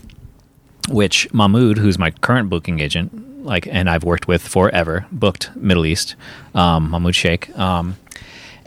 which 0.89 1.32
Mahmood, 1.34 1.78
who's 1.78 1.99
my 1.99 2.10
current 2.12 2.49
booking 2.49 2.80
agent, 2.80 3.45
like, 3.45 3.68
and 3.68 3.89
I've 3.89 4.03
worked 4.03 4.28
with 4.28 4.41
forever, 4.41 5.05
booked 5.12 5.55
Middle 5.55 5.86
East, 5.86 6.16
um, 6.55 6.89
Mahmood 6.89 7.16
Sheikh. 7.16 7.55
Um, 7.58 7.95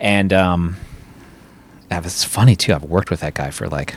and, 0.01 0.33
um, 0.33 0.77
that 1.89 2.03
was 2.05 2.23
funny 2.25 2.55
too. 2.57 2.73
I've 2.73 2.85
worked 2.85 3.11
with 3.11 3.21
that 3.21 3.35
guy 3.35 3.51
for 3.51 3.69
like, 3.69 3.97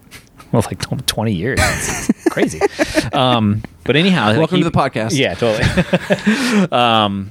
well, 0.52 0.62
like 0.66 0.78
20 1.06 1.32
years. 1.32 1.58
It's 1.62 2.28
crazy. 2.28 2.60
Um, 3.12 3.62
but 3.84 3.94
anyhow, 3.96 4.28
like, 4.28 4.38
Welcome 4.38 4.58
he- 4.58 4.62
to 4.62 4.70
the 4.70 4.76
podcast. 4.78 5.10
Yeah, 5.18 5.34
totally. 5.34 6.68
um, 6.72 7.30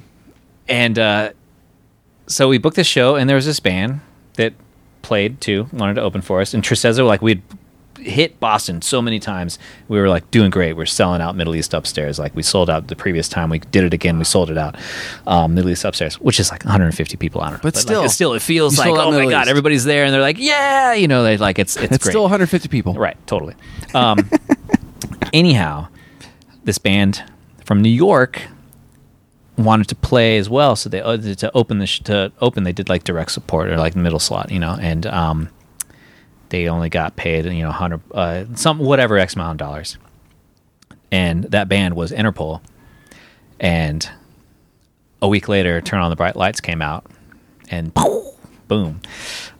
and 0.68 0.96
uh, 0.98 1.30
so 2.28 2.46
we 2.48 2.58
booked 2.58 2.76
this 2.76 2.86
show, 2.86 3.16
and 3.16 3.28
there 3.28 3.34
was 3.34 3.46
this 3.46 3.58
band 3.58 4.00
that 4.34 4.52
played 5.02 5.40
too, 5.40 5.66
wanted 5.72 5.94
to 5.94 6.02
open 6.02 6.20
for 6.20 6.40
us. 6.40 6.54
And 6.54 6.62
Tristeza, 6.62 7.04
like 7.04 7.20
we'd 7.22 7.42
hit 8.02 8.38
Boston 8.40 8.82
so 8.82 9.00
many 9.00 9.18
times, 9.18 9.58
we 9.88 9.98
were 9.98 10.08
like 10.08 10.30
doing 10.30 10.50
great. 10.50 10.74
We're 10.74 10.86
selling 10.86 11.20
out 11.20 11.36
Middle 11.36 11.54
East 11.54 11.74
upstairs. 11.74 12.18
Like 12.18 12.34
we 12.34 12.42
sold 12.42 12.68
out 12.68 12.88
the 12.88 12.96
previous 12.96 13.28
time. 13.28 13.50
We 13.50 13.58
did 13.58 13.84
it 13.84 13.94
again. 13.94 14.18
We 14.18 14.24
sold 14.24 14.50
it 14.50 14.58
out. 14.58 14.76
Um, 15.26 15.54
Middle 15.54 15.70
East 15.70 15.84
upstairs, 15.84 16.20
which 16.20 16.38
is 16.40 16.50
like 16.50 16.64
150 16.64 17.16
people. 17.16 17.40
I 17.40 17.50
don't 17.50 17.54
know, 17.54 17.58
But 17.62 17.74
like, 17.74 17.82
still, 17.82 18.04
it 18.04 18.08
still, 18.10 18.32
it 18.34 18.42
feels 18.42 18.78
like 18.78 18.90
oh 18.90 19.10
my 19.10 19.16
Middle 19.18 19.30
god, 19.30 19.48
everybody's 19.48 19.84
there, 19.84 20.04
and 20.04 20.12
they're 20.12 20.20
like 20.20 20.38
yeah, 20.38 20.92
you 20.94 21.08
know, 21.08 21.22
they 21.22 21.36
like 21.36 21.58
it's 21.58 21.76
it's, 21.76 21.96
It's 21.96 22.08
still 22.08 22.22
150 22.22 22.68
people. 22.68 22.94
Right, 22.94 23.16
totally. 23.26 23.54
Um, 23.94 24.28
anyhow, 25.32 25.88
this 26.64 26.78
band 26.78 27.22
from 27.64 27.82
New 27.82 27.88
York 27.90 28.42
wanted 29.58 29.88
to 29.88 29.94
play 29.94 30.38
as 30.38 30.48
well, 30.48 30.76
so 30.76 30.88
they 30.88 31.00
uh, 31.00 31.16
to 31.16 31.50
open 31.54 31.78
the 31.78 31.86
sh- 31.86 32.00
to 32.00 32.32
open 32.40 32.64
they 32.64 32.72
did 32.72 32.88
like 32.88 33.04
direct 33.04 33.30
support 33.32 33.68
or 33.68 33.76
like 33.76 33.94
middle 33.94 34.18
slot, 34.18 34.50
you 34.50 34.58
know, 34.58 34.76
and 34.80 35.06
um, 35.06 35.48
they 36.52 36.68
only 36.68 36.88
got 36.90 37.16
paid 37.16 37.46
you 37.46 37.62
know 37.62 37.72
hundred 37.72 38.00
uh, 38.12 38.44
some 38.54 38.78
whatever 38.78 39.18
x 39.18 39.34
amount 39.34 39.52
of 39.60 39.66
dollars, 39.66 39.98
and 41.10 41.44
that 41.44 41.68
band 41.68 41.96
was 41.96 42.12
Interpol, 42.12 42.60
and 43.58 44.08
a 45.20 45.28
week 45.28 45.48
later, 45.48 45.80
Turn 45.80 46.00
on 46.00 46.10
the 46.10 46.16
Bright 46.16 46.36
Lights 46.36 46.60
came 46.60 46.82
out, 46.82 47.06
and 47.70 47.92
boom. 48.68 49.00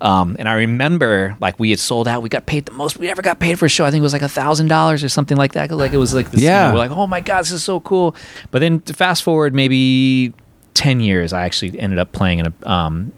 Um, 0.01 0.37
and 0.39 0.49
I 0.49 0.55
remember 0.55 1.37
like 1.41 1.59
we 1.59 1.71
had 1.71 1.79
sold 1.79 2.07
out. 2.09 2.23
We 2.23 2.29
got 2.29 2.47
paid 2.47 2.67
the 2.67 2.73
most 2.73 2.99
we 2.99 3.09
ever 3.09 3.23
got 3.23 3.39
paid 3.41 3.59
for 3.59 3.67
a 3.67 3.69
show. 3.69 3.85
I 3.85 3.91
think 3.91 4.01
it 4.01 4.05
was 4.05 4.13
like 4.13 4.23
a 4.23 4.29
thousand 4.29 4.69
dollars 4.69 5.03
or 5.03 5.09
something 5.09 5.37
like 5.37 5.53
that. 5.53 5.71
Like 5.71 5.93
it 5.93 5.97
was 5.99 6.13
like 6.15 6.31
this, 6.31 6.41
you 6.41 6.47
Yeah. 6.47 6.69
know, 6.69 6.73
we're 6.75 6.79
like, 6.79 6.91
oh 6.91 7.07
my 7.07 7.21
god, 7.21 7.41
this 7.43 7.53
is 7.53 7.65
so 7.65 7.81
cool. 7.81 8.15
But 8.51 8.59
then 8.61 8.81
to 8.83 8.93
fast 8.95 9.23
forward 9.23 9.55
maybe 9.55 10.35
ten 10.75 11.01
years, 11.01 11.33
I 11.33 11.45
actually 11.45 11.79
ended 11.81 11.99
up 11.99 12.13
playing 12.13 12.41
in 12.41 12.47
a 12.63 12.71
um, 12.71 13.13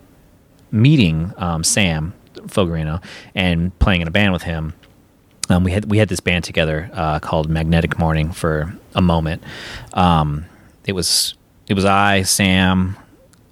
meeting 0.70 1.32
um, 1.38 1.64
Sam 1.64 2.12
Fogarino 2.48 3.02
and 3.34 3.76
playing 3.78 4.00
in 4.00 4.08
a 4.08 4.10
band 4.10 4.32
with 4.32 4.42
him. 4.42 4.74
Um, 5.50 5.64
we 5.64 5.72
had 5.72 5.90
we 5.90 5.98
had 5.98 6.08
this 6.08 6.20
band 6.20 6.44
together 6.44 6.90
uh, 6.92 7.18
called 7.20 7.50
Magnetic 7.50 7.98
Morning 7.98 8.32
for 8.32 8.74
a 8.94 9.02
moment. 9.02 9.42
Um, 9.92 10.46
it 10.86 10.92
was 10.92 11.34
it 11.68 11.74
was 11.74 11.84
I, 11.84 12.22
Sam, 12.22 12.96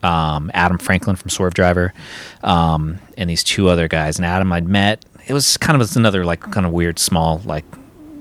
um, 0.03 0.51
Adam 0.55 0.79
Franklin 0.79 1.17
from 1.17 1.31
Swervedriver, 1.31 1.93
um, 2.43 2.99
and 3.19 3.29
these 3.29 3.45
two 3.45 3.69
other 3.69 3.89
guys. 3.89 4.19
And 4.19 4.25
Adam 4.25 4.53
I'd 4.53 4.69
met. 4.69 5.05
It 5.27 5.35
was 5.35 5.57
kind 5.59 5.81
of 5.81 5.97
another 5.97 6.25
like 6.25 6.41
kind 6.41 6.67
of 6.67 6.73
weird 6.73 6.99
small 6.99 7.43
like 7.45 7.65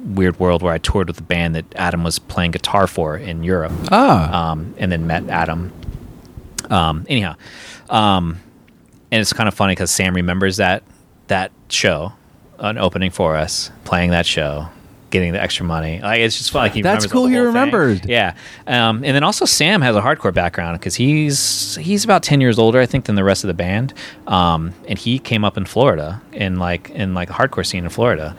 weird 0.04 0.40
world 0.40 0.62
where 0.62 0.74
I 0.74 0.78
toured 0.78 1.08
with 1.08 1.18
the 1.18 1.24
band 1.24 1.56
that 1.56 1.66
Adam 1.76 2.04
was 2.04 2.20
playing 2.20 2.52
guitar 2.52 2.88
for 2.88 3.18
in 3.18 3.44
Europe. 3.44 3.72
Ah. 3.92 4.52
Um, 4.52 4.74
and 4.78 4.92
then 4.92 5.08
met 5.08 5.30
Adam. 5.30 5.72
Um, 6.70 7.06
anyhow, 7.10 7.36
um, 7.90 8.40
and 9.12 9.22
it's 9.22 9.34
kind 9.34 9.48
of 9.48 9.54
funny 9.54 9.72
because 9.74 9.92
Sam 9.92 10.16
remembers 10.16 10.58
that 10.58 10.84
that 11.28 11.52
show, 11.70 12.14
an 12.60 12.78
opening 12.78 13.12
for 13.12 13.36
us, 13.36 13.72
playing 13.84 14.12
that 14.12 14.26
show, 14.26 14.68
getting 15.10 15.34
the 15.34 15.42
extra 15.42 15.66
money. 15.66 16.00
Like 16.02 16.20
it's 16.22 16.38
just 16.38 16.52
fun. 16.52 16.64
Like 16.64 16.74
he 16.74 16.82
That's 16.82 17.06
cool 17.08 17.24
the 17.24 17.30
he 17.30 17.36
whole 17.36 17.44
thing. 17.46 17.48
remembered. 17.54 18.06
Yeah, 18.06 18.36
um, 18.68 19.04
and 19.04 19.16
then 19.16 19.24
also 19.24 19.46
Sam 19.46 19.82
has 19.82 19.96
a 19.96 20.02
hardcore 20.02 20.34
background 20.34 20.80
because 20.80 20.96
he's 20.96 21.76
he's 21.76 22.04
about 22.04 22.24
ten 22.24 22.42
years 22.42 22.58
older, 22.60 22.80
I 22.80 22.86
think, 22.86 23.06
than 23.06 23.16
the 23.16 23.24
rest 23.24 23.44
of 23.44 23.48
the 23.50 23.54
band. 23.54 23.94
Um, 24.28 24.74
and 24.88 24.98
he 24.98 25.20
came 25.20 25.44
up 25.46 25.58
in 25.58 25.66
Florida 25.66 26.22
in 26.34 26.58
like 26.60 26.90
in 26.92 27.14
like 27.14 27.30
a 27.30 27.34
hardcore 27.34 27.66
scene 27.66 27.84
in 27.84 27.90
Florida. 27.90 28.36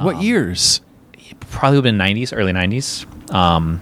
what 0.00 0.22
years? 0.22 0.80
Probably 1.50 1.80
been 1.80 1.96
nineties, 1.96 2.32
early 2.32 2.52
nineties. 2.52 3.06
Um, 3.30 3.80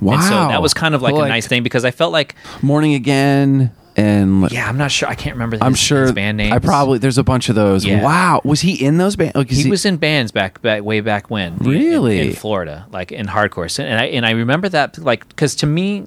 Wow. 0.00 0.14
and 0.14 0.22
so 0.24 0.30
that 0.30 0.60
was 0.62 0.74
kind 0.74 0.94
of 0.94 1.02
like, 1.02 1.14
Well, 1.14 1.24
a 1.24 1.28
nice 1.28 1.46
thing 1.46 1.62
because 1.62 1.84
I 1.84 1.90
felt 1.92 2.12
like 2.12 2.34
Morning 2.60 2.94
again 2.94 3.70
and 3.96 4.50
yeah, 4.50 4.68
I'm 4.68 4.78
not 4.78 4.90
sure. 4.90 5.08
I 5.08 5.14
can't 5.14 5.34
remember. 5.34 5.58
I'm 5.60 5.74
sure 5.74 6.02
his 6.02 6.12
band 6.12 6.36
names. 6.36 6.52
I 6.52 6.58
probably 6.58 6.98
there's 6.98 7.18
a 7.18 7.22
bunch 7.24 7.48
of 7.48 7.54
those. 7.54 7.84
Yeah. 7.84 8.02
Wow. 8.02 8.40
Was 8.44 8.60
he 8.60 8.82
in 8.82 8.96
those 8.98 9.16
bands? 9.16 9.32
Oh, 9.34 9.44
'cause 9.44 9.58
he, 9.58 9.70
was 9.70 9.84
in 9.84 9.96
bands 9.98 10.32
back, 10.32 10.62
back 10.62 10.82
way 10.82 11.00
back 11.00 11.30
when. 11.30 11.56
Really? 11.58 12.28
in, 12.28 12.34
Florida, 12.34 12.86
like 12.90 13.12
in 13.12 13.26
hardcore. 13.26 13.78
And 13.78 13.98
I 13.98 14.04
and 14.06 14.24
I 14.24 14.30
remember 14.30 14.68
that 14.70 14.98
like 14.98 15.28
because 15.28 15.54
to 15.56 15.66
me, 15.66 16.06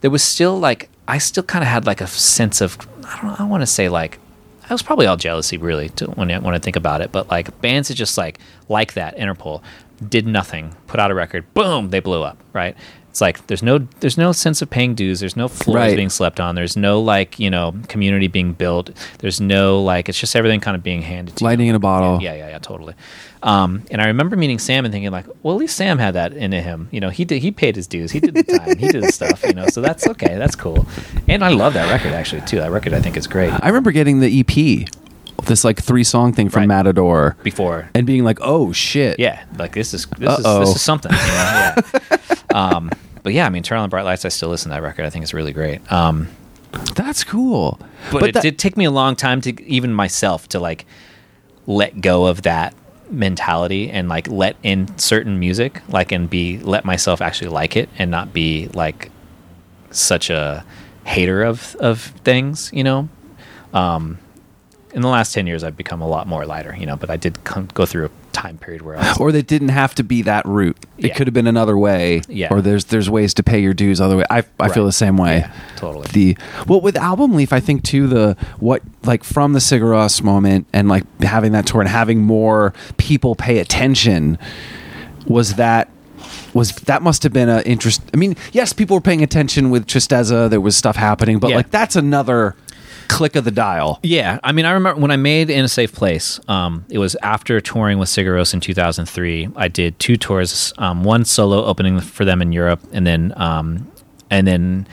there 0.00 0.10
was 0.10 0.22
still 0.22 0.58
like 0.58 0.88
I 1.08 1.18
still 1.18 1.42
kind 1.42 1.62
of 1.62 1.68
had 1.68 1.86
like 1.86 2.00
a 2.00 2.06
sense 2.06 2.60
of 2.60 2.78
I 3.04 3.16
don't 3.20 3.24
know, 3.30 3.36
I 3.38 3.48
want 3.48 3.62
to 3.62 3.66
say 3.66 3.88
like 3.88 4.18
I 4.70 4.72
was 4.72 4.82
probably 4.82 5.06
all 5.06 5.16
jealousy 5.16 5.58
really 5.58 5.88
to, 5.90 6.06
when 6.12 6.30
I, 6.30 6.38
when 6.38 6.54
I 6.54 6.58
think 6.58 6.76
about 6.76 7.00
it. 7.00 7.10
But 7.10 7.28
like 7.28 7.60
bands 7.60 7.88
that 7.88 7.94
just 7.94 8.16
like 8.16 8.38
like 8.68 8.94
that 8.94 9.16
Interpol 9.18 9.62
did 10.08 10.26
nothing, 10.26 10.74
put 10.86 10.98
out 11.00 11.10
a 11.10 11.14
record, 11.14 11.52
boom, 11.54 11.90
they 11.90 12.00
blew 12.00 12.22
up. 12.22 12.38
Right. 12.52 12.76
It's 13.12 13.20
like 13.20 13.46
there's 13.46 13.62
no 13.62 13.86
there's 14.00 14.16
no 14.16 14.32
sense 14.32 14.62
of 14.62 14.70
paying 14.70 14.94
dues. 14.94 15.20
There's 15.20 15.36
no 15.36 15.46
floors 15.46 15.76
Right. 15.76 15.96
being 15.96 16.08
slept 16.08 16.40
on. 16.40 16.54
There's 16.54 16.78
no 16.78 16.98
like 16.98 17.38
you 17.38 17.50
know 17.50 17.74
community 17.88 18.26
being 18.26 18.54
built. 18.54 18.88
There's 19.18 19.38
no 19.38 19.82
like 19.82 20.08
it's 20.08 20.18
just 20.18 20.34
everything 20.34 20.60
kind 20.60 20.74
of 20.74 20.82
being 20.82 21.02
handed 21.02 21.36
to 21.36 21.44
you. 21.44 21.50
In 21.50 21.74
a 21.74 21.78
bottle. 21.78 22.22
Yeah, 22.22 22.32
yeah, 22.34 22.48
yeah, 22.48 22.58
totally. 22.58 22.94
Um, 23.42 23.82
and 23.90 24.00
I 24.00 24.06
remember 24.06 24.34
meeting 24.36 24.58
Sam 24.58 24.86
and 24.86 24.92
thinking 24.92 25.10
like, 25.10 25.26
well, 25.42 25.54
at 25.56 25.60
least 25.60 25.76
Sam 25.76 25.98
had 25.98 26.14
that 26.14 26.32
into 26.32 26.62
him. 26.62 26.88
You 26.90 27.00
know, 27.00 27.10
he 27.10 27.26
did. 27.26 27.42
He 27.42 27.50
paid 27.50 27.76
his 27.76 27.86
dues. 27.86 28.12
He 28.12 28.20
did 28.20 28.32
the 28.34 28.44
time. 28.44 28.78
he 28.78 28.88
did 28.88 29.02
the 29.02 29.12
stuff. 29.12 29.42
You 29.44 29.52
know, 29.52 29.66
so 29.66 29.82
that's 29.82 30.06
okay. 30.08 30.38
That's 30.38 30.56
cool. 30.56 30.86
And 31.28 31.44
I 31.44 31.48
love 31.50 31.74
that 31.74 31.90
record 31.92 32.12
actually 32.14 32.40
too. 32.42 32.56
That 32.60 32.70
record 32.70 32.94
I 32.94 33.00
think 33.02 33.18
is 33.18 33.26
great. 33.26 33.52
I 33.52 33.66
remember 33.66 33.90
getting 33.92 34.20
the 34.20 34.40
EP, 34.40 34.88
this 35.46 35.64
like 35.64 35.80
three 35.82 36.04
song 36.04 36.32
thing 36.32 36.48
from 36.48 36.60
Right. 36.62 36.68
Matador, 36.68 37.36
Before, 37.42 37.88
and 37.94 38.06
being 38.06 38.24
like, 38.24 38.38
oh 38.40 38.72
shit. 38.72 39.18
yeah, 39.18 39.44
like 39.58 39.72
this 39.74 39.92
is 39.94 40.06
this 40.18 40.38
is 40.38 40.44
Uh-oh. 40.44 40.60
this 40.60 40.76
is 40.76 40.82
something. 40.82 41.12
You 41.12 41.18
know? 41.18 41.24
Yeah. 41.24 41.76
um, 42.54 42.90
but 43.22 43.32
yeah, 43.32 43.46
I 43.46 43.50
mean, 43.50 43.62
Turn 43.62 43.78
on 43.78 43.84
the 43.84 43.88
Bright 43.88 44.04
Lights. 44.04 44.24
I 44.24 44.28
still 44.28 44.48
listen 44.48 44.70
to 44.70 44.74
that 44.76 44.82
record. 44.82 45.04
I 45.04 45.10
think 45.10 45.22
it's 45.22 45.34
really 45.34 45.52
great. 45.52 45.80
Um, 45.92 46.28
That's 46.94 47.22
cool. 47.24 47.78
but, 48.10 48.22
it 48.24 48.34
that- 48.34 48.42
did 48.42 48.58
take 48.58 48.76
me 48.76 48.84
a 48.84 48.90
long 48.90 49.14
time 49.16 49.40
to 49.42 49.62
even 49.64 49.92
myself 49.94 50.48
to 50.48 50.58
like 50.60 50.86
let 51.66 52.00
go 52.00 52.26
of 52.26 52.42
that 52.42 52.74
mentality 53.10 53.90
and 53.90 54.08
like 54.08 54.26
let 54.28 54.56
in 54.62 54.96
certain 54.98 55.38
music 55.38 55.82
like 55.88 56.12
and 56.12 56.30
be 56.30 56.58
let 56.60 56.84
myself 56.84 57.20
actually 57.20 57.50
like 57.50 57.76
it 57.76 57.88
and 57.98 58.10
not 58.10 58.32
be 58.32 58.68
like 58.74 59.10
such 59.90 60.30
a 60.30 60.64
hater 61.04 61.42
of 61.42 61.76
of 61.78 62.00
things 62.24 62.70
you 62.72 62.82
know 62.82 63.08
um 63.74 64.18
in 64.94 65.02
the 65.02 65.08
last 65.08 65.32
10 65.32 65.46
years 65.46 65.64
i've 65.64 65.76
become 65.76 66.00
a 66.02 66.08
lot 66.08 66.26
more 66.26 66.44
lighter 66.46 66.76
you 66.78 66.86
know 66.86 66.96
but 66.96 67.08
i 67.10 67.16
did 67.16 67.42
come, 67.44 67.68
go 67.74 67.86
through 67.86 68.06
a 68.06 68.10
time 68.32 68.56
period 68.58 68.82
where 68.82 68.98
or 69.20 69.30
they 69.30 69.42
didn't 69.42 69.68
have 69.68 69.94
to 69.94 70.02
be 70.02 70.22
that 70.22 70.44
route. 70.46 70.76
It 70.96 71.08
Yeah. 71.08 71.14
could 71.14 71.26
have 71.26 71.34
been 71.34 71.46
another 71.46 71.76
way. 71.76 72.22
Yeah. 72.28 72.48
Or 72.50 72.62
there's 72.62 72.86
there's 72.86 73.10
ways 73.10 73.34
to 73.34 73.42
pay 73.42 73.58
your 73.60 73.74
dues 73.74 74.00
other 74.00 74.16
way. 74.16 74.24
I 74.30 74.42
I 74.58 74.70
feel 74.70 74.86
the 74.86 74.90
same 74.90 75.18
way. 75.18 75.40
Yeah, 75.40 75.52
totally. 75.76 76.06
The 76.12 76.38
well 76.66 76.80
with 76.80 76.96
album 76.96 77.34
leaf, 77.34 77.52
I 77.52 77.60
think 77.60 77.82
too 77.84 78.06
the 78.06 78.34
what 78.58 78.80
like 79.04 79.22
from 79.22 79.52
the 79.52 79.58
Sigur 79.58 79.92
Rós 79.92 80.22
moment 80.22 80.66
and 80.72 80.88
like 80.88 81.04
having 81.22 81.52
that 81.52 81.66
tour 81.66 81.82
and 81.82 81.90
having 81.90 82.22
more 82.22 82.72
people 82.96 83.34
pay 83.34 83.58
attention 83.58 84.38
was 85.26 85.54
that 85.56 85.90
was 86.54 86.72
that 86.86 87.02
must 87.02 87.22
have 87.24 87.34
been 87.34 87.50
an 87.50 87.62
interest. 87.64 88.00
I 88.14 88.16
mean, 88.16 88.34
yes, 88.52 88.72
people 88.72 88.96
were 88.96 89.00
paying 89.02 89.22
attention 89.22 89.68
with 89.70 89.86
Tristeza. 89.86 90.48
There 90.48 90.60
was 90.60 90.74
stuff 90.74 90.96
happening, 90.96 91.38
but 91.38 91.50
Yeah. 91.50 91.56
like 91.56 91.70
that's 91.70 91.96
another 91.96 92.56
click 93.08 93.36
of 93.36 93.44
the 93.44 93.50
dial. 93.50 94.00
Yeah, 94.02 94.38
I 94.42 94.52
mean, 94.52 94.64
I 94.64 94.72
remember 94.72 95.00
when 95.00 95.10
I 95.10 95.16
made 95.16 95.50
In 95.50 95.64
a 95.64 95.68
Safe 95.68 95.92
Place. 95.92 96.40
Um, 96.48 96.84
it 96.88 96.98
was 96.98 97.16
after 97.22 97.60
touring 97.60 97.98
with 97.98 98.08
Sigur 98.08 98.34
Rós 98.34 98.54
in 98.54 98.60
2003. 98.60 99.50
I 99.56 99.68
did 99.68 99.98
two 99.98 100.16
tours, 100.16 100.72
um, 100.78 101.04
one 101.04 101.24
solo 101.24 101.64
opening 101.64 102.00
for 102.00 102.24
them 102.24 102.42
in 102.42 102.52
Europe, 102.52 102.80
and 102.92 103.06
then 103.06 103.32
um, 103.36 103.90
and 104.30 104.46
then 104.46 104.86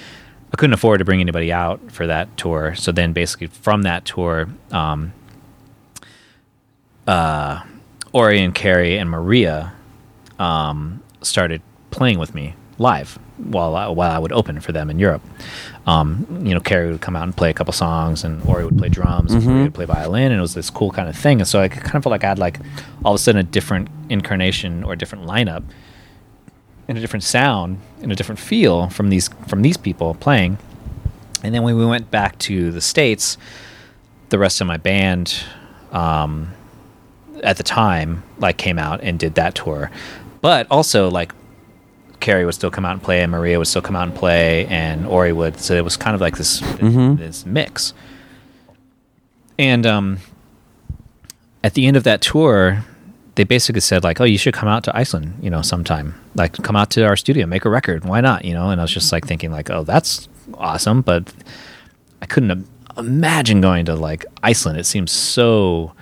I 0.53 0.57
couldn't 0.57 0.74
afford 0.74 0.99
to 0.99 1.05
bring 1.05 1.22
anybody 1.22 1.51
out 1.51 1.80
for 1.91 2.07
that 2.07 2.36
tour. 2.38 2.76
So 2.76 2.91
then, 2.91 3.14
basically, 3.14 3.47
from 3.47 3.84
that 3.84 4.05
tour, 4.05 4.49
um, 4.72 5.14
uh, 7.07 7.64
Ori 8.12 8.41
and 8.41 8.53
Carrie 8.53 8.97
and 8.97 9.10
Maria 9.10 9.74
um, 10.39 11.01
started 11.22 11.62
playing 11.91 12.20
with 12.20 12.34
me 12.34 12.55
live 12.78 13.20
while 13.38 13.76
I, 13.76 13.88
while 13.88 14.12
I 14.12 14.18
would 14.18 14.32
open 14.32 14.60
for 14.60 14.72
them 14.72 14.89
in 14.89 14.99
Europe. 14.99 15.22
Um, 15.89 16.27
you 16.45 16.53
know, 16.53 16.59
Carrie 16.59 16.91
would 16.91 17.01
come 17.01 17.15
out 17.15 17.23
and 17.23 17.35
play 17.35 17.49
a 17.49 17.53
couple 17.53 17.73
songs, 17.73 18.23
and 18.23 18.43
Ori 18.47 18.63
would 18.63 18.77
play 18.77 18.89
drums, 18.89 19.33
and 19.33 19.43
Maria 19.43 19.63
would 19.63 19.73
play 19.73 19.85
violin, 19.85 20.31
and 20.31 20.37
it 20.37 20.41
was 20.41 20.53
this 20.53 20.69
cool 20.69 20.91
kind 20.91 21.09
of 21.09 21.15
thing. 21.15 21.39
And 21.39 21.47
so 21.47 21.59
I 21.61 21.67
kind 21.67 21.95
of 21.95 22.03
felt 22.03 22.11
like 22.11 22.23
I 22.23 22.27
had 22.27 22.37
like 22.37 22.59
all 23.03 23.13
of 23.13 23.19
a 23.19 23.23
sudden 23.23 23.39
a 23.39 23.43
different 23.43 23.87
incarnation 24.07 24.83
or 24.83 24.93
a 24.93 24.95
different 24.95 25.25
lineup, 25.25 25.63
and 26.87 26.95
a 26.95 27.01
different 27.01 27.23
sound, 27.23 27.79
and 28.03 28.11
a 28.11 28.15
different 28.15 28.37
feel 28.37 28.89
from 28.89 29.09
these 29.09 29.29
from 29.47 29.63
these 29.63 29.77
people 29.77 30.13
playing. 30.13 30.59
And 31.41 31.55
then 31.55 31.63
when 31.63 31.75
we 31.75 31.85
went 31.85 32.11
back 32.11 32.37
to 32.39 32.71
the 32.71 32.81
states, 32.81 33.37
the 34.29 34.37
rest 34.37 34.61
of 34.61 34.67
my 34.67 34.77
band 34.77 35.43
um, 35.91 36.53
at 37.41 37.57
the 37.57 37.63
time 37.63 38.21
like 38.37 38.57
came 38.57 38.77
out 38.77 39.01
and 39.01 39.17
did 39.17 39.33
that 39.35 39.55
tour 39.55 39.89
but 40.41 40.67
also 40.69 41.09
like 41.09 41.33
Carrie 42.20 42.45
would 42.45 42.55
still 42.55 42.72
come 42.72 42.86
out 42.86 42.93
and 42.93 43.01
play 43.01 43.22
and 43.22 43.32
Maria 43.32 43.57
would 43.57 43.67
still 43.67 43.82
come 43.82 43.95
out 43.95 44.07
and 44.07 44.15
play 44.15 44.65
and 44.67 45.05
Ori 45.05 45.34
would. 45.34 45.59
So 45.59 45.76
it 45.76 45.84
was 45.84 45.97
kind 45.97 46.15
of 46.15 46.22
like 46.22 46.38
this 46.38 46.59
this 47.17 47.45
mix. 47.45 47.93
And 49.57 49.86
um 49.86 50.20
at 51.63 51.74
the 51.74 51.86
end 51.86 51.97
of 51.97 52.03
that 52.03 52.22
tour 52.22 52.86
they 53.36 53.43
basically 53.43 53.82
said 53.82 54.03
like 54.03 54.20
oh 54.20 54.26
you 54.26 54.38
should 54.38 54.53
come 54.53 54.67
out 54.70 54.84
to 54.86 54.95
Iceland 54.95 55.39
you 55.41 55.49
know 55.49 55.61
sometime. 55.61 56.15
Like 56.36 56.53
come 56.63 56.76
out 56.76 56.89
to 56.91 57.05
our 57.05 57.15
studio 57.15 57.45
make 57.45 57.65
a 57.65 57.70
record. 57.70 58.05
Why 58.05 58.22
not? 58.22 58.45
You 58.45 58.53
know 58.53 58.70
and 58.70 58.80
I 58.80 58.84
was 58.84 58.91
just 58.91 59.11
like 59.11 59.26
thinking 59.26 59.51
like 59.51 59.70
oh 59.70 59.84
that's 59.84 60.28
awesome. 60.55 61.01
But 61.01 61.34
I 62.22 62.26
couldn't 62.26 62.67
imagine 62.97 63.61
going 63.61 63.86
to 63.86 63.95
like 63.95 64.26
Iceland. 64.43 64.78
It 64.78 64.86
seems 64.86 65.11
so 65.11 65.93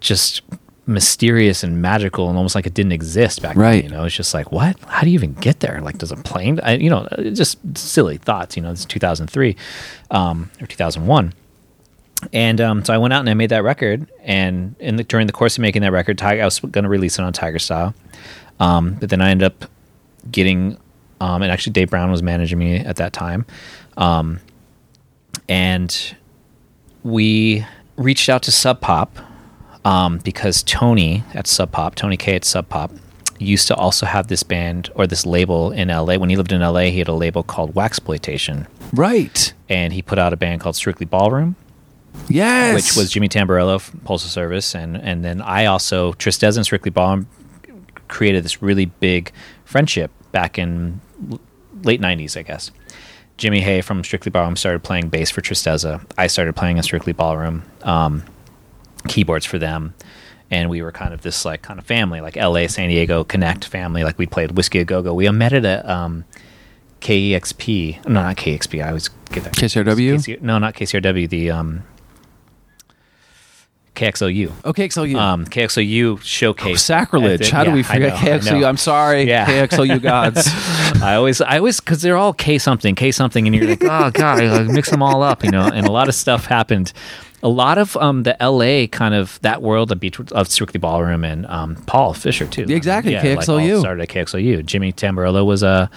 just 0.00 0.42
mysterious 0.86 1.62
and 1.64 1.80
magical 1.80 2.28
and 2.28 2.36
almost 2.36 2.54
like 2.54 2.66
it 2.66 2.74
didn't 2.74 2.92
exist 2.92 3.40
back 3.42 3.56
Right. 3.56 3.82
then. 3.82 3.90
You 3.92 3.96
know, 3.96 4.04
it's 4.04 4.14
just 4.14 4.34
like, 4.34 4.52
what? 4.52 4.78
How 4.86 5.02
do 5.02 5.08
you 5.08 5.14
even 5.14 5.32
get 5.34 5.60
there? 5.60 5.80
Like, 5.80 5.98
does 5.98 6.12
a 6.12 6.16
plane? 6.16 6.60
I, 6.62 6.74
you 6.74 6.90
know, 6.90 7.08
just 7.32 7.58
silly 7.78 8.18
thoughts. 8.18 8.56
You 8.56 8.62
know, 8.62 8.70
it's 8.70 8.84
2003 8.84 9.56
um, 10.10 10.50
or 10.60 10.66
2001. 10.66 11.32
And 12.32 12.60
um, 12.60 12.84
so 12.84 12.92
I 12.94 12.98
went 12.98 13.12
out 13.14 13.20
and 13.20 13.28
I 13.30 13.34
made 13.34 13.50
that 13.50 13.62
record. 13.64 14.10
And 14.22 14.74
in 14.78 14.96
the, 14.96 15.04
during 15.04 15.26
the 15.26 15.32
course 15.32 15.56
of 15.56 15.62
making 15.62 15.82
that 15.82 15.92
record, 15.92 16.20
I 16.22 16.44
was 16.44 16.60
going 16.60 16.84
to 16.84 16.88
release 16.90 17.18
it 17.18 17.22
on 17.22 17.32
Tiger 17.32 17.58
Style. 17.58 17.94
Um, 18.60 18.94
but 18.94 19.10
then 19.10 19.20
I 19.20 19.30
ended 19.30 19.46
up 19.46 19.70
getting, 20.30 20.78
um, 21.20 21.42
and 21.42 21.50
actually 21.50 21.72
Dave 21.72 21.90
Brown 21.90 22.10
was 22.10 22.22
managing 22.22 22.58
me 22.58 22.76
at 22.76 22.96
that 22.96 23.12
time. 23.12 23.46
Um, 23.96 24.40
and 25.48 26.14
we 27.02 27.64
reached 27.96 28.28
out 28.28 28.42
to 28.44 28.52
Sub 28.52 28.80
Pop 28.80 29.18
um, 29.84 30.18
because 30.18 30.62
Tony 30.62 31.22
at 31.34 31.46
Sub 31.46 31.70
Pop, 31.72 31.94
Tony 31.94 32.16
K 32.16 32.34
at 32.36 32.44
Sub 32.44 32.68
Pop, 32.68 32.90
used 33.38 33.66
to 33.68 33.74
also 33.74 34.06
have 34.06 34.28
this 34.28 34.42
band 34.42 34.90
or 34.94 35.06
this 35.06 35.26
label 35.26 35.70
in 35.72 35.88
LA. 35.88 36.16
When 36.16 36.30
he 36.30 36.36
lived 36.36 36.52
in 36.52 36.60
LA, 36.60 36.82
he 36.90 36.98
had 36.98 37.08
a 37.08 37.12
label 37.14 37.42
called 37.42 37.74
Waxploitation, 37.74 38.66
Right. 38.92 39.52
and 39.68 39.92
he 39.92 40.02
put 40.02 40.18
out 40.18 40.32
a 40.32 40.36
band 40.36 40.60
called 40.60 40.76
Strictly 40.76 41.04
Ballroom, 41.06 41.56
Yes. 42.28 42.74
which 42.74 42.96
was 42.96 43.10
Jimmy 43.10 43.28
Tamborello 43.28 43.80
from 43.80 44.00
Postal 44.00 44.30
Service, 44.30 44.74
and 44.74 44.96
and 44.96 45.24
then 45.24 45.40
I 45.42 45.66
also 45.66 46.12
Tristeza 46.14 46.56
and 46.56 46.64
Strictly 46.64 46.90
Ballroom 46.92 47.26
created 48.08 48.44
this 48.44 48.62
really 48.62 48.84
big 48.86 49.32
friendship 49.64 50.10
back 50.30 50.58
in 50.58 51.00
late 51.82 52.00
'90s, 52.00 52.36
I 52.36 52.42
guess. 52.42 52.70
Jimmy 53.36 53.60
Hay 53.62 53.80
from 53.80 54.04
Strictly 54.04 54.30
Ballroom 54.30 54.54
started 54.54 54.84
playing 54.84 55.08
bass 55.08 55.28
for 55.28 55.40
Tristeza. 55.40 56.00
I 56.16 56.28
started 56.28 56.54
playing 56.54 56.76
in 56.76 56.84
Strictly 56.84 57.12
Ballroom, 57.12 57.64
um, 57.82 58.22
keyboards 59.08 59.44
for 59.46 59.58
them, 59.58 59.94
and 60.50 60.70
we 60.70 60.82
were 60.82 60.92
kind 60.92 61.14
of 61.14 61.22
this 61.22 61.44
like 61.44 61.62
kind 61.62 61.78
of 61.78 61.86
family, 61.86 62.20
like 62.20 62.36
L.A. 62.36 62.68
San 62.68 62.88
Diego 62.88 63.24
Connect 63.24 63.64
family. 63.64 64.04
Like 64.04 64.18
we 64.18 64.26
played 64.26 64.52
Whisky 64.56 64.78
a 64.80 64.84
Go 64.84 65.02
Go. 65.02 65.14
We 65.14 65.28
met 65.30 65.52
at 65.52 65.64
a 65.64 65.90
um, 65.90 66.24
KEXP. 67.00 68.04
No, 68.06 68.22
not 68.22 68.36
KEXP. 68.36 68.82
I 68.84 68.88
always 68.88 69.08
get 69.30 69.44
that. 69.44 69.54
KCRW? 69.54 70.14
KC 70.16 70.40
no, 70.40 70.58
not 70.58 70.74
KCRW. 70.74 71.28
The 71.28 71.50
um, 71.50 71.82
KXOU. 73.94 74.50
okay, 74.64 74.88
XLU. 74.88 75.14
Um, 75.16 75.44
KXOU 75.44 76.20
showcase. 76.22 76.74
Oh, 76.74 76.76
Sacrilege. 76.76 77.48
the- 77.50 77.54
How 77.54 77.62
do 77.62 77.70
we 77.70 77.84
forget 77.84 78.12
know, 78.12 78.16
KXLU? 78.38 78.66
I'm 78.66 78.76
sorry. 78.76 79.22
Yeah. 79.22 79.46
KXLU 79.46 80.02
gods. 80.02 80.48
I 81.00 81.14
always, 81.14 81.40
I 81.40 81.58
always, 81.58 81.78
because 81.78 82.02
they're 82.02 82.16
all 82.16 82.32
K 82.32 82.58
something, 82.58 82.96
K 82.96 83.12
something, 83.12 83.46
and 83.46 83.54
you're 83.54 83.68
like, 83.68 83.84
oh 83.84 84.10
god, 84.10 84.42
I 84.42 84.62
mix 84.64 84.90
them 84.90 85.02
all 85.02 85.22
up, 85.22 85.44
you 85.44 85.50
know. 85.50 85.62
And 85.72 85.86
a 85.86 85.92
lot 85.92 86.08
of 86.08 86.14
stuff 86.16 86.46
happened. 86.46 86.92
A 87.44 87.48
lot 87.48 87.78
of 87.78 87.96
um, 87.98 88.22
the 88.24 88.42
L.A. 88.42 88.86
kind 88.88 89.14
of 89.14 89.38
that 89.42 89.60
world 89.62 89.92
of 89.92 90.00
beach 90.00 90.18
of 90.18 90.48
Strictly 90.50 90.80
Ballroom 90.80 91.22
and 91.24 91.44
um, 91.46 91.76
Paul 91.86 92.14
Fisher 92.14 92.46
too. 92.46 92.64
Exactly, 92.68 93.12
Yeah, 93.12 93.22
like, 93.22 93.38
KXLU. 93.40 93.80
started 93.80 94.02
at 94.02 94.08
KXLU. 94.08 94.64
Jimmy 94.64 94.92
Tamborello 94.92 95.44
was 95.44 95.62
a 95.62 95.90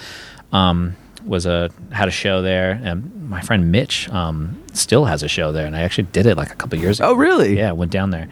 um, 0.51 0.95
was 1.25 1.45
a 1.45 1.69
had 1.91 2.07
a 2.07 2.11
show 2.11 2.41
there, 2.41 2.79
and 2.83 3.29
my 3.29 3.41
friend 3.41 3.71
Mitch 3.71 4.09
um, 4.09 4.61
still 4.73 5.05
has 5.05 5.23
a 5.23 5.27
show 5.27 5.51
there, 5.51 5.65
and 5.65 5.75
I 5.75 5.81
actually 5.81 6.07
did 6.11 6.25
it 6.25 6.35
like 6.37 6.51
a 6.51 6.55
couple 6.55 6.77
years 6.79 6.99
ago. 6.99 7.09
oh, 7.09 7.13
really? 7.15 7.57
Yeah, 7.57 7.71
went 7.71 7.91
down 7.91 8.09
there. 8.11 8.27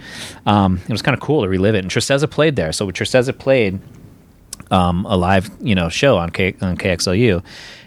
Um, 0.45 0.81
it 0.83 0.91
was 0.91 1.01
kind 1.01 1.13
of 1.15 1.21
cool 1.21 1.41
to 1.43 1.49
relive 1.49 1.75
it. 1.75 1.79
And 1.79 1.89
Tristeza 1.89 2.29
played 2.29 2.55
there. 2.55 2.71
So 2.71 2.85
Tristeza 2.91 3.37
played 3.37 3.79
um, 4.71 5.05
a 5.05 5.15
live, 5.17 5.49
you 5.61 5.75
know, 5.75 5.89
show 5.89 6.17
on, 6.17 6.29
K- 6.31 6.55
on 6.61 6.77
KXLU, 6.77 7.43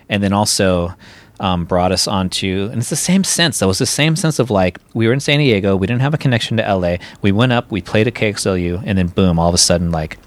and 0.09 0.23
then 0.23 0.33
also 0.33 0.95
um, 1.41 1.65
brought 1.65 1.93
us 1.93 2.07
onto. 2.09 2.69
And 2.71 2.81
it's 2.81 2.91
the 2.91 2.97
same 2.97 3.25
sense. 3.25 3.59
That 3.61 3.67
was 3.67 3.79
the 3.79 3.87
same 3.87 4.17
sense 4.17 4.39
of 4.39 4.51
like 4.51 4.79
we 4.95 5.07
were 5.07 5.13
in 5.13 5.21
San 5.21 5.39
Diego. 5.39 5.77
We 5.77 5.87
didn't 5.87 6.03
have 6.03 6.15
a 6.15 6.19
connection 6.19 6.57
to 6.59 6.75
LA. 6.75 6.97
We 7.23 7.33
went 7.33 7.53
up. 7.53 7.71
We 7.71 7.81
played 7.81 8.07
at 8.07 8.15
KXLU, 8.15 8.83
and 8.85 8.99
then 8.99 9.09
boom! 9.09 9.39
All 9.39 9.49
of 9.49 9.55
a 9.55 9.59
sudden, 9.59 9.91
like. 9.91 10.19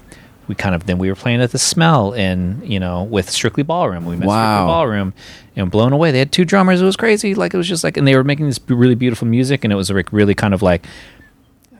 We 0.48 0.56
kind 0.56 0.74
of 0.74 0.86
then 0.86 0.98
we 0.98 1.08
were 1.08 1.14
playing 1.14 1.40
at 1.40 1.52
the 1.52 1.58
Smell 1.58 2.12
in 2.12 2.60
you 2.64 2.80
know 2.80 3.04
with 3.04 3.30
Strictly 3.30 3.62
Ballroom. 3.62 4.04
We 4.04 4.16
met 4.16 4.26
Wow. 4.26 4.56
Strictly 4.56 4.72
Ballroom 4.72 5.14
and 5.54 5.70
blown 5.70 5.92
away. 5.92 6.10
They 6.10 6.18
had 6.18 6.32
two 6.32 6.44
drummers. 6.44 6.82
It 6.82 6.84
was 6.84 6.96
crazy. 6.96 7.36
Like 7.36 7.54
it 7.54 7.56
was 7.56 7.68
just 7.68 7.84
like, 7.84 7.96
and 7.96 8.06
they 8.08 8.16
were 8.16 8.24
making 8.24 8.46
this 8.46 8.58
really 8.66 8.96
beautiful 8.96 9.26
music, 9.28 9.62
and 9.62 9.72
it 9.72 9.76
was 9.76 9.88
like 9.88 10.12
really 10.12 10.34
kind 10.34 10.52
of 10.52 10.60
like 10.60 10.84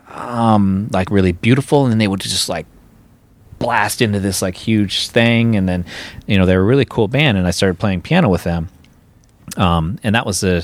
um, 0.09 0.89
like 0.93 1.11
really 1.11 1.33
beautiful, 1.33 1.83
and 1.83 1.91
then 1.91 1.99
they 1.99 2.09
would 2.09 2.21
just 2.21 2.49
like 2.49 2.67
blast 3.59 4.01
into 4.03 4.21
this 4.21 4.43
like 4.43 4.57
huge 4.57 5.09
thing, 5.09 5.57
and 5.57 5.69
then 5.69 5.85
you 6.27 6.39
know 6.39 6.47
they 6.47 6.57
were 6.57 6.63
a 6.63 6.67
really 6.67 6.85
cool 6.85 7.09
band, 7.09 7.37
and 7.39 7.47
I 7.47 7.51
started 7.51 7.79
playing 7.79 8.03
piano 8.03 8.29
with 8.29 8.45
them, 8.45 8.69
um, 9.57 9.99
and 10.03 10.15
that 10.15 10.27
was 10.27 10.43
a 10.45 10.63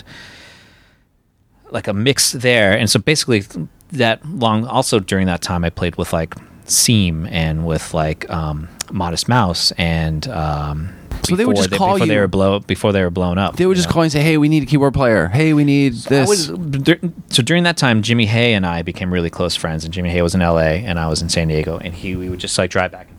like 1.71 1.87
a 1.89 1.93
mix 1.93 2.33
there, 2.33 2.73
and 2.77 2.89
so 2.89 2.99
basically 2.99 3.45
that 3.93 4.25
long. 4.27 4.67
Also 4.67 4.99
during 5.01 5.27
that 5.27 5.43
time, 5.43 5.65
I 5.65 5.71
played 5.71 5.97
with 5.97 6.13
like 6.13 6.35
Seam 6.65 7.27
and 7.27 7.67
with 7.67 7.93
like 7.95 8.29
um, 8.31 8.69
Modest 8.91 9.29
Mouse 9.29 9.71
and. 9.73 10.27
Um, 10.29 10.95
So 11.23 11.37
they 11.37 11.45
would 11.45 11.57
just 11.57 11.71
call 11.73 11.95
before 11.95 12.07
they 12.07 12.15
you- 12.15 12.21
were 12.21 12.29
blow 12.29 12.61
before 12.61 12.93
they 12.93 13.03
were 13.03 13.11
blown 13.11 13.37
up. 13.39 13.57
They 13.57 13.67
would 13.67 13.77
just 13.77 13.89
know? 13.89 13.93
call 13.95 14.03
and 14.03 14.13
say, 14.13 14.23
"Hey, 14.23 14.39
we 14.39 14.49
need 14.49 14.63
a 14.63 14.67
keyboard 14.67 14.95
player. 14.95 15.29
Hey, 15.29 15.53
we 15.53 15.65
need 15.65 15.93
this." 16.09 16.29
was, 16.29 16.47
so 16.47 17.43
during 17.43 17.65
that 17.65 17.77
time, 17.77 18.01
Jimmy 18.03 18.25
Hay 18.27 18.55
and 18.55 18.65
I 18.65 18.81
became 18.83 19.13
really 19.13 19.29
close 19.29 19.55
friends, 19.57 19.85
and 19.85 19.93
Jimmy 19.93 20.09
Hay 20.11 20.23
was 20.23 20.35
in 20.35 20.41
L.A. 20.41 20.85
and 20.85 20.99
I 20.99 21.09
was 21.09 21.21
in 21.21 21.29
San 21.29 21.49
Diego, 21.49 21.77
and 21.79 21.93
he 21.93 22.17
we 22.17 22.29
would 22.31 22.39
just 22.41 22.57
like 22.57 22.71
drive 22.71 22.93
back 22.93 23.09
and. 23.11 23.18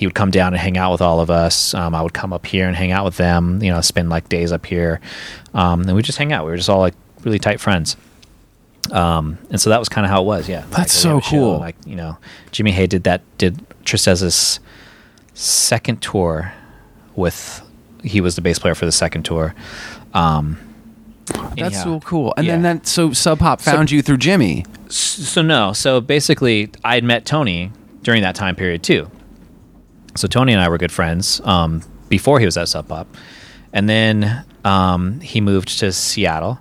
He 0.00 0.06
would 0.06 0.14
come 0.14 0.30
down 0.30 0.54
and 0.54 0.56
hang 0.56 0.78
out 0.78 0.92
with 0.92 1.02
all 1.02 1.20
of 1.20 1.30
us. 1.30 1.74
Um, 1.74 1.94
I 1.94 2.00
would 2.00 2.14
come 2.14 2.32
up 2.32 2.46
here 2.46 2.66
and 2.66 2.74
hang 2.74 2.90
out 2.90 3.04
with 3.04 3.18
them. 3.18 3.62
You 3.62 3.70
know, 3.70 3.82
spend 3.82 4.08
like 4.08 4.30
days 4.30 4.50
up 4.50 4.64
here, 4.64 4.98
um, 5.52 5.82
and 5.82 5.94
we 5.94 6.00
just 6.00 6.16
hang 6.16 6.32
out. 6.32 6.46
We 6.46 6.52
were 6.52 6.56
just 6.56 6.70
all 6.70 6.78
like 6.78 6.94
really 7.22 7.38
tight 7.38 7.60
friends. 7.60 7.98
Um, 8.92 9.36
and 9.50 9.60
so 9.60 9.68
that 9.68 9.78
was 9.78 9.90
kind 9.90 10.06
of 10.06 10.10
how 10.10 10.22
it 10.22 10.24
was. 10.24 10.48
Yeah, 10.48 10.64
That's 10.70 10.78
Like, 10.78 10.88
so 10.88 11.18
a 11.18 11.20
show, 11.20 11.28
cool. 11.28 11.58
Like 11.58 11.76
you 11.84 11.96
know, 11.96 12.16
Jimmy 12.50 12.70
Hay 12.70 12.86
did 12.86 13.04
that. 13.04 13.20
Did 13.36 13.58
Tristeza's 13.84 14.58
second 15.34 16.00
tour 16.00 16.54
with. 17.14 17.60
He 18.02 18.22
was 18.22 18.36
the 18.36 18.40
bass 18.40 18.58
player 18.58 18.74
for 18.74 18.86
the 18.86 18.92
second 18.92 19.24
tour. 19.24 19.54
Um, 20.14 20.56
That's 21.26 21.60
anyhow. 21.60 21.84
so 21.84 22.00
cool. 22.00 22.32
And 22.38 22.48
then 22.48 22.62
that 22.62 22.86
so 22.86 23.12
Sub 23.12 23.38
Pop 23.38 23.60
found 23.60 23.90
you 23.90 24.00
through 24.00 24.16
Jimmy. 24.16 24.64
so 24.88 25.40
no 25.42 25.72
so 25.72 26.00
basically 26.00 26.68
i 26.82 26.96
had 26.96 27.04
met 27.04 27.24
tony 27.24 27.70
during 28.02 28.22
that 28.22 28.34
time 28.34 28.56
period 28.56 28.82
too 28.82 29.08
so 30.14 30.26
tony 30.26 30.52
and 30.52 30.60
i 30.60 30.68
were 30.68 30.78
good 30.78 30.92
friends 30.92 31.40
um, 31.44 31.82
before 32.10 32.38
he 32.38 32.44
was 32.44 32.58
at 32.58 32.68
sub 32.68 32.88
pop. 32.88 33.06
And 33.72 33.88
then 33.88 34.44
um, 34.64 35.20
he 35.20 35.40
moved 35.40 35.78
to 35.78 35.92
seattle 35.92 36.58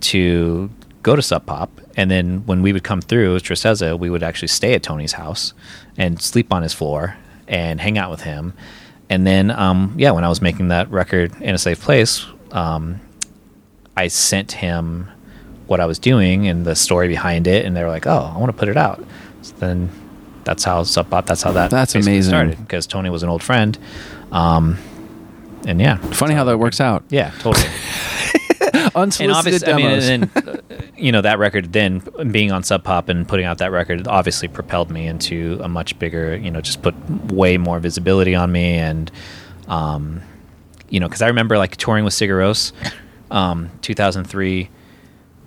to 0.00 0.70
go 1.02 1.14
to 1.14 1.20
sub 1.20 1.44
pop. 1.44 1.70
And 1.96 2.10
then 2.10 2.46
when 2.46 2.62
we 2.62 2.72
would 2.72 2.84
come 2.84 3.02
through 3.02 3.36
Tristeza, 3.40 3.98
we 3.98 4.08
would 4.08 4.22
actually 4.22 4.48
stay 4.48 4.72
at 4.72 4.82
tony's 4.82 5.12
house 5.12 5.52
and 5.98 6.22
sleep 6.22 6.52
on 6.52 6.62
his 6.62 6.72
floor 6.72 7.16
and 7.46 7.80
hang 7.80 7.98
out 7.98 8.10
with 8.10 8.22
him. 8.22 8.54
And 9.10 9.26
then 9.26 9.50
um, 9.50 9.94
yeah 9.98 10.12
when 10.12 10.24
i 10.24 10.28
was 10.28 10.40
making 10.40 10.68
that 10.68 10.90
record 10.90 11.30
in 11.42 11.54
a 11.54 11.58
safe 11.58 11.80
place 11.80 12.24
um, 12.52 13.00
I 13.96 14.08
sent 14.08 14.52
him 14.52 15.10
what 15.66 15.80
I 15.80 15.86
was 15.86 15.98
doing 15.98 16.46
and 16.46 16.64
the 16.64 16.74
story 16.74 17.08
behind 17.08 17.46
it, 17.46 17.64
and 17.64 17.76
they 17.76 17.82
were 17.82 17.88
like, 17.88 18.06
"Oh, 18.06 18.32
I 18.34 18.38
want 18.38 18.50
to 18.50 18.58
put 18.58 18.68
it 18.68 18.76
out." 18.76 19.04
So 19.42 19.54
then 19.58 19.90
that's 20.44 20.64
how 20.64 20.82
Sub 20.82 21.08
Pop. 21.10 21.26
That's 21.26 21.42
how 21.42 21.52
that. 21.52 21.70
That's 21.70 21.94
amazing. 21.94 22.30
Started 22.30 22.58
because 22.58 22.86
Tony 22.86 23.10
was 23.10 23.22
an 23.22 23.28
old 23.28 23.42
friend, 23.42 23.78
um, 24.32 24.78
and 25.66 25.80
yeah, 25.80 25.96
Funny 25.96 26.34
how 26.34 26.44
that 26.44 26.58
works 26.58 26.80
out. 26.80 27.04
yeah, 27.10 27.30
totally. 27.38 27.66
and 28.72 28.90
Unsolicited 28.94 29.32
obviously, 29.68 29.72
I 29.72 29.76
mean, 29.76 29.86
demos. 29.86 30.08
and 30.08 30.48
uh, 30.48 30.82
you 30.96 31.12
know 31.12 31.20
that 31.22 31.38
record. 31.38 31.72
Then 31.72 32.02
being 32.30 32.52
on 32.52 32.62
Sub 32.62 32.84
Pop 32.84 33.08
and 33.08 33.26
putting 33.26 33.46
out 33.46 33.58
that 33.58 33.70
record 33.72 34.06
obviously 34.08 34.48
propelled 34.48 34.90
me 34.90 35.06
into 35.06 35.58
a 35.62 35.68
much 35.68 35.98
bigger. 35.98 36.36
You 36.36 36.50
know, 36.50 36.60
just 36.60 36.82
put 36.82 36.94
way 37.32 37.56
more 37.56 37.78
visibility 37.80 38.34
on 38.34 38.52
me, 38.52 38.74
and 38.74 39.10
um, 39.68 40.22
you 40.88 41.00
know, 41.00 41.08
because 41.08 41.22
I 41.22 41.26
remember 41.28 41.58
like 41.58 41.76
touring 41.76 42.04
with 42.04 42.14
Sigur 42.14 42.38
Rós, 42.40 42.72
um, 43.30 43.70
2003, 43.82 44.68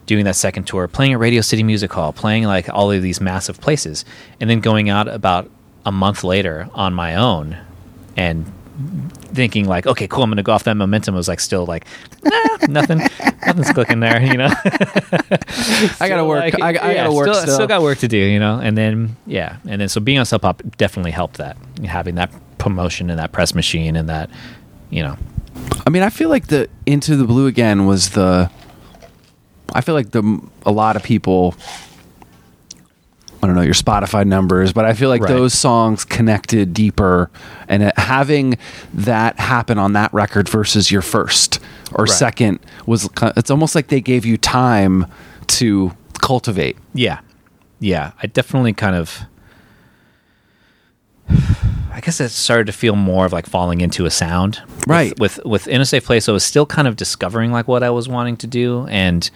doing 0.08 0.26
that 0.26 0.36
second 0.36 0.66
tour, 0.66 0.88
playing 0.88 1.14
at 1.14 1.20
Radio 1.20 1.42
City 1.42 1.62
Music 1.62 1.94
Hall, 1.94 2.12
playing 2.12 2.46
like 2.46 2.68
all 2.70 2.92
of 2.92 3.04
these 3.04 3.22
massive 3.22 3.62
places, 3.62 4.04
and 4.42 4.50
then 4.50 4.60
going 4.60 4.90
out 4.90 5.08
about 5.08 5.50
a 5.86 5.92
month 5.92 6.24
later 6.24 6.68
on 6.74 6.94
my 6.96 7.16
own, 7.16 7.58
and 8.16 8.52
thinking 9.34 9.68
like, 9.68 9.86
okay, 9.86 10.08
cool, 10.08 10.24
I'm 10.24 10.32
gonna 10.32 10.44
go 10.44 10.54
off 10.54 10.64
that 10.64 10.76
momentum. 10.76 11.14
Was 11.14 11.28
like 11.28 11.40
still 11.40 11.66
like, 11.66 11.86
nah, 12.24 12.58
nothing, 12.68 12.98
nothing's 13.46 13.72
clicking 13.72 14.00
there, 14.00 14.22
you 14.22 14.38
know. 14.38 14.50
I 16.00 16.08
gotta 16.08 16.26
work. 16.26 16.54
like, 16.54 16.62
I, 16.62 16.68
I 16.68 16.72
yeah, 16.72 16.94
gotta 16.96 17.12
work. 17.12 17.28
Still, 17.28 17.42
Still, 17.42 17.56
still 17.56 17.68
got 17.68 17.82
work 17.82 18.00
to 18.00 18.08
do, 18.08 18.18
you 18.18 18.40
know. 18.40 18.60
And 18.60 18.78
then 18.78 19.16
yeah, 19.26 19.58
and 19.68 19.82
then 19.82 19.90
so 19.90 20.02
being 20.02 20.18
on 20.18 20.26
Sub 20.26 20.42
Pop 20.42 20.64
definitely 20.78 21.12
helped 21.12 21.38
that 21.38 21.58
having 21.86 22.16
that 22.16 22.32
promotion 22.58 23.10
and 23.10 23.20
that 23.20 23.32
press 23.32 23.54
machine 23.54 23.96
and 23.96 24.10
that, 24.10 24.30
you 24.90 25.04
know, 25.04 25.18
I 25.86 25.90
mean, 25.90 26.04
I 26.04 26.10
feel 26.10 26.30
like 26.30 26.48
the 26.48 26.70
Into 26.86 27.16
the 27.16 27.26
Blue 27.26 27.48
again 27.48 27.86
was 27.86 28.12
the. 28.12 28.50
I 29.74 29.82
feel 29.82 29.96
like 29.96 30.12
the 30.12 30.42
a 30.66 30.72
lot 30.72 30.96
of 30.96 31.04
people. 31.04 31.56
I 33.42 33.46
don't 33.46 33.56
know 33.56 33.62
your 33.62 33.76
Spotify 33.76 34.26
numbers, 34.26 34.74
but 34.74 34.84
I 34.86 34.94
feel 34.94 35.10
like 35.10 35.22
Right. 35.22 35.30
those 35.30 35.54
songs 35.54 36.04
connected 36.04 36.74
deeper, 36.74 37.30
and 37.68 37.84
it, 37.84 37.98
having 38.00 38.58
that 38.96 39.40
happen 39.40 39.78
on 39.78 39.94
that 39.94 40.12
record 40.12 40.50
versus 40.50 40.90
your 40.90 41.04
first 41.04 41.60
or 41.94 42.06
Right. 42.06 42.10
second 42.12 42.60
was 42.88 43.08
it's 43.38 43.52
almost 43.52 43.76
like 43.76 43.88
they 43.90 44.02
gave 44.02 44.26
you 44.26 44.38
time 44.38 45.06
to 45.48 45.92
cultivate. 46.20 46.78
Yeah. 46.96 47.20
Yeah. 47.80 48.12
I 48.24 48.26
definitely 48.28 48.74
kind 48.74 48.96
of 48.96 49.20
I 51.98 52.00
guess 52.00 52.22
it 52.22 52.30
started 52.30 52.68
to 52.68 52.74
feel 52.74 52.96
more 52.96 53.26
of 53.26 53.34
like 53.34 53.48
falling 53.48 53.82
into 53.82 54.06
a 54.06 54.12
sound. 54.12 54.62
With- 54.68 54.88
Right. 54.88 55.20
With 55.20 55.40
with, 55.44 55.68
In 55.68 55.82
a 55.82 55.86
Safe 55.86 56.06
Place, 56.06 56.30
I 56.30 56.32
was 56.32 56.44
still 56.44 56.68
kind 56.68 56.88
of 56.88 56.96
discovering 56.96 57.52
like 57.52 57.68
what 57.68 57.82
I 57.82 57.90
was 57.90 58.08
wanting 58.08 58.38
to 58.38 58.48
do 58.48 58.86
and 58.88 59.30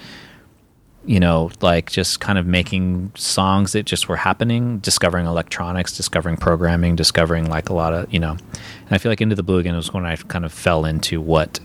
you 1.03 1.19
know, 1.19 1.49
like 1.61 1.89
just 1.89 2.19
kind 2.19 2.37
of 2.37 2.45
making 2.45 3.11
songs 3.15 3.71
that 3.71 3.87
just 3.87 4.07
were 4.07 4.17
happening, 4.17 4.77
discovering 4.77 5.25
electronics, 5.25 5.97
discovering 5.97 6.37
programming, 6.37 6.95
discovering 6.95 7.49
like 7.49 7.69
a 7.69 7.73
lot 7.73 7.91
of, 7.91 8.13
you 8.13 8.19
know. 8.19 8.33
And 8.33 8.91
I 8.91 8.99
feel 8.99 9.11
like 9.11 9.19
Into 9.21 9.33
the 9.35 9.41
Blue 9.41 9.57
again 9.57 9.75
was 9.75 9.91
when 9.91 10.05
I 10.05 10.15
kind 10.15 10.45
of 10.45 10.53
fell 10.53 10.85
into 10.85 11.19
what 11.19 11.59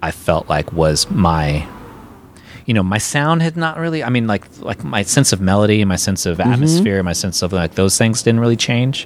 I 0.00 0.12
felt 0.12 0.48
like 0.48 0.72
was 0.72 1.10
my 1.10 1.66
you 2.70 2.74
know 2.74 2.84
my 2.84 2.98
sound 2.98 3.42
had 3.42 3.56
not 3.56 3.74
really 3.84 4.00
i 4.04 4.08
mean 4.16 4.26
like 4.34 4.44
like 4.70 4.80
my 4.84 5.02
sense 5.02 5.32
of 5.34 5.40
melody 5.40 5.84
my 5.84 5.96
sense 5.96 6.22
of 6.30 6.38
atmosphere 6.38 7.02
my 7.02 7.12
sense 7.24 7.42
of 7.44 7.52
like 7.52 7.74
those 7.74 7.98
things 7.98 8.22
didn't 8.22 8.38
really 8.44 8.60
change 8.70 8.96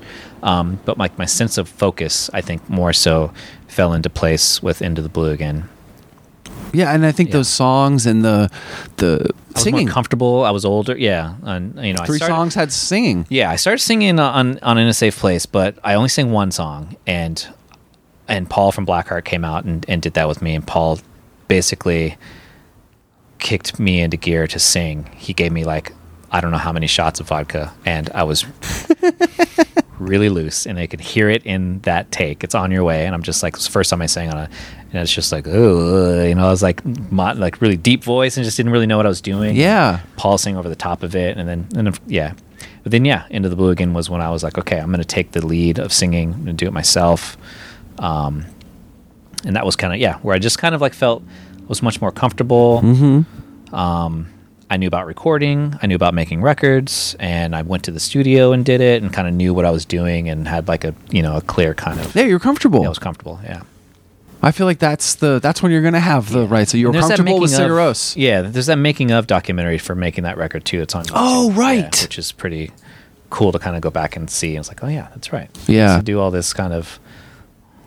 um, 0.42 0.78
but 0.84 0.98
like 0.98 1.16
my 1.22 1.24
sense 1.24 1.56
of 1.60 1.66
focus 1.68 2.28
i 2.34 2.40
think 2.48 2.60
more 2.68 2.92
so 2.92 3.32
fell 3.76 3.94
into 3.94 4.10
place 4.10 4.62
with 4.62 4.82
into 4.82 5.00
the 5.00 5.08
blue 5.16 5.30
again 5.38 5.58
Yeah, 6.80 6.92
and 6.94 7.06
I 7.06 7.12
think 7.12 7.28
Yeah. 7.30 7.38
those 7.38 7.48
songs 7.62 8.04
and 8.10 8.18
the 8.28 8.50
the 8.96 9.10
I 9.30 9.30
was 9.54 9.62
singing. 9.62 9.86
more 9.86 9.94
comfortable 9.96 10.44
i 10.44 10.50
was 10.58 10.64
older 10.64 10.94
yeah 10.98 11.34
and 11.52 11.62
you 11.86 11.92
know 11.94 12.02
I 12.02 12.06
Three 12.06 12.18
started- 12.18 12.34
songs 12.34 12.54
had 12.60 12.70
singing. 12.72 13.18
Yeah, 13.30 13.48
I 13.54 13.56
started 13.56 13.82
singing 13.90 14.18
on 14.20 14.58
on 14.62 14.76
In 14.82 14.86
a 14.88 14.92
Safe 15.04 15.16
Place, 15.24 15.46
but 15.46 15.70
I 15.88 15.94
only 15.98 16.08
sang 16.16 16.28
one 16.42 16.50
song, 16.50 16.96
and 17.06 17.36
and 18.28 18.42
Paul 18.54 18.72
from 18.72 18.84
Blackheart 18.86 19.24
came 19.24 19.44
out 19.50 19.64
and, 19.68 19.84
and 19.88 20.02
did 20.02 20.14
that 20.14 20.26
with 20.28 20.40
me, 20.42 20.54
and 20.58 20.64
Paul 20.66 20.98
basically 21.48 22.16
kicked 23.38 23.78
me 23.78 24.00
into 24.00 24.16
gear 24.16 24.46
to 24.46 24.58
sing. 24.58 25.04
He 25.16 25.32
gave 25.32 25.52
me 25.52 25.64
like 25.64 25.92
I 26.30 26.40
don't 26.40 26.50
know 26.50 26.58
how 26.58 26.72
many 26.72 26.88
shots 26.88 27.20
of 27.20 27.28
vodka, 27.28 27.72
and 27.86 28.10
I 28.10 28.24
was 28.24 28.44
really 30.00 30.28
loose, 30.28 30.66
and 30.66 30.76
they 30.76 30.88
could 30.88 31.00
hear 31.00 31.30
it 31.30 31.46
in 31.46 31.78
that 31.80 32.10
take. 32.10 32.42
It's 32.42 32.56
on 32.56 32.72
your 32.72 32.82
way, 32.82 33.06
and 33.06 33.14
I'm 33.14 33.22
just 33.22 33.42
like 33.42 33.54
it's 33.54 33.66
the 33.66 33.72
first 33.72 33.90
time 33.90 34.02
I 34.02 34.06
sang 34.06 34.30
on 34.30 34.38
it, 34.38 34.50
and 34.90 35.00
it's 35.00 35.12
just 35.12 35.30
like 35.30 35.46
oh, 35.46 36.24
you 36.24 36.34
know, 36.34 36.46
I 36.46 36.50
was 36.50 36.62
like 36.62 36.84
mo- 36.84 37.34
like 37.34 37.60
really 37.60 37.76
deep 37.76 38.02
voice 38.02 38.36
and 38.36 38.44
just 38.44 38.56
didn't 38.56 38.72
really 38.72 38.86
know 38.86 38.96
what 38.96 39.06
I 39.06 39.10
was 39.10 39.20
doing. 39.20 39.54
Yeah. 39.54 40.00
Paul 40.16 40.36
sang 40.36 40.56
over 40.56 40.68
the 40.68 40.74
top 40.74 41.02
of 41.04 41.14
it, 41.14 41.36
and 41.36 41.48
then 41.48 41.68
and 41.76 41.86
then, 41.86 41.94
yeah, 42.06 42.34
but 42.82 42.90
then 42.90 43.04
yeah, 43.04 43.26
Into 43.30 43.48
the 43.48 43.56
Blue 43.56 43.70
again 43.70 43.94
was 43.94 44.10
when 44.10 44.20
I 44.20 44.30
was 44.30 44.42
like, 44.42 44.58
okay, 44.58 44.78
I'm 44.78 44.88
going 44.88 44.98
to 44.98 45.04
take 45.04 45.32
the 45.32 45.46
lead 45.46 45.78
of 45.78 45.92
singing 45.92 46.48
and 46.48 46.58
do 46.58 46.66
it 46.66 46.72
myself, 46.72 47.36
um, 48.00 48.44
and 49.44 49.54
that 49.54 49.64
was 49.64 49.76
kind 49.76 49.92
of 49.92 50.00
yeah, 50.00 50.18
where 50.18 50.34
I 50.34 50.40
just 50.40 50.58
kind 50.58 50.74
of 50.74 50.80
like 50.80 50.94
felt 50.94 51.22
was 51.68 51.82
much 51.82 52.00
more 52.00 52.12
comfortable. 52.12 52.80
Mm-hmm. 52.82 53.74
Um, 53.74 54.28
I 54.70 54.76
knew 54.76 54.86
about 54.88 55.06
recording, 55.06 55.78
I 55.82 55.86
knew 55.86 55.94
about 55.94 56.14
making 56.14 56.40
records, 56.42 57.14
and 57.20 57.54
I 57.54 57.62
went 57.62 57.84
to 57.84 57.90
the 57.90 58.00
studio 58.00 58.52
and 58.52 58.64
did 58.64 58.80
it, 58.80 59.02
and 59.02 59.12
kind 59.12 59.28
of 59.28 59.34
knew 59.34 59.52
what 59.54 59.64
I 59.64 59.70
was 59.70 59.84
doing, 59.84 60.28
and 60.28 60.48
had 60.48 60.68
like 60.68 60.84
a 60.84 60.94
you 61.10 61.22
know 61.22 61.36
a 61.36 61.40
clear 61.42 61.74
kind 61.74 62.00
of 62.00 62.14
Yeah, 62.16 62.24
you're 62.24 62.38
comfortable. 62.40 62.80
yeah, 62.80 62.86
I 62.86 62.88
was 62.88 62.98
comfortable, 62.98 63.40
yeah. 63.44 63.62
I 64.42 64.50
feel 64.52 64.66
like 64.66 64.78
that's 64.78 65.14
the 65.16 65.38
that's 65.40 65.62
when 65.62 65.70
you're 65.72 65.82
gonna 65.82 66.00
have 66.00 66.30
the 66.30 66.46
right. 66.46 66.68
So 66.68 66.76
you're 66.76 66.88
And 66.90 66.94
there's 66.96 67.08
that 67.08 67.16
comfortable 67.16 67.40
with 67.40 67.50
Sigur 67.52 67.70
Rós. 67.76 68.14
Yeah, 68.16 68.42
there's 68.42 68.66
that 68.66 68.76
making 68.76 69.10
of 69.10 69.26
documentary 69.26 69.78
for 69.78 69.94
making 69.94 70.24
that 70.24 70.36
record 70.36 70.64
too. 70.64 70.82
It's 70.82 70.94
on. 70.94 71.04
YouTube, 71.04 71.12
Oh, 71.14 71.50
yeah, 71.50 71.58
right. 71.60 72.02
which 72.02 72.18
is 72.18 72.32
pretty 72.32 72.70
cool 73.30 73.52
to 73.52 73.58
kind 73.58 73.74
of 73.74 73.80
go 73.82 73.90
back 73.90 74.16
and 74.16 74.28
see. 74.28 74.50
And 74.50 74.58
it's 74.60 74.68
like, 74.68 74.82
oh 74.84 74.88
yeah, 74.88 75.08
that's 75.14 75.32
right. 75.32 75.48
Yeah. 75.66 75.96
to 75.98 76.02
do 76.02 76.20
all 76.20 76.30
this 76.30 76.52
kind 76.52 76.72
of 76.74 76.98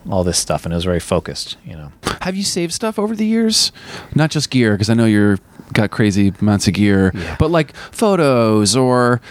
all 0.10 0.24
this 0.24 0.38
stuff, 0.38 0.66
and 0.66 0.74
it 0.74 0.76
was 0.76 0.86
very 0.86 1.00
focused. 1.00 1.58
You 1.66 1.76
know, 1.76 1.92
Have 2.22 2.36
you 2.36 2.44
saved 2.44 2.74
stuff 2.74 2.98
over 3.00 3.16
the 3.16 3.26
years? 3.26 3.72
Not 4.16 4.32
just 4.32 4.50
gear, 4.50 4.74
because 4.74 4.90
I 4.90 4.94
know 4.94 5.06
you're 5.06 5.38
got 5.74 5.92
crazy 5.92 6.34
amounts 6.42 6.68
of 6.68 6.74
gear, 6.74 7.14
but 7.40 7.52
like 7.52 7.76
photos 7.76 8.76
or 8.76 9.22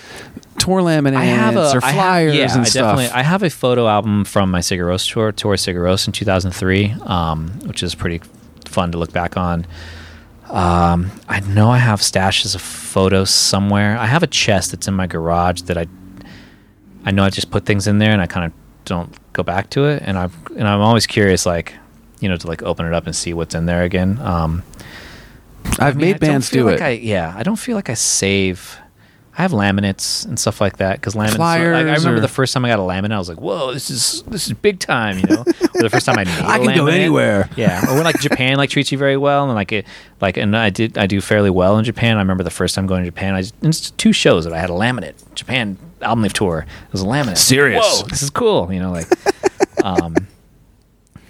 tour 0.59 0.81
laminates 0.81 1.17
I 1.17 1.25
have 1.25 1.57
a 1.57 1.73
or 1.73 1.85
I 1.85 1.93
flyers 1.93 2.35
yeah, 2.35 2.53
and 2.53 2.63
I 2.63 2.65
stuff. 2.65 2.97
definitely. 2.97 3.19
I 3.19 3.23
have 3.23 3.43
a 3.43 3.51
photo 3.51 3.89
album 3.89 4.25
from 4.25 4.51
my 4.51 4.61
Sigur 4.61 4.87
Rós 4.87 5.11
tour, 5.11 5.33
tour 5.33 5.55
Sigur 5.57 5.83
Rós 5.83 6.07
in 6.07 6.13
2003, 6.13 6.93
um, 7.03 7.49
which 7.67 7.83
is 7.83 7.95
pretty 7.95 8.21
fun 8.65 8.93
to 8.93 8.99
look 8.99 9.13
back 9.13 9.37
on. 9.37 9.67
Um, 10.49 11.11
I 11.29 11.41
know 11.41 11.71
I 11.71 11.79
have 11.79 12.01
stashes 12.01 12.55
of 12.55 12.61
photos 12.63 13.31
somewhere. 13.31 13.99
I 13.99 14.07
have 14.07 14.23
a 14.23 14.29
chest 14.29 14.71
that's 14.71 14.87
in 14.87 14.95
my 14.95 15.07
garage 15.07 15.63
that 15.63 15.77
I, 15.77 15.87
I 17.05 17.11
know 17.11 17.25
I 17.25 17.31
just 17.31 17.51
put 17.51 17.65
things 17.67 17.87
in 17.87 17.99
there 17.99 18.13
and 18.13 18.23
I 18.23 18.27
kind 18.27 18.47
of 18.47 18.53
don't 18.87 19.15
go 19.35 19.43
back 19.43 19.69
to 19.71 19.85
it. 19.85 20.03
And 20.05 20.17
I 20.17 20.31
and 20.57 20.67
I'm 20.67 20.81
always 20.81 21.07
curious, 21.07 21.45
like, 21.45 21.75
you 22.21 22.29
know, 22.29 22.37
to 22.37 22.47
like 22.47 22.63
open 22.63 22.87
it 22.87 22.95
up 22.95 23.07
and 23.07 23.15
see 23.15 23.35
what's 23.35 23.55
in 23.55 23.67
there 23.67 23.83
again. 23.83 24.19
Um, 24.21 24.63
I've 25.79 25.81
I 25.81 25.91
mean, 25.91 25.99
made 25.99 26.21
bands 26.21 26.49
do 26.49 26.65
like 26.65 26.77
it. 26.77 26.83
I, 26.83 26.91
yeah, 26.91 27.35
I 27.37 27.43
don't 27.43 27.57
feel 27.57 27.77
like 27.77 27.91
I 27.91 27.95
save. 27.95 28.79
I 29.39 29.43
have 29.43 29.51
laminates 29.53 30.25
and 30.25 30.39
stuff 30.39 30.63
like 30.63 30.79
that 30.79 30.99
because 30.99 31.13
laminates. 31.15 31.37
Flyers 31.37 31.75
like, 31.75 31.87
I 31.93 31.97
remember 31.97 32.17
or- 32.19 32.21
the 32.21 32.29
first 32.29 32.55
time 32.55 32.65
I 32.65 32.69
got 32.69 32.79
a 32.79 32.83
laminate, 32.83 33.13
I 33.13 33.19
was 33.19 33.29
like, 33.29 33.39
"Whoa, 33.41 33.75
this 33.75 33.91
is 33.91 34.23
this 34.23 34.47
is 34.47 34.55
big 34.55 34.79
time!" 34.79 35.19
You 35.19 35.27
know, 35.27 35.43
or 35.75 35.83
the 35.83 35.91
first 35.91 36.07
time 36.07 36.19
I 36.19 36.25
made 36.25 36.33
I 36.43 36.59
can 36.59 36.75
go 36.75 36.87
anywhere. 36.87 37.51
Yeah, 37.55 37.85
or 37.91 37.97
when 37.97 38.05
like 38.05 38.19
Japan 38.21 38.57
like 38.57 38.71
treats 38.71 38.91
you 38.91 38.97
very 38.97 39.19
well, 39.19 39.45
and 39.45 39.55
like 39.55 39.73
it, 39.73 39.85
like, 40.23 40.39
and 40.39 40.57
I 40.57 40.71
did 40.71 40.97
I 40.97 41.07
do 41.07 41.21
fairly 41.21 41.51
well 41.51 41.77
in 41.79 41.85
Japan. 41.85 42.17
I 42.17 42.21
remember 42.21 42.45
the 42.45 42.51
first 42.51 42.75
time 42.75 42.87
going 42.87 43.05
to 43.05 43.11
Japan, 43.11 43.35
I 43.35 43.43
just, 43.43 43.55
it's 43.61 43.91
two 43.91 44.15
shows 44.15 44.45
that 44.45 44.55
I 44.55 44.59
had 44.59 44.71
a 44.71 44.75
laminate 44.75 45.17
Japan 45.35 45.77
album 46.03 46.23
leaf 46.23 46.33
tour. 46.33 46.61
It 46.87 46.93
was 46.93 47.03
a 47.03 47.07
laminate. 47.07 47.39
Serious. 47.39 47.85
Whoa, 48.03 48.07
this 48.09 48.23
is 48.23 48.31
cool. 48.31 48.73
You 48.73 48.81
know, 48.81 48.93
like, 48.93 49.07
um, 49.85 50.15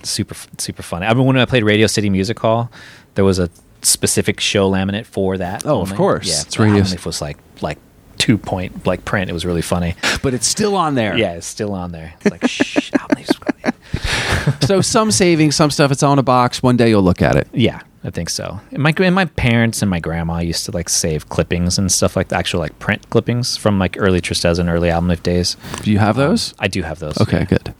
super 0.02 0.34
super 0.58 0.82
funny. 0.82 1.06
I 1.06 1.14
mean, 1.14 1.26
when 1.26 1.36
I 1.38 1.44
played 1.44 1.64
Radio 1.64 1.86
City 1.86 2.10
Music 2.10 2.38
Hall, 2.38 2.70
there 3.14 3.24
was 3.24 3.38
a 3.38 3.50
specific 3.82 4.40
show 4.40 4.70
laminate 4.70 5.06
for 5.06 5.38
that. 5.38 5.64
Oh, 5.66 5.80
of 5.80 5.94
course. 5.94 6.28
Yeah, 6.28 6.42
It's 6.42 6.58
Radio- 6.58 6.82
album 6.82 6.98
was 7.04 7.20
like 7.20 7.38
like 7.60 7.78
two 8.18 8.38
point 8.38 8.86
like 8.86 9.04
print. 9.04 9.30
It 9.30 9.32
was 9.32 9.44
really 9.44 9.62
funny. 9.62 9.94
but 10.22 10.34
it's 10.34 10.46
still 10.46 10.74
on 10.76 10.94
there. 10.94 11.16
Yeah, 11.16 11.32
it's 11.34 11.46
still 11.46 11.72
on 11.74 11.92
there. 11.92 12.14
It's 12.20 12.30
like 12.30 12.46
shh, 12.48 12.90
album 12.98 13.24
so 14.62 14.80
some 14.80 15.10
saving, 15.10 15.52
some 15.52 15.70
stuff. 15.70 15.90
It's 15.90 16.02
on 16.02 16.18
a 16.18 16.22
box. 16.22 16.62
One 16.62 16.76
day 16.76 16.90
you'll 16.90 17.02
look 17.02 17.22
at 17.22 17.36
it. 17.36 17.48
Yeah, 17.52 17.80
I 18.06 18.10
think 18.10 18.30
so. 18.30 18.60
And 18.70 18.80
my 18.84 18.94
and 18.98 19.16
my 19.16 19.24
parents 19.24 19.82
and 19.82 19.90
my 19.90 19.98
grandma 19.98 20.38
used 20.38 20.64
to 20.66 20.70
like 20.70 20.88
save 20.88 21.28
clippings 21.28 21.76
and 21.76 21.90
stuff 21.90 22.14
like 22.14 22.28
the 22.28 22.36
actual 22.36 22.60
like 22.60 22.78
print 22.78 23.10
clippings 23.10 23.56
from 23.56 23.80
like 23.80 23.96
early 23.98 24.20
Tristeza 24.20 24.60
and 24.60 24.68
early 24.68 24.90
album 24.90 25.08
leaf 25.08 25.24
days. 25.24 25.56
Do 25.82 25.90
you 25.90 25.98
have 25.98 26.16
um, 26.16 26.28
those? 26.28 26.54
I 26.60 26.68
do 26.68 26.82
have 26.82 27.00
those. 27.00 27.20
okay, 27.20 27.38
yeah. 27.38 27.44
good. 27.46 27.74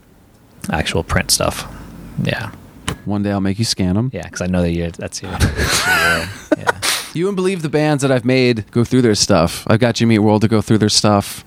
Actual 0.71 1.05
print 1.05 1.31
stuff. 1.31 1.73
Yeah, 2.23 2.51
One 3.05 3.23
day 3.23 3.31
I'll 3.31 3.41
make 3.41 3.61
you 3.61 3.65
scan 3.65 3.95
them. 3.95 4.11
yeah, 4.13 4.25
because 4.25 4.41
I 4.41 4.47
know 4.47 4.63
that 4.63 4.73
you 4.73 4.91
that's 4.91 5.23
your, 5.23 5.31
that's 5.31 5.87
your 5.87 5.97
world. 5.97 6.29
Yeah, 6.59 6.81
You 7.15 7.25
wouldn't 7.27 7.37
believe 7.37 7.63
the 7.63 7.69
bands 7.69 8.03
that 8.03 8.11
I've 8.11 8.25
made 8.25 8.69
go 8.73 8.83
through 8.83 9.03
their 9.03 9.15
stuff. 9.15 9.65
I've 9.69 9.79
got 9.79 9.95
Jimmy 9.95 10.17
Eat 10.17 10.21
World 10.21 10.43
to 10.43 10.49
go 10.49 10.61
through 10.61 10.79
their 10.79 10.89
stuff. 10.89 11.45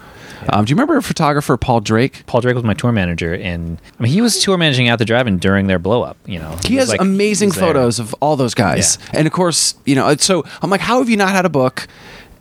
Um, 0.53 0.65
do 0.65 0.71
you 0.71 0.75
remember 0.75 0.99
photographer 1.01 1.55
Paul 1.57 1.81
Drake? 1.81 2.23
Paul 2.25 2.41
Drake 2.41 2.55
was 2.55 2.63
my 2.63 2.73
tour 2.73 2.91
manager, 2.91 3.33
and 3.33 3.79
I 3.99 4.03
mean, 4.03 4.11
he 4.11 4.21
was 4.21 4.41
tour 4.41 4.57
managing 4.57 4.87
At 4.89 4.99
the 4.99 5.05
Drive-In 5.05 5.37
during 5.37 5.67
their 5.67 5.79
blow 5.79 6.03
up. 6.03 6.17
You 6.25 6.39
know, 6.39 6.55
He 6.65 6.75
was 6.75 6.83
has 6.85 6.89
like- 6.89 7.01
amazing 7.01 7.49
there. 7.49 7.59
photos 7.61 7.99
of 7.99 8.13
all 8.21 8.35
those 8.35 8.53
guys. 8.53 8.97
Yeah. 9.13 9.19
And 9.19 9.27
of 9.27 9.33
course, 9.33 9.75
you 9.85 9.95
know, 9.95 10.15
so 10.17 10.43
I'm 10.61 10.69
like, 10.69 10.81
how 10.81 10.99
have 10.99 11.09
you 11.09 11.17
not 11.17 11.29
had 11.31 11.45
a 11.45 11.49
book? 11.49 11.87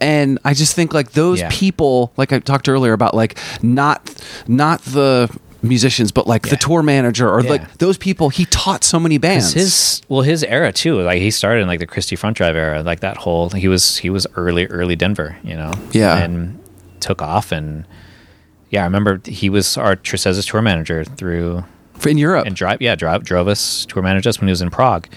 And 0.00 0.38
I 0.44 0.54
just 0.54 0.74
think 0.76 0.94
like 0.94 1.12
those 1.12 1.40
Yeah. 1.40 1.48
people, 1.50 2.12
like 2.16 2.32
I 2.32 2.38
talked 2.38 2.68
earlier 2.68 2.92
about 2.92 3.14
like 3.14 3.36
not 3.62 4.08
not 4.46 4.80
the 4.82 5.28
musicians, 5.60 6.12
but 6.12 6.28
like 6.28 6.50
the 6.50 6.56
tour 6.56 6.84
manager 6.84 7.28
or 7.28 7.40
Yeah. 7.42 7.50
like 7.50 7.78
those 7.78 7.98
people. 7.98 8.28
He 8.28 8.44
taught 8.44 8.84
so 8.84 9.00
many 9.00 9.18
bands 9.18 9.54
his 9.54 10.02
well, 10.08 10.22
his 10.22 10.44
era 10.44 10.72
too. 10.72 11.00
Like 11.02 11.20
he 11.20 11.32
started 11.32 11.62
in 11.62 11.66
like 11.66 11.80
the 11.80 11.86
Christie 11.86 12.14
Front 12.14 12.36
Drive 12.36 12.54
era, 12.54 12.80
like 12.84 13.00
that 13.00 13.16
whole. 13.16 13.50
He 13.50 13.66
was 13.66 13.96
he 13.96 14.08
was 14.08 14.24
early 14.36 14.66
early 14.66 14.94
Denver, 14.94 15.36
you 15.42 15.56
know. 15.56 15.72
Yeah. 15.90 16.16
and 16.18 16.60
took 17.00 17.20
off 17.20 17.50
and 17.50 17.84
yeah, 18.70 18.82
I 18.82 18.84
remember 18.84 19.20
he 19.24 19.48
was 19.50 19.76
our 19.76 19.96
Tristeza's 19.96 20.46
tour 20.46 20.62
manager 20.62 21.04
through 21.04 21.64
in 22.06 22.18
Europe. 22.18 22.46
and 22.46 22.54
drive 22.54 22.80
yeah 22.80 22.94
drive 22.94 23.24
drove 23.24 23.48
us 23.48 23.84
tour 23.86 24.02
managed 24.02 24.26
us 24.26 24.40
when 24.40 24.48
he 24.48 24.52
was 24.52 24.62
in 24.62 24.70
Prague. 24.70 25.08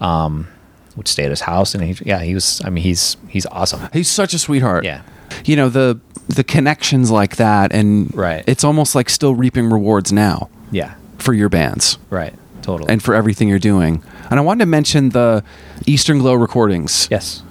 Um, 0.00 0.48
would 0.96 1.06
stay 1.08 1.24
at 1.24 1.30
his 1.30 1.42
house 1.42 1.74
and 1.74 1.84
he 1.84 1.96
yeah 2.04 2.22
he 2.22 2.34
was. 2.34 2.60
I 2.64 2.70
mean 2.70 2.82
he's 2.84 3.16
he's 3.28 3.46
awesome. 3.46 3.88
He's 3.92 4.08
such 4.08 4.34
a 4.34 4.38
sweetheart. 4.38 4.84
Yeah. 4.84 5.02
You 5.44 5.56
know 5.56 5.68
the 5.68 6.00
the 6.28 6.44
connections 6.44 7.10
like 7.10 7.36
that, 7.36 7.72
and 7.72 8.14
Right. 8.14 8.44
It's 8.46 8.62
almost 8.64 8.94
like 8.94 9.08
still 9.10 9.34
reaping 9.34 9.68
rewards 9.70 10.12
now 10.12 10.48
Yeah, 10.70 10.94
for 11.18 11.32
your 11.34 11.48
bands. 11.48 11.98
right, 12.08 12.34
totally. 12.62 12.88
and 12.92 13.02
for 13.02 13.14
everything 13.14 13.48
you're 13.48 13.58
doing. 13.58 14.02
And 14.30 14.38
I 14.38 14.42
wanted 14.42 14.60
to 14.60 14.66
mention 14.66 15.08
the 15.10 15.42
Eastern 15.86 16.18
Glow 16.18 16.34
recordings. 16.34 17.08
yes, 17.10 17.42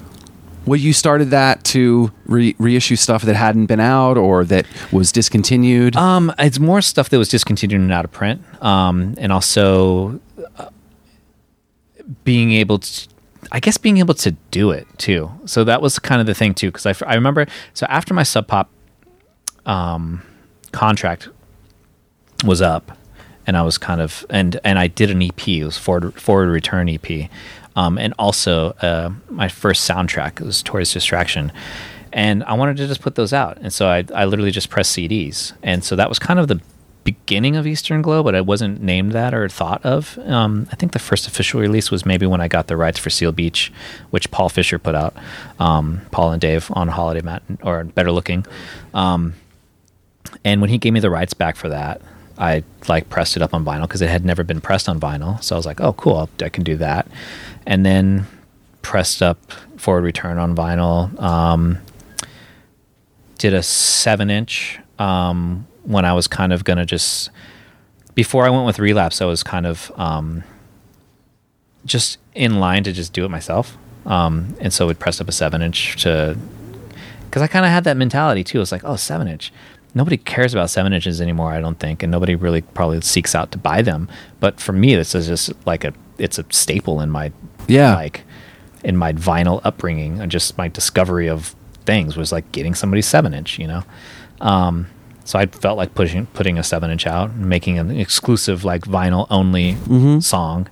Well, 0.65 0.79
you 0.79 0.93
started 0.93 1.31
that 1.31 1.63
to 1.65 2.11
re- 2.25 2.55
reissue 2.59 2.95
stuff 2.95 3.23
that 3.23 3.35
hadn't 3.35 3.67
been 3.67 3.79
out 3.79 4.17
or 4.17 4.45
that 4.45 4.65
was 4.91 5.11
discontinued. 5.11 5.95
Um, 5.95 6.33
it's 6.37 6.59
more 6.59 6.81
stuff 6.81 7.09
that 7.09 7.17
was 7.17 7.29
discontinued 7.29 7.81
and 7.81 7.91
out 7.91 8.05
of 8.05 8.11
print, 8.11 8.41
um, 8.63 9.15
and 9.17 9.31
also 9.31 10.19
uh, 10.57 10.69
being 12.23 12.51
able 12.51 12.79
to, 12.79 13.07
I 13.51 13.59
guess, 13.59 13.77
being 13.77 13.97
able 13.97 14.13
to 14.15 14.31
do 14.51 14.71
it 14.71 14.87
too. 14.97 15.31
So 15.45 15.63
that 15.63 15.81
was 15.81 15.97
kind 15.97 16.21
of 16.21 16.27
the 16.27 16.35
thing 16.35 16.53
too, 16.53 16.71
because 16.71 16.85
I 16.85 17.15
remember. 17.15 17.47
So 17.73 17.85
after 17.89 18.13
my 18.13 18.23
Sub 18.23 18.47
Pop 18.47 18.69
um, 19.65 20.21
contract 20.71 21.29
was 22.43 22.61
up, 22.61 22.97
and 23.49 23.57
I 23.57 23.63
was 23.63 23.79
kind 23.79 23.99
of 23.99 24.27
and 24.29 24.59
and 24.63 24.77
I 24.77 24.85
did 24.87 25.09
an 25.09 25.23
EP. 25.23 25.47
It 25.47 25.63
was 25.63 25.75
forward 25.75 26.13
forward 26.21 26.49
return 26.49 26.87
EP, 26.87 27.29
um, 27.79 27.97
and 27.97 28.13
also 28.19 28.71
uh, 28.81 29.09
my 29.29 29.47
first 29.47 29.89
soundtrack 29.89 30.41
was 30.41 30.61
Torey's 30.61 30.91
Distraction, 30.91 31.51
and 32.11 32.43
I 32.43 32.53
wanted 32.53 32.75
to 32.77 32.87
just 32.87 33.01
put 33.01 33.15
those 33.15 33.31
out, 33.31 33.57
and 33.61 33.71
so 33.71 33.87
I 33.87 34.03
I 34.13 34.25
literally 34.25 34.51
just 34.51 34.69
pressed 34.69 34.97
CDs, 34.97 35.53
and 35.63 35.81
so 35.81 35.95
that 35.95 36.09
was 36.09 36.19
kind 36.19 36.39
of 36.39 36.49
the 36.49 36.59
beginning 37.05 37.55
of 37.55 37.65
Eastern 37.65 38.01
Glow, 38.01 38.21
but 38.21 38.35
I 38.35 38.41
wasn't 38.41 38.81
named 38.81 39.13
that 39.13 39.33
or 39.33 39.47
thought 39.47 39.83
of. 39.85 40.19
Um, 40.25 40.67
I 40.73 40.75
think 40.75 40.91
the 40.91 40.99
first 40.99 41.25
official 41.25 41.61
release 41.61 41.89
was 41.89 42.05
maybe 42.05 42.25
when 42.25 42.41
I 42.41 42.49
got 42.49 42.67
the 42.67 42.75
rights 42.75 42.99
for 42.99 43.09
Seal 43.09 43.31
Beach, 43.31 43.71
which 44.09 44.29
Paul 44.29 44.49
Fisher 44.49 44.77
put 44.77 44.93
out, 44.93 45.15
um, 45.57 46.01
Paul 46.11 46.33
and 46.33 46.41
Dave 46.41 46.69
on 46.73 46.89
Holiday 46.89 47.21
Mat 47.21 47.41
or 47.63 47.85
Better 47.85 48.11
Looking. 48.11 48.45
Um, 48.93 49.35
and 50.43 50.59
when 50.59 50.69
he 50.69 50.77
gave 50.77 50.91
me 50.91 50.99
the 50.99 51.09
rights 51.09 51.33
back 51.33 51.55
for 51.55 51.69
that, 51.69 52.01
I 52.39 52.63
like 52.87 53.09
pressed 53.09 53.35
it 53.35 53.41
up 53.43 53.53
on 53.53 53.65
vinyl 53.65 53.81
because 53.81 54.01
it 54.01 54.09
had 54.09 54.23
never 54.25 54.43
been 54.43 54.61
pressed 54.61 54.87
on 54.87 54.99
vinyl. 54.99 55.43
So 55.43 55.55
I 55.55 55.57
was 55.57 55.65
like, 55.65 55.81
oh, 55.81 55.93
cool, 55.93 56.15
I'll- 56.17 56.49
can 56.49 56.63
do 56.63 56.77
that. 56.77 57.07
And 57.65 57.85
then 57.85 58.25
pressed 58.81 59.21
up 59.21 59.51
Forward 59.77 60.03
Return 60.03 60.37
on 60.37 60.55
vinyl. 60.55 61.19
Um, 61.21 61.79
did 63.37 63.53
a 63.53 63.61
seven 63.63 64.29
inch 64.29 64.79
um, 64.97 65.67
when 65.83 66.05
I 66.05 66.13
was 66.13 66.27
kind 66.27 66.51
of 66.53 66.63
gonna 66.63 66.85
just 66.85 67.29
before 68.15 68.45
I 68.45 68.49
went 68.49 68.65
with 68.65 68.79
Relapse. 68.79 69.21
I 69.21 69.25
was 69.25 69.43
kind 69.43 69.65
of 69.65 69.91
um, 69.95 70.43
just 71.85 72.17
in 72.35 72.59
line 72.59 72.83
to 72.83 72.91
just 72.91 73.13
do 73.13 73.25
it 73.25 73.29
myself. 73.29 73.77
Um, 74.05 74.55
and 74.59 74.73
so 74.73 74.87
we 74.87 74.93
pressed 74.93 75.21
up 75.21 75.27
a 75.27 75.31
seven 75.31 75.61
inch 75.61 76.01
to 76.03 76.37
because 77.25 77.41
I 77.41 77.47
kind 77.47 77.65
of 77.65 77.71
had 77.71 77.83
that 77.83 77.95
mentality 77.97 78.43
too. 78.43 78.59
It's 78.61 78.71
like, 78.71 78.83
oh, 78.83 78.95
seven 78.95 79.27
inch. 79.27 79.53
Nobody 79.95 80.17
cares 80.17 80.53
about 80.53 80.69
seven 80.69 80.93
inches 80.93 81.19
anymore, 81.19 81.51
I 81.51 81.59
don't 81.59 81.79
think, 81.79 82.03
and 82.03 82.11
nobody 82.11 82.35
really 82.35 82.61
probably 82.61 83.01
seeks 83.01 83.33
out 83.33 83.51
to 83.53 83.57
buy 83.57 83.81
them. 83.81 84.07
But 84.39 84.59
for 84.59 84.71
me, 84.71 84.95
this 84.95 85.15
is 85.15 85.27
just 85.27 85.51
like 85.65 85.83
a 85.83 85.93
it's 86.17 86.37
a 86.37 86.45
staple 86.49 87.01
in 87.01 87.09
my 87.09 87.31
Yeah. 87.67 87.95
like 87.95 88.23
in 88.83 88.95
my 88.95 89.11
vinyl 89.13 89.59
upbringing 89.63 90.19
and 90.21 90.31
just 90.31 90.57
my 90.57 90.67
discovery 90.67 91.27
of 91.27 91.55
things 91.85 92.15
was 92.15 92.31
like 92.31 92.49
getting 92.51 92.75
somebody 92.75 93.01
seven 93.01 93.33
inch, 93.33 93.57
you 93.59 93.67
know. 93.67 93.83
Um, 94.41 94.87
so 95.25 95.37
I 95.39 95.45
felt 95.47 95.77
like 95.77 95.93
pushing 95.95 96.25
putting 96.27 96.57
a 96.57 96.63
seven 96.63 96.89
inch 96.91 97.05
out, 97.07 97.29
and 97.31 97.47
making 97.47 97.77
an 97.79 97.91
exclusive 97.91 98.63
like 98.63 98.83
vinyl 98.83 99.27
only 99.29 99.75
song, 100.21 100.67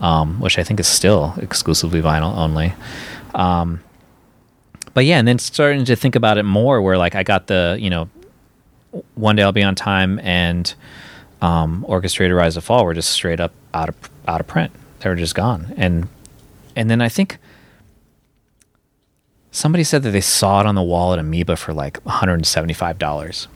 um, 0.00 0.40
which 0.40 0.58
I 0.58 0.62
think 0.64 0.78
is 0.80 0.86
still 0.86 1.34
exclusively 1.38 2.00
vinyl 2.00 2.36
only 2.36 2.74
but 4.94 5.04
yeah, 5.06 5.18
and 5.18 5.26
then 5.26 5.38
starting 5.38 5.84
to 5.86 5.96
think 5.96 6.14
about 6.16 6.36
it 6.38 6.42
more, 6.42 6.82
where 6.82 6.98
like 6.98 7.14
I 7.14 7.22
got 7.22 7.46
the 7.46 7.76
you 7.80 7.88
know, 7.90 8.08
one 9.14 9.36
day 9.36 9.42
I'll 9.42 9.52
be 9.52 9.62
on 9.62 9.74
time 9.74 10.18
and 10.20 10.72
um, 11.40 11.84
orchestrated 11.88 12.36
Rise 12.36 12.54
to 12.54 12.60
Fall 12.60 12.84
were 12.84 12.94
just 12.94 13.10
straight 13.10 13.40
up 13.40 13.52
out 13.74 13.88
of 13.88 13.96
out 14.28 14.40
of 14.40 14.46
print. 14.46 14.72
They 15.00 15.08
were 15.08 15.16
just 15.16 15.34
gone, 15.34 15.74
and 15.76 16.08
and 16.76 16.88
then 16.88 17.00
I 17.00 17.08
think 17.08 17.38
somebody 19.50 19.82
said 19.84 20.02
that 20.04 20.10
they 20.10 20.20
saw 20.20 20.60
it 20.60 20.66
on 20.66 20.74
the 20.74 20.82
wall 20.82 21.12
at 21.12 21.18
Amoeba 21.18 21.56
for 21.56 21.74
like 21.74 21.98
one 22.04 22.14
hundred 22.14 22.34
and 22.34 22.46
seventy 22.46 22.74
five 22.74 22.98
dollars, 22.98 23.48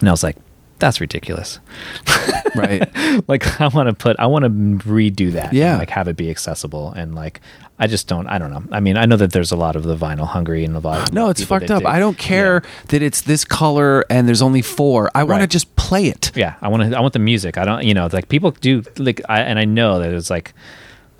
and 0.00 0.08
I 0.08 0.12
was 0.12 0.22
like, 0.22 0.36
that's 0.82 1.00
ridiculous. 1.00 1.58
right. 2.54 2.86
like 3.28 3.60
I 3.60 3.68
want 3.68 3.88
to 3.88 3.94
put, 3.94 4.16
I 4.18 4.26
want 4.26 4.44
to 4.44 4.50
redo 4.88 5.32
that. 5.32 5.46
and, 5.48 5.52
Yeah. 5.54 5.78
like 5.78 5.88
have 5.90 6.08
it 6.08 6.16
be 6.16 6.28
accessible 6.30 6.92
and 6.92 7.14
like. 7.14 7.40
I 7.78 7.88
just 7.88 8.06
don't. 8.06 8.28
I 8.28 8.38
don't 8.38 8.52
know. 8.52 8.62
I 8.70 8.78
mean, 8.78 8.96
I 8.96 9.06
know 9.06 9.16
that 9.16 9.32
there's 9.32 9.50
a 9.50 9.56
lot 9.56 9.74
of 9.74 9.82
the 9.82 9.96
vinyl 9.96 10.26
hungry 10.26 10.64
and 10.64 10.76
a 10.76 10.78
lot. 10.78 11.12
No, 11.12 11.30
it's 11.30 11.42
fucked 11.42 11.68
up. 11.68 11.80
dig- 11.80 11.88
I 11.88 11.98
don't 11.98 12.16
care 12.16 12.60
Yeah. 12.62 12.70
that 12.88 13.02
it's 13.02 13.22
this 13.22 13.44
color 13.44 14.04
and 14.08 14.28
there's 14.28 14.42
only 14.42 14.62
four. 14.62 15.10
I 15.16 15.24
want 15.24 15.40
to 15.40 15.48
just 15.48 15.74
play 15.74 16.06
it. 16.06 16.30
yeah 16.36 16.54
i 16.62 16.68
want 16.68 16.88
to 16.90 16.96
i 16.96 17.00
want 17.00 17.12
the 17.12 17.18
music 17.18 17.58
i 17.58 17.64
don't 17.66 17.82
you 17.84 17.92
know 17.92 18.08
like 18.12 18.28
people 18.30 18.50
do 18.52 18.82
like 18.98 19.20
I, 19.28 19.40
and 19.42 19.58
i 19.58 19.66
know 19.66 19.98
that 19.98 20.10
it's 20.14 20.30
like 20.30 20.54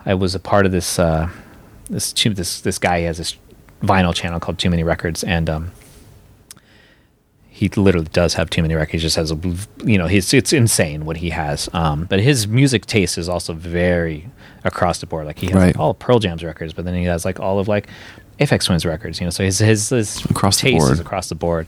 i 0.06 0.14
was 0.14 0.34
a 0.34 0.40
part 0.40 0.64
of 0.64 0.72
this 0.72 0.98
uh 0.98 1.28
this 1.90 2.12
this 2.14 2.60
this 2.62 2.78
guy 2.78 3.00
has 3.00 3.18
this 3.18 3.36
vinyl 3.82 4.14
channel 4.14 4.40
called 4.40 4.58
too 4.58 4.70
many 4.70 4.82
records 4.84 5.24
and 5.24 5.50
um 5.50 5.72
he 7.62 7.80
literally 7.80 8.08
does 8.12 8.34
have 8.34 8.50
too 8.50 8.60
many 8.62 8.74
records 8.74 8.92
he 8.92 8.98
just 8.98 9.16
has 9.16 9.30
a 9.30 9.38
you 9.84 9.96
know 9.96 10.06
he's 10.08 10.32
it's 10.34 10.52
insane 10.52 11.04
what 11.04 11.16
he 11.18 11.30
has 11.30 11.68
um 11.72 12.06
but 12.10 12.18
his 12.20 12.46
music 12.48 12.86
taste 12.86 13.16
is 13.16 13.28
also 13.28 13.52
very 13.52 14.28
across 14.64 14.98
the 14.98 15.06
board 15.06 15.26
like 15.26 15.38
he 15.38 15.46
has 15.46 15.54
Right. 15.54 15.66
like, 15.66 15.78
all 15.78 15.90
of 15.90 15.98
pearl 15.98 16.18
jam's 16.18 16.42
records 16.42 16.72
but 16.72 16.84
then 16.84 16.94
he 16.94 17.04
has 17.04 17.24
like 17.24 17.38
all 17.40 17.58
of 17.58 17.68
like 17.68 17.86
Aphex 18.40 18.64
Twins 18.64 18.84
records, 18.84 19.20
you 19.20 19.26
know, 19.26 19.30
so 19.30 19.44
his 19.44 19.58
his, 19.58 19.90
his 19.90 20.24
Across 20.24 20.60
taste 20.60 20.90
is 20.90 20.98
across 20.98 21.28
the 21.28 21.34
board. 21.36 21.66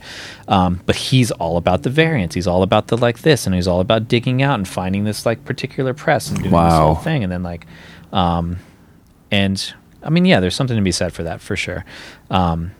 Um, 0.49 0.81
but 0.87 0.97
he's 0.97 1.31
all 1.31 1.57
about 1.57 1.83
the 1.85 1.91
variants. 1.91 2.35
He's 2.35 2.47
all 2.49 2.62
about 2.65 2.89
the 2.89 2.97
like 2.97 3.21
this, 3.21 3.47
and 3.47 3.55
he's 3.55 3.69
all 3.69 3.81
about 3.81 4.09
digging 4.09 4.43
out 4.43 4.55
and 4.55 4.66
finding 4.66 5.05
this 5.05 5.25
like 5.27 5.45
particular 5.45 5.95
press 5.95 6.29
and 6.31 6.39
doing 6.39 6.51
this 6.51 6.73
whole 6.73 6.95
thing. 6.97 7.23
And 7.23 7.31
then 7.31 7.43
like, 7.45 7.66
um, 8.12 8.59
and 9.31 9.73
I 10.03 10.11
mean, 10.11 10.25
yeah, 10.25 10.41
there's 10.41 10.57
something 10.57 10.77
to 10.77 10.83
be 10.83 10.91
said 10.91 11.12
for 11.12 11.23
that 11.23 11.41
for 11.41 11.55
sure. 11.55 11.85
Um, 12.31 12.73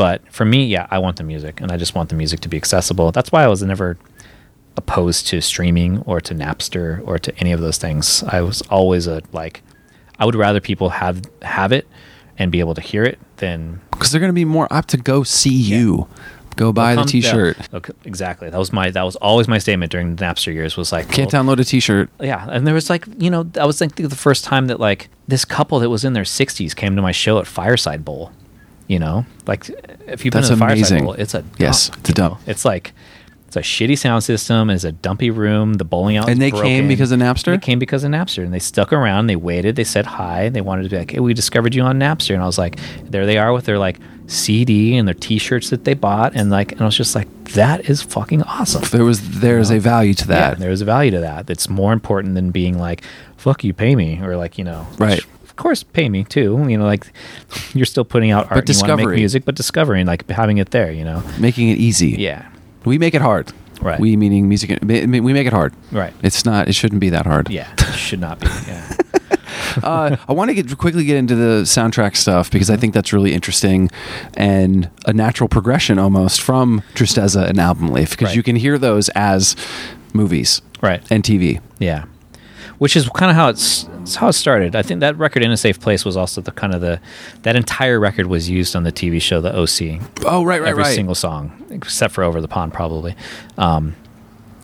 but 0.00 0.26
for 0.32 0.46
me, 0.46 0.64
yeah, 0.64 0.86
I 0.90 0.98
want 0.98 1.18
the 1.18 1.24
music, 1.24 1.60
and 1.60 1.70
I 1.70 1.76
just 1.76 1.94
want 1.94 2.08
the 2.08 2.14
music 2.14 2.40
to 2.40 2.48
be 2.48 2.56
accessible. 2.56 3.12
That's 3.12 3.30
why 3.30 3.44
I 3.44 3.48
was 3.48 3.62
never 3.62 3.98
opposed 4.74 5.26
to 5.26 5.42
streaming 5.42 5.98
or 6.06 6.22
to 6.22 6.34
Napster 6.34 7.06
or 7.06 7.18
to 7.18 7.36
any 7.36 7.52
of 7.52 7.60
those 7.60 7.76
things. 7.76 8.22
I 8.22 8.40
was 8.40 8.62
always 8.70 9.06
a 9.06 9.20
like, 9.32 9.60
I 10.18 10.24
would 10.24 10.34
rather 10.34 10.58
people 10.58 10.88
have 10.88 11.20
have 11.42 11.70
it 11.70 11.86
and 12.38 12.50
be 12.50 12.60
able 12.60 12.74
to 12.76 12.80
hear 12.80 13.04
it 13.04 13.18
than 13.36 13.82
Because 13.90 14.10
they're 14.10 14.22
going 14.22 14.30
to 14.30 14.32
be 14.32 14.46
more 14.46 14.66
apt 14.72 14.88
to 14.88 14.96
go 14.96 15.22
see 15.22 15.52
you. 15.52 16.08
Go 16.56 16.72
buy 16.72 16.94
the 16.94 17.04
t 17.04 17.20
shirt. 17.20 17.58
yeah, 17.58 17.66
okay, 17.74 17.92
exactly. 18.06 18.48
That 18.48 18.58
was 18.58 18.72
my 18.72 18.90
that 18.90 19.02
was 19.02 19.16
always 19.16 19.48
my 19.48 19.58
statement 19.58 19.92
during 19.92 20.16
the 20.16 20.24
Napster 20.24 20.50
years 20.50 20.78
was 20.78 20.92
like 20.92 21.10
Can't 21.10 21.30
well, 21.30 21.44
download 21.44 21.60
a 21.60 21.64
t 21.64 21.78
shirt. 21.78 22.08
yeah, 22.18 22.48
and 22.50 22.66
there 22.66 22.72
was 22.72 22.88
like 22.88 23.04
you 23.18 23.28
know 23.28 23.50
I 23.60 23.66
was 23.66 23.78
thinking 23.78 24.08
the 24.08 24.16
first 24.16 24.44
time 24.44 24.68
that 24.68 24.80
like 24.80 25.10
this 25.28 25.44
couple 25.44 25.78
that 25.80 25.90
was 25.90 26.06
in 26.06 26.14
their 26.14 26.24
60s 26.24 26.74
came 26.74 26.96
to 26.96 27.02
my 27.02 27.12
show 27.12 27.38
at 27.38 27.46
Fireside 27.46 28.02
Bowl. 28.02 28.32
You 28.90 28.98
know, 28.98 29.24
like 29.46 29.68
if 30.08 30.24
you've 30.24 30.34
That's 30.34 30.48
been 30.48 30.58
to 30.58 30.64
the 30.66 30.72
amazing. 30.72 31.04
Bowl, 31.04 31.12
it's 31.12 31.34
a 31.34 31.44
Yes, 31.58 31.90
it's 31.98 32.10
a 32.10 32.12
you 32.12 32.22
know? 32.22 32.28
dump. 32.30 32.40
It's 32.48 32.64
like 32.64 32.92
it's 33.46 33.56
a 33.56 33.60
shitty 33.60 33.96
sound 33.98 34.24
system. 34.24 34.68
It's 34.68 34.82
a 34.84 34.90
dumpy 34.90 35.30
room. 35.30 35.74
The 35.74 35.84
bowling 35.84 36.16
alley. 36.16 36.32
And 36.32 36.42
they 36.42 36.50
came 36.50 36.88
because 36.88 37.12
of 37.12 37.20
Napster? 37.20 37.52
They 37.52 37.58
came 37.58 37.78
because 37.78 38.02
of 38.04 38.10
Napster, 38.10 38.42
and 38.44 38.52
they 38.52 38.58
stuck 38.58 38.92
around. 38.92 39.28
They 39.28 39.36
waited. 39.36 39.76
They 39.76 39.84
said 39.84 40.06
hi. 40.06 40.48
They 40.48 40.60
wanted 40.60 40.82
to 40.84 40.88
be 40.88 40.96
like, 40.98 41.10
"Hey, 41.12 41.20
we 41.20 41.34
discovered 41.34 41.72
you 41.74 41.82
on 41.82 42.00
Napster," 42.00 42.34
and 42.34 42.42
I 42.42 42.46
was 42.46 42.58
like, 42.58 42.78
"There 43.04 43.26
they 43.26 43.38
are 43.38 43.52
with 43.52 43.64
their 43.66 43.78
like 43.78 43.98
CD 44.26 44.96
and 44.96 45.06
their 45.06 45.14
T-shirts 45.14 45.70
that 45.70 45.84
they 45.84 45.94
bought," 45.94 46.32
and 46.34 46.50
like, 46.50 46.72
and 46.72 46.80
I 46.80 46.84
was 46.84 46.96
just 46.96 47.14
like, 47.14 47.28
"That 47.54 47.88
is 47.88 48.02
fucking 48.02 48.42
awesome." 48.42 48.82
There 48.90 49.04
was 49.04 49.20
there's 49.40 49.70
a 49.70 49.78
value 49.78 50.14
to 50.14 50.24
Yeah, 50.24 50.50
that. 50.50 50.58
there's 50.58 50.80
a 50.80 50.84
value 50.84 51.12
to 51.12 51.20
that. 51.20 51.46
That's 51.46 51.68
more 51.68 51.92
important 51.92 52.34
than 52.34 52.50
being 52.50 52.76
like, 52.78 53.02
"Fuck 53.36 53.62
you, 53.62 53.72
pay 53.72 53.94
me," 53.94 54.20
or 54.20 54.36
like 54.36 54.58
you 54.58 54.64
know, 54.64 54.86
Right. 54.98 55.24
Of 55.60 55.62
course, 55.64 55.82
pay 55.82 56.08
me 56.08 56.24
too. 56.24 56.64
You 56.70 56.78
know, 56.78 56.86
like 56.86 57.06
you're 57.74 57.84
still 57.84 58.04
putting 58.06 58.30
out 58.30 58.44
art. 58.50 58.60
and 58.60 58.68
you 58.68 58.72
discovery. 58.74 59.06
make 59.08 59.16
music, 59.18 59.44
but 59.44 59.56
discovering, 59.56 60.06
like 60.06 60.26
having 60.30 60.56
it 60.56 60.70
there. 60.70 60.90
You 60.90 61.04
know, 61.04 61.22
Making 61.38 61.68
it 61.68 61.76
easy. 61.76 62.12
yeah. 62.18 62.48
We 62.86 62.96
make 62.96 63.14
it 63.14 63.20
hard. 63.20 63.52
Right. 63.82 64.00
We 64.00 64.16
meaning 64.16 64.48
music. 64.48 64.78
We 64.82 65.06
make 65.06 65.46
it 65.46 65.52
hard. 65.52 65.74
Right. 65.92 66.14
It's 66.22 66.46
not. 66.46 66.68
It 66.68 66.74
shouldn't 66.74 67.02
be 67.02 67.10
that 67.10 67.26
hard. 67.26 67.50
Yeah, 67.50 67.70
it 67.78 67.94
should 67.94 68.20
not 68.20 68.40
be. 68.40 68.46
Yeah. 68.66 68.96
uh, 69.82 70.16
I 70.26 70.32
want 70.32 70.48
to 70.48 70.54
get 70.54 70.78
quickly 70.78 71.04
get 71.04 71.18
into 71.18 71.34
the 71.34 71.64
soundtrack 71.64 72.16
stuff 72.16 72.50
because 72.50 72.70
I 72.70 72.76
think 72.78 72.94
that's 72.94 73.12
really 73.12 73.34
interesting 73.34 73.90
and 74.38 74.88
a 75.04 75.12
natural 75.12 75.46
progression 75.46 75.98
almost 75.98 76.40
from 76.40 76.82
Tristeza 76.94 77.46
and 77.46 77.58
Album 77.60 77.88
Leaf 77.88 78.12
because 78.12 78.28
Right. 78.28 78.36
you 78.36 78.42
can 78.42 78.56
hear 78.56 78.78
those 78.78 79.10
as 79.10 79.56
movies, 80.14 80.62
Right. 80.80 81.02
and 81.10 81.22
TV. 81.22 81.60
Yeah, 81.78 82.04
which 82.80 82.96
is 82.96 83.06
kind 83.10 83.30
of 83.30 83.36
how 83.36 83.50
it's, 83.50 83.86
it's 84.00 84.14
how 84.14 84.28
it 84.28 84.32
started. 84.32 84.74
I 84.74 84.80
think 84.80 85.00
that 85.00 85.14
record 85.18 85.42
"In 85.42 85.52
a 85.52 85.56
Safe 85.56 85.78
Place" 85.78 86.02
was 86.02 86.16
also 86.16 86.40
the 86.40 86.50
kind 86.50 86.74
of 86.74 86.80
the 86.80 86.98
that 87.42 87.54
entire 87.54 88.00
record 88.00 88.26
was 88.26 88.48
used 88.48 88.74
on 88.74 88.84
the 88.84 88.90
TV 88.90 89.20
show 89.20 89.42
The 89.42 89.54
OC. 89.54 90.00
Oh, 90.24 90.42
right, 90.42 90.62
right, 90.62 90.70
every 90.70 90.84
right. 90.84 90.94
single 90.94 91.14
song 91.14 91.52
except 91.68 92.14
for 92.14 92.24
"Over 92.24 92.40
the 92.40 92.48
Pond," 92.48 92.72
probably. 92.72 93.14
Um, 93.58 93.96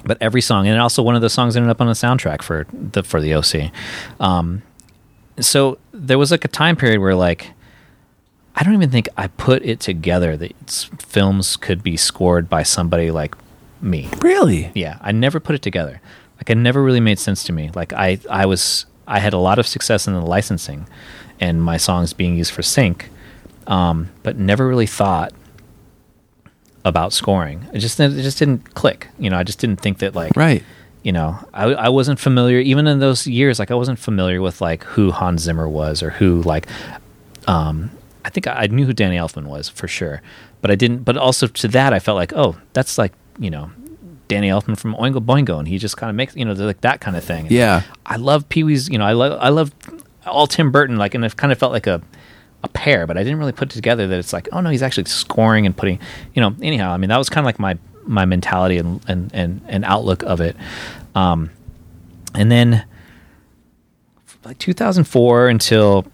but 0.03 0.17
every 0.23 0.41
song, 0.41 0.67
and 0.67 0.81
also 0.81 1.03
one 1.03 1.15
of 1.15 1.21
the 1.21 1.29
songs 1.29 1.57
ended 1.57 1.71
up 1.71 1.81
on 1.83 1.89
the 1.89 1.93
soundtrack 1.93 2.41
for 2.41 2.67
the 2.73 3.03
for 3.03 3.21
the 3.21 3.35
OC. 3.35 3.71
Um, 4.19 4.63
so 5.39 5.77
there 5.93 6.17
was 6.17 6.31
like 6.31 6.47
a 6.47 6.49
time 6.49 6.75
period 6.75 7.01
where 7.01 7.15
like 7.15 7.53
I 8.55 8.63
don't 8.63 8.73
even 8.73 8.91
think 8.91 9.11
I 9.19 9.27
put 9.27 9.63
it 9.63 9.79
together 9.79 10.39
that 10.39 10.89
films 11.01 11.59
could 11.59 11.83
be 11.83 11.99
scored 11.99 12.49
by 12.49 12.63
somebody 12.63 13.11
like 13.11 13.37
me. 13.83 14.09
Really? 14.23 14.73
Yeah, 14.75 14.97
I 15.03 15.13
never 15.13 15.39
put 15.39 15.55
it 15.55 15.61
together. 15.61 16.01
Like 16.47 16.51
it 16.51 16.59
never 16.59 16.81
really 16.81 17.01
made 17.01 17.19
sense 17.19 17.43
to 17.45 17.53
me. 17.53 17.71
Like 17.75 17.93
I 17.93 18.21
I 18.31 18.47
was 18.47 18.87
I 19.05 19.19
had 19.19 19.33
a 19.33 19.39
lot 19.39 19.59
of 19.59 19.67
success 19.67 20.07
in 20.07 20.15
the 20.15 20.21
licensing 20.21 20.87
and 21.41 21.61
my 21.61 21.77
songs 21.77 22.13
being 22.13 22.37
used 22.37 22.53
for 22.53 22.63
sync, 22.63 23.11
um, 23.67 24.11
but 24.23 24.37
never 24.39 24.69
really 24.69 24.87
thought 24.87 25.33
about 26.85 27.13
scoring. 27.13 27.67
It 27.73 27.81
just 27.81 27.99
it 27.99 28.11
just 28.23 28.39
didn't 28.39 28.75
click. 28.75 29.09
You 29.19 29.29
know, 29.31 29.37
I 29.39 29.43
just 29.43 29.59
didn't 29.59 29.81
think 29.81 29.99
that 29.99 30.15
like 30.15 30.37
Right. 30.37 30.63
you 31.03 31.11
know, 31.13 31.37
I, 31.53 31.65
I 31.65 31.89
wasn't 31.89 32.21
familiar 32.21 32.61
even 32.61 32.87
in 32.87 33.01
those 33.01 33.27
years. 33.27 33.59
Like 33.59 33.73
I 33.73 33.75
wasn't 33.75 33.99
familiar 33.99 34.41
with 34.41 34.61
like 34.61 34.85
who 34.85 35.11
Hans 35.11 35.43
Zimmer 35.43 35.69
was 35.69 36.01
or 36.03 36.11
who 36.11 36.43
like, 36.43 36.69
um, 37.49 37.91
I 38.25 38.31
think 38.31 38.47
I, 38.47 38.53
I 38.53 38.67
knew 38.69 38.87
who 38.87 38.93
Danny 38.93 39.17
Elfman 39.17 39.47
was 39.47 39.69
for 39.69 39.89
sure, 39.89 40.23
but 40.63 40.71
I 40.71 40.77
didn't. 40.77 40.99
But 41.05 41.17
also 41.17 41.49
to 41.49 41.69
that, 41.69 41.93
I 41.93 41.99
felt 41.99 42.15
like, 42.17 42.33
oh, 42.35 42.57
that's 42.73 42.99
like 42.99 43.13
you 43.39 43.51
know, 43.51 43.71
Danny 44.29 44.49
Elfman 44.49 44.79
from 44.79 44.95
Oingo 44.95 45.25
Boingo, 45.25 45.59
and 45.59 45.69
he 45.69 45.79
just 45.79 45.97
kind 45.97 46.11
of 46.11 46.17
makes 46.17 46.37
you 46.37 46.45
know 46.45 46.53
like 46.53 46.81
that 46.83 47.01
kind 47.01 47.17
of 47.17 47.25
thing. 47.25 47.47
Yeah. 47.51 47.83
I 48.05 48.17
love 48.17 48.49
Pee 48.49 48.65
Wee's. 48.65 48.89
You 48.89 48.99
know, 48.99 49.05
I 49.05 49.13
love 49.13 49.39
I 49.41 49.49
love 49.49 49.73
all 50.27 50.47
Tim 50.47 50.71
Burton. 50.71 50.97
Like, 50.97 51.15
and 51.15 51.25
it 51.25 51.37
kind 51.37 51.53
of 51.53 51.59
felt 51.59 51.73
like 51.73 51.87
a 51.87 52.03
a 52.63 52.69
pair, 52.69 53.07
but 53.07 53.17
I 53.17 53.23
didn't 53.23 53.39
really 53.39 53.53
put 53.53 53.71
it 53.71 53.75
together 53.75 54.07
that 54.09 54.19
it's 54.19 54.33
like, 54.33 54.49
oh 54.53 54.61
no, 54.61 54.71
he's 54.71 54.83
actually 54.83 55.05
scoring 55.05 55.67
and 55.67 55.77
putting. 55.77 56.01
You 56.35 56.43
know, 56.43 56.55
anyhow, 56.61 56.93
I 56.93 56.97
mean, 56.97 57.11
that 57.11 57.19
was 57.19 57.29
kind 57.29 57.45
of 57.45 57.47
like 57.47 57.59
my 57.59 57.79
my 58.05 58.25
mentality 58.25 58.79
and 58.79 59.01
and 59.09 59.31
and, 59.35 59.61
and 59.67 59.85
outlook 59.85 60.23
of 60.23 60.41
it. 60.41 60.57
Um, 61.15 61.51
and 62.35 62.51
then 62.51 62.85
like 64.47 64.59
2004 64.59 65.49
until 65.49 66.07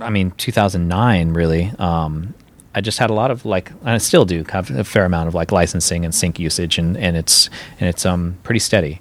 I 0.00 0.10
mean 0.10 0.32
2009 0.32 1.32
really 1.32 1.72
um 1.78 2.34
I 2.74 2.80
just 2.80 2.98
had 2.98 3.10
a 3.10 3.14
lot 3.14 3.30
of 3.30 3.44
like 3.44 3.70
and 3.70 3.90
I 3.90 3.98
still 3.98 4.24
do 4.24 4.44
have 4.50 4.70
a 4.70 4.84
fair 4.84 5.04
amount 5.04 5.28
of 5.28 5.34
like 5.34 5.52
licensing 5.52 6.04
and 6.04 6.14
sync 6.14 6.38
usage 6.38 6.78
and 6.78 6.96
and 6.96 7.16
it's 7.16 7.50
and 7.78 7.88
it's 7.88 8.06
um 8.06 8.38
pretty 8.42 8.60
steady 8.60 9.00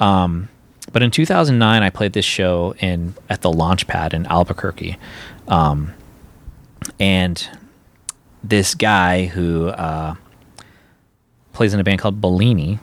um 0.00 0.48
but 0.92 1.02
in 1.02 1.10
2009 1.10 1.82
I 1.82 1.90
played 1.90 2.12
this 2.12 2.24
show 2.24 2.74
in 2.78 3.14
at 3.28 3.42
the 3.42 3.50
Launchpad 3.50 4.14
in 4.14 4.26
Albuquerque 4.26 4.96
um 5.48 5.92
and 6.98 7.48
this 8.42 8.74
guy 8.74 9.26
who 9.26 9.68
uh 9.68 10.14
plays 11.52 11.74
in 11.74 11.80
a 11.80 11.84
band 11.84 12.00
called 12.00 12.20
Bellini 12.20 12.78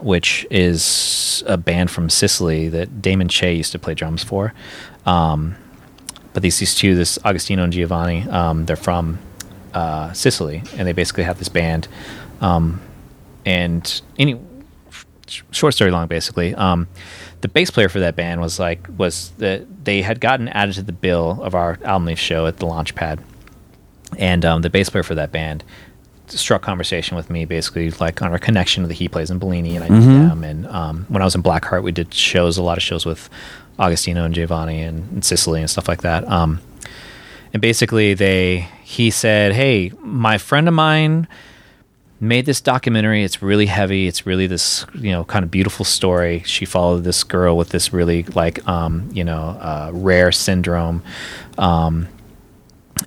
which 0.00 0.46
is 0.50 1.42
a 1.46 1.56
band 1.56 1.90
from 1.90 2.08
Sicily 2.08 2.68
that 2.68 3.02
Damon 3.02 3.28
Che 3.28 3.54
used 3.54 3.72
to 3.72 3.78
play 3.78 3.94
drums 3.94 4.22
for. 4.22 4.54
Um, 5.06 5.56
but 6.32 6.42
these 6.42 6.58
these 6.58 6.74
two, 6.74 6.94
this 6.94 7.18
Agostino 7.24 7.64
and 7.64 7.72
Giovanni, 7.72 8.28
um, 8.28 8.66
they're 8.66 8.76
from 8.76 9.18
uh, 9.78 10.12
Sicily, 10.12 10.62
and 10.76 10.86
they 10.86 10.92
basically 10.92 11.24
have 11.24 11.38
this 11.38 11.48
band. 11.48 11.88
Um, 12.40 12.80
and 13.46 14.02
any 14.18 14.38
short 15.50 15.74
story 15.74 15.90
long, 15.90 16.08
basically, 16.08 16.54
um, 16.54 16.88
the 17.40 17.48
bass 17.48 17.70
player 17.70 17.88
for 17.88 18.00
that 18.00 18.16
band 18.16 18.40
was 18.40 18.58
like 18.58 18.86
was 18.96 19.30
that 19.38 19.84
they 19.84 20.02
had 20.02 20.20
gotten 20.20 20.48
added 20.48 20.74
to 20.74 20.82
the 20.82 20.92
bill 20.92 21.40
of 21.42 21.54
our 21.54 21.78
album 21.84 22.06
leaf 22.06 22.18
show 22.18 22.46
at 22.46 22.56
the 22.56 22.66
Launchpad, 22.66 23.20
and 24.18 24.44
um, 24.44 24.62
the 24.62 24.70
bass 24.70 24.90
player 24.90 25.04
for 25.04 25.14
that 25.14 25.30
band 25.32 25.62
struck 26.26 26.60
conversation 26.60 27.16
with 27.16 27.30
me 27.30 27.46
basically 27.46 27.90
like 27.92 28.20
on 28.20 28.30
our 28.30 28.38
connection 28.38 28.86
the 28.86 28.92
he 28.92 29.08
plays 29.08 29.30
in 29.30 29.38
Bellini 29.38 29.76
and 29.76 29.84
I 29.84 29.88
knew 29.88 30.28
them 30.28 30.44
and 30.44 30.66
um, 30.66 31.06
when 31.08 31.22
I 31.22 31.24
was 31.24 31.34
in 31.34 31.42
Blackheart 31.42 31.82
we 31.82 31.90
did 31.90 32.12
shows 32.12 32.58
a 32.58 32.62
lot 32.62 32.76
of 32.76 32.82
shows 32.82 33.06
with 33.06 33.30
Agostino 33.78 34.24
and 34.24 34.34
Giovanni 34.34 34.82
and, 34.82 35.10
and 35.10 35.24
Sicily 35.24 35.60
and 35.60 35.70
stuff 35.70 35.88
like 35.88 36.02
that 36.02 36.28
um, 36.28 36.60
and 37.52 37.62
basically 37.62 38.14
they 38.14 38.68
he 38.82 39.10
said 39.10 39.52
hey 39.52 39.92
my 40.00 40.38
friend 40.38 40.68
of 40.68 40.74
mine 40.74 41.26
made 42.20 42.46
this 42.46 42.60
documentary 42.60 43.22
it's 43.22 43.40
really 43.42 43.66
heavy 43.66 44.08
it's 44.08 44.26
really 44.26 44.46
this 44.46 44.84
you 44.94 45.12
know 45.12 45.24
kind 45.24 45.44
of 45.44 45.50
beautiful 45.50 45.84
story 45.84 46.42
she 46.44 46.64
followed 46.64 47.04
this 47.04 47.22
girl 47.22 47.56
with 47.56 47.68
this 47.68 47.92
really 47.92 48.24
like 48.24 48.66
um, 48.66 49.08
you 49.12 49.22
know 49.22 49.56
uh, 49.60 49.90
rare 49.94 50.32
syndrome 50.32 51.02
um, 51.58 52.08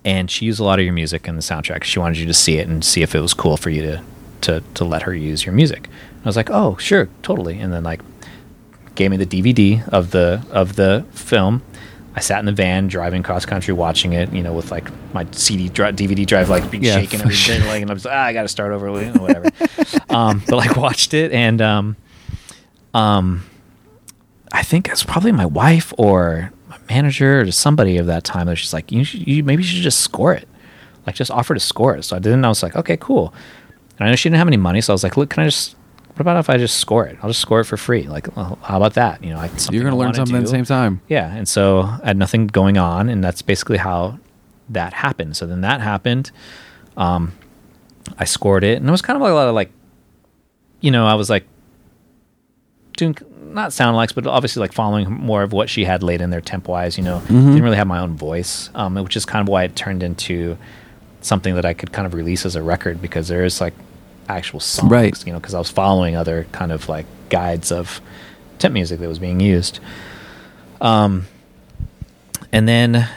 and 0.05 0.29
she 0.29 0.45
used 0.45 0.59
a 0.59 0.63
lot 0.63 0.79
of 0.79 0.85
your 0.85 0.93
music 0.93 1.27
in 1.27 1.35
the 1.35 1.41
soundtrack. 1.41 1.83
She 1.83 1.99
wanted 1.99 2.17
you 2.17 2.25
to 2.25 2.33
see 2.33 2.57
it 2.57 2.67
and 2.67 2.83
see 2.83 3.01
if 3.01 3.15
it 3.15 3.19
was 3.19 3.33
cool 3.33 3.57
for 3.57 3.69
you 3.69 3.81
to 3.81 4.03
to 4.41 4.63
to 4.73 4.83
let 4.83 5.03
her 5.03 5.13
use 5.13 5.45
your 5.45 5.53
music. 5.53 5.89
I 6.23 6.25
was 6.27 6.35
like, 6.35 6.49
"Oh, 6.49 6.77
sure, 6.77 7.09
totally." 7.21 7.59
And 7.59 7.71
then 7.71 7.83
like 7.83 8.01
gave 8.95 9.11
me 9.11 9.17
the 9.17 9.25
DVD 9.25 9.87
of 9.89 10.11
the 10.11 10.45
of 10.51 10.75
the 10.75 11.05
film. 11.11 11.61
I 12.15 12.19
sat 12.19 12.39
in 12.39 12.45
the 12.45 12.51
van 12.51 12.87
driving 12.87 13.23
cross 13.23 13.45
country 13.45 13.73
watching 13.73 14.13
it, 14.13 14.33
you 14.33 14.43
know, 14.43 14.53
with 14.53 14.69
like 14.69 14.89
my 15.13 15.25
CD 15.31 15.69
dri- 15.69 15.93
DVD 15.93 16.25
drive 16.25 16.49
like 16.49 16.69
being 16.69 16.83
Yeah, 16.83 16.99
shaken 16.99 17.21
and 17.21 17.31
everything, 17.31 17.65
like, 17.67 17.81
and 17.81 17.89
I 17.89 17.93
was 17.93 18.03
like, 18.05 18.13
ah, 18.13 18.23
I 18.23 18.33
got 18.33 18.41
to 18.41 18.47
start 18.49 18.73
over, 18.73 18.87
you 19.01 19.11
know, 19.13 19.21
whatever. 19.21 19.49
um, 20.09 20.43
but 20.47 20.57
like 20.57 20.75
watched 20.75 21.13
it 21.13 21.31
and 21.31 21.61
um, 21.61 21.95
um, 22.93 23.43
I 24.51 24.63
think 24.63 24.89
it's 24.89 25.03
probably 25.03 25.31
my 25.31 25.45
wife 25.45 25.93
or 25.97 26.51
my 26.69 26.77
manager 26.89 27.39
or 27.41 27.51
somebody 27.51 27.97
of 27.97 28.07
that 28.07 28.25
time 28.25 28.47
that 28.47 28.51
was 28.53 28.61
just 28.61 28.73
like, 28.73 28.91
you, 28.91 29.03
should, 29.05 29.25
you 29.25 29.43
maybe 29.43 29.63
you 29.63 29.69
should 29.69 29.81
just 29.83 30.01
score 30.01 30.33
it, 30.33 30.47
like 31.07 31.15
just 31.15 31.31
offer 31.31 31.53
to 31.53 31.59
score 31.61 31.95
it. 31.95 32.03
So 32.03 32.17
I 32.17 32.19
didn't. 32.19 32.43
I 32.43 32.49
was 32.49 32.61
like, 32.61 32.75
okay, 32.75 32.97
cool. 32.97 33.33
And 33.97 34.07
I 34.07 34.11
know 34.11 34.15
she 34.17 34.27
didn't 34.27 34.39
have 34.39 34.47
any 34.47 34.57
money, 34.57 34.81
so 34.81 34.91
I 34.91 34.95
was 34.95 35.03
like, 35.03 35.15
look, 35.15 35.29
can 35.29 35.43
I 35.43 35.47
just? 35.47 35.75
What 36.13 36.19
about 36.21 36.37
if 36.37 36.49
I 36.49 36.57
just 36.57 36.77
score 36.77 37.05
it? 37.05 37.17
I'll 37.21 37.29
just 37.29 37.39
score 37.39 37.61
it 37.61 37.65
for 37.65 37.77
free. 37.77 38.03
Like, 38.03 38.35
well, 38.35 38.59
how 38.63 38.77
about 38.77 38.93
that? 38.95 39.23
You 39.23 39.31
know, 39.31 39.39
I, 39.39 39.49
You're 39.71 39.83
going 39.83 39.93
to 39.93 39.97
learn 39.97 40.13
something 40.13 40.35
at 40.35 40.43
the 40.43 40.47
same 40.49 40.65
time. 40.65 41.01
yeah, 41.07 41.33
and 41.33 41.47
so 41.47 41.81
I 41.81 42.07
had 42.07 42.17
nothing 42.17 42.47
going 42.47 42.77
on, 42.77 43.07
and 43.09 43.23
that's 43.23 43.41
basically 43.41 43.77
how 43.77 44.19
that 44.69 44.93
happened. 44.93 45.35
So 45.37 45.45
then 45.47 45.61
that 45.61 45.81
happened. 45.81 46.31
Um, 46.97 47.33
I 48.17 48.25
scored 48.25 48.63
it, 48.63 48.77
and 48.77 48.87
it 48.87 48.91
was 48.91 49.01
kind 49.01 49.15
of 49.15 49.21
like 49.21 49.31
a 49.31 49.35
lot 49.35 49.47
of 49.47 49.55
like, 49.55 49.71
you 50.81 50.91
know, 50.91 51.05
I 51.07 51.13
was 51.15 51.29
like 51.29 51.45
doing 52.97 53.15
not 53.41 53.73
sound 53.73 53.95
likes, 53.97 54.13
but 54.13 54.25
obviously 54.27 54.59
like 54.61 54.73
following 54.73 55.09
more 55.11 55.43
of 55.43 55.53
what 55.53 55.69
she 55.69 55.83
had 55.85 56.03
laid 56.03 56.21
in 56.21 56.29
there 56.29 56.41
temp 56.41 56.67
wise. 56.67 56.97
You 56.97 57.03
know, 57.03 57.19
Mm-hmm. 57.19 57.47
didn't 57.51 57.63
really 57.63 57.77
have 57.77 57.87
my 57.87 57.99
own 57.99 58.15
voice, 58.15 58.69
um, 58.75 58.95
which 58.95 59.15
is 59.17 59.25
kind 59.25 59.41
of 59.41 59.49
why 59.49 59.63
it 59.63 59.75
turned 59.75 60.03
into 60.03 60.57
something 61.21 61.55
that 61.55 61.65
I 61.65 61.73
could 61.73 61.91
kind 61.91 62.05
of 62.05 62.13
release 62.13 62.45
as 62.45 62.55
a 62.55 62.61
record 62.63 63.01
because 63.01 63.27
there 63.27 63.43
is 63.45 63.61
like 63.61 63.73
actual 64.29 64.59
songs, 64.59 64.91
Right. 64.91 65.25
you 65.25 65.33
know, 65.33 65.39
because 65.39 65.53
I 65.53 65.59
was 65.59 65.69
following 65.69 66.15
other 66.15 66.45
kind 66.51 66.71
of 66.71 66.87
like 66.89 67.05
guides 67.29 67.71
of 67.71 68.01
temp 68.59 68.73
music 68.73 68.99
that 68.99 69.07
was 69.07 69.19
being 69.19 69.39
used. 69.39 69.79
Um, 70.79 71.27
and 72.51 72.67
then 72.67 73.07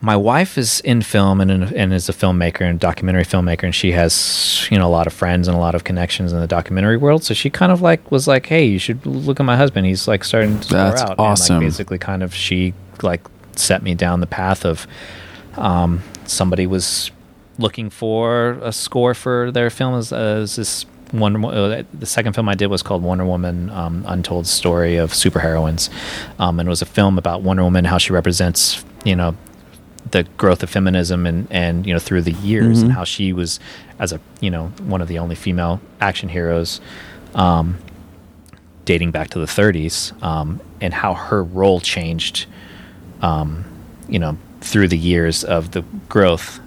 my 0.00 0.16
wife 0.16 0.58
is 0.58 0.80
in 0.80 1.00
film 1.02 1.40
and, 1.40 1.50
in, 1.50 1.62
and 1.74 1.92
is 1.92 2.08
a 2.08 2.12
filmmaker 2.12 2.60
and 2.62 2.78
documentary 2.78 3.24
filmmaker, 3.24 3.64
and 3.64 3.74
she 3.74 3.92
has 3.92 4.66
you 4.70 4.78
know 4.78 4.86
a 4.86 4.90
lot 4.90 5.06
of 5.06 5.12
friends 5.12 5.48
and 5.48 5.56
a 5.56 5.60
lot 5.60 5.74
of 5.74 5.84
connections 5.84 6.32
in 6.32 6.40
the 6.40 6.46
documentary 6.46 6.96
world. 6.96 7.24
So 7.24 7.34
she 7.34 7.48
kind 7.50 7.72
of 7.72 7.80
like 7.80 8.10
was 8.10 8.28
like, 8.28 8.46
"Hey, 8.46 8.64
you 8.66 8.78
should 8.78 9.04
look 9.06 9.40
at 9.40 9.46
my 9.46 9.56
husband. 9.56 9.86
He's 9.86 10.06
like 10.06 10.22
starting 10.22 10.60
to 10.60 10.68
That's 10.68 11.02
out." 11.02 11.18
awesome. 11.18 11.56
And 11.56 11.64
like 11.64 11.72
basically, 11.72 11.98
kind 11.98 12.22
of 12.22 12.34
she 12.34 12.74
like 13.02 13.22
set 13.56 13.82
me 13.82 13.94
down 13.94 14.20
the 14.20 14.26
path 14.26 14.64
of 14.66 14.86
um, 15.56 16.02
somebody 16.26 16.66
was 16.66 17.10
looking 17.58 17.90
for 17.90 18.58
a 18.62 18.72
score 18.72 19.14
for 19.14 19.50
their 19.50 19.70
film 19.70 19.94
as, 19.94 20.12
as 20.12 20.56
this 20.56 20.86
Wonder 21.12 21.38
Wo- 21.38 21.50
uh, 21.50 21.82
the 21.94 22.06
second 22.06 22.32
film 22.32 22.48
I 22.48 22.54
did 22.54 22.66
was 22.66 22.82
called 22.82 23.02
Wonder 23.02 23.24
Woman 23.24 23.70
um, 23.70 24.04
Untold 24.08 24.46
Story 24.46 24.96
of 24.96 25.12
Superheroines 25.12 25.88
um, 26.38 26.58
and 26.58 26.68
it 26.68 26.70
was 26.70 26.82
a 26.82 26.86
film 26.86 27.16
about 27.16 27.42
Wonder 27.42 27.62
Woman 27.62 27.84
how 27.84 27.98
she 27.98 28.12
represents 28.12 28.84
you 29.04 29.14
know 29.14 29.36
the 30.10 30.24
growth 30.36 30.62
of 30.62 30.70
feminism 30.70 31.26
and 31.26 31.46
and 31.50 31.86
you 31.86 31.92
know 31.92 31.98
through 31.98 32.22
the 32.22 32.32
years 32.32 32.82
and 32.82 32.92
how 32.92 33.04
she 33.04 33.32
was 33.32 33.58
as 33.98 34.12
a 34.12 34.20
you 34.40 34.50
know 34.50 34.68
one 34.82 35.00
of 35.00 35.08
the 35.08 35.18
only 35.18 35.34
female 35.34 35.80
action 36.00 36.28
heroes 36.28 36.80
um, 37.34 37.78
dating 38.84 39.10
back 39.10 39.30
to 39.30 39.38
the 39.38 39.46
30s 39.46 40.20
um, 40.22 40.60
and 40.80 40.94
how 40.94 41.14
her 41.14 41.42
role 41.42 41.80
changed 41.80 42.46
um, 43.22 43.64
you 44.08 44.18
know 44.18 44.36
through 44.60 44.88
the 44.88 44.98
years 44.98 45.44
of 45.44 45.72
the 45.72 45.82
growth 46.08 46.60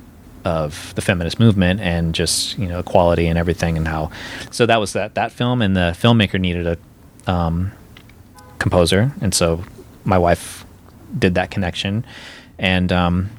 of 0.46 0.94
the 0.96 1.02
feminist 1.02 1.40
movement 1.40 1.80
and 1.82 2.16
just 2.16 2.58
you 2.58 2.68
know 2.68 2.80
equality 2.80 3.28
and 3.28 3.38
everything 3.38 3.76
and 3.78 3.88
how 3.88 4.10
so 4.52 4.66
that 4.66 4.80
was 4.80 4.94
that 4.94 5.16
that 5.16 5.32
film. 5.32 5.62
And 5.62 5.76
the 5.76 5.96
filmmaker 6.00 6.40
needed 6.40 6.66
a 7.26 7.32
um, 7.32 7.72
composer. 8.58 9.12
And 9.22 9.34
so 9.34 9.64
my 10.06 10.18
wife 10.18 10.66
did 11.18 11.36
that 11.36 11.52
connection. 11.52 12.06
And 12.58 12.92
um, 12.92 13.30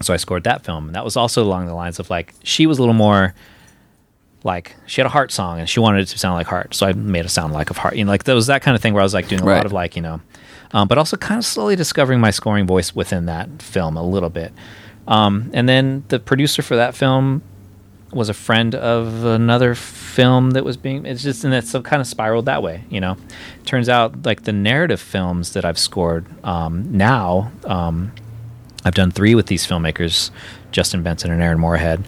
so 0.00 0.12
I 0.14 0.16
scored 0.16 0.44
that 0.44 0.64
film. 0.64 0.86
And 0.86 0.94
that 0.94 1.04
was 1.04 1.16
also 1.16 1.42
along 1.42 1.66
the 1.66 1.74
lines 1.74 1.98
of 1.98 2.08
like 2.10 2.34
she 2.42 2.66
was 2.66 2.78
a 2.78 2.82
little 2.82 2.94
more 2.94 3.34
like 4.44 4.74
she 4.86 5.00
had 5.00 5.06
a 5.06 5.10
heart 5.10 5.30
song 5.30 5.60
and 5.60 5.68
she 5.68 5.78
wanted 5.80 6.00
it 6.02 6.06
to 6.06 6.18
sound 6.18 6.34
like 6.34 6.46
heart. 6.48 6.74
So 6.74 6.86
I 6.86 6.92
made 6.92 7.24
it 7.24 7.28
sound 7.28 7.52
like 7.52 7.70
of 7.70 7.76
heart 7.78 7.96
you 7.96 8.04
know 8.04 8.10
like 8.10 8.24
there 8.24 8.34
was 8.34 8.46
that 8.48 8.62
kind 8.62 8.74
of 8.74 8.82
thing 8.82 8.92
where 8.94 9.00
I 9.00 9.04
was 9.04 9.14
like 9.14 9.28
doing 9.28 9.42
a 9.42 9.44
Right. 9.44 9.56
lot 9.56 9.66
of 9.66 9.72
like 9.72 9.94
you 9.96 10.02
know 10.02 10.20
um, 10.72 10.88
but 10.88 10.98
also 10.98 11.16
kind 11.16 11.38
of 11.38 11.44
slowly 11.44 11.76
discovering 11.76 12.18
my 12.20 12.30
scoring 12.30 12.66
voice 12.66 12.94
within 12.94 13.26
that 13.26 13.60
film 13.62 13.96
a 13.96 14.02
little 14.02 14.30
bit 14.30 14.52
um, 15.08 15.50
and 15.52 15.68
then 15.68 16.04
the 16.08 16.18
producer 16.18 16.62
for 16.62 16.76
that 16.76 16.94
film 16.94 17.42
was 18.12 18.28
a 18.28 18.34
friend 18.34 18.74
of 18.74 19.24
another 19.24 19.74
film 19.74 20.50
that 20.50 20.64
was 20.64 20.76
being 20.76 21.06
it's 21.06 21.22
just 21.22 21.44
and 21.44 21.54
it's 21.54 21.70
so 21.70 21.80
kind 21.80 22.00
of 22.00 22.06
spiraled 22.06 22.44
that 22.44 22.62
way 22.62 22.84
you 22.90 23.00
know? 23.00 23.16
Turns 23.64 23.88
out 23.88 24.26
like 24.26 24.42
the 24.44 24.52
narrative 24.52 25.00
films 25.00 25.54
that 25.54 25.64
i've 25.64 25.78
scored 25.78 26.26
um, 26.44 26.94
now 26.96 27.50
um, 27.64 28.12
i've 28.84 28.94
done 28.94 29.10
three 29.10 29.34
with 29.34 29.46
these 29.46 29.66
filmmakers 29.66 30.30
justin 30.72 31.02
benson 31.02 31.30
and 31.30 31.42
aaron 31.42 31.58
moorhead. 31.58 32.04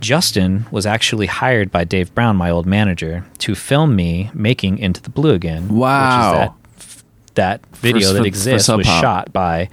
Justin 0.00 0.66
was 0.72 0.84
actually 0.86 1.26
hired 1.26 1.70
by 1.70 1.84
dave 1.84 2.14
brown 2.14 2.36
my 2.36 2.50
old 2.50 2.66
manager 2.66 3.24
to 3.38 3.54
film 3.54 3.94
me 3.96 4.30
making 4.34 4.78
into 4.78 5.00
the 5.02 5.10
blue 5.10 5.32
again 5.32 5.68
Wow. 5.68 6.32
which 6.32 6.84
is 6.84 7.02
that, 7.34 7.60
that 7.62 7.76
video 7.76 8.08
for- 8.08 8.14
that 8.14 8.24
exists 8.26 8.68
was 8.68 8.86
shot 8.86 9.32
by 9.32 9.68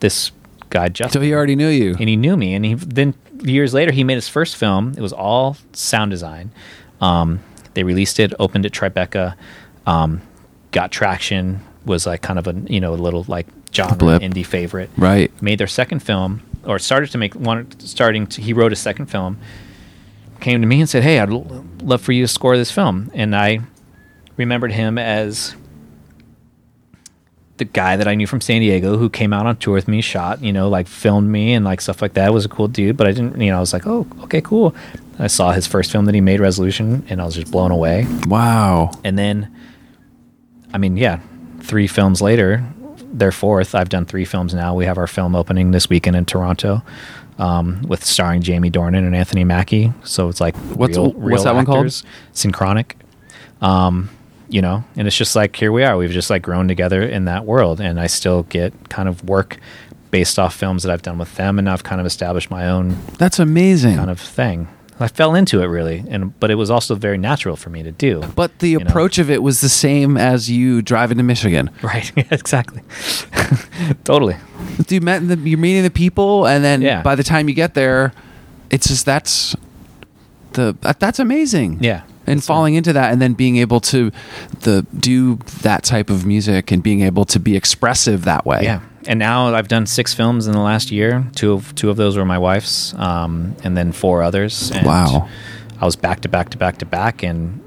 this 0.00 0.30
guy 0.70 0.88
justin 0.88 1.20
So 1.20 1.24
he 1.24 1.32
already 1.32 1.56
knew 1.56 1.68
you. 1.68 1.96
and 1.98 2.08
he 2.08 2.16
knew 2.16 2.36
me. 2.36 2.54
And 2.54 2.64
he 2.64 2.74
then 2.74 3.14
years 3.42 3.72
later 3.74 3.92
he 3.92 4.04
made 4.04 4.14
his 4.16 4.28
first 4.28 4.56
film. 4.56 4.94
It 4.96 5.00
was 5.00 5.12
all 5.12 5.56
sound 5.72 6.10
design. 6.10 6.50
Um, 7.00 7.40
they 7.74 7.84
released 7.84 8.18
it, 8.18 8.32
opened 8.38 8.66
at 8.66 8.72
Tribeca, 8.72 9.34
um, 9.86 10.20
got 10.72 10.90
traction. 10.90 11.60
Was 11.84 12.06
like 12.06 12.20
kind 12.20 12.38
of 12.38 12.46
a 12.46 12.54
you 12.68 12.80
know 12.80 12.92
a 12.92 12.96
little 12.96 13.24
like 13.28 13.46
genre 13.72 13.96
Blip. 13.96 14.22
indie 14.22 14.44
favorite. 14.44 14.90
Right. 14.96 15.30
Made 15.42 15.58
their 15.58 15.66
second 15.68 16.00
film 16.00 16.42
or 16.64 16.78
started 16.78 17.10
to 17.12 17.18
make 17.18 17.34
one. 17.34 17.70
Starting 17.80 18.26
to 18.26 18.42
he 18.42 18.52
wrote 18.52 18.72
a 18.72 18.76
second 18.76 19.06
film. 19.06 19.38
Came 20.40 20.60
to 20.60 20.66
me 20.66 20.80
and 20.80 20.88
said, 20.88 21.02
"Hey, 21.02 21.18
I'd 21.18 21.30
l- 21.30 21.64
love 21.82 22.02
for 22.02 22.12
you 22.12 22.22
to 22.24 22.28
score 22.28 22.56
this 22.58 22.70
film." 22.70 23.10
And 23.14 23.34
I 23.34 23.60
remembered 24.36 24.72
him 24.72 24.98
as 24.98 25.54
the 27.58 27.64
guy 27.64 27.96
that 27.96 28.08
I 28.08 28.14
knew 28.14 28.26
from 28.26 28.40
San 28.40 28.60
Diego 28.60 28.96
who 28.96 29.08
came 29.10 29.32
out 29.32 29.46
on 29.46 29.56
tour 29.56 29.74
with 29.74 29.88
me, 29.88 30.00
shot, 30.00 30.42
you 30.42 30.52
know, 30.52 30.68
like 30.68 30.86
filmed 30.86 31.28
me 31.30 31.52
and 31.54 31.64
like 31.64 31.80
stuff 31.80 32.00
like 32.00 32.14
that. 32.14 32.32
Was 32.32 32.44
a 32.44 32.48
cool 32.48 32.68
dude, 32.68 32.96
but 32.96 33.06
I 33.06 33.12
didn't, 33.12 33.40
you 33.40 33.50
know, 33.50 33.56
I 33.56 33.60
was 33.60 33.72
like, 33.72 33.86
oh, 33.86 34.06
okay, 34.22 34.40
cool. 34.40 34.74
I 35.18 35.26
saw 35.26 35.52
his 35.52 35.66
first 35.66 35.90
film 35.92 36.04
that 36.06 36.14
he 36.14 36.20
made, 36.20 36.40
Resolution, 36.40 37.04
and 37.08 37.20
I 37.20 37.24
was 37.24 37.34
just 37.34 37.50
blown 37.52 37.70
away. 37.70 38.06
Wow. 38.26 38.90
And 39.04 39.18
then, 39.18 39.54
I 40.72 40.78
mean, 40.78 40.96
yeah, 40.96 41.20
three 41.60 41.86
films 41.86 42.22
later, 42.22 42.64
their 43.12 43.32
fourth. 43.32 43.74
I've 43.74 43.88
done 43.88 44.04
three 44.04 44.24
films 44.24 44.54
now. 44.54 44.74
We 44.74 44.84
have 44.86 44.98
our 44.98 45.06
film 45.08 45.34
opening 45.34 45.72
this 45.72 45.88
weekend 45.88 46.16
in 46.16 46.24
Toronto. 46.24 46.82
Um, 47.38 47.82
with 47.82 48.04
starring 48.04 48.42
Jamie 48.42 48.68
Dornan 48.68 49.06
and 49.06 49.14
Anthony 49.14 49.44
Mackie, 49.44 49.92
so 50.02 50.28
it's 50.28 50.40
like 50.40 50.56
What's- 50.56 50.96
real, 50.96 51.12
what's 51.12 51.16
real 51.16 51.42
that 51.44 51.54
one 51.54 51.64
called? 51.66 51.86
Synchronic 52.32 52.96
um, 53.60 54.10
you 54.48 54.62
know, 54.62 54.84
and 54.96 55.06
it's 55.06 55.16
just 55.16 55.36
like 55.36 55.56
here 55.56 55.72
we 55.72 55.84
are. 55.84 55.96
We've 55.96 56.10
just 56.10 56.30
like 56.30 56.42
grown 56.42 56.68
together 56.68 57.02
in 57.02 57.24
that 57.26 57.44
world, 57.44 57.80
and 57.80 58.00
I 58.00 58.06
still 58.06 58.44
get 58.44 58.72
kind 58.88 59.08
of 59.08 59.22
work 59.28 59.58
based 60.10 60.38
off 60.38 60.54
films 60.54 60.82
that 60.84 60.92
I've 60.92 61.02
done 61.02 61.18
with 61.18 61.34
them, 61.36 61.58
and 61.58 61.68
I've 61.68 61.84
kind 61.84 62.00
of 62.00 62.06
established 62.06 62.50
my 62.50 62.66
own 62.68 62.96
That's 63.18 63.38
amazing. 63.38 63.96
kind 63.96 64.10
of 64.10 64.20
thing. 64.20 64.68
I 65.00 65.06
fell 65.06 65.36
into 65.36 65.62
it 65.62 65.66
really, 65.66 66.02
and 66.08 66.38
but 66.40 66.50
it 66.50 66.56
was 66.56 66.70
also 66.70 66.96
very 66.96 67.18
natural 67.18 67.54
for 67.56 67.70
me 67.70 67.84
to 67.84 67.92
do. 67.92 68.20
but 68.34 68.58
the 68.58 68.70
you 68.70 68.78
know. 68.80 68.86
approach 68.86 69.18
of 69.18 69.30
it 69.30 69.42
was 69.44 69.60
the 69.60 69.68
same 69.68 70.16
as 70.16 70.50
you 70.50 70.82
driving 70.82 71.18
to 71.18 71.22
Michigan. 71.22 71.70
Right, 71.82 72.10
exactly, 72.32 72.82
totally. 74.04 74.36
You 74.88 75.00
met 75.00 75.26
the, 75.28 75.36
you're 75.36 75.58
meeting 75.58 75.82
the 75.84 75.90
people, 75.90 76.46
and 76.46 76.64
then 76.64 76.82
Yeah. 76.82 77.02
by 77.02 77.14
the 77.14 77.22
time 77.22 77.48
you 77.48 77.54
get 77.54 77.74
there, 77.74 78.12
it's 78.70 78.88
just 78.88 79.04
that's 79.06 79.54
the 80.54 80.74
that's 80.98 81.18
amazing. 81.20 81.78
Yeah, 81.80 82.02
and 82.28 82.42
falling 82.42 82.74
into 82.74 82.92
that, 82.92 83.12
and 83.12 83.20
then 83.20 83.32
being 83.34 83.56
able 83.56 83.80
to 83.80 84.10
the 84.60 84.86
do 84.98 85.36
that 85.62 85.82
type 85.84 86.10
of 86.10 86.24
music, 86.26 86.70
and 86.70 86.82
being 86.82 87.00
able 87.02 87.24
to 87.26 87.40
be 87.40 87.56
expressive 87.56 88.24
that 88.24 88.44
way. 88.46 88.62
Yeah, 88.62 88.80
and 89.06 89.18
now 89.18 89.54
I've 89.54 89.68
done 89.68 89.86
six 89.86 90.14
films 90.14 90.46
in 90.46 90.52
the 90.52 90.60
last 90.60 90.90
year. 90.90 91.26
Two 91.34 91.52
of 91.52 91.74
two 91.74 91.90
of 91.90 91.96
those 91.96 92.16
were 92.16 92.24
my 92.24 92.38
wife's, 92.38 92.94
um, 92.94 93.56
and 93.64 93.76
then 93.76 93.92
four 93.92 94.22
others. 94.22 94.70
And 94.70 94.86
Wow. 94.86 95.28
I 95.80 95.84
was 95.84 95.96
back 95.96 96.20
to 96.20 96.28
back 96.28 96.50
to 96.50 96.58
back 96.58 96.78
to 96.78 96.86
back, 96.86 97.22
and 97.22 97.60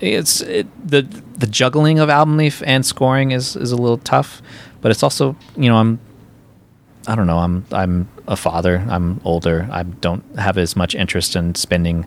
it's 0.00 0.40
it, 0.40 0.66
the 0.88 1.02
the 1.36 1.46
juggling 1.46 1.98
of 1.98 2.08
album 2.08 2.36
leaf 2.36 2.62
and 2.66 2.84
scoring 2.86 3.32
is 3.32 3.54
is 3.56 3.70
a 3.72 3.76
little 3.76 3.98
tough, 3.98 4.40
but 4.80 4.90
it's 4.90 5.02
also 5.02 5.36
you 5.56 5.68
know 5.68 5.76
I'm 5.76 5.98
I 7.06 7.14
don't 7.14 7.26
know 7.26 7.38
I'm 7.38 7.66
I'm 7.70 8.08
a 8.26 8.36
father. 8.36 8.82
I'm 8.88 9.20
older. 9.24 9.68
I 9.70 9.82
don't 9.82 10.24
have 10.38 10.56
as 10.56 10.74
much 10.74 10.94
interest 10.94 11.36
in 11.36 11.54
spending 11.54 12.06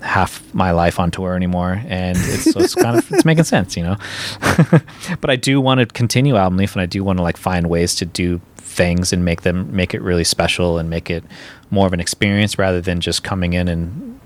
half 0.00 0.42
my 0.54 0.70
life 0.70 1.00
on 1.00 1.10
tour 1.10 1.34
anymore 1.34 1.82
and 1.88 2.16
it's, 2.16 2.52
so 2.52 2.60
it's 2.60 2.74
kind 2.74 2.96
of 2.96 3.10
it's 3.12 3.24
making 3.24 3.44
sense 3.54 3.76
you 3.76 3.82
know? 3.82 3.96
But 5.20 5.30
i 5.30 5.36
do 5.36 5.60
want 5.60 5.80
to 5.80 5.86
continue 5.86 6.36
album 6.36 6.56
leaf 6.56 6.74
and 6.74 6.82
i 6.82 6.86
do 6.86 7.02
want 7.02 7.18
to 7.18 7.22
like 7.22 7.36
find 7.36 7.68
ways 7.68 7.94
to 7.96 8.04
do 8.06 8.40
things 8.56 9.12
and 9.12 9.24
make 9.24 9.42
them 9.42 9.74
make 9.74 9.94
it 9.94 10.00
really 10.02 10.24
special 10.24 10.78
and 10.78 10.88
make 10.88 11.10
it 11.10 11.24
more 11.70 11.86
of 11.86 11.92
an 11.92 12.00
experience 12.00 12.58
rather 12.58 12.80
than 12.80 13.00
just 13.00 13.24
coming 13.24 13.54
in 13.54 13.66
and 13.66 14.20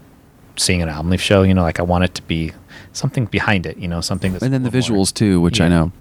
seeing 0.57 0.83
an 0.83 0.89
album 0.91 1.11
leaf 1.11 1.21
show 1.23 1.43
you 1.43 1.55
know? 1.55 1.63
Like 1.63 1.81
i 1.81 1.83
want 1.83 2.05
it 2.05 2.15
to 2.17 2.23
be 2.23 2.53
something 2.93 3.25
behind 3.27 3.65
it 3.65 3.79
you 3.79 3.89
know? 3.89 4.01
Something 4.03 4.33
that's 4.33 4.45
and 4.45 4.53
then 4.53 4.63
the 4.65 4.71
little 4.71 4.95
more- 4.97 5.05
visuals 5.05 5.15
too, 5.15 5.41
which 5.41 5.61
I 5.61 5.69
know. 5.69 5.93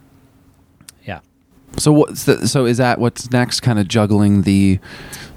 Yeah 1.73 1.79
So 1.79 1.91
what's 1.93 2.25
the, 2.25 2.47
so 2.47 2.65
is 2.65 2.77
that 2.77 2.99
what's 2.99 3.31
next? 3.31 3.61
Kind 3.61 3.79
of 3.79 3.87
juggling 3.87 4.43
the 4.43 4.79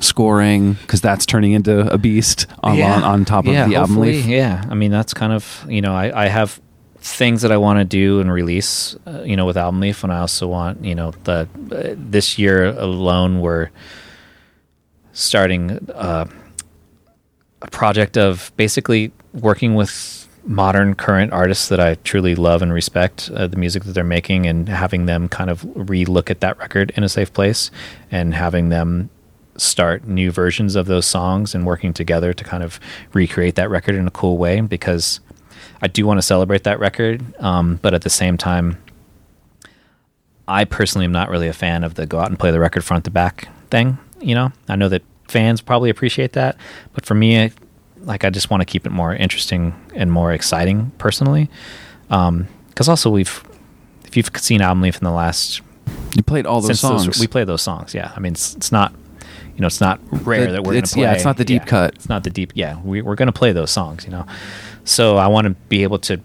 scoring 0.01 0.75
because 0.75 1.01
that's 1.01 1.25
turning 1.27 1.53
into 1.53 1.91
a 1.93 1.99
beast 1.99 2.47
on 2.63 2.81
on, 2.81 3.03
on 3.05 3.25
top 3.25 3.47
of 3.47 3.53
yeah, 3.53 3.67
the 3.67 3.77
album 3.77 3.99
leaf. 3.99 4.27
Yeah, 4.27 4.65
I 4.69 4.75
mean 4.75 4.91
that's 4.91 5.15
kind 5.15 5.33
of 5.33 5.65
you 5.69 5.81
know 5.81 5.95
I, 5.95 6.25
I 6.25 6.29
have 6.29 6.61
things 6.99 7.43
that 7.43 7.53
I 7.53 7.59
want 7.59 7.79
to 7.79 7.85
do 7.85 8.21
and 8.21 8.33
release 8.33 8.97
uh, 9.07 9.23
you 9.23 9.37
know 9.37 9.47
with 9.47 9.57
album 9.57 9.81
leaf, 9.81 10.03
and 10.05 10.13
I 10.13 10.19
also 10.19 10.47
want 10.49 10.85
you 10.85 10.95
know 10.95 11.13
the 11.25 11.49
uh, 11.73 11.95
this 11.97 12.39
year 12.39 12.67
alone 12.67 13.41
we're 13.41 13.71
starting 15.13 15.71
uh, 15.95 16.27
a 17.63 17.71
project 17.71 18.17
of 18.17 18.53
basically 18.57 19.13
working 19.33 19.75
with 19.75 20.24
modern 20.47 20.95
current 20.95 21.33
artists 21.33 21.69
that 21.69 21.81
I 21.81 21.95
truly 21.97 22.35
love 22.35 22.63
and 22.63 22.73
respect 22.73 23.31
uh, 23.35 23.47
the 23.47 23.57
music 23.57 23.85
that 23.85 23.93
they're 23.93 24.05
making 24.05 24.47
and 24.47 24.69
having 24.69 25.07
them 25.07 25.29
kind 25.29 25.51
of 25.51 25.65
re-look 25.89 26.31
at 26.31 26.41
that 26.41 26.59
record 26.59 26.93
in 26.97 27.05
a 27.05 27.09
safe 27.09 27.33
place 27.33 27.71
and 28.11 28.35
having 28.35 28.69
them 28.69 29.09
start 29.57 30.07
new 30.07 30.31
versions 30.31 30.75
of 30.77 30.87
those 30.87 31.07
songs 31.07 31.55
and 31.55 31.65
working 31.65 31.93
together 31.93 32.33
to 32.35 32.45
kind 32.45 32.63
of 32.63 32.79
recreate 33.13 33.55
that 33.55 33.71
record 33.71 33.95
in 33.95 34.07
a 34.07 34.11
cool 34.11 34.37
way 34.37 34.61
because 34.61 35.21
I 35.81 35.87
do 35.87 36.07
want 36.07 36.19
to 36.19 36.23
celebrate 36.23 36.65
that 36.65 36.79
record 36.79 37.23
um, 37.41 37.79
but 37.81 37.95
at 37.95 38.03
the 38.03 38.11
same 38.11 38.37
time 38.37 38.79
I 40.47 40.65
personally 40.65 41.07
am 41.07 41.13
not 41.13 41.31
really 41.31 41.49
a 41.49 41.53
fan 41.53 41.85
of 41.85 41.95
the 41.95 42.07
go 42.07 42.19
out 42.19 42.29
and 42.29 42.39
play 42.39 42.51
the 42.51 42.61
record 42.61 42.85
front 42.85 43.05
to 43.05 43.11
back 43.11 43.49
thing. 43.71 43.99
You 44.21 44.35
know, 44.35 44.53
I 44.69 44.77
know 44.77 44.89
that 44.89 45.03
fans 45.29 45.61
probably 45.61 45.91
appreciate 45.91 46.33
that, 46.35 46.57
but 46.93 47.07
for 47.07 47.15
me, 47.15 47.51
like 48.05 48.25
I 48.25 48.31
just 48.31 48.51
want 48.51 48.61
to 48.61 48.65
keep 48.65 48.87
it 48.87 48.91
more 48.91 49.15
interesting 49.15 49.75
and 49.95 50.11
more 50.13 50.33
exciting 50.33 50.93
personally. 50.99 51.49
Because 52.09 52.89
also 52.89 53.11
we've, 53.11 53.43
if 54.05 54.17
you've 54.17 54.31
seen 54.37 54.61
Album 54.61 54.83
Leaf 54.83 54.97
in 54.99 55.05
the 55.05 55.11
last 55.11 55.61
You 56.17 56.23
played 56.23 56.47
all 56.47 56.61
those 56.61 56.79
since 56.79 56.83
those- 56.83 57.05
songs. 57.05 57.19
we 57.21 57.27
play 57.27 57.45
those 57.45 57.63
songs. 57.63 57.95
Yeah, 57.95 58.13
I 58.17 58.21
mean 58.21 58.33
it's, 58.33 58.55
it's 58.57 58.71
not, 58.71 58.93
you 59.55 59.61
know, 59.61 59.67
it's 59.67 59.81
not 59.81 60.01
rare 60.11 60.47
The- 60.47 60.53
that 60.53 60.65
we're 60.65 60.73
going 60.75 60.85
to 60.85 60.93
play. 60.95 61.03
yeah, 61.03 61.13
it's 61.13 61.25
not 61.25 61.37
the 61.37 61.45
deep 61.45 61.63
yeah, 61.63 61.67
cut. 61.69 61.95
It's 61.95 62.09
not 62.09 62.25
the 62.25 62.31
deep. 62.31 62.53
Yeah, 62.55 62.81
we, 62.83 63.03
we're 63.03 63.15
going 63.17 63.27
to 63.27 63.33
play 63.33 63.53
those 63.53 63.71
songs. 63.71 64.05
You 64.05 64.11
know, 64.11 64.27
so 64.85 65.17
I 65.17 65.27
want 65.29 65.47
to 65.47 65.51
be 65.69 65.83
able 65.83 65.99
to 66.01 66.21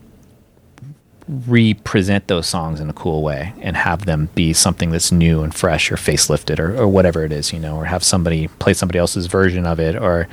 represent 1.28 2.28
those 2.28 2.48
songs 2.48 2.80
in 2.80 2.90
a 2.90 2.94
cool 2.94 3.22
way 3.22 3.54
and 3.62 3.78
have 3.78 4.06
them 4.06 4.30
be 4.34 4.52
something 4.52 4.90
that's 4.90 5.12
new 5.12 5.44
and 5.44 5.54
fresh 5.54 5.92
or 5.92 5.96
facelifted 5.96 6.58
or, 6.60 6.76
or 6.76 6.88
whatever 6.88 7.24
it 7.24 7.32
is, 7.32 7.54
you 7.54 7.60
know, 7.60 7.76
or 7.76 7.86
have 7.86 8.04
somebody 8.04 8.48
play 8.48 8.74
somebody 8.74 8.98
else's 8.98 9.28
version 9.28 9.66
of 9.68 9.80
it 9.80 9.96
or 9.96 10.28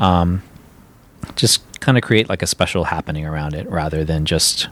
um, 0.00 0.42
just 1.36 1.62
kind 1.80 1.96
of 1.98 2.02
create 2.04 2.28
like 2.28 2.42
a 2.42 2.46
special 2.46 2.84
happening 2.84 3.26
around 3.26 3.54
it 3.54 3.68
rather 3.70 4.04
than 4.04 4.24
just 4.24 4.68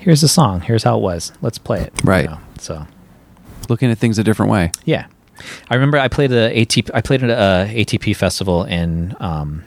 here's 0.00 0.20
the 0.20 0.28
song, 0.28 0.60
here's 0.60 0.82
how 0.84 0.96
it 0.96 1.00
was, 1.02 1.32
let's 1.42 1.58
play 1.58 1.80
it. 1.80 1.92
you 2.02 2.08
Right. 2.08 2.30
know? 2.30 2.38
So 2.58 2.86
Looking 3.68 3.90
at 3.90 3.98
things 3.98 4.18
a 4.18 4.24
different 4.24 4.50
way. 4.52 4.72
yeah, 4.84 5.06
I 5.70 5.74
remember 5.74 5.98
I 5.98 6.08
played 6.08 6.32
a 6.32 6.50
ATP. 6.64 6.90
I 6.94 7.00
played 7.02 7.22
at 7.22 7.30
a 7.30 7.70
ATP 7.74 8.16
festival 8.16 8.64
in 8.64 9.14
um, 9.20 9.64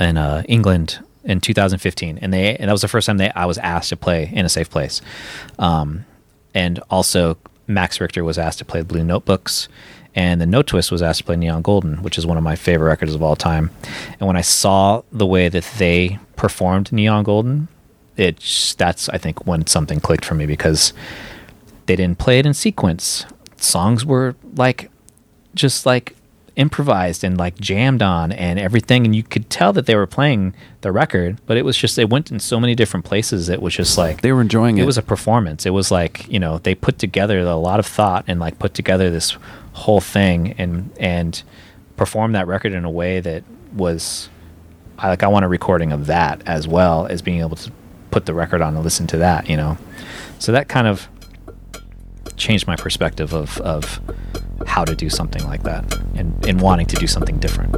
in 0.00 0.16
uh, 0.16 0.42
England 0.48 0.98
in 1.24 1.40
2015, 1.40 2.18
and 2.22 2.32
they 2.32 2.56
and 2.56 2.68
that 2.68 2.72
was 2.72 2.80
the 2.80 2.88
first 2.88 3.06
time 3.06 3.18
they 3.18 3.30
I 3.32 3.44
was 3.44 3.58
asked 3.58 3.90
to 3.90 3.96
play 3.96 4.30
in 4.32 4.46
a 4.46 4.48
safe 4.48 4.70
place, 4.70 5.02
um, 5.58 6.06
and 6.54 6.78
also 6.90 7.36
Max 7.66 8.00
Richter 8.00 8.24
was 8.24 8.38
asked 8.38 8.58
to 8.60 8.64
play 8.64 8.80
Blue 8.80 9.04
Notebooks, 9.04 9.68
and 10.18 10.40
then 10.40 10.50
Notwist 10.50 10.90
was 10.90 11.00
asked 11.00 11.20
to 11.20 11.24
play 11.24 11.36
Neon 11.36 11.62
Golden, 11.62 12.02
which 12.02 12.18
is 12.18 12.26
one 12.26 12.36
of 12.36 12.42
my 12.42 12.56
favorite 12.56 12.88
records 12.88 13.14
of 13.14 13.22
all 13.22 13.36
time. 13.36 13.70
And 14.18 14.26
when 14.26 14.36
I 14.36 14.40
saw 14.40 15.02
the 15.12 15.24
way 15.24 15.48
that 15.48 15.62
they 15.78 16.18
performed 16.34 16.90
Neon 16.90 17.22
Golden, 17.22 17.68
it 18.16 18.74
that's 18.76 19.08
I 19.10 19.18
think 19.18 19.46
when 19.46 19.68
something 19.68 20.00
clicked 20.00 20.24
for 20.24 20.34
me 20.34 20.44
because 20.44 20.92
they 21.86 21.94
didn't 21.94 22.18
play 22.18 22.40
it 22.40 22.46
in 22.46 22.52
sequence. 22.52 23.26
Songs 23.58 24.04
were 24.04 24.34
like 24.56 24.90
just 25.54 25.86
like 25.86 26.16
improvised 26.56 27.22
and 27.22 27.38
like 27.38 27.54
jammed 27.60 28.02
on 28.02 28.32
and 28.32 28.58
everything 28.58 29.04
and 29.04 29.14
you 29.14 29.22
could 29.22 29.48
tell 29.48 29.72
that 29.72 29.86
they 29.86 29.94
were 29.94 30.08
playing 30.08 30.52
the 30.80 30.90
record 30.90 31.38
but 31.46 31.56
it 31.56 31.64
was 31.64 31.76
just 31.78 31.94
they 31.94 32.04
went 32.04 32.32
in 32.32 32.40
so 32.40 32.58
many 32.58 32.74
different 32.74 33.06
places 33.06 33.48
it 33.48 33.62
was 33.62 33.72
just 33.76 33.96
like 33.96 34.22
They 34.22 34.32
were 34.32 34.40
enjoying 34.40 34.76
it. 34.76 34.82
it 34.82 34.84
was 34.84 34.98
a 34.98 35.02
performance 35.02 35.64
it 35.66 35.70
was 35.70 35.92
like 35.92 36.26
you 36.28 36.40
know 36.40 36.58
they 36.58 36.74
put 36.74 36.98
together 36.98 37.38
a 37.38 37.54
lot 37.54 37.78
of 37.78 37.86
thought 37.86 38.24
and 38.26 38.40
like 38.40 38.58
put 38.58 38.74
together 38.74 39.08
this 39.08 39.36
whole 39.78 40.00
thing 40.00 40.54
and 40.58 40.90
and 41.00 41.42
perform 41.96 42.32
that 42.32 42.46
record 42.46 42.72
in 42.72 42.84
a 42.84 42.90
way 42.90 43.20
that 43.20 43.44
was 43.74 44.28
I 44.98 45.08
like 45.08 45.22
I 45.22 45.28
want 45.28 45.44
a 45.44 45.48
recording 45.48 45.92
of 45.92 46.06
that 46.06 46.42
as 46.46 46.68
well 46.68 47.06
as 47.06 47.22
being 47.22 47.40
able 47.40 47.56
to 47.56 47.72
put 48.10 48.26
the 48.26 48.34
record 48.34 48.62
on 48.62 48.74
and 48.74 48.84
listen 48.84 49.06
to 49.08 49.18
that 49.18 49.48
you 49.48 49.56
know 49.56 49.78
so 50.38 50.52
that 50.52 50.68
kind 50.68 50.86
of 50.86 51.08
changed 52.36 52.66
my 52.66 52.76
perspective 52.76 53.32
of 53.32 53.58
of 53.60 54.00
how 54.66 54.84
to 54.84 54.94
do 54.94 55.08
something 55.08 55.44
like 55.44 55.62
that 55.62 55.84
and, 56.16 56.46
and 56.46 56.60
wanting 56.60 56.86
to 56.86 56.96
do 56.96 57.06
something 57.06 57.38
different. 57.38 57.74